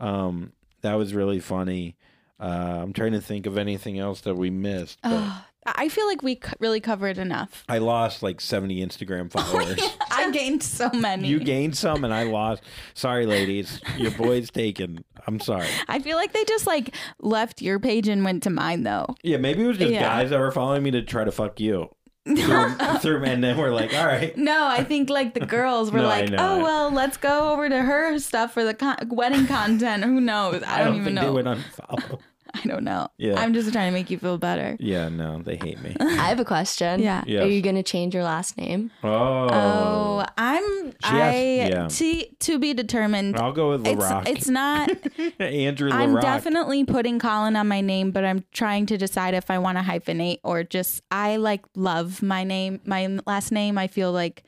Um, 0.00 0.52
that 0.82 0.94
was 0.94 1.14
really 1.14 1.40
funny. 1.40 1.96
Uh, 2.40 2.80
I'm 2.82 2.92
trying 2.92 3.12
to 3.12 3.20
think 3.20 3.46
of 3.46 3.56
anything 3.58 3.98
else 3.98 4.20
that 4.22 4.34
we 4.34 4.50
missed. 4.50 4.98
But 5.02 5.44
I 5.76 5.88
feel 5.88 6.06
like 6.06 6.22
we 6.22 6.36
co- 6.36 6.54
really 6.60 6.80
covered 6.80 7.18
enough. 7.18 7.64
I 7.68 7.78
lost 7.78 8.22
like 8.22 8.40
70 8.40 8.84
Instagram 8.84 9.30
followers. 9.32 9.80
I 10.10 10.30
gained 10.30 10.62
so 10.62 10.90
many. 10.94 11.28
You 11.28 11.40
gained 11.40 11.76
some, 11.76 12.04
and 12.04 12.12
I 12.14 12.22
lost. 12.24 12.62
Sorry, 12.94 13.26
ladies, 13.26 13.80
your 13.96 14.10
boy's 14.12 14.50
taken. 14.50 15.04
I'm 15.26 15.40
sorry. 15.40 15.68
I 15.88 15.98
feel 15.98 16.16
like 16.16 16.32
they 16.32 16.44
just 16.44 16.66
like 16.66 16.94
left 17.20 17.60
your 17.62 17.78
page 17.78 18.08
and 18.08 18.24
went 18.24 18.42
to 18.44 18.50
mine 18.50 18.82
though. 18.84 19.14
Yeah, 19.22 19.36
maybe 19.38 19.64
it 19.64 19.66
was 19.66 19.78
just 19.78 19.92
Yeah. 19.92 20.00
guys 20.02 20.30
that 20.30 20.38
were 20.38 20.52
following 20.52 20.82
me 20.82 20.90
to 20.92 21.02
try 21.02 21.24
to 21.24 21.32
fuck 21.32 21.60
you. 21.60 21.90
through, 22.26 22.74
through, 23.00 23.24
and 23.24 23.42
then 23.42 23.56
we're 23.56 23.70
like, 23.72 23.94
all 23.94 24.04
right. 24.06 24.36
No, 24.36 24.66
I 24.66 24.84
think 24.84 25.08
like 25.08 25.32
the 25.32 25.40
girls 25.46 25.90
were 25.90 26.00
No, 26.00 26.04
I 26.08 26.20
like, 26.20 26.30
know. 26.30 26.36
"Oh 26.38 26.62
well, 26.62 26.90
let's 26.90 27.16
go 27.16 27.52
over 27.52 27.68
to 27.70 27.82
her 27.82 28.18
stuff 28.18 28.52
for 28.52 28.64
the 28.64 28.74
con- 28.74 28.96
wedding 29.08 29.46
content." 29.46 30.04
Who 30.04 30.20
knows? 30.20 30.62
I, 30.62 30.74
I 30.74 30.84
don't, 30.84 30.88
don't, 30.92 31.00
even 31.02 31.14
think 31.14 31.20
they 31.20 31.26
know. 31.26 31.32
would 31.32 31.44
unfollow. 31.46 32.20
I 32.54 32.60
don't 32.66 32.84
know. 32.84 33.08
Yeah. 33.18 33.38
I'm 33.40 33.52
just 33.54 33.72
trying 33.72 33.90
to 33.92 33.94
make 33.98 34.10
you 34.10 34.18
feel 34.18 34.38
better. 34.38 34.76
Yeah, 34.80 35.08
no, 35.08 35.42
they 35.42 35.56
hate 35.56 35.80
me. 35.82 35.94
I 36.00 36.28
have 36.28 36.40
a 36.40 36.44
question. 36.44 37.00
Yeah. 37.00 37.22
Yes. 37.26 37.44
Are 37.44 37.48
you 37.48 37.60
going 37.62 37.74
to 37.76 37.82
change 37.82 38.14
your 38.14 38.24
last 38.24 38.56
name? 38.56 38.90
Oh, 39.04 39.48
Oh, 39.50 40.24
I'm 40.36 40.90
She 40.92 40.96
I 41.02 41.18
has- 41.18 41.70
yeah. 41.70 41.88
to 41.88 42.24
to 42.40 42.58
be 42.58 42.74
determined. 42.74 43.36
I'll 43.36 43.52
go 43.52 43.70
with 43.70 43.86
It's 43.86 44.00
Larocque. 44.00 44.28
it's 44.28 44.48
not. 44.48 44.90
Andrew 45.40 45.90
I'm 45.92 46.14
definitely 46.20 46.84
putting 46.84 47.18
Collin 47.18 47.54
on 47.56 47.68
my 47.68 47.80
name, 47.80 48.10
but 48.10 48.24
I'm 48.24 48.44
trying 48.52 48.86
to 48.86 48.96
decide 48.98 49.34
if 49.34 49.50
I 49.50 49.58
want 49.58 49.78
to 49.78 49.84
hyphenate 49.84 50.38
or 50.42 50.64
just 50.64 51.02
I 51.10 51.36
like 51.36 51.64
love 51.76 52.22
my 52.22 52.44
name, 52.44 52.80
my 52.84 53.18
last 53.26 53.52
name. 53.52 53.78
I 53.78 53.86
feel 53.86 54.10
like 54.12 54.42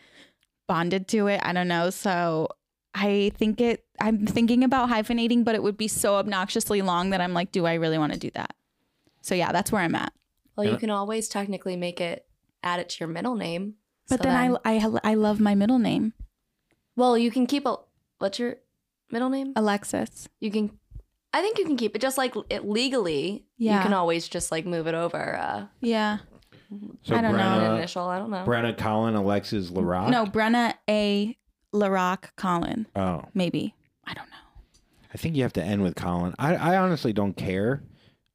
bonded 0.68 1.08
to 1.08 1.26
it. 1.26 1.40
I 1.42 1.52
don't 1.52 1.68
know. 1.68 1.90
So 1.90 2.48
I 2.94 3.32
think 3.36 3.60
it 3.60 3.84
I'm 4.00 4.26
thinking 4.26 4.64
about 4.64 4.88
hyphenating, 4.88 5.44
but 5.44 5.54
it 5.54 5.62
would 5.62 5.76
be 5.76 5.88
so 5.88 6.16
obnoxiously 6.16 6.82
long 6.82 7.10
that 7.10 7.20
I'm 7.20 7.34
like, 7.34 7.52
do 7.52 7.66
I 7.66 7.74
really 7.74 7.98
want 7.98 8.12
to 8.12 8.18
do 8.18 8.30
that? 8.34 8.54
So 9.22 9.34
yeah, 9.34 9.52
that's 9.52 9.70
where 9.70 9.82
I'm 9.82 9.94
at. 9.94 10.12
Well, 10.56 10.66
you 10.68 10.76
can 10.76 10.90
always 10.90 11.28
technically 11.28 11.76
make 11.76 12.00
it 12.00 12.26
add 12.62 12.80
it 12.80 12.88
to 12.90 12.96
your 13.00 13.08
middle 13.08 13.34
name. 13.34 13.74
But 14.08 14.18
So 14.22 14.24
then, 14.28 14.56
I, 14.64 14.76
I 14.76 14.98
I 15.04 15.14
love 15.14 15.40
my 15.40 15.54
middle 15.54 15.78
name, 15.78 16.12
well, 16.96 17.16
you 17.16 17.30
can 17.30 17.46
keep 17.46 17.64
a 17.66 17.76
what's 18.18 18.38
your 18.38 18.56
middle 19.10 19.30
name? 19.30 19.52
Alexis. 19.56 20.28
You 20.40 20.50
can 20.50 20.78
I 21.32 21.42
think 21.42 21.58
you 21.58 21.64
can 21.64 21.76
keep 21.76 21.94
it 21.94 22.02
just 22.02 22.18
like 22.18 22.34
it 22.50 22.68
legally. 22.68 23.44
Yeah. 23.56 23.76
You 23.78 23.82
can 23.84 23.92
always 23.92 24.28
just 24.28 24.50
like 24.50 24.66
move 24.66 24.86
it 24.86 24.94
over 24.94 25.36
uh 25.38 25.66
Yeah. 25.80 26.18
so 27.02 27.14
I 27.14 27.20
don't 27.22 27.36
know. 27.36 27.38
an 27.38 27.60
Brenna, 27.60 27.78
initial, 27.78 28.04
I 28.08 28.18
don't 28.18 28.30
know. 28.30 28.44
Brenna, 28.44 28.76
Collin, 28.76 29.14
Alexis, 29.14 29.70
Larocque. 29.70 30.10
No, 30.10 30.26
Brenna 30.26 30.74
A. 30.88 31.36
Larocque 31.72 32.34
Collin. 32.36 32.86
Oh, 32.96 33.24
Maybe. 33.34 33.74
I 34.06 34.14
don't 34.14 34.28
know. 34.30 34.36
I 35.12 35.18
think 35.18 35.36
you 35.36 35.42
have 35.42 35.52
to 35.54 35.62
end 35.62 35.82
with 35.82 35.94
Collin. 35.94 36.34
I, 36.38 36.54
I 36.56 36.76
honestly 36.76 37.12
don't 37.12 37.36
care. 37.36 37.82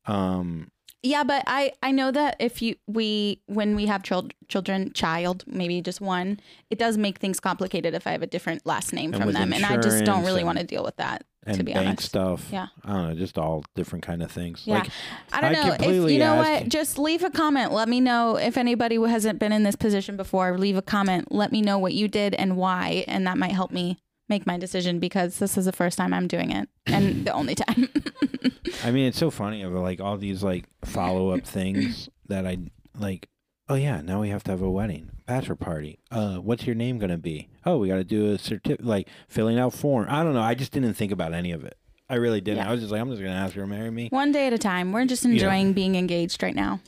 Um, 0.06 0.72
Yeah, 1.04 1.24
but 1.24 1.44
I 1.48 1.72
I 1.82 1.92
know 1.92 2.12
that 2.12 2.36
if 2.40 2.62
you 2.62 2.76
we 2.88 3.42
when 3.48 3.76
we 3.76 3.86
have 3.86 4.04
chil- 4.04 4.30
children, 4.48 4.92
child, 4.94 5.44
maybe 5.48 5.82
just 5.82 6.02
one, 6.02 6.40
it 6.70 6.78
does 6.80 6.98
make 6.98 7.20
things 7.20 7.40
complicated 7.40 7.94
if 7.94 8.08
I 8.08 8.12
have 8.12 8.22
a 8.24 8.28
different 8.28 8.66
last 8.66 8.94
name 8.94 9.14
And 9.14 9.22
from 9.24 9.34
them, 9.34 9.54
and 9.54 9.66
I 9.66 9.78
just 9.78 10.04
don't 10.06 10.26
really 10.26 10.44
want 10.44 10.58
to 10.60 10.64
deal 10.66 10.84
with 10.84 10.98
that. 10.98 11.24
And 11.46 11.58
to 11.58 11.64
be 11.64 11.74
bank 11.74 11.88
honest, 11.88 12.04
stuff. 12.08 12.48
Yeah. 12.52 12.68
I 12.84 12.94
don't 12.94 13.10
know, 13.10 13.16
just 13.16 13.38
all 13.38 13.64
different 13.76 14.04
kind 14.06 14.24
of 14.24 14.32
things. 14.32 14.64
Yeah. 14.66 14.80
Like, 14.80 14.90
I 15.32 15.42
don't 15.42 15.56
I 15.56 15.68
know 15.68 15.76
if 15.80 16.12
you 16.12 16.20
know 16.20 16.36
what. 16.38 16.70
Just 16.70 16.98
leave 16.98 17.24
a 17.24 17.30
comment. 17.30 17.72
Let 17.72 17.88
me 17.88 18.00
know 18.02 18.38
if 18.38 18.58
anybody 18.58 18.96
who 18.96 19.06
hasn't 19.06 19.40
been 19.40 19.52
in 19.52 19.64
this 19.64 19.76
position 19.76 20.18
before. 20.18 20.58
Leave 20.58 20.78
a 20.78 20.82
comment. 20.82 21.32
Let 21.32 21.52
me 21.52 21.62
know 21.62 21.78
what 21.78 21.94
you 21.94 22.08
did 22.08 22.34
and 22.36 22.58
why, 22.58 23.06
and 23.08 23.26
that 23.28 23.38
might 23.38 23.52
help 23.52 23.72
me 23.72 24.00
make 24.28 24.48
my 24.48 24.58
decision 24.58 25.00
because 25.00 25.38
this 25.38 25.58
is 25.58 25.66
the 25.66 25.72
first 25.72 25.98
time 25.98 26.14
I'm 26.14 26.28
doing 26.28 26.52
it 26.52 26.68
and 26.88 27.26
the 27.26 27.34
only 27.34 27.56
time. 27.56 27.90
I 28.84 28.92
mean, 28.92 29.08
it's 29.08 29.20
so 29.20 29.30
funny 29.30 29.62
of 29.62 29.74
like 29.74 30.02
all 30.02 30.18
these 30.18 30.44
like 30.44 30.66
follow 30.84 31.30
up 31.30 31.46
things 31.46 32.10
that 32.28 32.46
I 32.46 32.58
like. 32.98 33.28
Oh 33.68 33.76
yeah, 33.76 34.02
now 34.02 34.22
we 34.22 34.30
have 34.30 34.44
to 34.44 34.52
have 34.52 34.62
a 34.62 34.70
wedding, 34.70 35.10
bachelor 35.26 35.56
party. 35.56 35.98
Uh, 36.12 36.36
what's 36.36 36.66
your 36.68 36.76
name 36.76 37.00
gonna 37.00 37.18
be? 37.18 37.50
Oh, 37.66 37.78
we 37.78 37.88
got 37.88 37.96
to 37.96 38.04
do 38.04 38.32
a 38.32 38.38
certificate, 38.38 38.86
like 38.86 39.08
filling 39.28 39.58
out 39.58 39.74
form. 39.74 40.06
I 40.10 40.24
don't 40.24 40.34
know. 40.36 40.42
I 40.42 40.54
just 40.54 40.72
didn't 40.72 40.94
think 40.94 41.12
about 41.12 41.34
any 41.34 41.52
of 41.52 41.64
it. 41.64 41.76
I 42.08 42.16
really 42.16 42.42
didn't. 42.42 42.58
Yeah. 42.60 42.70
I 42.70 42.72
was 42.72 42.82
just 42.82 42.92
like, 42.92 43.02
I'm 43.02 43.10
just 43.10 43.22
gonna 43.24 43.34
ask 43.34 43.56
her 43.56 43.62
to 43.62 43.68
marry 43.68 43.90
me. 43.90 44.10
One 44.12 44.32
day 44.32 44.46
at 44.46 44.54
a 44.54 44.60
time. 44.60 44.92
We're 44.92 45.06
just 45.06 45.26
enjoying 45.26 45.74
being 45.74 45.96
engaged 45.96 46.44
right 46.44 46.54
now. 46.56 46.80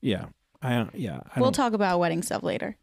Yeah, 0.00 0.26
I 0.62 0.88
yeah. 0.94 1.20
I 1.34 1.40
We'll 1.40 1.50
don't- 1.50 1.54
talk 1.54 1.72
about 1.74 1.98
wedding 2.00 2.22
stuff 2.22 2.42
later. 2.42 2.76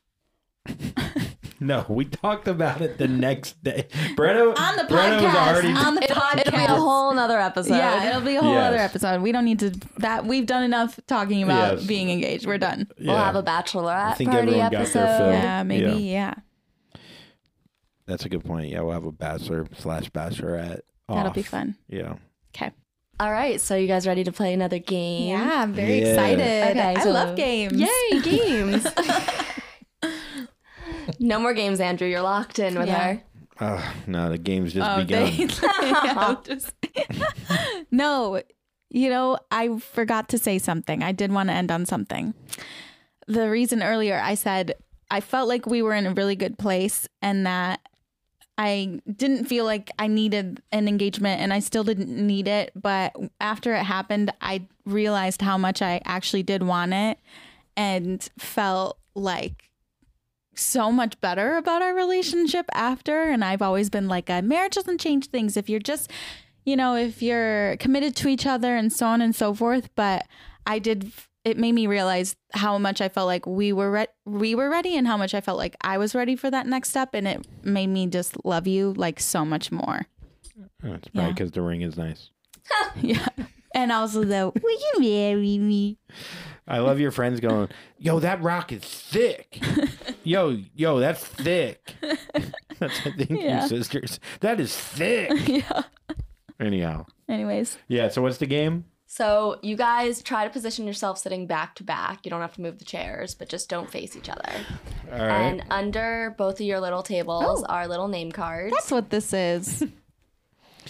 No, 1.65 1.85
we 1.87 2.05
talked 2.05 2.47
about 2.47 2.81
it 2.81 2.97
the 2.97 3.07
next 3.07 3.63
day. 3.63 3.87
Brenna 4.15 4.57
On 4.57 4.75
the 4.75 4.83
Brenna 4.83 5.21
was 5.21 5.33
podcast. 5.33 5.47
already. 5.53 5.67
on 5.69 5.95
the 5.95 6.03
It'll, 6.03 6.15
podcast. 6.17 6.39
it'll 6.41 6.51
be 6.59 6.63
a 6.65 6.67
whole 6.75 7.13
nother 7.13 7.39
episode. 7.39 7.75
yeah, 7.75 8.09
it'll 8.09 8.21
be 8.21 8.35
a 8.35 8.41
whole 8.41 8.53
Yes. 8.53 8.67
other 8.67 8.77
episode. 8.77 9.21
We 9.21 9.31
don't 9.31 9.45
need 9.45 9.59
to 9.59 9.69
that 9.99 10.25
we've 10.25 10.45
done 10.45 10.63
enough 10.63 10.99
talking 11.07 11.41
about 11.43 11.77
Yes. 11.77 11.85
being 11.87 12.09
engaged. 12.09 12.45
We're 12.45 12.57
done. 12.57 12.87
We'll 12.99 13.15
have 13.15 13.35
a 13.35 13.43
bachelorette 13.43 14.11
I 14.11 14.13
think 14.15 14.31
party 14.31 14.47
everyone 14.49 14.71
got 14.71 14.71
their 14.71 14.81
episode. 15.05 15.31
Yeah, 15.31 15.63
maybe 15.63 16.01
yeah. 16.03 16.33
That's 18.05 18.25
a 18.25 18.29
good 18.29 18.43
point. 18.43 18.69
Yeah, 18.69 18.81
we'll 18.81 18.91
have 18.93 19.05
a 19.05 19.11
bachelor 19.11 19.65
slash 19.77 20.09
bachelorette. 20.11 20.81
That'll 21.07 21.31
be 21.31 21.43
fun. 21.43 21.75
Yeah. 21.87 22.15
Okay. 22.55 22.71
All 23.19 23.31
right, 23.31 23.61
so 23.61 23.75
you 23.75 23.87
guys 23.87 24.05
ready 24.05 24.23
to 24.25 24.31
play 24.31 24.53
another 24.53 24.79
game? 24.79 25.29
Yeah, 25.29 25.61
I'm 25.61 25.71
very 25.73 26.01
Yeah. 26.01 26.07
excited. 26.07 26.41
Okay, 26.71 26.95
I 26.97 27.03
so- 27.03 27.11
love 27.11 27.35
games. 27.37 27.73
Yay, 27.79 28.19
games. 28.21 28.85
no 31.19 31.39
more 31.39 31.53
games, 31.53 31.79
Andrew. 31.79 32.07
You're 32.07 32.21
locked 32.21 32.59
in 32.59 32.77
with 32.77 32.87
Yeah. 32.87 33.13
her. 33.13 33.23
Oh, 33.61 33.93
no, 34.07 34.29
the 34.29 34.37
game's 34.37 34.73
just 34.73 34.89
Oh, 34.89 35.03
begun. 35.03 35.25
they, 35.25 35.47
Yeah, 35.83 36.35
just- 36.43 36.73
no, 37.91 38.41
you 38.89 39.09
know, 39.09 39.37
I 39.51 39.77
forgot 39.79 40.29
to 40.29 40.37
say 40.37 40.57
something. 40.59 41.03
I 41.03 41.11
did 41.11 41.31
want 41.31 41.49
to 41.49 41.53
end 41.53 41.71
on 41.71 41.85
something. 41.85 42.33
The 43.27 43.49
reason 43.49 43.81
earlier 43.81 44.19
I 44.21 44.35
said 44.35 44.73
I 45.09 45.19
felt 45.21 45.47
like 45.47 45.65
we 45.65 45.81
were 45.81 45.93
in 45.93 46.05
a 46.07 46.13
really 46.13 46.35
good 46.35 46.57
place 46.57 47.07
and 47.21 47.45
that 47.45 47.79
I 48.57 48.99
didn't 49.15 49.45
feel 49.45 49.65
like 49.65 49.91
I 49.99 50.07
needed 50.07 50.61
an 50.71 50.87
engagement 50.87 51.39
and 51.41 51.53
I 51.53 51.59
still 51.59 51.83
didn't 51.83 52.09
need 52.09 52.47
it. 52.47 52.71
But 52.75 53.15
after 53.39 53.73
it 53.75 53.83
happened, 53.83 54.33
I 54.41 54.67
realized 54.85 55.41
how 55.41 55.57
much 55.57 55.81
I 55.81 56.01
actually 56.05 56.43
did 56.43 56.63
want 56.63 56.93
it 56.93 57.17
and 57.77 58.27
felt 58.39 58.97
like 59.15 59.69
so 60.55 60.91
much 60.91 61.19
better 61.21 61.57
about 61.57 61.81
our 61.81 61.93
relationship 61.95 62.65
after. 62.73 63.23
And 63.23 63.43
I've 63.43 63.61
always 63.61 63.89
been 63.89 64.07
like, 64.07 64.29
a 64.29 64.41
marriage 64.41 64.73
doesn't 64.75 64.99
change 65.01 65.27
things 65.27 65.57
if 65.57 65.69
you're 65.69 65.79
just, 65.79 66.11
you 66.65 66.75
know, 66.75 66.95
if 66.95 67.21
you're 67.21 67.77
committed 67.77 68.15
to 68.17 68.27
each 68.27 68.45
other 68.45 68.75
and 68.75 68.91
so 68.91 69.07
on 69.07 69.21
and 69.21 69.35
so 69.35 69.53
forth. 69.53 69.89
But 69.95 70.25
I 70.65 70.79
did. 70.79 71.11
It 71.45 71.57
made 71.57 71.73
me 71.73 71.87
realize 71.87 72.37
how 72.53 72.77
much 72.77 73.01
I 73.01 73.09
felt 73.09 73.27
like 73.27 73.45
we 73.45 73.73
were 73.73 73.91
re- 73.91 74.07
we 74.25 74.55
were 74.55 74.69
ready, 74.69 74.95
and 74.95 75.05
how 75.05 75.17
much 75.17 75.33
I 75.33 75.41
felt 75.41 75.57
like 75.57 75.75
I 75.81 75.97
was 75.97 76.15
ready 76.15 76.37
for 76.37 76.49
that 76.49 76.67
next 76.67 76.91
step, 76.91 77.13
and 77.13 77.27
it 77.27 77.45
made 77.65 77.87
me 77.87 78.07
just 78.07 78.37
love 78.45 78.65
you 78.65 78.93
like 78.93 79.19
so 79.19 79.43
much 79.43 79.69
more. 79.69 80.05
Oh, 80.85 80.93
it's 80.93 81.07
probably 81.09 81.21
Yeah. 81.21 81.29
because 81.33 81.51
the 81.51 81.61
ring 81.61 81.81
is 81.81 81.97
nice. 81.97 82.29
Yeah, 83.01 83.27
and 83.75 83.91
also 83.91 84.23
the 84.23 84.53
will 84.55 84.71
you 84.71 84.93
marry 85.01 85.57
me? 85.57 85.97
I 86.65 86.79
love 86.79 86.97
your 87.01 87.11
friends 87.11 87.41
going, 87.41 87.67
yo, 87.97 88.19
that 88.21 88.41
rock 88.41 88.71
is 88.71 88.81
thick. 88.83 89.61
yo, 90.23 90.57
yo, 90.75 90.99
that's 90.99 91.23
thick. 91.25 91.93
That's 92.79 92.99
I 93.05 93.11
think 93.11 93.29
Yeah. 93.41 93.61
you 93.63 93.67
sisters. 93.69 94.19
That 94.41 94.59
is 94.59 94.75
thick. 94.75 95.31
yeah. 95.47 95.83
Anyhow. 96.59 97.05
Anyways, 97.29 97.77
Yeah, 97.87 98.09
so 98.09 98.21
what's 98.21 98.37
the 98.39 98.45
game? 98.47 98.85
So 99.05 99.59
you 99.61 99.75
guys 99.77 100.21
try 100.23 100.43
to 100.43 100.49
position 100.49 100.87
yourself 100.87 101.19
sitting 101.19 101.45
back 101.45 101.75
to 101.75 101.83
back. 101.83 102.21
You 102.25 102.31
don't 102.31 102.41
have 102.41 102.55
to 102.55 102.61
move 102.61 102.79
the 102.79 102.85
chairs, 102.85 103.35
but 103.35 103.47
just 103.47 103.69
don't 103.69 103.89
face 103.91 104.15
each 104.17 104.27
other. 104.27 104.51
All 105.11 105.19
right. 105.19 105.29
And 105.29 105.63
under 105.69 106.33
both 106.37 106.55
of 106.55 106.61
your 106.65 106.79
little 106.81 107.03
tables 107.03 107.63
Oh. 107.63 107.65
are 107.71 107.87
little 107.87 108.07
name 108.07 108.31
cards. 108.31 108.73
that's 108.73 108.91
what 108.91 109.09
this 109.11 109.33
is. 109.33 109.83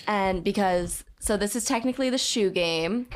And 0.07 0.43
because 0.43 1.03
so 1.19 1.38
this 1.38 1.55
is 1.55 1.65
technically 1.65 2.09
the 2.09 2.17
shoe 2.17 2.49
game 2.49 3.07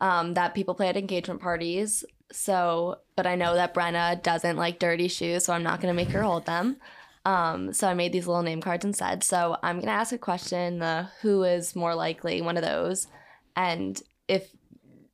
um, 0.00 0.34
that 0.34 0.54
people 0.54 0.74
play 0.74 0.88
at 0.88 0.96
engagement 0.96 1.40
parties. 1.40 2.04
So, 2.32 2.98
but 3.16 3.26
I 3.26 3.34
know 3.36 3.54
that 3.54 3.74
Brenna 3.74 4.22
doesn't 4.22 4.56
like 4.56 4.78
dirty 4.78 5.08
shoes, 5.08 5.44
so 5.44 5.52
I'm 5.52 5.62
not 5.62 5.80
gonna 5.80 5.94
make 5.94 6.08
her 6.10 6.22
hold 6.22 6.46
them. 6.46 6.76
Um, 7.24 7.72
so 7.72 7.88
I 7.88 7.94
made 7.94 8.12
these 8.12 8.26
little 8.26 8.42
name 8.42 8.60
cards 8.60 8.84
instead. 8.84 9.22
So 9.24 9.56
I'm 9.62 9.78
gonna 9.80 9.92
ask 9.92 10.12
a 10.12 10.18
question: 10.18 10.78
the 10.80 11.08
who 11.22 11.44
is 11.44 11.76
more 11.76 11.94
likely 11.94 12.40
one 12.42 12.56
of 12.56 12.62
those, 12.64 13.06
and 13.54 14.00
if 14.28 14.48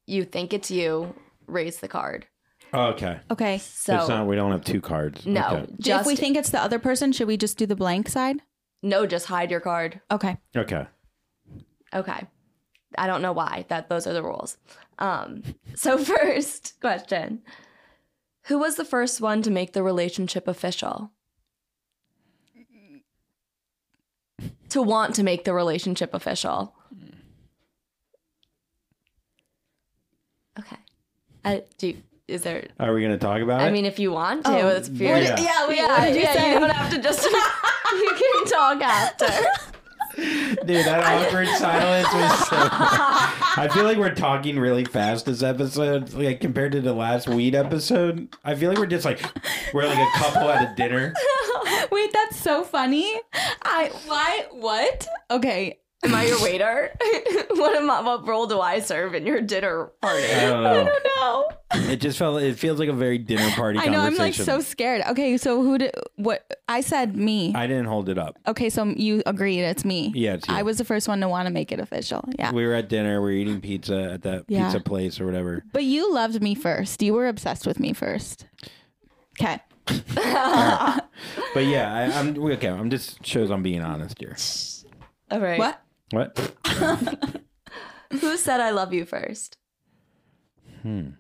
you 0.07 0.25
think 0.25 0.53
it's 0.53 0.71
you, 0.71 1.15
raise 1.47 1.79
the 1.81 1.89
card. 1.89 2.27
Oh, 2.75 2.87
okay. 2.87 3.21
Okay. 3.31 3.59
So 3.59 3.97
it's 3.97 4.09
not, 4.09 4.27
we 4.27 4.35
don't 4.35 4.51
have 4.51 4.65
two 4.65 4.81
cards. 4.81 5.27
no, 5.27 5.47
Okay. 5.47 5.73
just 5.79 6.01
if 6.03 6.07
we 6.07 6.17
think 6.17 6.37
it's 6.39 6.49
the 6.51 6.61
other 6.61 6.79
person, 6.79 7.13
should 7.13 7.29
we 7.29 7.37
just 7.37 7.59
do 7.59 7.67
the 7.67 7.77
blank 7.77 8.09
side? 8.09 8.41
no, 8.83 9.07
just 9.07 9.27
hide 9.27 9.51
your 9.51 9.61
card. 9.61 10.01
Okay. 10.11 10.37
Okay. 10.57 10.87
Okay. 11.95 12.27
I 12.99 13.07
don't 13.07 13.23
know 13.23 13.33
why. 13.33 13.65
That 13.69 13.89
those 13.89 14.07
are 14.07 14.13
the 14.13 14.23
rules. 14.23 14.57
Um, 14.99 15.43
so 15.75 15.99
first 16.05 16.81
question. 16.81 17.43
Who 18.47 18.59
was 18.59 18.77
the 18.77 18.85
first 18.85 19.21
one 19.21 19.43
to 19.43 19.51
make 19.51 19.73
the 19.73 19.83
relationship 19.83 20.49
official? 20.49 21.13
To 24.71 24.83
want 24.83 25.15
to 25.17 25.23
make 25.23 25.45
the 25.45 25.53
relationship 25.53 26.15
official. 26.15 26.75
Okay. 30.59 30.77
I 31.45 31.63
do 31.79 31.95
is 32.29 32.43
there 32.43 32.67
Are 32.81 32.95
we 32.95 33.01
going 33.01 33.13
to 33.13 33.19
talk 33.19 33.41
about 33.43 33.61
it? 33.61 33.65
I 33.65 33.71
mean 33.71 33.85
if 33.85 33.99
you 33.99 34.13
want 34.13 34.45
to, 34.45 34.51
Oh, 34.51 34.69
it's 34.69 34.89
if 34.89 34.99
you're, 35.01 35.13
what 35.13 35.23
yeah, 35.23 35.69
wait, 35.69 35.77
yeah, 35.77 36.07
you 36.07 36.21
yeah, 36.21 36.55
you 36.55 36.61
don't 36.61 36.71
have 36.71 36.91
to 36.93 37.03
just 37.03 37.23
you 37.93 38.13
can 38.17 38.47
talk 38.47 38.83
after. 38.83 39.27
Dude, 40.17 40.85
that 40.87 41.03
awkward 41.03 41.49
silence 41.49 42.09
was 42.13 42.49
so. 42.49 42.57
I 42.61 43.69
feel 43.73 43.85
like 43.85 43.97
we're 43.97 44.15
talking 44.15 44.59
really 44.59 44.85
fast 44.85 45.27
this 45.27 45.43
episode, 45.43 46.13
like 46.13 46.41
compared 46.41 46.73
to 46.73 46.81
the 46.81 46.93
last 46.93 47.29
weed 47.29 47.55
episode. 47.55 48.35
I 48.45 48.55
feel 48.55 48.71
like 48.71 48.79
we're 48.79 48.87
just 48.87 49.05
like 49.05 49.23
we're 49.73 49.87
like 49.87 49.99
a 49.99 50.19
couple 50.19 50.51
at 50.51 50.73
a 50.73 50.75
dinner. 50.75 51.15
Wait, 51.91 52.13
that's 52.13 52.37
so 52.37 52.65
funny. 52.65 53.21
I 53.63 53.91
why 54.07 54.47
what? 54.51 55.07
Okay. 55.31 55.79
Am 56.05 56.15
I 56.15 56.25
your 56.27 56.43
waiter? 56.43 56.91
what 57.51 57.77
am 57.77 57.89
I, 57.89 58.01
what 58.01 58.27
role 58.27 58.47
do 58.49 58.61
I 58.61 58.81
serve 58.81 59.15
in 59.15 59.25
your 59.25 59.41
dinner 59.41 59.87
party? 60.01 60.25
I 60.25 60.41
don't 60.41 60.63
know. 60.65 60.89
No. 61.17 61.49
It 61.75 62.01
just 62.01 62.19
felt. 62.19 62.43
It 62.43 62.59
feels 62.59 62.81
like 62.81 62.89
a 62.89 62.93
very 62.93 63.19
dinner 63.19 63.49
party. 63.55 63.79
I 63.79 63.87
know 63.87 64.01
I'm 64.01 64.17
like 64.17 64.35
so 64.35 64.61
scared. 64.61 65.03
Okay, 65.11 65.37
so 65.37 65.63
who 65.63 65.79
did 65.79 65.95
what 66.17 66.61
I 66.69 66.81
said 66.81 67.17
me. 67.17 67.55
I 67.55 67.67
didn't 67.69 67.87
hold 67.87 68.09
it 68.09 68.19
up. 68.19 68.37
okay, 68.49 68.69
so 68.69 68.85
you 68.85 69.23
agreed 69.27 69.61
it's 69.61 69.85
me. 69.85 70.11
Yeah, 70.15 70.35
it's 70.35 70.49
you. 70.49 70.55
I 70.55 70.63
was 70.63 70.79
the 70.79 70.85
first 70.85 71.07
one 71.07 71.21
to 71.21 71.29
want 71.29 71.47
to 71.47 71.53
make 71.53 71.71
it 71.71 71.79
official. 71.79 72.29
Yeah. 72.37 72.51
We 72.53 72.67
were 72.67 72.75
at 72.75 72.89
dinner. 72.89 73.21
We 73.21 73.27
were 73.27 73.31
eating 73.33 73.61
pizza 73.61 74.13
at 74.15 74.23
that 74.23 74.45
Yeah. 74.49 74.65
pizza 74.65 74.81
place 74.81 75.21
or 75.21 75.27
whatever. 75.27 75.63
But 75.73 75.85
you 75.85 76.13
loved 76.13 76.43
me 76.43 76.55
first. 76.57 77.01
You 77.01 77.15
were 77.15 77.29
obsessed 77.29 77.65
with 77.67 77.79
me 77.79 77.93
first. 77.93 78.47
Okay. 79.41 79.61
But 81.55 81.67
yeah, 81.67 81.93
I, 81.93 82.19
I'm 82.19 82.37
okay. 82.53 82.69
I'm 82.69 82.91
just 82.91 83.25
shows 83.25 83.51
I'm 83.51 83.63
being 83.63 83.83
honest 83.83 84.17
here. 84.19 84.37
All 85.31 85.39
right. 85.41 85.59
What? 85.59 85.81
What? 86.13 86.39
Who 88.21 88.37
said 88.37 88.61
I 88.61 88.71
love 88.71 88.93
you 88.93 89.05
first? 89.05 89.57
Hmm. 90.83 91.11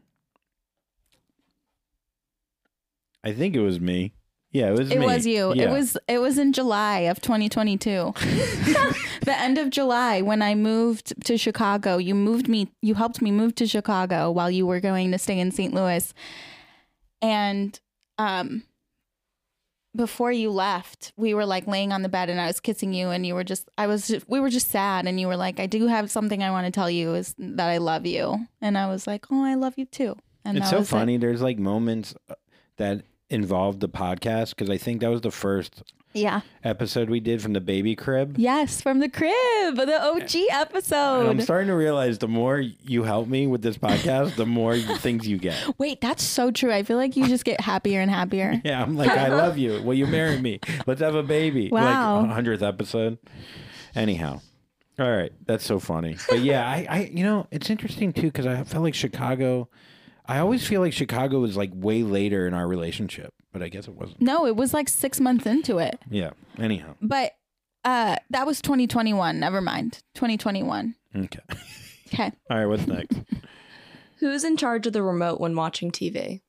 I 3.24 3.32
think 3.32 3.54
it 3.54 3.60
was 3.60 3.80
me. 3.80 4.14
Yeah, 4.50 4.68
it 4.68 4.78
was 4.78 4.90
It 4.90 4.98
me. 4.98 5.06
was 5.06 5.26
you. 5.26 5.54
Yeah. 5.54 5.62
It 5.64 5.70
was 5.70 5.96
it 6.08 6.18
was 6.18 6.36
in 6.36 6.52
July 6.52 6.98
of 7.00 7.20
2022. 7.22 8.12
the 9.24 9.34
end 9.38 9.56
of 9.56 9.70
July 9.70 10.20
when 10.20 10.42
I 10.42 10.54
moved 10.54 11.14
to 11.24 11.38
Chicago. 11.38 11.96
You 11.96 12.14
moved 12.14 12.48
me 12.48 12.70
you 12.82 12.94
helped 12.94 13.22
me 13.22 13.30
move 13.30 13.54
to 13.56 13.66
Chicago 13.66 14.30
while 14.30 14.50
you 14.50 14.66
were 14.66 14.80
going 14.80 15.10
to 15.12 15.18
stay 15.18 15.38
in 15.38 15.52
St. 15.52 15.72
Louis. 15.72 16.12
And 17.22 17.78
um 18.18 18.64
before 19.94 20.32
you 20.32 20.50
left, 20.50 21.12
we 21.16 21.34
were 21.34 21.44
like 21.44 21.66
laying 21.66 21.92
on 21.92 22.02
the 22.02 22.08
bed 22.08 22.30
and 22.30 22.40
I 22.40 22.46
was 22.46 22.60
kissing 22.60 22.92
you 22.94 23.10
and 23.10 23.26
you 23.26 23.34
were 23.34 23.44
just 23.44 23.68
I 23.76 23.86
was 23.86 24.08
just, 24.08 24.28
we 24.28 24.40
were 24.40 24.48
just 24.50 24.70
sad 24.70 25.06
and 25.06 25.20
you 25.20 25.26
were 25.28 25.36
like 25.36 25.60
I 25.60 25.66
do 25.66 25.86
have 25.86 26.10
something 26.10 26.42
I 26.42 26.50
want 26.50 26.66
to 26.66 26.70
tell 26.72 26.90
you 26.90 27.14
is 27.14 27.34
that 27.38 27.68
I 27.68 27.78
love 27.78 28.06
you. 28.06 28.46
And 28.60 28.78
I 28.78 28.86
was 28.88 29.06
like, 29.06 29.26
"Oh, 29.30 29.44
I 29.44 29.54
love 29.54 29.74
you 29.76 29.84
too." 29.84 30.16
And 30.44 30.58
It's 30.58 30.70
so 30.70 30.78
was 30.78 30.88
it. 30.88 30.90
funny. 30.90 31.16
There's 31.18 31.42
like 31.42 31.58
moments 31.58 32.14
uh, 32.30 32.34
that 32.78 33.02
involved 33.30 33.80
the 33.80 33.88
podcast 33.88 34.50
because 34.50 34.70
I 34.70 34.76
think 34.78 35.00
that 35.00 35.10
was 35.10 35.20
the 35.20 35.30
first 35.30 35.82
Yeah. 36.14 36.42
episode 36.64 37.08
we 37.08 37.20
did 37.20 37.40
from 37.40 37.52
the 37.54 37.60
baby 37.60 37.96
crib. 37.96 38.36
Yes, 38.38 38.80
from 38.80 38.98
the 39.00 39.08
crib, 39.08 39.76
the 39.76 39.98
OG 40.02 40.34
And 40.34 40.46
episode. 40.50 41.28
I'm 41.28 41.40
starting 41.40 41.68
to 41.68 41.74
realize 41.74 42.18
the 42.18 42.28
more 42.28 42.58
you 42.60 43.02
help 43.04 43.28
me 43.28 43.46
with 43.46 43.62
this 43.62 43.78
podcast, 43.78 44.36
the 44.36 44.46
more 44.46 44.76
things 44.98 45.26
you 45.26 45.38
get. 45.38 45.56
Wait, 45.78 46.00
that's 46.00 46.22
so 46.22 46.50
true. 46.50 46.72
I 46.72 46.82
feel 46.82 46.96
like 46.98 47.16
you 47.16 47.26
just 47.28 47.44
get 47.44 47.60
happier 47.60 48.00
and 48.00 48.10
happier. 48.10 48.60
Yeah, 48.64 48.82
I'm 48.82 48.96
like, 48.96 49.10
I 49.10 49.28
love 49.34 49.58
you. 49.58 49.82
Will 49.82 49.94
you 49.94 50.06
marry 50.06 50.38
me? 50.38 50.60
Let's 50.86 51.00
have 51.00 51.14
a 51.14 51.22
baby. 51.22 51.68
Wow. 51.70 52.20
Like 52.22 52.30
hundredth 52.30 52.62
episode. 52.62 53.18
Anyhow, 53.94 54.40
all 54.98 55.10
right, 55.10 55.32
that's 55.46 55.64
so 55.64 55.78
funny. 55.78 56.16
But 56.28 56.40
yeah, 56.40 56.66
I, 56.68 56.86
I, 56.88 56.98
you 57.12 57.24
know, 57.24 57.46
it's 57.50 57.70
interesting 57.70 58.12
too 58.12 58.22
because 58.22 58.46
I 58.46 58.62
felt 58.64 58.84
like 58.84 58.94
Chicago. 58.94 59.68
I 60.32 60.38
always 60.38 60.66
feel 60.66 60.80
like 60.80 60.94
Chicago 60.94 61.40
was 61.40 61.58
like 61.58 61.70
way 61.74 62.02
later 62.02 62.46
in 62.46 62.54
our 62.54 62.66
relationship, 62.66 63.34
but 63.52 63.62
I 63.62 63.68
guess 63.68 63.86
it 63.86 63.94
wasn't. 63.94 64.22
No, 64.22 64.46
it 64.46 64.56
was 64.56 64.72
like 64.72 64.88
six 64.88 65.20
months 65.20 65.44
into 65.44 65.76
it. 65.76 65.98
Yeah. 66.08 66.30
Anyhow, 66.58 66.94
But 67.02 67.32
uh 67.84 68.16
that 68.30 68.46
was 68.46 68.62
2021. 68.62 69.38
Never 69.38 69.60
mind. 69.60 69.98
2021. 70.14 70.94
okay. 71.16 71.38
Okay. 72.08 72.32
All 72.50 72.56
right, 72.56 72.64
what's 72.64 72.86
next? 72.86 73.18
Who's 74.20 74.42
in 74.42 74.56
charge 74.56 74.86
of 74.86 74.94
the 74.94 75.02
remote 75.02 75.38
when 75.38 75.54
watching 75.54 75.90
TV? 75.90 76.40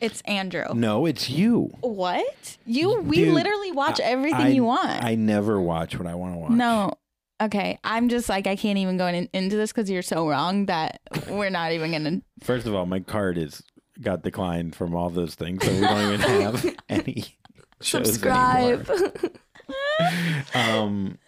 It's 0.00 0.20
Andrew. 0.22 0.64
No, 0.74 1.06
it's 1.06 1.30
you. 1.30 1.70
What? 1.82 2.56
You 2.66 3.00
we 3.02 3.18
Dude, 3.18 3.34
literally 3.34 3.70
watch 3.70 4.00
everything 4.00 4.40
I, 4.40 4.48
you 4.48 4.64
want. 4.64 5.04
I 5.04 5.14
never 5.14 5.60
watch 5.60 5.96
what 5.96 6.08
I 6.08 6.16
want 6.16 6.34
to 6.34 6.38
watch. 6.40 6.50
no. 6.50 6.94
Okay. 7.42 7.78
I'm 7.82 8.08
just 8.08 8.28
like 8.28 8.46
I 8.46 8.56
can't 8.56 8.78
even 8.78 8.96
go 8.96 9.06
in, 9.06 9.28
into 9.32 9.56
this 9.56 9.72
cuz 9.72 9.90
you're 9.90 10.02
so 10.02 10.28
wrong 10.28 10.66
that 10.66 11.00
we're 11.28 11.50
not 11.50 11.72
even 11.72 12.04
to 12.04 12.22
First 12.44 12.66
of 12.66 12.74
all, 12.74 12.86
my 12.86 13.00
card 13.00 13.36
is 13.36 13.62
got 14.00 14.22
declined 14.22 14.74
from 14.74 14.94
all 14.94 15.10
those 15.10 15.34
things, 15.34 15.64
so 15.64 15.72
we 15.72 15.80
don't 15.80 16.14
even 16.14 16.20
have 16.20 16.76
any. 16.88 17.24
Subscribe. 17.80 18.88
Um, 20.54 21.18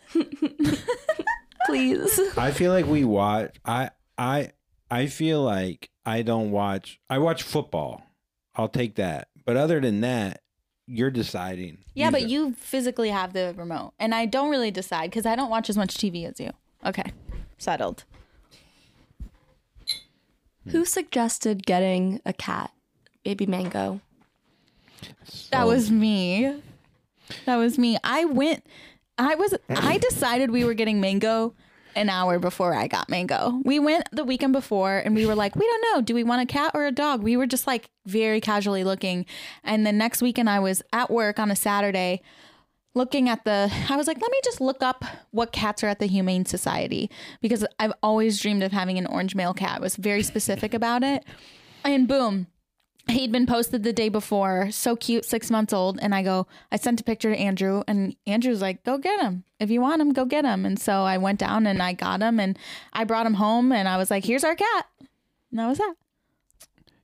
please. 1.67 2.21
I 2.37 2.51
feel 2.51 2.73
like 2.73 2.87
we 2.87 3.05
watch. 3.05 3.55
I 3.65 3.91
I 4.19 4.51
I 4.91 5.07
feel 5.07 5.43
like 5.43 5.91
I 6.05 6.23
don't 6.23 6.51
watch. 6.51 7.01
I 7.09 7.19
watch 7.19 7.43
football. 7.43 8.03
I'll 8.55 8.69
take 8.69 8.97
that. 8.97 9.29
But 9.45 9.57
other 9.57 9.81
than 9.81 10.01
that, 10.03 10.43
you're 10.87 11.11
deciding. 11.11 11.79
Yeah, 11.95 12.11
but 12.11 12.29
you 12.29 12.53
physically 12.55 13.11
have 13.11 13.33
the 13.33 13.55
remote. 13.57 13.93
And 13.99 14.15
I 14.15 14.27
don't 14.27 14.51
really 14.51 14.71
decide 14.71 15.11
cuz 15.13 15.27
I 15.27 15.37
don't 15.37 15.51
watch 15.51 15.71
as 15.71 15.77
much 15.77 15.97
TV 15.97 16.29
as 16.29 16.39
you. 16.39 16.51
Okay. 16.85 17.13
Settled. 17.59 18.05
Hmm. 20.65 20.71
Who 20.71 20.85
suggested 20.85 21.67
getting 21.67 22.21
a 22.25 22.33
cat? 22.33 22.71
Baby 23.25 23.47
Mango. 23.47 24.01
That 25.51 25.65
oh. 25.65 25.69
was 25.69 25.91
me. 25.91 26.63
That 27.47 27.57
was 27.57 27.79
me. 27.79 27.97
I 28.05 28.25
went. 28.25 28.65
I 29.17 29.35
was. 29.35 29.55
I 29.69 29.99
decided 29.99 30.51
we 30.51 30.65
were 30.65 30.75
getting 30.75 31.01
mango 31.01 31.55
an 31.97 32.09
hour 32.09 32.39
before 32.39 32.75
I 32.75 32.87
got 32.87 33.09
mango. 33.09 33.61
We 33.65 33.79
went 33.79 34.09
the 34.13 34.25
weekend 34.25 34.53
before 34.53 34.99
and 34.99 35.15
we 35.15 35.27
were 35.27 35.35
like, 35.35 35.57
we 35.57 35.67
don't 35.67 35.85
know. 35.93 36.01
Do 36.03 36.15
we 36.15 36.25
want 36.25 36.43
a 36.43 36.47
cat 36.47 36.73
or 36.75 36.87
a 36.87 36.93
dog? 36.93 37.23
We 37.23 37.37
were 37.37 37.47
just 37.47 37.67
like 37.67 37.91
very 38.07 38.41
casually 38.41 38.85
looking. 38.85 39.27
And 39.63 39.87
the 39.87 39.93
next 39.93 40.23
weekend, 40.23 40.51
I 40.51 40.61
was 40.61 40.83
at 40.93 41.11
work 41.11 41.39
on 41.39 41.51
a 41.51 41.57
Saturday 41.57 42.23
looking 42.95 43.29
at 43.29 43.45
the 43.45 43.71
I 43.91 43.97
was 43.97 44.07
like, 44.07 44.21
let 44.21 44.31
me 44.31 44.41
just 44.45 44.61
look 44.61 44.83
up 44.83 45.05
what 45.33 45.53
cats 45.53 45.83
are 45.83 45.89
at 45.89 45.99
the 45.99 46.07
Humane 46.07 46.47
Society 46.47 47.11
because 47.41 47.67
I've 47.79 47.93
always 48.03 48.41
dreamed 48.41 48.63
of 48.63 48.73
having 48.73 48.99
an 48.99 49.07
orange 49.07 49.35
male 49.35 49.55
cat. 49.55 49.79
I 49.79 49.81
was 49.81 49.97
very 49.97 50.23
specific 50.23 50.75
about 50.75 51.03
it. 51.03 51.25
And 51.85 52.09
boom, 52.09 52.47
he'd 53.09 53.33
been 53.33 53.47
posted 53.47 53.83
the 53.83 53.93
day 53.93 54.09
before, 54.09 54.71
so 54.71 54.97
cute, 54.97 55.25
six 55.25 55.51
months 55.51 55.73
old. 55.73 55.99
And 56.01 56.15
I 56.15 56.23
go, 56.23 56.47
I 56.73 56.77
sent 56.77 57.01
a 57.01 57.05
picture 57.05 57.31
to 57.31 57.37
Andrew, 57.39 57.83
and 57.87 58.17
Andrew's 58.27 58.63
like, 58.63 58.83
go 58.85 58.99
get 58.99 59.21
him. 59.21 59.45
If 59.61 59.71
you 59.71 59.81
want 59.81 60.01
him, 60.03 60.13
go 60.13 60.25
get 60.25 60.45
him. 60.45 60.65
And 60.67 60.79
so 60.79 61.03
I 61.05 61.19
went 61.19 61.39
down 61.39 61.67
and 61.67 61.83
I 61.83 61.93
got 61.93 62.21
him 62.21 62.39
and 62.41 62.59
I 62.93 63.05
brought 63.05 63.27
him 63.27 63.35
home 63.35 63.73
and 63.73 63.89
I 63.89 63.97
was 63.97 64.11
like, 64.11 64.25
here's 64.25 64.45
our 64.45 64.55
cat. 64.57 64.87
And 65.51 65.61
that 65.61 65.67
was 65.69 65.79
that. 65.79 65.95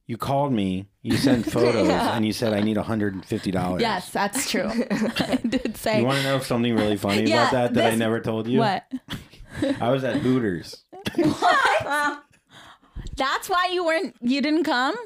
You 0.07 0.17
called 0.17 0.53
me, 0.53 0.89
you 1.03 1.17
sent 1.17 1.47
photos, 1.53 1.89
and 1.89 2.27
you 2.27 2.33
said 2.33 2.53
I 2.53 2.61
need 2.63 2.77
$150. 2.77 3.81
Yes, 3.81 4.11
that's 4.11 4.51
true. 4.51 4.69
I 4.91 5.39
did 5.47 5.77
say 5.77 6.01
You 6.01 6.05
want 6.07 6.19
to 6.19 6.25
know 6.25 6.41
something 6.41 6.75
really 6.75 6.97
funny 6.97 7.23
Yeah, 7.23 7.49
about 7.49 7.53
that 7.53 7.75
that 7.75 7.93
I 7.93 7.97
never 7.97 8.21
told 8.21 8.49
you? 8.49 8.59
what? 8.59 8.85
I 9.81 9.91
was 9.91 10.03
at 10.05 10.17
Hooters. 10.17 10.85
What? 11.15 12.23
That's 13.17 13.49
why 13.49 13.71
you 13.73 13.85
weren't 13.85 14.17
you 14.21 14.41
didn't 14.43 14.65
come? 14.65 14.97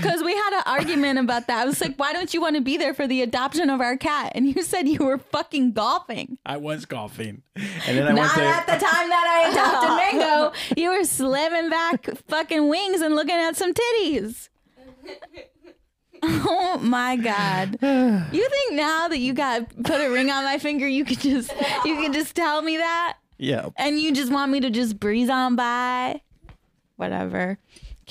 Because 0.00 0.22
we 0.22 0.34
had 0.34 0.52
an 0.58 0.62
argument 0.66 1.18
about 1.18 1.46
that. 1.46 1.62
I 1.62 1.64
was 1.64 1.80
like, 1.80 1.96
why 1.96 2.12
don't 2.12 2.32
you 2.34 2.40
want 2.40 2.56
to 2.56 2.62
be 2.62 2.76
there 2.76 2.92
for 2.94 3.06
the 3.06 3.22
adoption 3.22 3.70
of 3.70 3.80
our 3.80 3.96
cat? 3.96 4.32
And 4.34 4.46
you 4.48 4.62
said 4.62 4.86
you 4.88 4.98
were 5.04 5.18
fucking 5.18 5.72
golfing. 5.72 6.38
I 6.44 6.56
was 6.58 6.84
golfing. 6.84 7.42
And 7.56 7.98
then 7.98 8.08
I 8.08 8.12
Not 8.12 8.36
went 8.36 8.48
at 8.48 8.66
the 8.66 8.72
time 8.84 9.08
that 9.08 9.26
I 9.28 9.50
adopted 9.50 10.20
Mango. 10.20 10.80
You 10.80 10.90
were 10.98 11.04
slamming 11.04 11.70
back 11.70 12.08
fucking 12.28 12.68
wings 12.68 13.00
and 13.00 13.14
looking 13.14 13.34
at 13.36 13.56
some 13.56 13.72
titties. 13.72 14.48
Oh 16.24 16.78
my 16.80 17.16
god! 17.16 17.78
You 18.32 18.48
think 18.48 18.74
now 18.74 19.08
that 19.08 19.18
you 19.18 19.32
got 19.32 19.68
put 19.82 20.00
a 20.00 20.08
ring 20.08 20.30
on 20.30 20.44
my 20.44 20.58
finger, 20.58 20.86
you 20.86 21.04
could 21.04 21.18
just 21.18 21.52
you 21.84 21.96
could 21.96 22.12
just 22.12 22.36
tell 22.36 22.62
me 22.62 22.76
that, 22.76 23.16
Yeah. 23.38 23.70
and 23.76 23.98
you 23.98 24.12
just 24.14 24.30
want 24.30 24.52
me 24.52 24.60
to 24.60 24.70
just 24.70 25.00
breeze 25.00 25.28
on 25.28 25.56
by? 25.56 26.22
Whatever. 26.94 27.58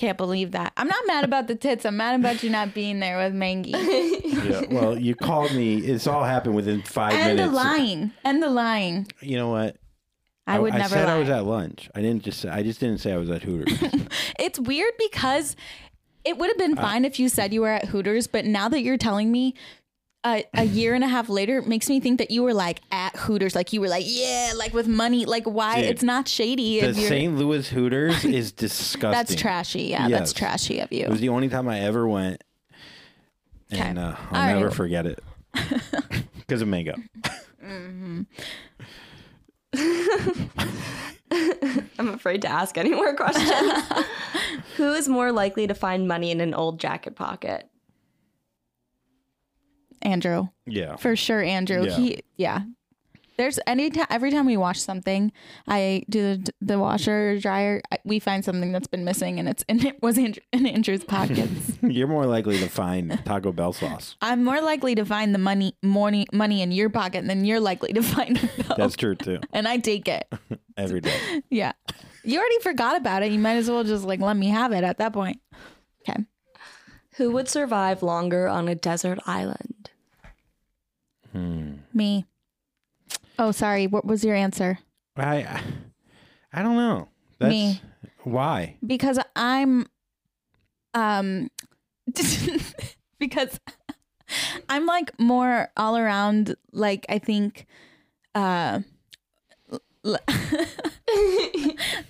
Can't 0.02 0.18
believe 0.18 0.50
that. 0.54 0.74
I'm 0.78 0.88
not 0.88 1.06
mad 1.06 1.24
about 1.24 1.48
the 1.48 1.54
tits. 1.54 1.86
I'm 1.86 1.96
mad 1.96 2.20
about 2.20 2.42
you 2.42 2.50
not 2.50 2.74
being 2.74 3.00
there 3.00 3.20
with 3.20 3.36
Mangy. 3.36 3.70
yeah. 4.26 4.64
Well, 4.72 4.98
you 4.98 5.14
called 5.14 5.54
me. 5.54 5.78
It's 5.78 6.08
all 6.08 6.24
happened 6.24 6.56
within 6.56 6.82
five 6.82 7.14
and 7.14 7.38
the 7.38 7.44
minutes. 7.44 7.54
lying. 7.54 8.12
And 8.24 8.42
the 8.42 8.50
lying. 8.50 9.06
You 9.22 9.38
know 9.38 9.50
what? 9.50 9.78
I 10.48 10.58
would 10.58 10.74
never 10.74 10.90
said 10.90 11.06
lie. 11.06 11.14
I 11.14 11.20
was 11.20 11.30
at 11.30 11.46
lunch. 11.46 11.88
I 11.94 12.02
didn't 12.02 12.24
just. 12.24 12.42
Say, 12.42 12.50
I 12.50 12.64
just 12.64 12.80
didn't 12.80 12.98
say 12.98 13.14
I 13.14 13.18
was 13.18 13.30
at 13.30 13.44
Hooters. 13.44 13.78
It's 14.40 14.60
weird 14.60 14.94
because 14.98 15.56
it 16.26 16.36
would 16.40 16.48
have 16.50 16.58
been 16.58 16.76
Uh, 16.80 16.82
fine 16.82 17.06
if 17.06 17.20
you 17.20 17.30
said 17.30 17.54
you 17.54 17.62
were 17.62 17.70
at 17.70 17.86
Hooters, 17.86 18.26
but 18.26 18.44
now 18.46 18.68
that 18.70 18.82
you're 18.82 18.98
telling 18.98 19.32
me 19.32 19.54
uh, 20.24 20.42
a 20.54 20.64
year 20.64 20.94
and 20.94 21.04
a 21.04 21.08
half 21.08 21.30
later, 21.30 21.62
makes 21.64 21.90
me 21.90 22.00
think 22.00 22.20
that 22.20 22.30
you 22.32 22.44
were 22.44 22.54
like 22.54 22.82
at 22.92 23.16
Hooters, 23.16 23.56
like 23.56 23.74
you 23.74 23.82
were 23.82 23.88
like, 23.90 24.06
yeah, 24.08 24.54
like 24.56 24.74
with 24.74 24.88
money. 24.88 25.26
Like, 25.26 25.46
why? 25.46 25.82
Dude, 25.82 25.90
it's 25.92 26.04
not 26.04 26.28
shady. 26.28 26.80
the 26.82 26.90
if 26.90 26.98
you're, 26.98 27.10
St. 27.10 27.36
Louis 27.38 27.68
Hooters 27.70 28.24
is 28.40 28.52
disgusting. 28.52 29.12
that's 29.12 29.36
trashy. 29.36 29.84
Yeah, 29.84 30.08
that's 30.10 30.34
trashy 30.34 30.80
of 30.80 30.92
you. 30.92 31.04
It 31.06 31.10
was 31.10 31.22
the 31.22 31.30
only 31.30 31.50
time 31.50 31.68
I 31.68 31.80
ever 31.80 32.08
went, 32.08 32.44
Okay. 33.74 33.82
and 33.82 33.98
uh, 33.98 34.16
I'll 34.32 34.42
All 34.50 34.54
never 34.54 34.68
right. 34.68 34.76
forget 34.76 35.06
it 35.08 35.24
because 36.38 36.62
of 36.62 36.68
mango. 36.68 36.96
I'm 41.34 42.10
afraid 42.10 42.42
to 42.42 42.48
ask 42.50 42.78
any 42.78 42.92
more 42.92 43.16
questions. 43.16 43.50
Who 44.78 44.94
is 44.94 45.08
more 45.08 45.32
likely 45.32 45.68
to 45.68 45.74
find 45.74 46.08
money 46.08 46.32
in 46.32 46.42
an 46.42 46.54
old 46.54 46.80
jacket 46.80 47.16
pocket? 47.16 47.70
Andrew. 50.02 50.50
Yeah. 50.66 50.96
For 50.98 51.16
sure, 51.16 51.42
Andrew. 51.42 51.86
Yeah. 51.86 51.96
He, 51.96 52.22
yeah. 52.38 52.62
There's 53.38 53.60
any 53.66 53.90
time, 53.90 54.06
every 54.12 54.30
time 54.30 54.46
we 54.46 54.56
wash 54.56 54.80
something, 54.80 55.32
I 55.68 56.04
do 56.10 56.38
the, 56.38 56.54
the 56.62 56.78
washer 56.78 57.32
or 57.32 57.40
dryer. 57.40 57.82
I, 57.92 57.98
we 58.04 58.20
find 58.20 58.46
something 58.46 58.72
that's 58.72 58.88
been 58.88 59.04
missing, 59.04 59.40
and 59.40 59.50
it's 59.50 59.66
and 59.68 59.84
it 59.84 60.00
was 60.00 60.18
Andrew, 60.20 60.44
in 60.54 60.68
Andrew's 60.68 61.04
pockets. 61.04 61.72
You're 61.82 62.08
more 62.08 62.28
likely 62.28 62.60
to 62.60 62.70
find 62.70 63.20
Taco 63.26 63.52
Bell 63.52 63.74
sauce. 63.74 64.16
I'm 64.22 64.44
more 64.44 64.62
likely 64.62 64.94
to 64.94 65.06
find 65.06 65.34
the 65.34 65.40
money, 65.40 65.76
money, 65.82 66.28
money 66.32 66.62
in 66.62 66.72
your 66.72 66.92
pocket 66.92 67.26
than 67.26 67.44
you're 67.44 67.60
likely 67.60 67.94
to 67.94 68.04
find 68.04 68.38
it. 68.44 68.52
That's 68.78 68.96
true 68.96 69.16
too. 69.16 69.40
and 69.54 69.68
I 69.68 69.78
take 69.78 70.08
it. 70.08 70.32
Every 70.78 71.02
day. 71.02 71.42
Yeah, 71.50 71.72
you 72.24 72.38
already 72.38 72.60
forgot 72.60 72.96
about 72.96 73.24
it. 73.24 73.32
You 73.32 73.40
might 73.40 73.56
as 73.56 73.70
well 73.72 73.84
just 73.84 74.06
like 74.06 74.20
let 74.20 74.38
me 74.38 74.50
have 74.50 74.72
it 74.72 74.84
at 74.84 75.00
that 75.00 75.14
point. 75.14 75.40
Okay. 76.08 76.26
Who 77.16 77.32
would 77.32 77.50
survive 77.50 78.04
longer 78.04 78.48
on 78.48 78.68
a 78.68 78.76
desert 78.76 79.18
island? 79.26 79.81
Me. 81.34 82.26
Oh, 83.40 83.52
sorry. 83.52 83.88
What 83.88 84.06
was 84.06 84.24
your 84.24 84.36
answer? 84.36 84.80
I. 85.18 85.62
I 86.54 86.62
don't 86.62 86.76
know. 86.76 87.08
That's, 87.40 87.50
Me. 87.50 87.82
Why? 88.24 88.76
because 88.86 89.18
I'm 89.36 89.88
um 90.94 91.50
because 93.20 93.60
I'm 94.70 94.86
like 94.86 95.18
more 95.20 95.70
all 95.76 95.98
around 95.98 96.56
like 96.72 97.06
I 97.10 97.18
think 97.18 97.66
uh 98.36 98.82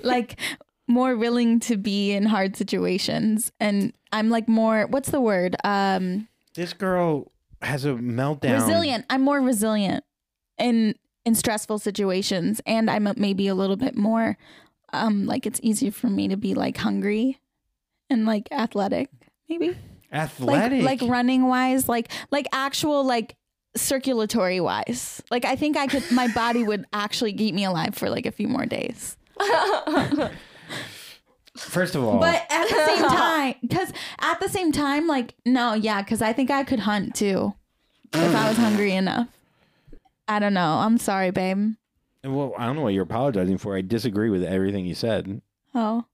like 0.02 0.40
more 0.88 1.16
willing 1.16 1.60
to 1.62 1.78
be 1.78 2.12
in 2.12 2.26
hard 2.26 2.56
situations 2.58 3.52
and 3.60 3.94
I'm 4.12 4.30
like 4.30 4.48
more 4.50 4.86
what's 4.88 5.12
the 5.12 5.22
word 5.22 5.56
um 5.64 6.28
This 6.56 6.74
girl 6.74 7.32
has 7.62 7.86
a 7.86 7.90
meltdown. 7.90 8.54
resilient 8.62 9.06
I'm 9.10 9.22
more 9.22 9.40
resilient 9.42 10.04
in 10.58 10.96
in 11.26 11.36
stressful 11.36 11.80
situations 11.80 12.62
and 12.66 12.90
I'm 12.90 13.08
maybe 13.18 13.48
a 13.48 13.56
little 13.56 13.76
bit 13.76 13.96
more 13.96 14.38
um 14.94 15.26
like 15.26 15.46
it's 15.46 15.60
easier 15.64 15.92
for 15.92 16.08
me 16.08 16.28
to 16.28 16.38
be 16.38 16.54
like 16.54 16.78
hungry 16.78 17.40
and 18.10 18.26
like 18.26 18.48
athletic 18.52 19.10
maybe 19.50 19.78
Athletic. 20.12 20.84
like 20.84 21.02
like 21.02 21.10
running 21.10 21.48
wise 21.48 21.88
like 21.88 22.12
like 22.32 22.48
actual 22.52 23.04
like 23.06 23.36
circulatory 23.78 24.60
wise 24.60 25.22
like 25.32 25.46
i 25.46 25.56
think 25.56 25.78
i 25.78 25.88
could 25.88 26.04
my 26.12 26.28
body 26.34 26.64
would 26.64 26.86
actually 26.92 27.32
keep 27.32 27.56
me 27.56 27.64
alive 27.64 27.96
for 27.96 28.10
like 28.10 28.26
a 28.26 28.32
few 28.32 28.50
more 28.50 28.66
days 28.66 29.16
First 31.70 31.96
of 31.96 32.04
all, 32.04 32.20
but 32.20 32.46
at 32.50 32.68
the 32.68 32.86
same 32.86 33.08
time 33.10 33.56
because 33.62 33.94
at 34.20 34.40
the 34.40 34.50
same 34.50 34.72
time 34.72 35.08
like 35.08 35.36
no 35.46 35.74
yeah 35.74 36.02
because 36.02 36.22
i 36.22 36.34
think 36.34 36.50
i 36.50 36.64
could 36.64 36.80
hunt 36.80 37.16
too 37.16 37.54
if 38.14 38.36
i 38.36 38.48
was 38.50 38.58
hungry 38.58 38.92
enough 38.96 39.28
i 40.28 40.40
don't 40.40 40.54
know 40.54 40.76
i'm 40.76 40.98
sorry 40.98 41.32
babe 41.32 41.74
well, 42.24 42.54
I 42.56 42.68
don't 42.68 42.76
know 42.76 42.84
what 42.84 42.94
you're 42.94 43.02
apologizing 43.02 43.58
for. 43.58 43.76
I 43.76 43.82
disagree 43.82 44.30
with 44.30 44.44
everything 44.44 44.86
you 44.86 44.94
said. 44.94 45.42
oh 45.74 46.06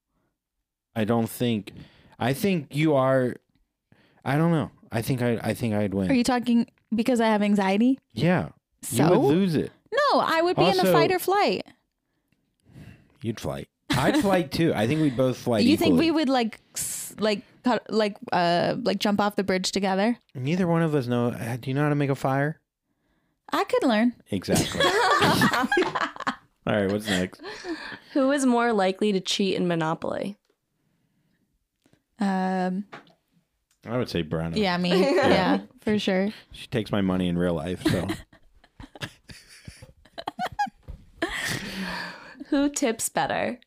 I 0.96 1.04
don't 1.04 1.30
think. 1.30 1.74
I 2.18 2.34
think 2.34 2.74
you 2.74 2.96
are. 2.96 3.36
I 4.24 4.38
don't 4.38 4.52
know. 4.52 4.72
I 4.92 5.02
think 5.02 5.22
I. 5.22 5.38
I 5.44 5.54
think 5.54 5.74
I'd 5.76 5.94
win. 5.94 6.10
are 6.10 6.14
you 6.14 6.24
talking 6.24 6.66
because 6.96 7.20
i 7.20 7.28
have 7.28 7.42
anxiety 7.42 8.00
yeah. 8.14 8.50
You 8.90 8.98
so 9.00 9.10
would 9.10 9.28
lose 9.28 9.56
it. 9.56 9.72
no 9.92 10.20
i 10.20 10.42
would 10.42 10.56
be 10.56 10.64
in 10.66 10.80
a 10.80 10.86
fight 10.86 11.12
or 11.12 11.20
flight 11.20 11.66
You'd 13.22 13.40
flight. 13.40 13.68
I'd 13.92 14.18
flight 14.18 14.52
too. 14.52 14.74
I 14.76 14.86
think 14.88 15.02
we'd 15.02 15.18
both 15.18 15.38
flight. 15.38 15.64
Do 15.64 15.70
you 15.70 15.78
think 15.78 16.00
we 16.00 16.12
would 16.12 16.30
like 16.30 16.60
like 17.20 17.42
cut 17.64 17.86
like 17.92 18.16
uh 18.32 18.76
like 18.84 19.00
jump 19.00 19.20
off 19.20 19.36
the 19.36 19.44
bridge 19.44 19.72
together 19.72 20.18
Neither 20.36 20.68
one 20.68 20.84
of 20.84 20.94
us 20.94 21.08
know. 21.08 21.28
uh, 21.32 21.58
Do 21.58 21.70
you 21.70 21.74
know 21.74 21.84
how 21.84 21.90
to 21.90 21.96
make 21.96 22.10
a 22.12 22.16
fire? 22.16 22.60
i 23.52 23.64
could 23.64 23.84
learn 23.84 24.14
Exactly. 24.30 24.82
All 26.68 26.76
right. 26.76 26.92
What's 26.92 27.08
next? 27.08 27.42
Who 28.14 28.32
is 28.32 28.46
more 28.46 28.74
likely 28.74 29.12
to 29.14 29.20
cheat 29.22 29.56
in 29.56 29.68
Monopoly? 29.68 30.38
um 32.20 32.86
I 33.88 33.98
would 33.98 34.10
say 34.10 34.22
Brenna. 34.22 34.58
Yeah, 34.58 34.76
me. 34.78 34.90
yeah, 35.16 35.62
for 35.82 35.98
sure. 35.98 36.30
She 36.52 36.68
takes 36.68 36.92
my 36.92 37.00
money 37.02 37.30
in 37.30 37.38
real 37.38 37.54
life. 37.54 37.82
So 37.84 38.08
Who 42.50 42.70
tips 42.70 43.10
better? 43.10 43.60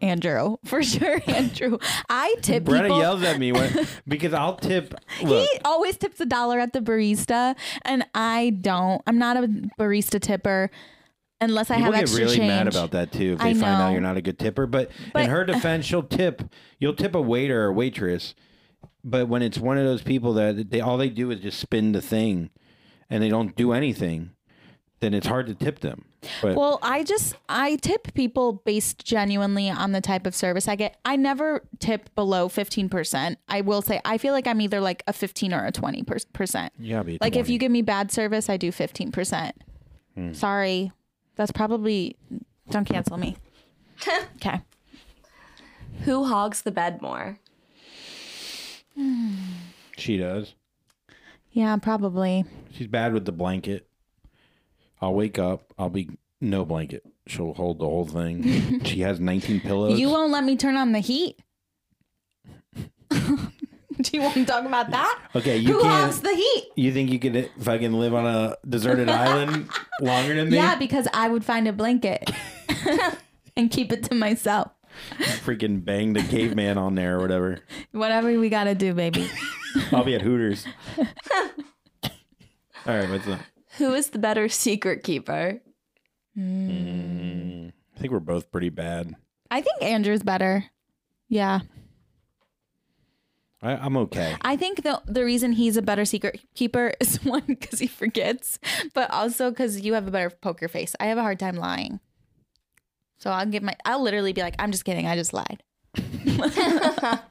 Andrew, 0.00 0.56
for 0.64 0.82
sure. 0.94 1.20
Andrew, 1.26 1.78
I 2.08 2.34
tip 2.42 2.64
Brenna 2.64 2.82
people. 2.82 3.00
yells 3.00 3.22
at 3.22 3.38
me 3.38 3.52
when 3.52 3.86
because 4.08 4.32
I'll 4.32 4.56
tip. 4.56 4.94
Look, 5.22 5.48
he 5.50 5.58
always 5.64 5.96
tips 5.96 6.20
a 6.20 6.26
dollar 6.26 6.58
at 6.60 6.72
the 6.72 6.80
barista, 6.80 7.56
and 7.82 8.06
I 8.14 8.50
don't. 8.60 9.02
I'm 9.06 9.18
not 9.18 9.36
a 9.36 9.48
barista 9.78 10.20
tipper 10.20 10.70
unless 11.40 11.70
I 11.70 11.76
people 11.76 11.92
have 11.92 11.94
get 11.94 12.02
extra 12.02 12.24
really 12.24 12.36
change. 12.36 12.48
mad 12.48 12.68
about 12.68 12.90
that 12.92 13.12
too 13.12 13.34
if 13.34 13.38
they 13.38 13.54
find 13.54 13.64
out 13.80 13.90
you're 13.92 14.00
not 14.00 14.16
a 14.16 14.22
good 14.22 14.38
tipper. 14.38 14.66
But, 14.66 14.90
But- 15.12 15.24
in 15.24 15.30
her 15.30 15.44
defense, 15.44 15.84
she'll 15.84 16.02
tip. 16.02 16.42
You'll 16.78 16.94
tip 16.94 17.14
a 17.14 17.20
waiter 17.20 17.64
or 17.64 17.72
waitress, 17.72 18.34
but 19.04 19.28
when 19.28 19.42
it's 19.42 19.58
one 19.58 19.78
of 19.78 19.84
those 19.84 20.02
people 20.02 20.32
that 20.34 20.70
they 20.70 20.80
all 20.80 20.96
they 20.96 21.08
do 21.10 21.30
is 21.30 21.40
just 21.40 21.58
spin 21.58 21.92
the 21.92 22.00
thing, 22.02 22.50
and 23.10 23.22
they 23.22 23.28
don't 23.28 23.56
do 23.56 23.72
anything, 23.72 24.30
then 25.00 25.14
it's 25.14 25.26
hard 25.26 25.46
to 25.46 25.54
tip 25.54 25.80
them. 25.80 26.04
But 26.42 26.56
Well, 26.56 26.80
I 26.82 27.04
just 27.04 27.36
I 27.48 27.76
tip 27.76 28.12
people 28.14 28.54
based 28.64 29.04
genuinely 29.04 29.70
on 29.70 29.92
the 29.92 30.00
type 30.00 30.26
of 30.26 30.34
service 30.34 30.66
I 30.66 30.74
get. 30.76 30.98
I 31.04 31.16
never 31.16 31.62
tip 31.78 32.12
below 32.14 32.48
15%. 32.48 33.36
I 33.48 33.60
will 33.60 33.82
say 33.82 34.00
I 34.04 34.18
feel 34.18 34.32
like 34.32 34.46
I'm 34.46 34.60
either 34.60 34.80
like 34.80 35.02
a 35.06 35.12
15 35.12 35.54
or 35.54 35.64
a 35.64 35.72
20 35.72 36.02
per- 36.02 36.16
percent. 36.32 36.72
yeah, 36.78 37.02
be 37.02 37.18
Like 37.20 37.36
if 37.36 37.48
you 37.48 37.58
give 37.58 37.70
me 37.70 37.82
bad 37.82 38.10
service, 38.10 38.48
I 38.50 38.56
do 38.56 38.72
15%. 38.72 39.52
Hmm. 40.14 40.32
Sorry. 40.32 40.92
That's 41.36 41.52
probably 41.52 42.16
don't 42.70 42.84
cancel 42.84 43.16
me. 43.16 43.36
okay. 44.36 44.62
Who 46.04 46.24
hogs 46.24 46.62
the 46.62 46.70
bed 46.70 47.00
more? 47.00 47.38
she 49.96 50.16
does. 50.16 50.54
Yeah, 51.52 51.76
probably. 51.76 52.44
She's 52.72 52.86
bad 52.88 53.12
with 53.12 53.24
the 53.24 53.32
blanket. 53.32 53.87
I'll 55.00 55.14
wake 55.14 55.38
up. 55.38 55.72
I'll 55.78 55.90
be 55.90 56.10
no 56.40 56.64
blanket. 56.64 57.04
She'll 57.26 57.54
hold 57.54 57.78
the 57.78 57.84
whole 57.84 58.06
thing. 58.06 58.80
she 58.84 59.00
has 59.00 59.20
19 59.20 59.60
pillows. 59.60 59.98
You 59.98 60.08
won't 60.08 60.32
let 60.32 60.44
me 60.44 60.56
turn 60.56 60.76
on 60.76 60.92
the 60.92 61.00
heat. 61.00 61.38
Do 63.10 64.10
you 64.12 64.22
want 64.22 64.34
to 64.34 64.44
talk 64.44 64.64
about 64.64 64.90
that? 64.90 65.20
okay, 65.34 65.56
you 65.56 65.72
Who 65.74 65.82
can't. 65.82 66.22
the 66.22 66.32
heat? 66.34 66.70
you 66.76 66.92
think 66.92 67.10
you 67.10 67.18
could 67.18 67.50
fucking 67.60 67.92
live 67.92 68.14
on 68.14 68.26
a 68.26 68.56
deserted 68.68 69.08
island 69.08 69.68
longer 70.00 70.34
than 70.36 70.50
me? 70.50 70.56
Yeah, 70.56 70.76
because 70.76 71.08
I 71.12 71.28
would 71.28 71.44
find 71.44 71.66
a 71.66 71.72
blanket 71.72 72.30
and 73.56 73.70
keep 73.70 73.90
it 73.92 74.04
to 74.04 74.14
myself. 74.14 74.70
Freaking 75.44 75.84
bang 75.84 76.12
the 76.12 76.22
caveman 76.22 76.78
on 76.78 76.94
there 76.94 77.18
or 77.18 77.20
whatever. 77.22 77.58
Whatever 77.92 78.38
we 78.38 78.48
got 78.48 78.64
to 78.64 78.74
do, 78.76 78.94
baby. 78.94 79.28
I'll 79.92 80.04
be 80.04 80.14
at 80.14 80.22
Hooters. 80.22 80.64
All 80.98 81.06
right, 82.86 83.10
what's 83.10 83.26
up? 83.26 83.40
Who 83.78 83.94
is 83.94 84.10
the 84.10 84.18
better 84.18 84.48
secret 84.48 85.02
keeper? 85.02 85.60
Mm. 86.36 87.72
I 87.96 88.00
think 88.00 88.12
we're 88.12 88.20
both 88.20 88.50
pretty 88.50 88.68
bad. 88.68 89.14
I 89.50 89.60
think 89.60 89.82
Andrew's 89.82 90.22
better. 90.22 90.64
Yeah. 91.28 91.60
I, 93.60 93.72
I'm 93.72 93.96
okay. 93.96 94.36
I 94.42 94.56
think 94.56 94.84
the 94.84 95.02
the 95.06 95.24
reason 95.24 95.52
he's 95.52 95.76
a 95.76 95.82
better 95.82 96.04
secret 96.04 96.40
keeper 96.54 96.92
is 97.00 97.24
one 97.24 97.42
because 97.46 97.80
he 97.80 97.88
forgets, 97.88 98.58
but 98.94 99.10
also 99.10 99.50
because 99.50 99.80
you 99.80 99.94
have 99.94 100.06
a 100.06 100.12
better 100.12 100.30
poker 100.30 100.68
face. 100.68 100.94
I 101.00 101.06
have 101.06 101.18
a 101.18 101.22
hard 101.22 101.40
time 101.40 101.56
lying, 101.56 101.98
so 103.18 103.30
I'll 103.30 103.46
give 103.46 103.64
my. 103.64 103.74
I'll 103.84 104.00
literally 104.02 104.32
be 104.32 104.42
like, 104.42 104.54
"I'm 104.60 104.70
just 104.70 104.84
kidding. 104.84 105.06
I 105.06 105.16
just 105.16 105.32
lied." 105.32 105.62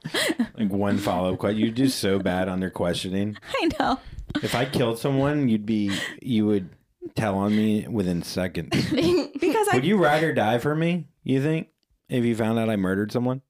Like 0.58 0.72
one 0.72 0.98
follow 0.98 1.32
up 1.34 1.38
question. 1.38 1.60
You 1.60 1.70
do 1.70 1.88
so 1.88 2.18
bad 2.18 2.48
on 2.48 2.58
their 2.58 2.70
questioning. 2.70 3.36
I 3.62 3.70
know. 3.78 4.00
If 4.42 4.54
I 4.54 4.64
killed 4.64 4.98
someone, 4.98 5.48
you'd 5.48 5.66
be 5.66 5.96
you 6.22 6.46
would 6.46 6.70
tell 7.14 7.36
on 7.36 7.56
me 7.56 7.86
within 7.88 8.22
seconds. 8.22 8.70
Because 9.38 9.68
I 9.68 9.76
would 9.76 9.84
you 9.84 10.02
ride 10.02 10.22
or 10.24 10.32
die 10.34 10.58
for 10.58 10.74
me? 10.74 11.06
You 11.22 11.40
think 11.42 11.68
if 12.08 12.24
you 12.24 12.34
found 12.36 12.58
out 12.58 12.68
I 12.70 12.76
murdered 12.76 13.12
someone? 13.12 13.42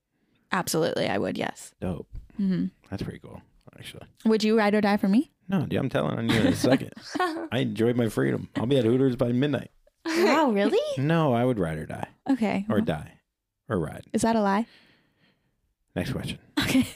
absolutely 0.53 1.07
I 1.09 1.19
would. 1.19 1.37
Yes. 1.37 1.73
Dope. 1.81 2.09
Mm-hmm. 2.41 2.67
That's 2.91 3.03
pretty 3.03 3.19
cool, 3.19 3.43
actually. 3.77 4.07
Would 4.25 4.43
you 4.45 4.57
ride 4.57 4.75
or 4.75 4.81
die 4.81 4.97
for 4.97 5.09
me? 5.09 5.31
No, 5.49 5.67
dude, 5.67 5.79
I'm 5.79 5.89
telling 5.89 6.17
on 6.19 6.29
you 6.29 6.39
in 6.41 6.47
a 6.49 6.55
second. 6.57 6.93
I 7.53 7.59
enjoyed 7.59 7.97
my 7.97 8.09
freedom. 8.09 8.49
I'll 8.57 8.67
be 8.67 8.79
at 8.79 8.85
Hooters 8.85 9.17
by 9.17 9.33
midnight. 9.33 9.71
Wow, 10.07 10.51
really? 10.53 10.79
No, 11.03 11.33
I 11.35 11.45
would 11.45 11.59
ride 11.59 11.79
or 11.79 11.87
die 11.87 12.09
Okay. 12.31 12.65
or 12.71 12.81
die 12.81 13.15
or 13.69 13.79
ride. 13.79 14.05
Is 14.13 14.23
that 14.23 14.37
a 14.37 14.41
lie? 14.41 14.67
Next 15.97 16.13
question. 16.13 16.39
Okay. 16.61 16.87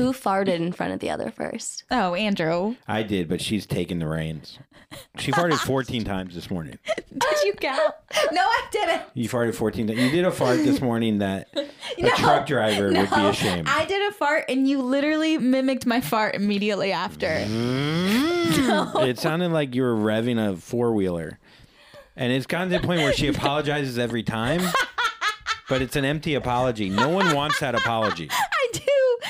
Who 0.00 0.12
farted 0.14 0.56
in 0.56 0.72
front 0.72 0.94
of 0.94 1.00
the 1.00 1.10
other 1.10 1.30
first? 1.30 1.84
Oh, 1.90 2.14
Andrew. 2.14 2.76
I 2.88 3.02
did, 3.02 3.28
but 3.28 3.40
she's 3.40 3.66
taking 3.66 3.98
the 3.98 4.08
reins. 4.08 4.58
She 5.18 5.30
farted 5.30 5.58
14 5.66 6.04
times 6.04 6.34
this 6.34 6.50
morning. 6.50 6.78
Did 6.86 7.38
you 7.44 7.52
count? 7.52 7.92
no, 8.32 8.40
I 8.40 8.62
didn't. 8.72 9.02
You 9.12 9.28
farted 9.28 9.54
14 9.54 9.88
times. 9.88 10.00
You 10.00 10.10
did 10.10 10.24
a 10.24 10.30
fart 10.30 10.56
this 10.58 10.80
morning 10.80 11.18
that 11.18 11.48
a 11.54 12.08
truck 12.16 12.46
driver 12.46 12.86
would 12.86 13.10
be 13.10 13.26
ashamed. 13.26 13.68
I 13.68 13.84
did 13.84 14.10
a 14.10 14.14
fart 14.14 14.46
and 14.48 14.66
you 14.66 14.80
literally 14.80 15.36
mimicked 15.36 15.84
my 15.84 16.00
fart 16.00 16.34
immediately 16.34 16.92
after. 16.92 17.26
Mm. 17.26 18.30
It 19.06 19.18
sounded 19.18 19.50
like 19.52 19.74
you 19.74 19.82
were 19.82 19.94
revving 19.94 20.38
a 20.38 20.56
four 20.56 20.92
wheeler. 20.92 21.38
And 22.16 22.32
it's 22.32 22.46
gotten 22.46 22.70
to 22.70 22.78
the 22.78 22.86
point 22.86 23.00
where 23.00 23.12
she 23.12 23.26
apologizes 23.28 23.98
every 23.98 24.22
time, 24.22 24.60
but 25.68 25.80
it's 25.82 25.96
an 25.96 26.04
empty 26.04 26.34
apology. 26.34 26.88
No 26.90 27.08
one 27.08 27.34
wants 27.34 27.60
that 27.60 27.74
apology. 27.74 28.28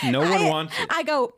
I 0.02 0.06
do. 0.06 0.12
No 0.12 0.20
one 0.20 0.32
I- 0.32 0.48
wants 0.50 0.74
it. 0.78 0.86
I 0.90 1.02
go, 1.02 1.32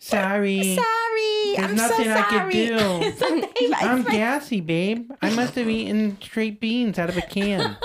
Sorry. 0.00 0.76
sorry. 0.76 1.56
There's 1.56 1.70
I'm 1.70 1.74
nothing 1.76 2.04
so 2.06 2.12
I 2.12 2.22
could 2.22 2.38
sorry. 2.38 2.52
do. 2.52 2.74
It's 3.08 3.22
okay, 3.22 3.72
I'm 3.86 4.04
fine. 4.04 4.12
gassy, 4.14 4.60
babe. 4.60 5.10
I 5.20 5.30
must 5.34 5.54
have 5.56 5.68
eaten 5.68 6.16
straight 6.20 6.60
beans 6.60 6.98
out 6.98 7.08
of 7.08 7.16
a 7.16 7.22
can. 7.22 7.76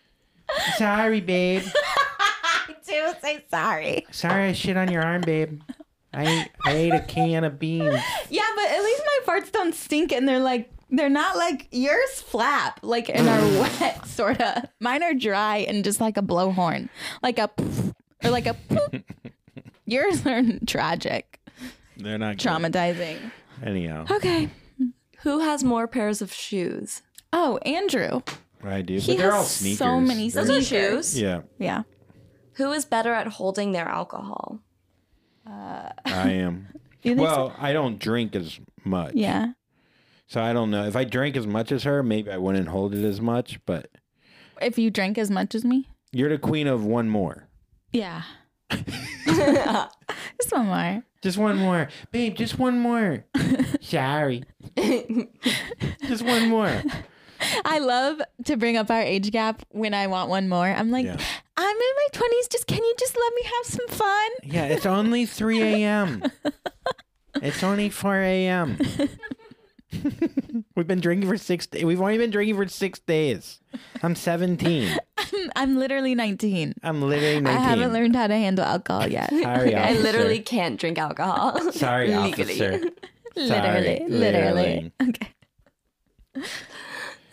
Sorry, 0.76 1.20
babe. 1.20 1.62
I 1.66 2.74
do 2.86 3.12
say 3.20 3.44
sorry. 3.50 4.06
Sorry 4.12 4.48
I 4.48 4.52
shit 4.52 4.76
on 4.76 4.90
your 4.92 5.02
arm, 5.02 5.22
babe. 5.22 5.60
I 6.14 6.48
I 6.64 6.72
ate 6.72 6.92
a 6.94 7.00
can 7.00 7.44
of 7.44 7.58
beans. 7.58 8.00
Yeah, 8.30 8.42
but 8.54 8.64
at 8.70 8.82
least 8.82 9.02
my 9.06 9.34
farts 9.34 9.50
don't 9.52 9.74
stink 9.74 10.12
and 10.12 10.26
they're 10.28 10.38
like, 10.40 10.70
they're 10.90 11.08
not 11.10 11.36
like 11.36 11.66
yours 11.72 12.20
flap, 12.20 12.78
like 12.82 13.08
and 13.08 13.28
are 13.28 13.40
wet, 13.80 14.06
sort 14.06 14.40
of. 14.40 14.64
Mine 14.80 15.02
are 15.02 15.14
dry 15.14 15.58
and 15.68 15.82
just 15.84 16.00
like 16.00 16.16
a 16.16 16.22
blowhorn, 16.22 16.88
like 17.22 17.38
a 17.38 17.48
poof, 17.48 17.92
or 18.24 18.30
like 18.30 18.46
a 18.46 18.54
poop. 18.54 19.04
Yours 19.86 20.26
are 20.26 20.42
tragic, 20.66 21.38
They're 21.96 22.18
not 22.18 22.38
good. 22.38 22.48
traumatizing. 22.48 23.18
Anyhow, 23.62 24.04
Okay. 24.10 24.50
Who 25.22 25.40
has 25.40 25.64
more 25.64 25.86
pairs 25.88 26.20
of 26.22 26.32
shoes? 26.32 27.02
Oh, 27.32 27.58
Andrew. 27.58 28.20
I 28.62 28.82
do. 28.82 28.98
He 28.98 29.12
But 29.12 29.18
they're 29.18 29.30
has 29.32 29.38
all 29.38 29.44
sneakers. 29.44 29.78
so 29.78 30.00
many 30.00 30.30
Those 30.30 30.50
are 30.50 30.62
Sneakers. 30.62 30.68
shoes. 31.12 31.20
Yeah, 31.20 31.42
Yeah. 31.58 31.82
Who 32.54 32.72
is 32.72 32.84
better 32.84 33.12
at 33.12 33.26
holding 33.26 33.72
their 33.72 33.86
alcohol? 33.88 34.60
Uh, 35.46 35.90
I 36.04 36.30
am. 36.32 36.68
You 37.02 37.14
think 37.14 37.20
Well, 37.28 37.54
I 37.58 37.72
don't 37.72 38.00
drink 38.00 38.34
as 38.34 38.58
much. 38.84 39.12
Yeah. 39.14 39.52
So 40.26 40.42
I 40.42 40.52
don't 40.52 40.72
know. 40.72 40.84
If 40.88 40.96
I 40.96 41.04
drank 41.04 41.36
as 41.36 41.46
much 41.46 41.70
as 41.70 41.84
her, 41.84 42.02
maybe 42.02 42.32
I 42.32 42.36
wouldn't 42.36 42.66
hold 42.66 42.94
it 42.94 43.04
as 43.04 43.20
much. 43.20 43.60
But 43.64 43.90
If 44.60 44.76
you 44.76 44.90
drank 44.90 45.16
as 45.16 45.30
much 45.30 45.54
as 45.54 45.64
me. 45.64 45.88
you're 46.10 46.30
the 46.30 46.38
queen 46.38 46.66
of 46.66 46.84
one 46.84 47.08
more. 47.08 47.45
Yeah. 47.92 48.22
Just 49.26 50.52
one 50.52 50.66
more. 50.66 51.02
Just 51.22 51.38
one 51.38 51.56
more, 51.56 51.88
babe. 52.12 52.36
Just 52.36 52.58
one 52.58 52.78
more. 52.78 53.24
Sorry. 53.80 54.44
just 56.06 56.22
one 56.22 56.48
more. 56.48 56.82
I 57.64 57.78
love 57.78 58.20
to 58.44 58.56
bring 58.56 58.76
up 58.76 58.90
our 58.90 59.00
age 59.02 59.30
gap 59.30 59.62
when 59.70 59.94
I 59.94 60.06
want 60.06 60.30
one 60.30 60.48
more. 60.48 60.66
I'm 60.66 60.90
like, 60.90 61.04
Yeah. 61.06 61.16
I'm 61.56 61.76
in 61.76 61.76
my 61.96 62.06
20s. 62.12 62.48
Just 62.50 62.66
can 62.66 62.78
you 62.82 62.94
just 62.98 63.16
let 63.16 63.34
me 63.34 63.42
have 63.44 63.66
some 63.66 63.88
fun? 63.88 64.30
Yeah, 64.42 64.64
it's 64.66 64.86
only 64.86 65.26
3 65.26 65.62
a.m. 65.62 66.22
It's 67.42 67.62
only 67.62 67.90
4 67.90 68.16
a.m. 68.22 68.78
We've 70.76 70.86
been 70.86 71.00
drinking 71.00 71.28
for 71.28 71.36
six 71.36 71.66
days. 71.66 71.84
We've 71.84 72.00
only 72.00 72.18
been 72.18 72.30
drinking 72.30 72.56
for 72.56 72.66
six 72.68 72.98
days. 72.98 73.60
I'm 74.02 74.14
17. 74.14 74.96
I'm 75.56 75.76
literally 75.76 76.14
19. 76.14 76.74
I'm 76.82 77.02
literally 77.02 77.40
19. 77.40 77.46
I 77.46 77.60
haven't 77.60 77.92
learned 77.92 78.16
how 78.16 78.26
to 78.26 78.34
handle 78.34 78.64
alcohol 78.64 79.06
yet. 79.08 79.28
Sorry, 79.42 79.74
I 79.74 79.90
officer. 79.90 80.02
literally 80.02 80.40
can't 80.40 80.78
drink 80.78 80.98
alcohol. 80.98 81.72
Sorry, 81.72 82.12
officer. 82.14 82.80
literally, 83.36 83.48
Sorry, 83.48 84.04
literally. 84.08 84.92
Okay. 85.02 85.28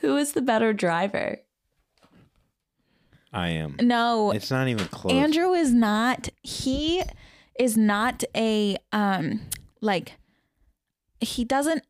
Who 0.01 0.17
is 0.17 0.33
the 0.33 0.41
better 0.41 0.73
driver? 0.73 1.39
I 3.31 3.49
am. 3.49 3.77
No, 3.81 4.31
It's 4.31 4.51
not 4.51 4.67
even 4.67 4.85
close. 4.87 5.13
Andrew 5.13 5.53
is 5.53 5.73
not. 5.73 6.29
He 6.43 7.01
is 7.59 7.75
not 7.77 8.23
a 8.35 8.77
um 8.91 9.41
like. 9.81 10.13
He 11.19 11.43
doesn't 11.45 11.83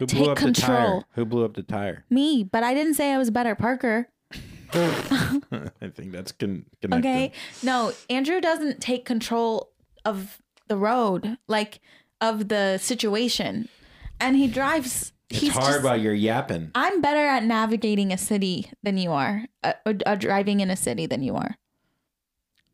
Who 0.00 0.06
take 0.06 0.22
blew 0.22 0.30
up 0.32 0.38
the 0.38 0.50
tire? 0.52 0.76
control. 0.76 1.04
Who 1.12 1.24
blew 1.24 1.44
up 1.44 1.54
the 1.54 1.62
tire? 1.62 2.04
me, 2.10 2.42
but 2.42 2.62
I 2.64 2.74
didn't 2.74 2.94
say 2.94 3.12
I 3.12 3.18
was 3.18 3.30
better, 3.30 3.54
Parker. 3.54 4.08
I 4.72 5.88
think 5.94 6.12
that's 6.12 6.32
con- 6.32 6.64
connected. 6.80 7.08
Okay. 7.08 7.32
No, 7.62 7.92
Andrew 8.08 8.40
doesn't 8.40 8.80
take 8.80 9.04
control 9.04 9.70
of 10.04 10.40
the 10.68 10.76
road, 10.76 11.36
like 11.48 11.80
of 12.20 12.48
the 12.48 12.78
situation. 12.78 13.68
And 14.20 14.36
he 14.36 14.46
drives 14.48 15.12
It's 15.28 15.40
he's 15.40 15.52
hard 15.52 15.66
just- 15.74 15.84
while 15.84 16.00
you're 16.00 16.14
yapping. 16.14 16.70
I'm 16.74 17.00
better 17.00 17.26
at 17.26 17.44
navigating 17.44 18.12
a 18.12 18.18
city 18.18 18.70
than 18.82 18.96
you 18.98 19.12
are, 19.12 19.46
uh, 19.64 19.72
or 19.86 19.92
driving 20.16 20.60
in 20.60 20.70
a 20.70 20.76
city 20.76 21.06
than 21.06 21.22
you 21.22 21.34
are. 21.36 21.56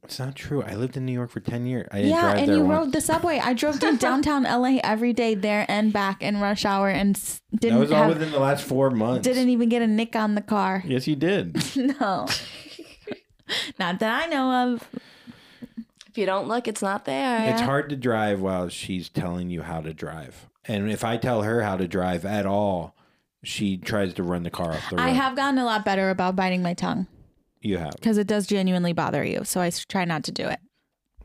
It's 0.07 0.19
not 0.19 0.35
true. 0.37 0.63
I 0.63 0.75
lived 0.75 0.97
in 0.97 1.05
New 1.05 1.13
York 1.13 1.31
for 1.31 1.41
10 1.41 1.67
years. 1.67 1.89
I 1.93 1.97
didn't 1.97 2.11
Yeah, 2.11 2.21
drive 2.23 2.39
and 2.39 2.49
there 2.49 2.57
you 2.57 2.65
once. 2.65 2.79
rode 2.79 2.93
the 2.93 3.01
subway. 3.01 3.39
I 3.39 3.53
drove 3.55 3.79
to 3.81 3.97
downtown 3.99 4.45
LA 4.45 4.79
every 4.83 5.13
day 5.13 5.35
there 5.35 5.67
and 5.69 5.93
back 5.93 6.23
in 6.23 6.41
rush 6.41 6.65
hour 6.65 6.89
and 6.89 7.17
s- 7.17 7.41
That 7.53 7.61
didn't 7.61 7.79
was 7.81 7.91
all 7.93 8.05
have, 8.05 8.09
within 8.09 8.31
the 8.31 8.39
last 8.39 8.65
four 8.65 8.91
months. 8.91 9.25
didn't 9.27 9.49
even 9.49 9.69
get 9.69 9.83
a 9.83 9.87
nick 9.87 10.15
on 10.17 10.35
the 10.35 10.43
car. 10.43 10.83
Yes, 10.87 11.07
you 11.07 11.17
did. 11.17 11.57
No. 11.77 12.27
Not 13.79 14.01
that 14.01 14.25
I 14.25 14.27
know 14.27 14.73
of. 14.75 14.89
If 16.09 16.19
you 16.19 16.27
don't 16.27 16.49
look, 16.49 16.67
it's 16.67 16.83
not 16.83 17.05
there. 17.05 17.51
It's 17.53 17.61
hard 17.61 17.91
to 17.91 17.97
drive 17.97 18.41
while 18.41 18.69
she's 18.69 19.09
telling 19.09 19.51
you 19.51 19.63
how 19.63 19.81
to 19.83 19.93
drive. 19.93 20.49
and 20.65 20.91
if 20.91 21.05
I 21.05 21.17
tell 21.17 21.43
her 21.43 21.63
how 21.63 21.77
to 21.77 21.87
drive 21.87 22.25
at 22.25 22.47
all, 22.47 22.97
she 23.45 23.77
tries 23.77 24.15
to 24.15 24.23
run 24.25 24.43
the 24.43 24.51
car 24.51 24.73
off 24.73 24.91
the 24.91 24.97
road. 24.97 25.03
I 25.03 25.11
have 25.11 25.37
gotten 25.37 25.59
a 25.59 25.65
lot 25.65 25.85
better 25.85 26.11
about 26.11 26.35
biting 26.35 26.63
my 26.63 26.75
tongue 26.75 27.07
You 27.67 27.79
have. 27.79 27.93
because 27.93 28.19
it 28.19 28.27
does 28.27 28.47
genuinely 28.47 28.93
bother 28.93 29.25
you. 29.25 29.43
So 29.45 29.61
I 29.61 29.71
try 29.71 30.05
not 30.05 30.23
to 30.25 30.33
do 30.33 30.47
it. 30.49 30.61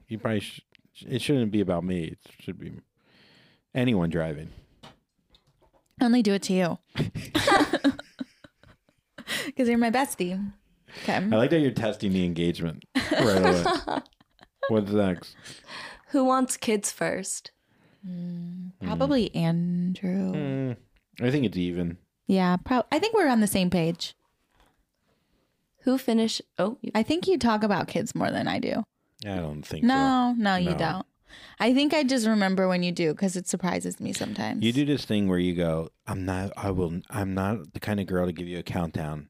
You 0.07 0.17
probably. 0.17 0.39
Sh- 0.41 0.61
it 1.07 1.21
shouldn't 1.21 1.51
be 1.51 1.61
about 1.61 1.83
me. 1.83 2.03
It 2.03 2.17
should 2.39 2.59
be 2.59 2.73
anyone 3.73 4.09
driving. 4.09 4.49
I 4.83 6.05
only 6.05 6.21
do 6.21 6.33
it 6.33 6.41
to 6.43 6.53
you 6.53 6.77
because 9.45 9.69
you're 9.69 9.77
my 9.77 9.91
bestie. 9.91 10.51
Okay. 11.03 11.13
I 11.15 11.19
like 11.19 11.49
that 11.51 11.59
you're 11.59 11.71
testing 11.71 12.11
the 12.11 12.25
engagement 12.25 12.83
right 13.11 13.37
away. 13.37 13.63
What's 14.69 14.91
next? 14.91 15.35
Who 16.09 16.25
wants 16.25 16.57
kids 16.57 16.91
first? 16.91 17.51
Probably 18.83 19.33
Andrew. 19.35 20.33
Mm, 20.33 20.75
I 21.21 21.31
think 21.31 21.45
it's 21.45 21.57
even. 21.57 21.97
Yeah. 22.27 22.57
Pro- 22.57 22.83
I 22.91 22.99
think 22.99 23.13
we're 23.15 23.27
on 23.29 23.39
the 23.41 23.47
same 23.47 23.69
page. 23.69 24.15
Who 25.81 25.97
finish? 25.97 26.41
Oh, 26.57 26.77
you- 26.81 26.91
I 26.95 27.03
think 27.03 27.27
you 27.27 27.37
talk 27.37 27.63
about 27.63 27.87
kids 27.87 28.13
more 28.15 28.31
than 28.31 28.47
I 28.47 28.59
do. 28.59 28.83
I 29.25 29.35
don't 29.35 29.63
think 29.63 29.83
so. 29.83 29.87
No, 29.87 30.33
no, 30.37 30.55
you 30.55 30.71
No. 30.71 30.77
don't. 30.77 31.05
I 31.59 31.73
think 31.73 31.93
I 31.93 32.03
just 32.03 32.27
remember 32.27 32.67
when 32.67 32.83
you 32.83 32.91
do 32.91 33.13
because 33.13 33.35
it 33.37 33.47
surprises 33.47 33.99
me 33.99 34.11
sometimes. 34.13 34.63
You 34.63 34.73
do 34.73 34.85
this 34.85 35.05
thing 35.05 35.27
where 35.29 35.39
you 35.39 35.55
go, 35.55 35.89
I'm 36.05 36.25
not 36.25 36.51
I 36.57 36.71
will 36.71 37.01
I'm 37.09 37.33
not 37.33 37.73
the 37.73 37.79
kind 37.79 37.99
of 37.99 38.05
girl 38.07 38.25
to 38.25 38.33
give 38.33 38.47
you 38.47 38.59
a 38.59 38.63
countdown. 38.63 39.29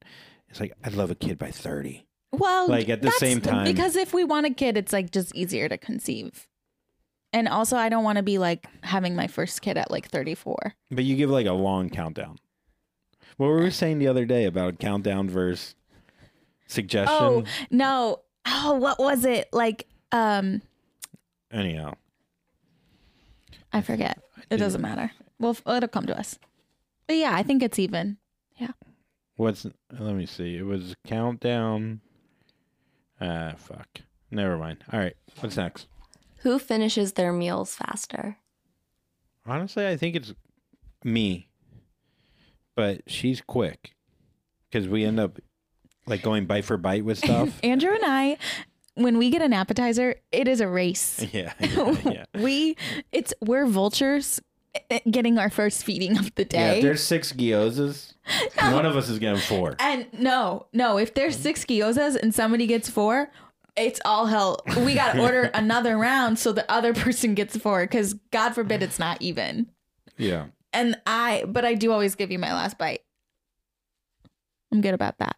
It's 0.49 0.59
like 0.59 0.73
I'd 0.83 0.93
love 0.93 1.11
a 1.11 1.15
kid 1.15 1.37
by 1.37 1.51
30. 1.51 2.07
Well, 2.33 2.67
Like, 2.69 2.87
at 2.89 3.01
the 3.01 3.11
same 3.11 3.41
time- 3.41 3.65
because 3.65 3.95
if 3.97 4.13
we 4.13 4.23
want 4.23 4.45
a 4.45 4.53
kid, 4.53 4.77
it's 4.77 4.93
like 4.93 5.11
just 5.11 5.35
easier 5.35 5.67
to 5.67 5.77
conceive. 5.77 6.47
And 7.33 7.47
also, 7.47 7.75
I 7.77 7.89
don't 7.89 8.03
want 8.05 8.17
to 8.17 8.23
be 8.23 8.37
like 8.37 8.65
having 8.83 9.15
my 9.15 9.27
first 9.27 9.61
kid 9.61 9.77
at 9.77 9.91
like 9.91 10.09
34. 10.09 10.73
But 10.89 11.03
you 11.03 11.15
give 11.17 11.29
like 11.29 11.45
a 11.45 11.51
long 11.53 11.89
countdown. 11.89 12.37
What 13.37 13.47
were 13.47 13.59
we 13.63 13.69
saying 13.69 13.99
the 13.99 14.07
other 14.07 14.25
day 14.25 14.45
about 14.45 14.79
countdown 14.79 15.29
versus 15.29 15.75
suggestion? 16.71 17.17
Oh 17.19 17.43
no! 17.69 18.21
Oh, 18.45 18.75
what 18.75 18.99
was 18.99 19.25
it 19.25 19.49
like? 19.53 19.87
Um, 20.11 20.61
Anyhow, 21.51 21.93
I 23.73 23.81
forget. 23.81 24.19
It 24.49 24.57
doesn't 24.57 24.81
matter. 24.81 25.11
Well, 25.39 25.55
it'll 25.65 25.87
come 25.87 26.05
to 26.07 26.17
us. 26.17 26.37
But 27.07 27.15
yeah, 27.17 27.33
I 27.33 27.43
think 27.43 27.63
it's 27.63 27.79
even. 27.79 28.17
Yeah. 28.57 28.71
What's 29.35 29.65
let 29.65 30.15
me 30.15 30.25
see. 30.25 30.57
It 30.57 30.65
was 30.65 30.95
countdown. 31.05 32.01
Ah, 33.19 33.53
fuck. 33.57 33.87
Never 34.29 34.57
mind. 34.57 34.83
All 34.91 34.99
right. 34.99 35.15
What's 35.39 35.57
next? 35.57 35.87
who 36.37 36.57
finishes 36.57 37.13
their 37.13 37.31
meals 37.31 37.75
faster? 37.75 38.37
Honestly, 39.45 39.85
I 39.87 39.95
think 39.95 40.15
it's 40.15 40.33
me. 41.03 41.49
But 42.75 43.01
she's 43.05 43.41
quick. 43.41 43.93
Cuz 44.71 44.87
we 44.87 45.05
end 45.05 45.19
up 45.19 45.39
like 46.05 46.21
going 46.21 46.45
bite 46.45 46.65
for 46.65 46.77
bite 46.77 47.05
with 47.05 47.17
stuff. 47.19 47.59
Andrew 47.63 47.93
and 47.93 48.03
I, 48.05 48.37
when 48.95 49.17
we 49.17 49.29
get 49.29 49.41
an 49.41 49.53
appetizer, 49.53 50.15
it 50.31 50.47
is 50.47 50.61
a 50.61 50.67
race. 50.67 51.25
yeah, 51.33 51.53
yeah, 51.59 51.95
yeah. 52.05 52.25
We, 52.41 52.75
it's 53.11 53.33
we're 53.41 53.65
vultures 53.65 54.41
eh, 54.89 54.99
getting 55.09 55.37
our 55.37 55.49
first 55.49 55.83
feeding 55.83 56.17
of 56.17 56.33
the 56.35 56.43
Yeah, 56.43 56.71
day. 56.71 56.77
if 56.77 56.83
there's 56.83 57.03
six 57.03 57.31
gyozas, 57.33 58.13
one 58.71 58.85
of 58.85 58.95
us 58.95 59.09
is 59.09 59.19
getting 59.19 59.41
four. 59.41 59.75
And 59.79 60.07
no, 60.13 60.67
no, 60.73 60.97
if 60.97 61.13
there's 61.13 61.35
six 61.37 61.65
gyozas 61.65 62.15
and 62.15 62.33
somebody 62.33 62.67
gets 62.67 62.89
four, 62.89 63.29
it's 63.77 64.01
all 64.03 64.25
hell. 64.25 64.59
We 64.77 64.95
got 64.95 65.13
to 65.13 65.21
order 65.21 65.43
another 65.53 65.97
round 65.97 66.37
so 66.39 66.51
the 66.51 66.69
other 66.69 66.93
person 66.93 67.33
gets 67.35 67.55
four 67.55 67.83
because 67.83 68.13
God 68.31 68.51
forbid 68.53 68.83
it's 68.83 68.99
not 68.99 69.21
even. 69.21 69.67
Yeah. 70.17 70.47
And 70.73 70.99
I, 71.05 71.45
but 71.47 71.63
I 71.65 71.73
do 71.75 71.91
always 71.91 72.15
give 72.15 72.31
you 72.31 72.39
my 72.39 72.53
last 72.53 72.77
bite. 72.77 73.01
I'm 74.71 74.81
good 74.81 74.93
about 74.93 75.17
that. 75.19 75.35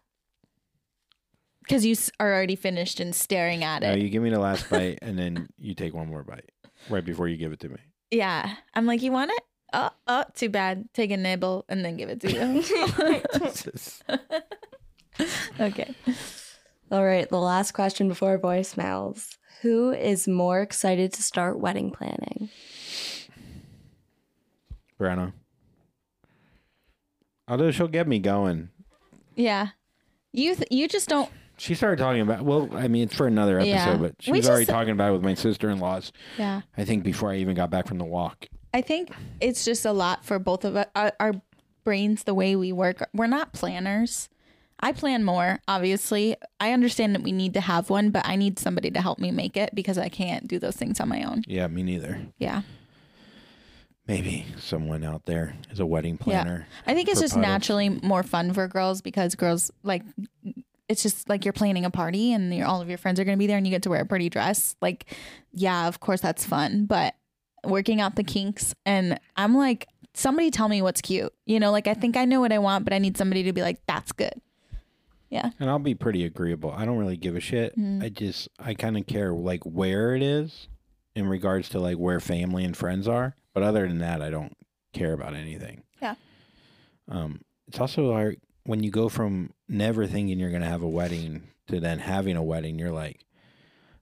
Because 1.64 1.84
you 1.86 1.96
are 2.20 2.32
already 2.32 2.56
finished 2.56 3.00
and 3.00 3.14
staring 3.14 3.64
at 3.64 3.82
No, 3.82 3.92
it. 3.92 3.98
you 4.00 4.08
give 4.10 4.22
me 4.22 4.30
the 4.30 4.38
last 4.38 4.68
bite 4.70 4.98
and 5.02 5.18
then 5.18 5.48
you 5.58 5.74
take 5.74 5.94
one 5.94 6.08
more 6.08 6.22
bite 6.22 6.50
right 6.90 7.04
before 7.04 7.26
you 7.28 7.36
give 7.36 7.52
it 7.52 7.60
to 7.60 7.68
me. 7.68 7.76
yeah. 8.10 8.54
I'm 8.74 8.86
like, 8.86 9.02
you 9.02 9.10
want 9.12 9.30
it? 9.32 9.42
Oh, 9.72 9.90
oh, 10.06 10.24
too 10.34 10.48
bad. 10.50 10.88
Take 10.94 11.10
a 11.10 11.16
nibble 11.16 11.64
and 11.68 11.84
then 11.84 11.96
give 11.96 12.08
it 12.08 12.20
to 12.20 12.30
you. 12.30 12.62
okay. 15.60 15.94
All 16.92 17.04
right, 17.04 17.28
the 17.28 17.38
last 17.40 17.72
question 17.72 18.08
before 18.08 18.38
voicemails. 18.38 19.36
Who 19.62 19.92
is 19.92 20.28
more 20.28 20.60
excited 20.60 21.12
to 21.14 21.22
start 21.22 21.58
wedding 21.58 21.90
planning? 21.90 22.50
Brenna. 25.00 25.32
Although 27.48 27.70
she'll 27.70 27.88
get 27.88 28.06
me 28.06 28.18
going. 28.18 28.68
Yeah. 29.34 29.68
You 30.32 30.54
th- 30.54 30.68
you 30.70 30.86
just 30.88 31.08
don't 31.08 31.30
She 31.56 31.74
started 31.74 31.98
talking 32.02 32.20
about 32.20 32.42
well, 32.42 32.68
I 32.72 32.88
mean 32.88 33.04
it's 33.04 33.14
for 33.14 33.26
another 33.26 33.58
episode, 33.60 33.70
Yeah. 33.74 33.96
but 33.96 34.14
she 34.20 34.32
We 34.32 34.38
was 34.38 34.48
already 34.48 34.66
talking 34.66 34.92
about 34.92 35.10
it 35.10 35.12
with 35.12 35.22
my 35.22 35.34
sister 35.34 35.70
in 35.70 35.78
laws. 35.78 36.12
yeah. 36.38 36.62
I 36.76 36.84
think 36.84 37.04
before 37.04 37.30
I 37.30 37.36
even 37.36 37.54
got 37.54 37.70
back 37.70 37.86
from 37.86 37.98
the 37.98 38.04
walk. 38.04 38.46
I 38.72 38.80
think 38.82 39.10
it's 39.40 39.64
just 39.64 39.84
a 39.84 39.92
lot 39.92 40.24
for 40.24 40.38
both 40.40 40.64
of 40.64 40.74
us. 40.74 40.86
Our, 40.96 41.12
our 41.20 41.32
brains, 41.84 42.24
the 42.24 42.34
way 42.34 42.56
we 42.56 42.72
work, 42.72 43.08
we're 43.14 43.28
not 43.28 43.52
planners. 43.52 44.28
I 44.80 44.90
plan 44.92 45.22
more, 45.22 45.60
obviously. 45.68 46.34
I 46.58 46.72
understand 46.72 47.14
that 47.14 47.22
we 47.22 47.30
need 47.30 47.54
to 47.54 47.60
have 47.60 47.88
one, 47.88 48.10
but 48.10 48.26
I 48.26 48.34
need 48.34 48.58
somebody 48.58 48.90
to 48.90 49.00
help 49.00 49.20
me 49.20 49.30
make 49.30 49.56
it 49.56 49.74
because 49.74 49.96
I 49.96 50.08
can't 50.08 50.48
do 50.48 50.58
those 50.58 50.74
things 50.74 50.98
on 50.98 51.08
my 51.08 51.22
own. 51.22 51.44
Yeah, 51.46 51.68
me 51.68 51.84
neither. 51.84 52.20
Yeah. 52.38 52.62
Maybe 54.06 54.44
someone 54.58 55.02
out 55.04 55.24
there 55.24 55.54
is 55.70 55.80
a 55.80 55.86
wedding 55.86 56.18
planner. 56.18 56.66
Yeah. 56.68 56.92
I 56.92 56.94
think 56.94 57.08
it's 57.08 57.20
just 57.20 57.34
puddles. 57.34 57.46
naturally 57.48 57.88
more 57.88 58.22
fun 58.22 58.52
for 58.52 58.66
girls 58.68 59.00
because 59.00 59.34
girls 59.36 59.70
like 59.82 60.02
it's 60.88 61.02
just 61.02 61.28
like 61.28 61.44
you're 61.44 61.52
planning 61.52 61.84
a 61.84 61.90
party 61.90 62.32
and 62.32 62.54
your 62.54 62.66
all 62.66 62.80
of 62.80 62.88
your 62.88 62.98
friends 62.98 63.18
are 63.18 63.24
going 63.24 63.36
to 63.36 63.38
be 63.38 63.46
there 63.46 63.56
and 63.56 63.66
you 63.66 63.70
get 63.70 63.82
to 63.82 63.90
wear 63.90 64.02
a 64.02 64.06
pretty 64.06 64.28
dress. 64.28 64.76
Like, 64.80 65.14
yeah, 65.52 65.88
of 65.88 66.00
course 66.00 66.20
that's 66.20 66.44
fun, 66.44 66.86
but 66.86 67.14
working 67.64 68.00
out 68.00 68.16
the 68.16 68.24
kinks 68.24 68.74
and 68.84 69.18
I'm 69.36 69.56
like, 69.56 69.88
somebody 70.12 70.50
tell 70.50 70.68
me 70.68 70.82
what's 70.82 71.00
cute. 71.00 71.32
You 71.46 71.58
know, 71.58 71.70
like 71.70 71.86
I 71.86 71.94
think 71.94 72.16
I 72.16 72.24
know 72.24 72.40
what 72.40 72.52
I 72.52 72.58
want, 72.58 72.84
but 72.84 72.92
I 72.92 72.98
need 72.98 73.16
somebody 73.16 73.42
to 73.44 73.52
be 73.52 73.62
like, 73.62 73.80
that's 73.86 74.12
good. 74.12 74.40
Yeah. 75.30 75.50
And 75.58 75.68
I'll 75.68 75.78
be 75.78 75.94
pretty 75.94 76.24
agreeable. 76.24 76.70
I 76.70 76.84
don't 76.84 76.98
really 76.98 77.16
give 77.16 77.34
a 77.34 77.40
shit. 77.40 77.76
Mm. 77.76 78.04
I 78.04 78.08
just 78.08 78.48
I 78.58 78.74
kind 78.74 78.96
of 78.96 79.06
care 79.06 79.32
like 79.32 79.64
where 79.64 80.14
it 80.14 80.22
is 80.22 80.68
in 81.16 81.26
regards 81.28 81.68
to 81.70 81.80
like 81.80 81.96
where 81.96 82.20
family 82.20 82.64
and 82.64 82.76
friends 82.76 83.08
are. 83.08 83.34
But 83.52 83.62
other 83.62 83.88
than 83.88 83.98
that, 83.98 84.22
I 84.22 84.30
don't 84.30 84.56
care 84.92 85.12
about 85.12 85.34
anything. 85.34 85.82
Yeah. 86.00 86.14
Um, 87.08 87.40
it's 87.66 87.80
also 87.80 88.12
like 88.12 88.38
when 88.64 88.82
you 88.82 88.90
go 88.90 89.08
from 89.08 89.52
never 89.68 90.06
thinking 90.06 90.38
you're 90.38 90.50
gonna 90.50 90.68
have 90.68 90.82
a 90.82 90.88
wedding 90.88 91.42
to 91.68 91.80
then 91.80 91.98
having 91.98 92.36
a 92.36 92.42
wedding, 92.42 92.78
you're 92.78 92.92
like, 92.92 93.24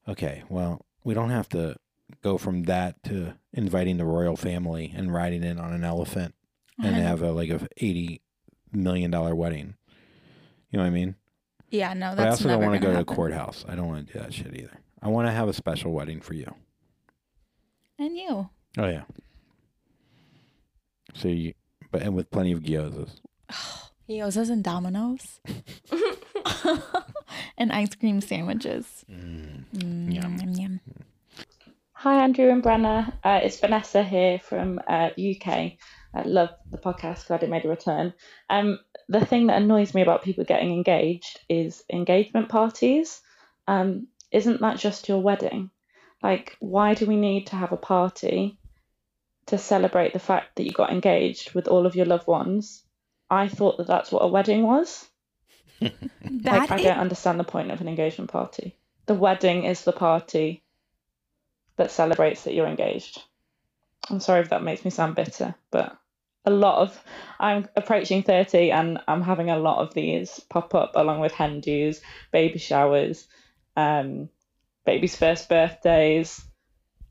okay, 0.08 0.42
well, 0.48 0.84
we 1.04 1.14
don't 1.14 1.30
have 1.30 1.48
to 1.50 1.76
go 2.22 2.36
from 2.38 2.64
that 2.64 3.02
to 3.04 3.34
inviting 3.52 3.96
the 3.96 4.04
royal 4.04 4.36
family 4.36 4.92
and 4.94 5.12
riding 5.12 5.42
in 5.42 5.58
on 5.58 5.72
an 5.72 5.84
elephant 5.84 6.34
and 6.78 6.94
Uh-huh. 6.96 7.00
have 7.02 7.22
a 7.22 7.32
like 7.32 7.50
a 7.50 7.66
eighty 7.78 8.20
million 8.72 9.10
dollar 9.10 9.34
wedding. 9.34 9.74
You 10.70 10.78
know 10.78 10.84
what 10.84 10.88
I 10.88 10.90
mean? 10.90 11.16
Yeah, 11.70 11.92
no, 11.94 12.10
But 12.10 12.20
I 12.20 12.24
that's 12.24 12.36
also 12.40 12.48
don't 12.50 12.62
want 12.62 12.80
to 12.80 12.86
go 12.86 12.92
to 12.92 13.00
a 13.00 13.04
courthouse. 13.04 13.64
I 13.68 13.74
don't 13.74 13.88
want 13.88 14.06
to 14.06 14.12
do 14.12 14.18
that 14.18 14.32
shit 14.34 14.54
either. 14.54 14.78
I 15.00 15.08
want 15.08 15.26
to 15.26 15.32
have 15.32 15.48
a 15.48 15.52
special 15.52 15.92
wedding 15.92 16.20
for 16.20 16.34
you. 16.34 16.54
And 17.98 18.16
you. 18.16 18.48
Oh 18.78 18.86
yeah. 18.88 19.04
So 21.14 21.28
you, 21.28 21.54
but 21.90 22.02
and 22.02 22.14
with 22.14 22.30
plenty 22.30 22.52
of 22.52 22.60
gyozas. 22.60 23.20
Gyozas 24.08 24.50
and 24.50 24.64
Domino's. 24.64 25.40
and 27.58 27.72
ice 27.72 27.94
cream 27.94 28.20
sandwiches. 28.20 29.04
Mm, 29.10 29.64
Yum. 30.12 30.36
yum, 30.38 30.52
yum. 30.54 30.80
Hi, 31.92 32.24
Andrew 32.24 32.50
and 32.50 32.62
Brenna. 32.62 33.12
Uh, 33.22 33.40
it's 33.42 33.60
Vanessa 33.60 34.02
here 34.02 34.40
from 34.40 34.80
uh, 34.88 35.10
UK. 35.16 35.48
I 36.14 36.22
love 36.24 36.50
the 36.70 36.78
podcast. 36.78 37.28
Glad 37.28 37.44
it 37.44 37.50
made 37.50 37.64
a 37.64 37.68
return. 37.68 38.12
Um, 38.50 38.80
the 39.08 39.24
thing 39.24 39.46
that 39.46 39.62
annoys 39.62 39.94
me 39.94 40.02
about 40.02 40.24
people 40.24 40.44
getting 40.44 40.72
engaged 40.72 41.38
is 41.48 41.84
engagement 41.92 42.48
parties. 42.48 43.20
Um, 43.68 44.08
isn't 44.32 44.60
that 44.60 44.78
just 44.78 45.08
your 45.08 45.20
wedding? 45.22 45.70
Like, 46.22 46.56
why 46.58 46.94
do 46.94 47.06
we 47.06 47.16
need 47.16 47.46
to 47.48 47.56
have 47.56 47.72
a 47.72 47.76
party 47.76 48.58
to 49.46 49.58
celebrate 49.58 50.12
the 50.12 50.18
fact 50.18 50.56
that 50.56 50.64
you 50.64 50.72
got 50.72 50.92
engaged 50.92 51.54
with 51.54 51.68
all 51.68 51.86
of 51.86 51.94
your 51.94 52.06
loved 52.06 52.26
ones? 52.26 52.82
I 53.32 53.48
thought 53.48 53.78
that 53.78 53.86
that's 53.86 54.12
what 54.12 54.20
a 54.22 54.28
wedding 54.28 54.62
was. 54.62 55.06
That 55.80 55.90
like, 56.44 56.70
I 56.70 56.76
is- 56.76 56.82
don't 56.84 56.98
understand 56.98 57.40
the 57.40 57.44
point 57.44 57.70
of 57.70 57.80
an 57.80 57.88
engagement 57.88 58.30
party. 58.30 58.76
The 59.06 59.14
wedding 59.14 59.64
is 59.64 59.82
the 59.82 59.92
party 59.92 60.62
that 61.76 61.90
celebrates 61.90 62.44
that 62.44 62.54
you're 62.54 62.66
engaged. 62.68 63.20
I'm 64.10 64.20
sorry 64.20 64.40
if 64.42 64.50
that 64.50 64.62
makes 64.62 64.84
me 64.84 64.90
sound 64.90 65.14
bitter, 65.14 65.54
but 65.70 65.96
a 66.44 66.50
lot 66.50 66.82
of 66.82 67.04
I'm 67.40 67.68
approaching 67.76 68.22
30 68.22 68.70
and 68.72 68.98
I'm 69.08 69.22
having 69.22 69.48
a 69.50 69.58
lot 69.58 69.78
of 69.78 69.94
these 69.94 70.40
pop 70.50 70.74
up 70.74 70.92
along 70.96 71.20
with 71.20 71.32
hen 71.32 71.60
do's, 71.60 72.00
baby 72.32 72.58
showers, 72.58 73.26
um, 73.76 74.28
baby's 74.84 75.16
first 75.16 75.48
birthdays. 75.48 76.44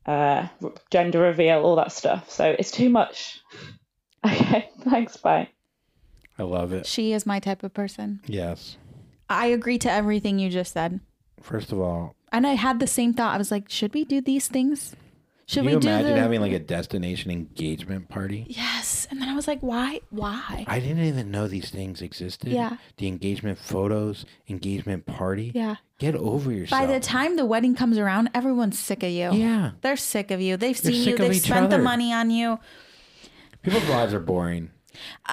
uh, 0.06 0.48
gender 0.90 1.20
reveal, 1.20 1.62
all 1.62 1.76
that 1.76 1.92
stuff. 1.92 2.30
So 2.30 2.54
it's 2.58 2.70
too 2.70 2.90
much. 2.90 3.40
Okay, 4.24 4.70
thanks. 4.84 5.16
Bye. 5.16 5.48
I 6.42 6.44
love 6.44 6.72
it. 6.72 6.86
She 6.86 7.12
is 7.12 7.24
my 7.24 7.38
type 7.38 7.62
of 7.62 7.72
person. 7.72 8.20
Yes. 8.26 8.76
I 9.30 9.46
agree 9.46 9.78
to 9.78 9.90
everything 9.90 10.40
you 10.40 10.50
just 10.50 10.72
said. 10.72 10.98
First 11.40 11.70
of 11.70 11.80
all, 11.80 12.16
And 12.32 12.46
I 12.46 12.54
had 12.54 12.80
the 12.80 12.86
same 12.88 13.14
thought. 13.14 13.34
I 13.34 13.38
was 13.38 13.52
like, 13.52 13.68
should 13.68 13.94
we 13.94 14.04
do 14.04 14.20
these 14.20 14.48
things? 14.48 14.96
Should 15.46 15.60
can 15.60 15.66
we 15.66 15.72
you 15.72 15.80
do 15.80 15.88
imagine 15.88 16.14
the... 16.14 16.20
having 16.20 16.40
like 16.40 16.52
a 16.52 16.58
destination 16.58 17.30
engagement 17.30 18.08
party? 18.08 18.46
Yes. 18.48 19.06
And 19.10 19.20
then 19.20 19.28
I 19.28 19.34
was 19.34 19.46
like, 19.46 19.60
why? 19.60 20.00
Why? 20.10 20.64
I 20.66 20.80
didn't 20.80 21.04
even 21.04 21.30
know 21.30 21.46
these 21.46 21.70
things 21.70 22.02
existed. 22.02 22.52
Yeah. 22.52 22.76
The 22.96 23.06
engagement 23.06 23.58
photos, 23.58 24.24
engagement 24.48 25.06
party. 25.06 25.52
Yeah. 25.54 25.76
Get 25.98 26.16
over 26.16 26.50
yourself. 26.50 26.80
By 26.80 26.86
the 26.86 26.98
time 26.98 27.36
the 27.36 27.46
wedding 27.46 27.76
comes 27.76 27.98
around, 27.98 28.30
everyone's 28.34 28.78
sick 28.78 29.04
of 29.04 29.10
you. 29.10 29.32
Yeah. 29.32 29.72
They're 29.82 29.96
sick 29.96 30.32
of 30.32 30.40
you. 30.40 30.56
They've 30.56 30.80
They're 30.80 30.92
seen 30.92 31.08
you. 31.08 31.16
They've 31.16 31.36
spent 31.36 31.70
the 31.70 31.78
money 31.78 32.12
on 32.12 32.30
you. 32.30 32.58
People's 33.62 33.88
lives 33.88 34.12
are 34.12 34.20
boring. 34.20 34.70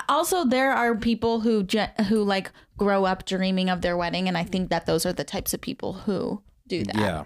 Also, 0.08 0.46
there 0.46 0.72
are 0.72 0.96
people 0.96 1.42
who 1.42 1.66
who 2.08 2.24
like 2.24 2.52
grow 2.78 3.06
up 3.06 3.26
dreaming 3.26 3.70
of 3.70 3.82
their 3.82 3.98
wedding, 3.98 4.28
and 4.28 4.38
I 4.38 4.44
think 4.44 4.70
that 4.70 4.86
those 4.86 5.06
are 5.06 5.14
the 5.14 5.24
types 5.24 5.54
of 5.54 5.62
people 5.62 5.94
who 5.94 6.42
do 6.68 6.84
that. 6.84 6.96
Yeah. 6.96 7.24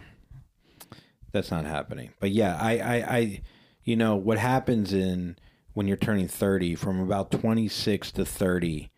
That's 1.31 1.51
not 1.51 1.65
happening. 1.65 2.11
But 2.19 2.31
yeah, 2.31 2.57
I, 2.61 2.77
I, 2.77 2.95
I, 3.17 3.41
you 3.83 3.95
know, 3.95 4.15
what 4.15 4.37
happens 4.37 4.93
in 4.93 5.35
when 5.73 5.87
you're 5.87 5.97
turning 5.97 6.27
30 6.27 6.75
from 6.75 6.99
about 6.99 7.31
26 7.31 8.11
to 8.13 8.25
30, 8.25 8.91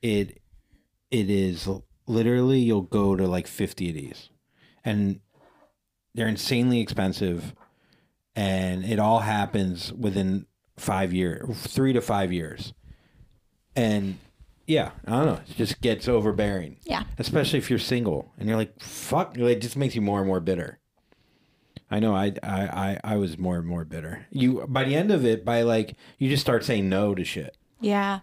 it, 0.00 0.40
it 1.10 1.30
is 1.30 1.68
literally 2.06 2.60
you'll 2.60 2.82
go 2.82 3.16
to 3.16 3.26
like 3.26 3.48
50 3.48 3.88
of 3.88 3.94
these 3.96 4.30
and 4.84 5.20
they're 6.14 6.28
insanely 6.28 6.80
expensive 6.80 7.52
and 8.36 8.84
it 8.84 9.00
all 9.00 9.20
happens 9.20 9.92
within 9.92 10.46
five 10.76 11.12
years, 11.12 11.44
three 11.66 11.92
to 11.92 12.00
five 12.00 12.32
years. 12.32 12.72
And 13.74 14.18
yeah, 14.66 14.90
I 15.06 15.10
don't 15.10 15.26
know. 15.26 15.40
It 15.48 15.56
just 15.56 15.80
gets 15.80 16.08
overbearing 16.08 16.78
Yeah. 16.84 17.04
especially 17.18 17.58
if 17.58 17.70
you're 17.70 17.78
single 17.78 18.32
and 18.38 18.48
you're 18.48 18.56
like 18.58 18.80
fuck 18.80 19.36
it 19.38 19.60
just 19.60 19.76
makes 19.76 19.94
you 19.94 20.00
more 20.00 20.18
and 20.18 20.26
more 20.26 20.40
bitter 20.40 20.80
i 21.88 22.00
know 22.00 22.16
I, 22.16 22.32
I 22.42 22.60
i 22.62 23.00
i 23.12 23.16
was 23.16 23.38
more 23.38 23.58
and 23.58 23.66
more 23.66 23.84
bitter 23.84 24.26
you 24.30 24.64
by 24.68 24.82
the 24.82 24.96
end 24.96 25.12
of 25.12 25.24
it 25.24 25.44
by 25.44 25.62
like 25.62 25.94
you 26.18 26.28
just 26.28 26.40
start 26.42 26.64
saying 26.64 26.88
no 26.88 27.14
to 27.14 27.22
shit 27.24 27.56
Yeah. 27.80 28.20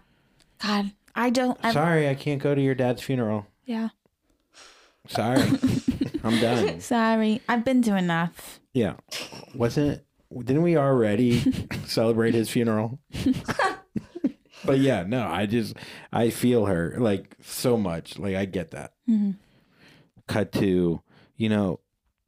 God, 0.62 0.90
I 1.14 1.30
don't. 1.30 1.58
I'm, 1.62 1.72
sorry 1.72 2.08
i 2.10 2.14
can't 2.14 2.42
go 2.42 2.54
to 2.54 2.60
your 2.60 2.74
dad's 2.74 3.00
funeral 3.00 3.46
yeah. 3.64 3.88
sorry 5.06 5.40
i'm 6.24 6.38
done 6.40 6.80
Sorry, 6.80 7.40
I've 7.48 7.64
been 7.64 7.80
to 7.82 7.96
enough. 7.96 8.60
yeah 8.74 8.94
wasn't 9.54 10.02
didn't 10.42 10.62
we 10.62 10.76
already 10.76 11.40
celebrate 11.86 12.34
his 12.34 12.50
funeral 12.50 12.98
but 14.64 14.78
yeah 14.78 15.04
no 15.06 15.26
i 15.26 15.46
just 15.46 15.74
i 16.12 16.30
feel 16.30 16.66
her 16.66 16.94
like 16.98 17.36
so 17.42 17.76
much 17.76 18.18
like 18.18 18.34
i 18.34 18.44
get 18.44 18.70
that 18.70 18.92
mm-hmm. 19.08 19.32
cut 20.26 20.52
to 20.52 21.00
you 21.36 21.48
know 21.48 21.78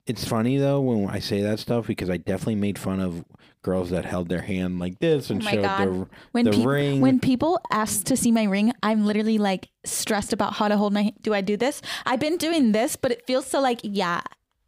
it's 0.06 0.24
funny 0.26 0.56
though 0.56 0.80
when 0.80 1.08
i 1.08 1.18
say 1.18 1.40
that 1.42 1.58
stuff 1.58 1.86
because 1.86 2.10
i 2.10 2.16
definitely 2.16 2.54
made 2.54 2.78
fun 2.78 3.00
of 3.00 3.24
girls 3.66 3.90
that 3.90 4.04
held 4.04 4.28
their 4.28 4.42
hand 4.42 4.78
like 4.78 4.96
this 5.00 5.28
oh 5.28 5.34
and 5.34 5.42
Oh 5.42 5.50
showed 5.50 5.62
God. 5.62 5.88
the, 5.88 6.08
When 6.30 6.44
the 6.44 6.52
peop- 6.52 6.66
ring 6.66 7.00
when 7.00 7.18
people 7.18 7.58
ask 7.72 8.04
to 8.04 8.16
see 8.16 8.30
my 8.30 8.44
ring, 8.44 8.72
I'm 8.80 9.04
literally 9.04 9.38
like 9.38 9.70
stressed 9.84 10.32
about 10.32 10.52
how 10.52 10.68
to 10.68 10.76
hold 10.76 10.92
my. 10.92 11.12
Do 11.20 11.34
I 11.34 11.40
do 11.40 11.56
this? 11.56 11.82
I've 12.06 12.20
been 12.20 12.36
doing 12.36 12.70
this, 12.70 12.94
but 12.94 13.10
it 13.10 13.26
feels 13.26 13.44
so 13.44 13.60
like 13.60 13.80
yeah, 13.82 14.20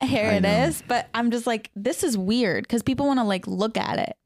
here 0.03 0.31
it 0.31 0.45
is. 0.45 0.83
But 0.87 1.09
I'm 1.15 1.31
just 1.31 1.47
like 1.47 1.71
this 1.75 2.03
is 2.05 2.17
weird 2.17 2.65
because 2.65 2.83
people 2.83 3.07
want 3.07 3.19
to 3.21 3.25
like 3.25 3.47
look 3.47 3.77
at 3.77 3.99
it. 3.99 4.17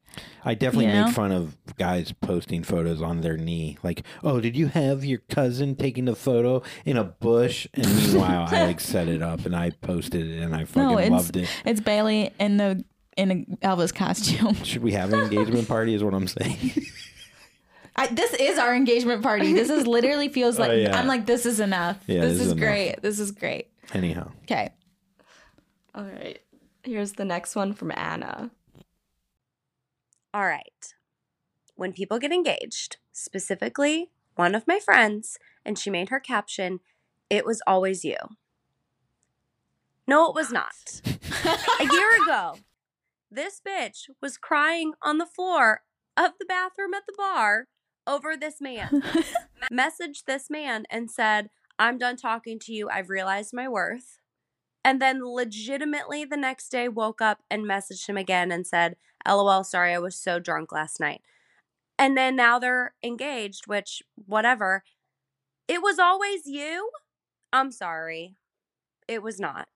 I 0.45 0.55
definitely 0.55 0.87
You 0.87 0.93
know? 0.93 1.05
make 1.07 1.15
fun 1.15 1.33
of 1.33 1.57
guys 1.79 2.13
posting 2.13 2.63
photos 2.65 3.01
on 3.01 3.23
their 3.23 3.39
knee. 3.39 3.79
Like, 3.83 4.03
oh, 4.23 4.41
did 4.41 4.57
you 4.57 4.67
have 4.67 5.05
your 5.05 5.21
cousin 5.31 5.75
taking 5.75 6.07
a 6.09 6.15
photo 6.15 6.63
in 6.85 6.97
a 6.99 7.05
bush? 7.05 7.67
And 7.73 7.87
meanwhile, 7.97 8.47
I 8.51 8.65
like 8.67 8.81
set 8.81 9.09
it 9.09 9.23
up 9.23 9.47
and 9.47 9.57
I 9.57 9.71
posted 9.71 10.27
it 10.29 10.43
and 10.43 10.55
I 10.55 10.65
fucking 10.65 10.83
No, 10.83 10.99
it's 10.99 11.11
loved 11.11 11.37
it. 11.39 11.49
it's 11.65 11.81
Bailey 11.81 12.31
in 12.39 12.57
the 12.59 12.85
in 13.17 13.31
a 13.31 13.67
Elvis 13.67 13.95
costume. 13.95 14.55
Should 14.65 14.83
we 14.83 14.93
have 14.93 15.13
an 15.13 15.21
engagement 15.21 15.69
party? 15.69 15.95
Is 15.95 16.05
what 16.05 16.13
I'm 16.15 16.29
saying. 16.29 16.73
I, 17.97 18.07
this 18.07 18.33
is 18.35 18.59
our 18.59 18.75
engagement 18.75 19.23
party. 19.23 19.53
This 19.53 19.69
is 19.71 19.87
literally 19.87 20.29
feels 20.31 20.59
oh, 20.59 20.63
like 20.63 20.71
Oh, 20.71 20.75
yeah. 20.75 20.99
I'm 20.99 21.07
like 21.07 21.25
this 21.27 21.45
is 21.47 21.61
enough. 21.61 22.03
Yeah, 22.07 22.21
this, 22.21 22.33
this 22.33 22.41
is, 22.41 22.47
is 22.49 22.53
enough. 22.53 22.61
great. 22.63 23.03
This 23.03 23.21
is 23.21 23.31
great. 23.33 23.69
Anyhow, 23.95 24.31
Okay. 24.45 24.71
All 25.95 26.05
right. 26.05 26.41
Here's 26.83 27.13
the 27.13 27.25
next 27.25 27.55
one 27.55 27.75
from 27.75 27.93
Anna. 27.95 28.51
All 30.35 30.47
right. 30.47 30.95
When 31.77 31.93
people 31.93 32.19
get 32.19 32.33
engaged, 32.33 32.97
specifically 33.13 34.11
one 34.35 34.55
of 34.55 34.67
my 34.67 34.79
friends, 34.79 35.39
and 35.65 35.79
she 35.79 35.91
made 35.91 36.09
her 36.09 36.21
caption, 36.21 36.81
It 37.29 37.45
was 37.45 37.63
always 37.67 38.05
you. 38.05 38.17
No, 40.07 40.29
it 40.29 40.35
was 40.35 40.51
not. 40.51 41.01
A 41.81 41.85
year 41.93 42.11
ago, 42.23 42.57
this 43.31 43.61
bitch 43.67 44.11
was 44.21 44.37
crying 44.37 44.95
on 45.03 45.19
the 45.19 45.27
floor 45.27 45.83
of 46.17 46.33
the 46.39 46.47
bathroom 46.47 46.95
at 46.95 47.05
the 47.07 47.15
bar 47.17 47.67
over 48.07 48.37
this 48.37 48.61
man. 48.61 49.03
Messaged 49.73 50.25
this 50.27 50.51
man 50.51 50.85
and 50.91 51.11
said, 51.11 51.51
I'm 51.79 51.99
done 51.99 52.17
talking 52.17 52.59
to 52.61 52.73
you. 52.73 52.89
I've 52.91 53.09
realized 53.09 53.55
my 53.55 53.69
worth. 53.69 54.19
And 54.85 55.01
then 55.01 55.25
legitimately 55.25 56.25
the 56.25 56.37
next 56.37 56.69
day 56.71 56.89
woke 56.89 57.21
up 57.21 57.43
and 57.51 57.65
messaged 57.65 58.09
him 58.09 58.17
again 58.17 58.51
and 58.51 58.67
said, 58.67 58.97
LOL, 59.27 59.65
sorry, 59.65 59.95
I 59.95 59.99
was 59.99 60.17
so 60.17 60.39
drunk 60.39 60.73
last 60.73 60.99
night. 60.99 61.23
And 61.99 62.17
then 62.17 62.35
now 62.35 62.59
they're 62.59 62.95
engaged, 63.03 63.67
which, 63.67 64.03
whatever. 64.27 64.83
It 65.69 65.83
was 65.83 65.99
always 65.99 66.47
you? 66.47 66.91
I'm 67.53 67.71
sorry. 67.71 68.35
It 69.07 69.23
was 69.23 69.39
not. 69.39 69.69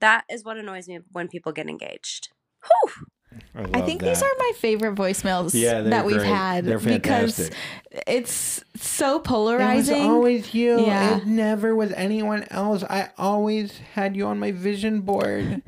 That 0.00 0.24
is 0.30 0.44
what 0.44 0.58
annoys 0.58 0.88
me 0.88 1.00
when 1.12 1.28
people 1.28 1.52
get 1.52 1.68
engaged. 1.68 2.28
Whew. 2.64 3.06
I, 3.54 3.62
I 3.74 3.80
think 3.82 4.00
that. 4.00 4.06
these 4.08 4.22
are 4.22 4.30
my 4.38 4.52
favorite 4.56 4.94
voicemails 4.94 5.54
Yeah, 5.54 5.80
that 5.82 6.04
we've 6.04 6.16
great. 6.18 6.26
had 6.28 6.64
They're 6.64 6.78
because 6.78 7.50
it's 8.06 8.62
so 8.76 9.18
polarizing. 9.18 9.96
It 9.96 10.00
was 10.00 10.08
always 10.08 10.54
you. 10.54 10.80
Yeah. 10.80 11.18
It 11.18 11.26
never 11.26 11.74
was 11.74 11.92
anyone 11.92 12.44
else. 12.50 12.82
I 12.84 13.10
always 13.18 13.78
had 13.94 14.16
you 14.16 14.26
on 14.26 14.38
my 14.38 14.52
vision 14.52 15.00
board. 15.00 15.62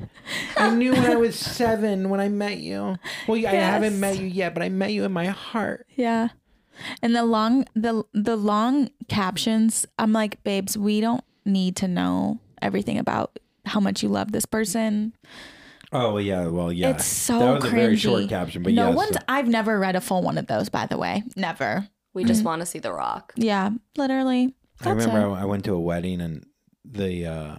I 0.57 0.69
knew 0.75 0.91
when 0.93 1.05
I 1.05 1.15
was 1.15 1.35
seven 1.39 2.09
when 2.09 2.19
I 2.19 2.29
met 2.29 2.59
you. 2.59 2.97
Well, 3.27 3.45
I 3.45 3.51
haven't 3.55 3.99
met 3.99 4.19
you 4.19 4.27
yet, 4.27 4.53
but 4.53 4.63
I 4.63 4.69
met 4.69 4.91
you 4.91 5.03
in 5.05 5.11
my 5.11 5.27
heart. 5.27 5.87
yeah. 5.95 6.29
And 7.01 7.13
the 7.13 7.25
long 7.25 7.65
the 7.75 8.05
the 8.13 8.37
long 8.37 8.89
captions, 9.09 9.85
I'm 9.97 10.13
like, 10.13 10.41
babes, 10.45 10.77
we 10.77 11.01
don't 11.01 11.23
need 11.43 11.75
to 11.77 11.89
know 11.89 12.39
everything 12.61 12.97
about 12.97 13.37
how 13.65 13.81
much 13.81 14.01
you 14.01 14.07
love 14.07 14.31
this 14.31 14.45
person. 14.45 15.11
Oh 15.91 16.17
yeah, 16.17 16.47
well 16.47 16.71
yeah. 16.71 16.91
It's 16.91 17.05
so 17.05 17.39
that 17.39 17.53
was 17.55 17.63
cringy. 17.63 17.67
a 17.67 17.71
very 17.71 17.95
short 17.95 18.29
caption, 18.29 18.63
but 18.63 18.73
no 18.73 18.89
yes. 18.89 18.95
one's 18.95 19.17
I've 19.27 19.47
never 19.47 19.79
read 19.79 19.95
a 19.95 20.01
full 20.01 20.21
one 20.21 20.37
of 20.37 20.47
those, 20.47 20.69
by 20.69 20.85
the 20.85 20.97
way. 20.97 21.23
Never. 21.35 21.87
We 22.13 22.23
just 22.25 22.43
want 22.43 22.61
to 22.61 22.65
see 22.65 22.79
The 22.79 22.91
Rock. 22.91 23.33
Yeah, 23.35 23.69
literally. 23.95 24.53
I 24.81 24.89
remember 24.89 25.19
it. 25.19 25.39
I 25.39 25.41
I 25.41 25.45
went 25.45 25.65
to 25.65 25.73
a 25.73 25.79
wedding 25.79 26.21
and 26.21 26.45
the 26.83 27.25
uh, 27.25 27.55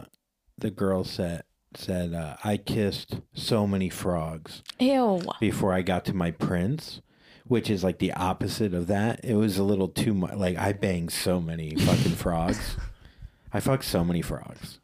the 0.59 0.71
girl 0.71 1.05
said 1.05 1.45
said 1.75 2.15
uh, 2.15 2.37
I 2.43 2.57
kissed 2.57 3.21
so 3.33 3.67
many 3.67 3.89
frogs 3.89 4.63
Ew. 4.79 5.23
before 5.39 5.73
I 5.73 5.83
got 5.83 6.05
to 6.07 6.15
my 6.15 6.31
prince, 6.31 7.01
which 7.47 7.71
is 7.71 7.85
like 7.85 7.99
the 7.99 8.13
opposite 8.13 8.75
of 8.75 8.87
that. 8.89 9.25
It 9.25 9.35
was 9.35 9.59
a 9.59 9.63
little 9.63 9.89
too 9.89 10.15
much. 10.15 10.35
Like 10.35 10.57
I 10.57 10.73
banged 10.73 11.13
so 11.13 11.41
many 11.41 11.75
fucking 11.77 12.13
frogs. 12.13 12.77
I 13.53 13.61
fucked 13.61 13.85
so 13.85 14.05
many 14.05 14.23
frogs. 14.23 14.79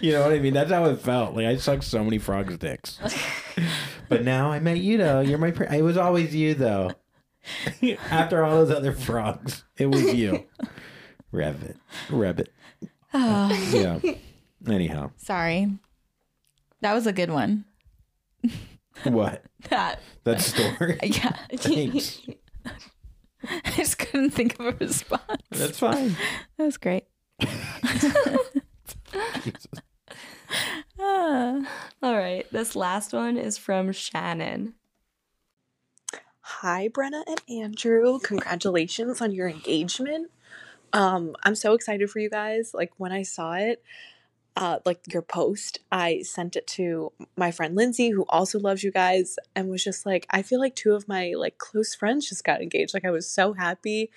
You 0.00 0.12
know 0.12 0.22
what 0.22 0.32
I 0.32 0.38
mean? 0.40 0.54
That's 0.54 0.70
how 0.70 0.84
it 0.86 1.00
felt. 1.00 1.34
Like 1.34 1.46
I 1.46 1.56
sucked 1.56 1.84
so 1.84 2.02
many 2.04 2.18
frogs' 2.18 2.58
dicks. 2.58 2.98
but 4.08 4.24
now 4.24 4.50
I 4.50 4.58
met 4.58 4.78
you 4.78 4.98
though. 4.98 5.20
You're 5.20 5.38
my. 5.38 5.50
Pr- 5.52 5.64
it 5.64 5.82
was 5.82 5.96
always 5.96 6.34
you 6.34 6.54
though. 6.54 6.90
After 8.10 8.42
all 8.44 8.56
those 8.64 8.70
other 8.74 8.92
frogs, 8.92 9.64
it 9.76 9.86
was 9.86 10.12
you. 10.14 10.44
Rabbit, 11.32 11.76
rabbit. 12.10 12.52
Oh, 13.12 13.70
Yeah. 13.72 13.98
Anyhow, 14.72 15.10
sorry. 15.16 15.68
That 16.80 16.94
was 16.94 17.06
a 17.08 17.12
good 17.12 17.30
one. 17.30 17.64
what 19.04 19.42
That 19.68 20.00
that 20.24 20.40
story? 20.40 20.98
yeah. 21.02 21.36
Thanks. 21.56 22.20
I 23.44 23.70
just 23.72 23.98
couldn't 23.98 24.30
think 24.30 24.58
of 24.58 24.66
a 24.66 24.72
response. 24.72 25.42
That's 25.50 25.78
fine. 25.78 26.16
That 26.56 26.64
was 26.64 26.76
great. 26.78 27.04
All 30.98 31.64
right. 32.02 32.46
This 32.50 32.74
last 32.76 33.12
one 33.12 33.36
is 33.36 33.58
from 33.58 33.92
Shannon. 33.92 34.74
Hi, 36.40 36.88
Brenna 36.88 37.22
and 37.26 37.40
Andrew. 37.48 38.18
Congratulations 38.20 39.20
on 39.20 39.32
your 39.32 39.48
engagement. 39.48 40.30
Um, 40.92 41.34
I'm 41.42 41.54
so 41.54 41.74
excited 41.74 42.10
for 42.10 42.18
you 42.18 42.30
guys. 42.30 42.72
Like 42.74 42.92
when 42.96 43.12
I 43.12 43.22
saw 43.22 43.54
it, 43.54 43.82
uh, 44.56 44.78
like 44.84 45.00
your 45.12 45.22
post, 45.22 45.80
I 45.90 46.22
sent 46.22 46.54
it 46.54 46.66
to 46.68 47.12
my 47.36 47.50
friend 47.50 47.74
Lindsay, 47.74 48.10
who 48.10 48.24
also 48.28 48.60
loves 48.60 48.84
you 48.84 48.92
guys, 48.92 49.36
and 49.56 49.68
was 49.68 49.82
just 49.82 50.06
like, 50.06 50.26
I 50.30 50.42
feel 50.42 50.60
like 50.60 50.76
two 50.76 50.94
of 50.94 51.08
my 51.08 51.34
like 51.36 51.58
close 51.58 51.94
friends 51.94 52.28
just 52.28 52.44
got 52.44 52.62
engaged. 52.62 52.94
Like 52.94 53.04
I 53.04 53.10
was 53.10 53.28
so 53.28 53.54
happy 53.54 54.10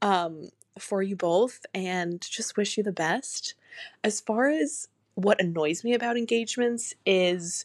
um, 0.00 0.48
for 0.78 1.02
you 1.02 1.16
both, 1.16 1.66
and 1.74 2.20
just 2.22 2.56
wish 2.56 2.78
you 2.78 2.82
the 2.82 2.92
best. 2.92 3.54
As 4.02 4.20
far 4.20 4.48
as 4.48 4.88
what 5.14 5.40
annoys 5.40 5.84
me 5.84 5.94
about 5.94 6.16
engagements 6.16 6.94
is 7.06 7.64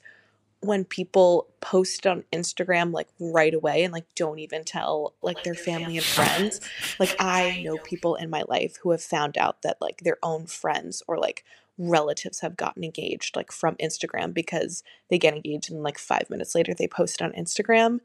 when 0.62 0.84
people 0.84 1.48
post 1.62 2.06
on 2.06 2.24
Instagram 2.34 2.92
like 2.92 3.08
right 3.20 3.54
away 3.54 3.84
and 3.84 3.94
like 3.94 4.06
don't 4.16 4.40
even 4.40 4.64
tell 4.64 5.14
like 5.22 5.44
their 5.44 5.54
family 5.54 5.98
and 5.98 6.06
friends. 6.06 6.60
Like 7.00 7.16
I 7.20 7.62
know 7.64 7.78
people 7.78 8.16
in 8.16 8.30
my 8.30 8.44
life 8.48 8.78
who 8.82 8.92
have 8.92 9.02
found 9.02 9.38
out 9.38 9.62
that 9.62 9.78
like 9.80 10.02
their 10.02 10.18
own 10.22 10.48
friends 10.48 11.02
or 11.08 11.18
like 11.18 11.46
relatives 11.78 12.42
have 12.42 12.58
gotten 12.58 12.84
engaged 12.84 13.38
like 13.38 13.54
from 13.54 13.76
Instagram 13.76 14.34
because 14.34 14.84
they 15.10 15.18
get 15.18 15.34
engaged 15.34 15.72
and 15.72 15.82
like 15.82 15.98
5 15.98 16.30
minutes 16.30 16.54
later 16.54 16.74
they 16.74 16.88
post 16.88 17.22
it 17.22 17.24
on 17.24 17.32
Instagram. 17.32 18.00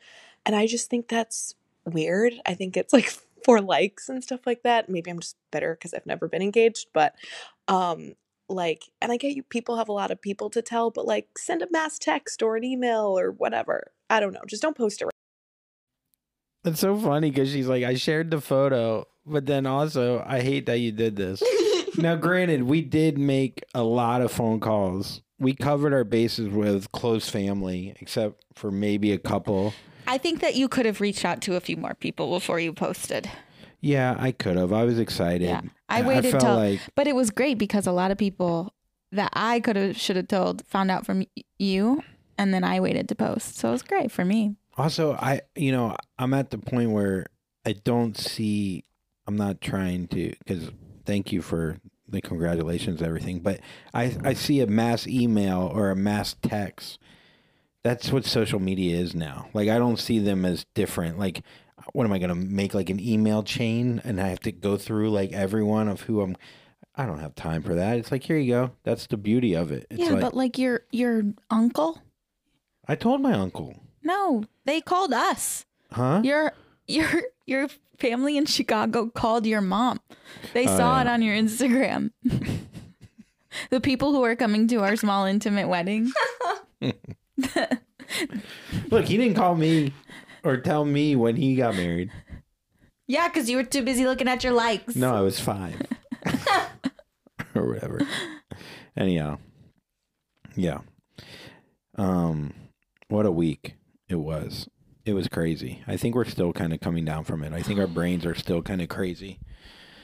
And 0.47 0.55
I 0.55 0.69
just 0.69 0.89
think 0.89 1.09
that's 1.09 1.57
weird. 1.85 2.35
I 2.47 2.55
think 2.55 2.77
it's 2.77 2.93
like 2.93 3.13
for 3.45 3.61
likes 3.61 4.09
and 4.09 4.23
stuff 4.23 4.41
like 4.47 4.63
that. 4.63 4.89
Maybe 4.89 5.11
I'm 5.11 5.21
just 5.21 5.37
better 5.53 5.77
cuz 5.77 5.95
I've 5.95 6.07
never 6.07 6.29
been 6.29 6.43
engaged, 6.43 6.89
but 6.93 7.15
um 7.69 8.15
like 8.47 8.85
and 9.01 9.11
i 9.11 9.17
get 9.17 9.35
you 9.35 9.43
people 9.43 9.77
have 9.77 9.89
a 9.89 9.93
lot 9.93 10.11
of 10.11 10.21
people 10.21 10.51
to 10.51 10.61
tell 10.61 10.91
but 10.91 11.07
like 11.07 11.29
send 11.39 11.63
a 11.63 11.67
mass 11.71 11.99
text 11.99 12.43
or 12.43 12.57
an 12.57 12.63
email 12.63 13.19
or 13.19 13.31
whatever 13.31 13.91
i 14.11 14.21
don't 14.21 14.35
know 14.35 14.43
just 14.47 14.61
don't 14.61 14.77
post 14.77 15.01
it 15.01 15.09
It's 16.65 16.81
so 16.81 16.97
funny 16.97 17.31
because 17.31 17.51
she's 17.51 17.69
like, 17.69 17.85
I 17.85 17.95
shared 17.95 18.31
the 18.31 18.41
photo, 18.41 19.07
but 19.27 19.45
then 19.45 19.67
also, 19.67 20.25
I 20.27 20.41
hate 20.41 20.65
that 20.67 20.79
you 20.79 20.93
did 20.93 21.15
this. 21.15 21.43
now, 21.99 22.17
granted, 22.17 22.63
we 22.63 22.81
did 22.81 23.19
make 23.19 23.63
a 23.75 23.83
lot 23.83 24.23
of 24.23 24.33
phone 24.33 24.61
calls. 24.61 25.21
We 25.39 25.55
covered 25.55 25.93
our 25.93 26.05
bases 26.05 26.49
with 26.49 26.91
close 26.91 27.29
family, 27.29 27.95
except 28.01 28.43
for 28.55 28.71
maybe 28.71 29.13
a 29.13 29.19
couple. 29.19 29.75
I 30.07 30.19
think 30.19 30.41
that 30.41 30.55
you 30.55 30.69
could 30.69 30.87
have 30.87 31.01
reached 31.01 31.25
out 31.25 31.41
to 31.43 31.57
a 31.57 31.61
few 31.61 31.77
more 31.77 31.95
people 31.95 32.31
before 32.31 32.61
you 32.61 32.73
posted. 32.73 33.31
Yeah, 33.81 34.17
I 34.19 34.33
could 34.33 34.57
have. 34.57 34.73
I 34.73 34.85
was 34.85 34.99
excited. 34.99 35.43
Yeah. 35.43 35.61
I 35.89 36.03
waited 36.03 36.39
till, 36.41 36.57
like 36.57 36.81
but 36.95 37.07
it 37.07 37.15
was 37.15 37.31
great 37.31 37.59
because 37.59 37.87
a 37.87 37.93
lot 37.93 38.11
of 38.11 38.19
people 38.19 38.73
that 39.13 39.31
I 39.35 39.61
could 39.61 39.77
have 39.77 39.97
should 39.97 40.17
have 40.17 40.29
told 40.29 40.65
found 40.67 40.91
out 40.91 41.05
from 41.05 41.25
you, 41.59 42.03
and 42.39 42.53
then 42.55 42.65
I 42.65 42.81
waited 42.81 43.09
to 43.09 43.15
post. 43.15 43.59
So 43.59 43.69
it 43.69 43.73
was 43.73 43.83
great 43.83 44.11
for 44.11 44.25
me. 44.25 44.57
Also, 44.77 45.13
I 45.13 45.43
you 45.55 45.71
know 45.71 45.97
I'm 46.19 46.33
at 46.33 46.51
the 46.51 46.59
point 46.59 46.91
where 46.91 47.27
I 47.67 47.73
don't 47.73 48.17
see. 48.17 48.85
I'm 49.27 49.37
not 49.37 49.61
trying 49.61 50.09
to 50.09 50.35
because 50.39 50.71
thank 51.05 51.33
you 51.33 51.43
for 51.43 51.79
the 52.09 52.21
congratulations 52.21 53.03
everything, 53.03 53.41
but 53.41 53.61
I 53.93 54.17
I 54.25 54.33
see 54.33 54.61
a 54.61 54.67
mass 54.67 55.07
email 55.07 55.71
or 55.73 55.91
a 55.91 55.97
mass 55.97 56.37
text. 56.43 56.99
That's 57.85 58.11
what 58.11 58.25
social 58.25 58.59
media 58.59 58.97
is 58.97 59.15
now. 59.15 59.49
Like 59.55 59.69
I 59.69 59.79
don't 59.79 59.99
see 59.99 60.19
them 60.19 60.45
as 60.45 60.65
different. 60.75 61.19
Like 61.19 61.43
what 61.93 62.05
am 62.07 62.13
I 62.13 62.19
gonna 62.19 62.35
make 62.35 62.73
like 62.75 62.89
an 62.91 62.99
email 62.99 63.43
chain 63.43 64.01
and 64.05 64.21
I 64.21 64.29
have 64.29 64.41
to 64.41 64.53
go 64.53 64.77
through 64.77 65.11
like 65.11 65.33
everyone 65.33 65.89
of 65.89 66.01
who 66.03 66.21
I'm. 66.23 66.37
I 66.97 67.07
don't 67.07 67.19
have 67.19 67.35
time 67.35 67.63
for 67.63 67.75
that. 67.75 67.99
It's 67.99 68.11
like 68.13 68.23
here 68.23 68.39
you 68.39 68.53
go. 68.53 68.71
That's 68.85 69.07
the 69.07 69.17
beauty 69.17 69.55
of 69.55 69.71
it. 69.73 69.87
It's 69.91 70.01
yeah, 70.01 70.11
like 70.13 70.21
but 70.21 70.35
like 70.35 70.59
your 70.59 70.83
your 70.93 71.23
uncle. 71.51 72.01
I 72.89 72.95
told 72.95 73.21
my 73.21 73.33
uncle, 73.33 73.75
No, 74.03 74.45
they 74.65 74.81
called 74.81 75.13
us. 75.13 75.67
huh? 75.93 76.21
Your 76.25 76.53
your 76.87 77.09
your 77.47 77.69
family 77.99 78.37
in 78.37 78.47
Chicago 78.47 79.07
called 79.11 79.45
your 79.47 79.61
mom. 79.61 80.01
They 80.53 80.65
Oh, 80.69 80.77
saw 80.77 81.01
it 81.01 81.07
on 81.07 81.21
your 81.23 81.35
Instagram. 81.35 82.13
the 83.71 83.81
people 83.81 84.13
who 84.13 84.23
are 84.25 84.37
coming 84.37 84.69
to 84.69 84.77
our 84.83 84.97
small 84.97 85.27
intimate 85.27 85.69
wedding. 85.69 86.13
Look, 88.91 89.07
he 89.07 89.17
didn't 89.17 89.35
call 89.35 89.55
me 89.55 89.93
or 90.43 90.57
tell 90.59 90.85
me 90.85 91.17
when 91.17 91.37
he 91.37 91.57
got 91.57 91.75
married. 91.75 92.11
Yeah, 93.07 93.29
because 93.29 93.51
you 93.51 93.57
were 93.57 93.65
too 93.65 93.83
busy 93.83 94.05
looking 94.07 94.29
at 94.29 94.45
your 94.45 94.53
likes. 94.53 94.97
No, 94.97 95.15
I 95.15 95.21
was 95.21 95.39
five 95.39 95.81
or 97.55 97.69
whatever. 97.69 98.01
Anyhow, 98.97 99.39
yeah. 100.57 100.79
Um, 101.97 102.55
what 103.09 103.27
a 103.27 103.31
week 103.31 103.75
it 104.09 104.17
was. 104.17 104.69
It 105.05 105.13
was 105.13 105.29
crazy. 105.29 105.83
I 105.87 105.99
think 105.99 106.15
we're 106.15 106.25
still 106.25 106.53
kind 106.53 106.73
of 106.73 106.81
coming 106.81 107.05
down 107.05 107.25
from 107.25 107.43
it. 107.45 107.53
I 107.53 107.61
think 107.61 107.79
our 107.79 107.87
brains 107.87 108.25
are 108.25 108.35
still 108.35 108.63
kind 108.63 108.81
of 108.81 108.89
crazy. 108.89 109.39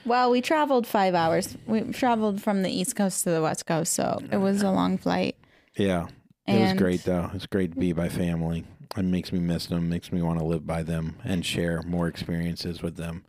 Well, 0.04 0.30
we 0.30 0.40
traveled 0.42 0.86
five 0.86 1.14
hours. 1.14 1.56
We 1.66 1.80
traveled 1.92 2.42
from 2.42 2.62
the 2.62 2.70
East 2.70 2.96
Coast 2.96 3.24
to 3.24 3.30
the 3.30 3.42
West 3.42 3.66
Coast, 3.66 3.92
so 3.92 4.20
it 4.30 4.38
was 4.38 4.62
a 4.62 4.70
long 4.70 4.98
flight. 4.98 5.36
Yeah, 5.76 6.08
it 6.50 6.62
was 6.62 6.72
great 6.74 7.04
though. 7.04 7.30
It's 7.34 7.46
great 7.46 7.72
to 7.72 7.78
be 7.78 7.92
by 7.92 8.08
family. 8.08 8.64
It 8.96 9.02
makes 9.04 9.32
me 9.32 9.38
miss 9.38 9.66
them. 9.66 9.88
Makes 9.88 10.12
me 10.12 10.20
want 10.22 10.38
to 10.40 10.44
live 10.44 10.66
by 10.66 10.82
them 10.82 11.16
and 11.24 11.44
share 11.46 11.82
more 11.82 12.08
experiences 12.08 12.82
with 12.82 12.96
them. 12.96 13.24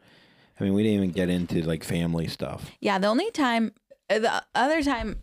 I 0.59 0.63
mean, 0.63 0.73
we 0.73 0.83
didn't 0.83 0.97
even 0.97 1.11
get 1.11 1.29
into 1.29 1.61
like 1.63 1.83
family 1.83 2.27
stuff. 2.27 2.71
Yeah, 2.79 2.99
the 2.99 3.07
only 3.07 3.31
time, 3.31 3.71
uh, 4.09 4.19
the 4.19 4.43
other 4.55 4.83
time 4.83 5.19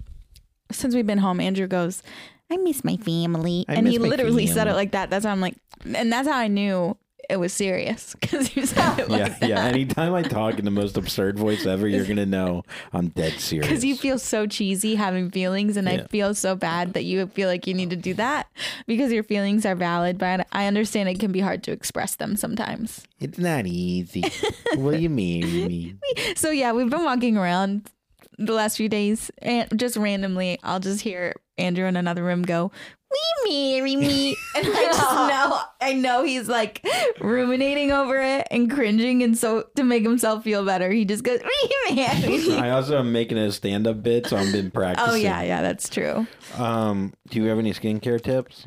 since 0.70 0.94
we've 0.94 1.06
been 1.06 1.18
home, 1.18 1.40
Andrew 1.40 1.66
goes, 1.66 2.02
I 2.50 2.56
miss 2.56 2.84
my 2.84 2.96
family. 2.96 3.64
I 3.68 3.74
and 3.74 3.86
he 3.86 3.98
miss 3.98 4.08
literally 4.08 4.46
said 4.46 4.68
it 4.68 4.74
like 4.74 4.92
that. 4.92 5.10
That's 5.10 5.24
how 5.24 5.32
I'm 5.32 5.40
like, 5.40 5.56
and 5.84 6.12
that's 6.12 6.28
how 6.28 6.38
I 6.38 6.48
knew 6.48 6.96
it 7.28 7.38
was 7.38 7.52
serious 7.52 8.14
because 8.20 8.56
you 8.56 8.66
said 8.66 8.98
it 8.98 9.09
like 9.09 9.18
yeah, 9.18 9.28
that. 9.28 9.48
yeah. 9.48 9.64
Anytime 9.64 10.14
I 10.14 10.22
talk 10.22 10.59
in 10.59 10.64
the 10.64 10.70
most 10.70 10.96
absurd 10.96 11.38
voice 11.38 11.66
ever, 11.66 11.86
you're 11.86 12.06
gonna 12.06 12.26
know 12.38 12.62
I'm 12.92 13.09
dead 13.09 13.34
serious. 13.40 13.68
Because 13.68 13.84
you 13.84 13.96
feel 13.96 14.18
so 14.18 14.46
cheesy 14.46 14.94
having 14.94 15.30
feelings, 15.30 15.76
and 15.76 15.88
I 15.88 15.98
feel 16.06 16.34
so 16.34 16.55
bad 16.55 16.94
that 16.94 17.05
you 17.05 17.26
feel 17.28 17.48
like 17.48 17.66
you 17.66 17.74
need 17.74 17.90
to 17.90 17.96
do 17.96 18.14
that 18.14 18.48
because 18.86 19.12
your 19.12 19.22
feelings 19.22 19.66
are 19.66 19.74
valid. 19.74 20.18
But 20.18 20.46
I 20.52 20.66
understand 20.66 21.09
it 21.09 21.20
can 21.20 21.32
be 21.32 21.40
hard 21.40 21.62
to 21.64 21.72
express 21.72 22.16
them 22.16 22.36
sometimes. 22.36 23.06
it's 23.20 23.38
not 23.38 23.66
easy. 23.66 24.24
Will 24.76 24.96
you 24.98 25.10
marry 25.10 25.42
me? 25.66 25.96
So 26.36 26.50
yeah, 26.50 26.72
we've 26.72 26.90
been 26.90 27.05
walking 27.05 27.36
around 27.36 27.90
the 28.38 28.55
last 28.55 28.76
few 28.76 28.88
days, 28.88 29.30
and 29.38 29.68
just 29.78 29.96
randomly, 29.96 30.59
I'll 30.62 30.80
just 30.80 31.00
hear 31.00 31.34
Andrew 31.59 31.86
in 31.86 31.96
another 31.96 32.22
room 32.22 32.42
go, 32.42 32.70
"We 33.10 33.51
marry 33.51 33.97
me," 33.97 34.36
and 34.56 34.66
I 34.66 34.85
just 34.86 35.01
know, 35.01 35.60
I 35.80 35.93
know 35.94 36.24
he's 36.24 36.48
like 36.48 36.85
ruminating 37.20 37.90
over 37.93 38.20
it 38.20 38.47
and 38.51 38.70
cringing, 38.70 39.22
and 39.22 39.36
so 39.36 39.66
to 39.76 39.82
make 39.82 40.02
himself 40.02 40.44
feel 40.44 40.64
better, 40.64 40.90
he 40.90 41.05
just 41.05 41.24
goes, 41.24 41.40
"We 41.40 41.94
marry 41.97 42.39
me." 42.39 42.56
I 42.56 42.70
also 42.70 42.98
am 42.98 43.12
making 43.12 43.39
a 43.39 43.51
stand-up 43.52 44.02
bit, 44.02 44.26
so 44.26 44.36
I've 44.36 44.52
been 44.52 44.70
practicing. 44.70 45.10
Oh 45.12 45.14
yeah, 45.14 45.43
yeah, 45.43 45.62
that's 45.62 45.89
true. 45.89 46.26
Um, 46.56 47.14
do 47.30 47.40
you 47.40 47.48
have 47.48 47.59
any 47.59 47.72
skincare 47.72 48.20
tips? 48.22 48.66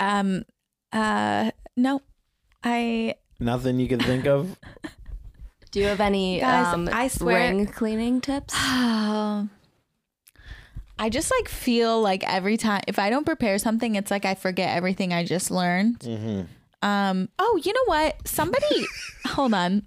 Um, 0.00 0.44
uh, 0.92 1.50
no, 1.76 2.02
I 2.64 3.16
Nothing 3.38 3.78
you 3.80 3.88
can 3.88 4.00
think 4.00 4.26
of? 4.26 4.58
Do 5.72 5.80
you 5.80 5.86
have 5.88 6.00
any 6.00 6.40
Guys, 6.40 6.72
um, 6.72 6.88
I 6.90 7.08
swear- 7.08 7.38
ring 7.50 7.66
cleaning 7.66 8.20
tips? 8.22 8.54
Oh. 8.66 9.48
I 10.98 11.10
just 11.10 11.30
like 11.38 11.48
feel 11.48 12.00
like 12.00 12.24
every 12.24 12.56
time 12.56 12.82
if 12.86 12.98
I 12.98 13.10
don't 13.10 13.26
prepare 13.26 13.58
something, 13.58 13.96
it's 13.96 14.10
like 14.10 14.24
I 14.24 14.34
forget 14.34 14.76
everything 14.76 15.12
I 15.12 15.24
just 15.24 15.50
learned. 15.50 16.00
Mm-hmm. 16.00 16.42
Um. 16.82 17.28
Oh, 17.38 17.60
you 17.62 17.72
know 17.72 17.84
what? 17.86 18.26
Somebody, 18.26 18.86
hold 19.26 19.54
on. 19.54 19.86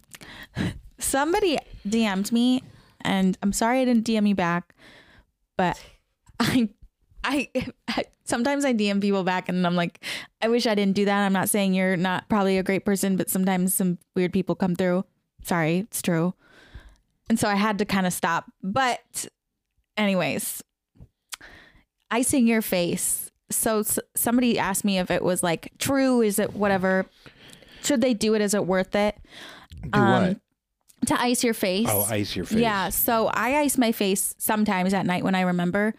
Somebody 0.99 1.57
DM'd 1.88 2.31
me, 2.31 2.64
and 3.02 3.38
I'm 3.41 3.53
sorry 3.53 3.81
I 3.81 3.86
didn't 3.86 4.06
DM 4.06 4.27
you 4.27 4.36
back, 4.36 4.76
but 5.57 5.81
I, 6.40 6.69
I, 7.23 7.49
sometimes 8.26 8.65
I 8.65 8.73
DM 8.73 9.02
people 9.02 9.23
back, 9.23 9.49
and 9.49 9.65
I'm 9.65 9.76
like, 9.76 10.03
I 10.41 10.48
wish 10.49 10.68
I 10.68 10.76
didn't 10.76 10.95
do 10.95 11.06
that. 11.06 11.26
I'm 11.26 11.34
not 11.34 11.49
saying 11.49 11.73
you're 11.73 11.98
not 11.98 12.30
probably 12.30 12.57
a 12.57 12.64
great 12.64 12.86
person, 12.86 13.15
but 13.15 13.30
sometimes 13.30 13.73
some 13.73 13.98
weird 14.15 14.34
people 14.34 14.56
come 14.56 14.76
through. 14.76 15.06
Sorry, 15.44 15.80
it's 15.80 16.02
true. 16.02 16.34
And 17.30 17.40
so 17.40 17.48
I 17.48 17.56
had 17.56 17.77
to 17.80 17.86
kind 17.86 18.07
of 18.07 18.14
stop. 18.14 18.45
But, 18.61 19.27
anyways, 19.95 20.64
icing 22.11 22.48
your 22.48 22.61
face. 22.61 23.31
So 23.52 23.80
s- 23.80 23.99
somebody 24.15 24.60
asked 24.60 24.86
me 24.86 24.99
if 24.99 25.10
it 25.11 25.23
was 25.23 25.41
like 25.44 25.72
true. 25.80 26.22
Is 26.22 26.40
it 26.40 26.53
whatever? 26.56 27.06
Should 27.84 28.02
they 28.02 28.14
do 28.14 28.34
it? 28.36 28.41
Is 28.41 28.53
it 28.53 28.65
worth 28.65 28.95
it? 28.95 29.15
Do 29.84 29.90
Um, 29.99 30.23
what? 30.27 30.38
To 31.07 31.22
ice 31.22 31.44
your 31.44 31.53
face. 31.53 31.88
Oh, 31.90 32.06
ice 32.10 32.36
your 32.36 32.45
face. 32.45 32.60
Yeah. 32.60 32.90
So 32.90 33.27
I 33.27 33.57
ice 33.60 33.77
my 33.77 33.91
face 33.94 34.36
sometimes 34.38 34.94
at 34.94 35.06
night 35.06 35.23
when 35.23 35.34
I 35.34 35.41
remember, 35.41 35.94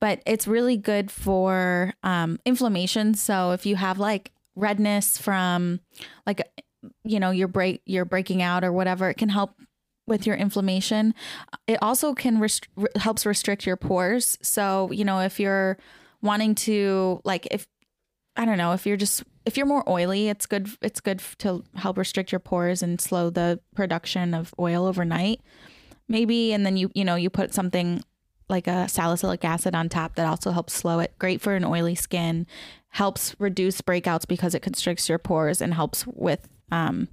but 0.00 0.20
it's 0.26 0.48
really 0.48 0.76
good 0.76 1.10
for 1.10 1.94
um, 2.02 2.38
inflammation. 2.44 3.14
So 3.14 3.52
if 3.52 3.64
you 3.64 3.76
have 3.76 3.98
like 4.00 4.32
redness 4.56 5.16
from 5.16 5.78
like, 6.26 6.42
you 7.04 7.20
know, 7.20 7.30
you're 7.30 7.46
break, 7.48 7.80
you're 7.86 8.04
breaking 8.04 8.42
out 8.42 8.64
or 8.64 8.72
whatever, 8.72 9.08
it 9.08 9.14
can 9.18 9.28
help 9.28 9.54
with 10.06 10.26
your 10.26 10.36
inflammation. 10.36 11.14
It 11.66 11.78
also 11.82 12.14
can 12.14 12.40
rest- 12.40 12.68
helps 12.96 13.24
restrict 13.24 13.66
your 13.66 13.76
pores. 13.76 14.38
So, 14.42 14.90
you 14.92 15.04
know, 15.04 15.20
if 15.20 15.38
you're 15.38 15.78
wanting 16.22 16.54
to 16.54 17.20
like 17.24 17.46
if 17.50 17.66
I 18.36 18.44
don't 18.44 18.58
know, 18.58 18.72
if 18.72 18.86
you're 18.86 18.96
just 18.96 19.24
if 19.44 19.56
you're 19.56 19.66
more 19.66 19.88
oily, 19.88 20.28
it's 20.28 20.46
good 20.46 20.68
it's 20.82 21.00
good 21.00 21.20
to 21.38 21.64
help 21.74 21.98
restrict 21.98 22.32
your 22.32 22.40
pores 22.40 22.82
and 22.82 23.00
slow 23.00 23.30
the 23.30 23.60
production 23.74 24.34
of 24.34 24.54
oil 24.58 24.86
overnight. 24.86 25.40
Maybe 26.08 26.52
and 26.52 26.66
then 26.66 26.76
you 26.76 26.90
you 26.94 27.04
know, 27.04 27.14
you 27.16 27.30
put 27.30 27.54
something 27.54 28.02
like 28.48 28.66
a 28.66 28.88
salicylic 28.88 29.44
acid 29.44 29.74
on 29.74 29.88
top 29.88 30.16
that 30.16 30.26
also 30.26 30.50
helps 30.50 30.72
slow 30.72 30.98
it. 30.98 31.14
Great 31.18 31.40
for 31.40 31.54
an 31.54 31.64
oily 31.64 31.94
skin. 31.94 32.46
Helps 32.88 33.36
reduce 33.38 33.80
breakouts 33.80 34.26
because 34.26 34.54
it 34.54 34.62
constricts 34.62 35.08
your 35.08 35.18
pores 35.18 35.62
and 35.62 35.72
helps 35.74 36.06
with 36.06 36.48
um 36.72 37.08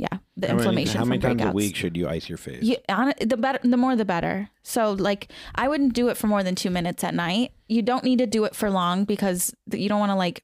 yeah, 0.00 0.18
the 0.36 0.46
How 0.46 0.54
many, 0.54 0.58
inflammation 0.62 0.98
how 0.98 1.04
many 1.04 1.20
times 1.20 1.42
breakouts. 1.42 1.50
a 1.50 1.52
week 1.52 1.76
should 1.76 1.94
you 1.94 2.08
ice 2.08 2.26
your 2.26 2.38
face? 2.38 2.62
You, 2.62 2.76
on, 2.88 3.12
the 3.20 3.36
better, 3.36 3.58
the 3.62 3.76
more 3.76 3.96
the 3.96 4.06
better. 4.06 4.48
So 4.62 4.92
like, 4.92 5.30
I 5.54 5.68
wouldn't 5.68 5.92
do 5.92 6.08
it 6.08 6.16
for 6.16 6.26
more 6.26 6.42
than 6.42 6.54
two 6.54 6.70
minutes 6.70 7.04
at 7.04 7.14
night. 7.14 7.52
You 7.68 7.82
don't 7.82 8.02
need 8.02 8.18
to 8.18 8.26
do 8.26 8.44
it 8.44 8.56
for 8.56 8.70
long 8.70 9.04
because 9.04 9.54
you 9.70 9.90
don't 9.90 10.00
want 10.00 10.10
to 10.10 10.16
like 10.16 10.42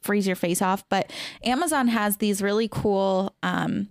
freeze 0.00 0.26
your 0.26 0.36
face 0.36 0.62
off. 0.62 0.88
But 0.88 1.12
Amazon 1.42 1.88
has 1.88 2.16
these 2.16 2.40
really 2.40 2.66
cool. 2.66 3.34
Um, 3.42 3.88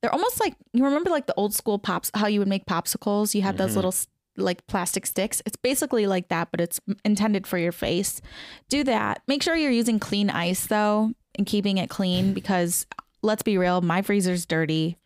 they're 0.00 0.12
almost 0.12 0.38
like 0.38 0.54
you 0.72 0.84
remember 0.84 1.10
like 1.10 1.26
the 1.26 1.34
old 1.34 1.52
school 1.52 1.80
pops 1.80 2.12
how 2.14 2.28
you 2.28 2.38
would 2.38 2.48
make 2.48 2.66
popsicles. 2.66 3.34
You 3.34 3.42
had 3.42 3.58
those 3.58 3.74
little 3.74 3.94
like 4.36 4.66
plastic 4.68 5.06
sticks. 5.06 5.42
It's 5.46 5.56
basically 5.56 6.06
like 6.06 6.28
that, 6.28 6.52
but 6.52 6.60
it's 6.60 6.80
intended 7.04 7.46
for 7.46 7.58
your 7.58 7.72
face. 7.72 8.20
Do 8.68 8.84
that. 8.84 9.22
Make 9.26 9.42
sure 9.42 9.56
you're 9.56 9.70
using 9.72 9.98
clean 9.98 10.30
ice 10.30 10.66
though 10.66 11.12
and 11.36 11.46
keeping 11.46 11.78
it 11.78 11.90
clean 11.90 12.34
because 12.34 12.86
let's 13.24 13.42
be 13.42 13.58
real, 13.58 13.80
my 13.80 14.02
freezer's 14.02 14.46
dirty. 14.46 14.98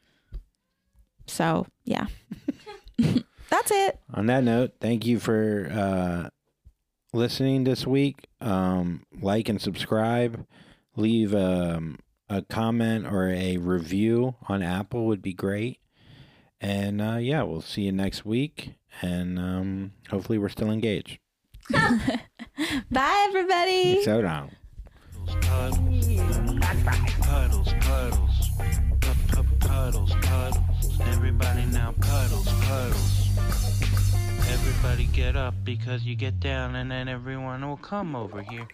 So 1.27 1.66
yeah. 1.85 2.07
That's 3.51 3.70
it. 3.70 3.99
On 4.12 4.27
that 4.27 4.45
note, 4.45 4.73
thank 4.81 5.07
you 5.07 5.19
for 5.19 5.69
uh, 5.73 6.28
listening 7.15 7.65
this 7.65 7.86
week. 7.86 8.27
Um, 8.40 9.05
like 9.20 9.49
and 9.49 9.61
subscribe. 9.61 10.47
Leave 10.97 11.35
um, 11.35 11.99
a 12.28 12.43
comment 12.43 13.07
or 13.07 13.28
a 13.28 13.57
review 13.57 14.35
on 14.49 14.62
Apple 14.62 15.07
would 15.07 15.23
be 15.23 15.32
great. 15.32 15.78
And 16.61 17.01
uh, 17.01 17.16
yeah, 17.16 17.43
we'll 17.43 17.62
see 17.62 17.82
you 17.82 17.93
next 17.93 18.27
week. 18.27 18.74
And 19.01 19.39
um, 19.39 19.93
hopefully, 20.11 20.39
we're 20.39 20.49
still 20.49 20.70
engaged. 20.70 21.19
Bye 21.70 23.27
everybody. 23.28 24.03
So 24.03 24.23
down. 24.23 24.51
Puddles, 27.21 27.73
puddles. 27.81 28.51
Everybody 31.01 31.67
now 31.67 31.93
puddles, 32.01 32.49
puddles. 32.63 33.29
Everybody 34.51 35.05
get 35.13 35.37
up 35.37 35.55
because 35.65 36.05
you 36.05 36.17
get 36.17 36.41
down 36.41 36.75
and 36.77 36.91
then 36.91 37.09
everyone 37.09 37.67
will 37.67 37.77
come 37.77 38.17
over 38.17 38.43
here. 38.43 38.67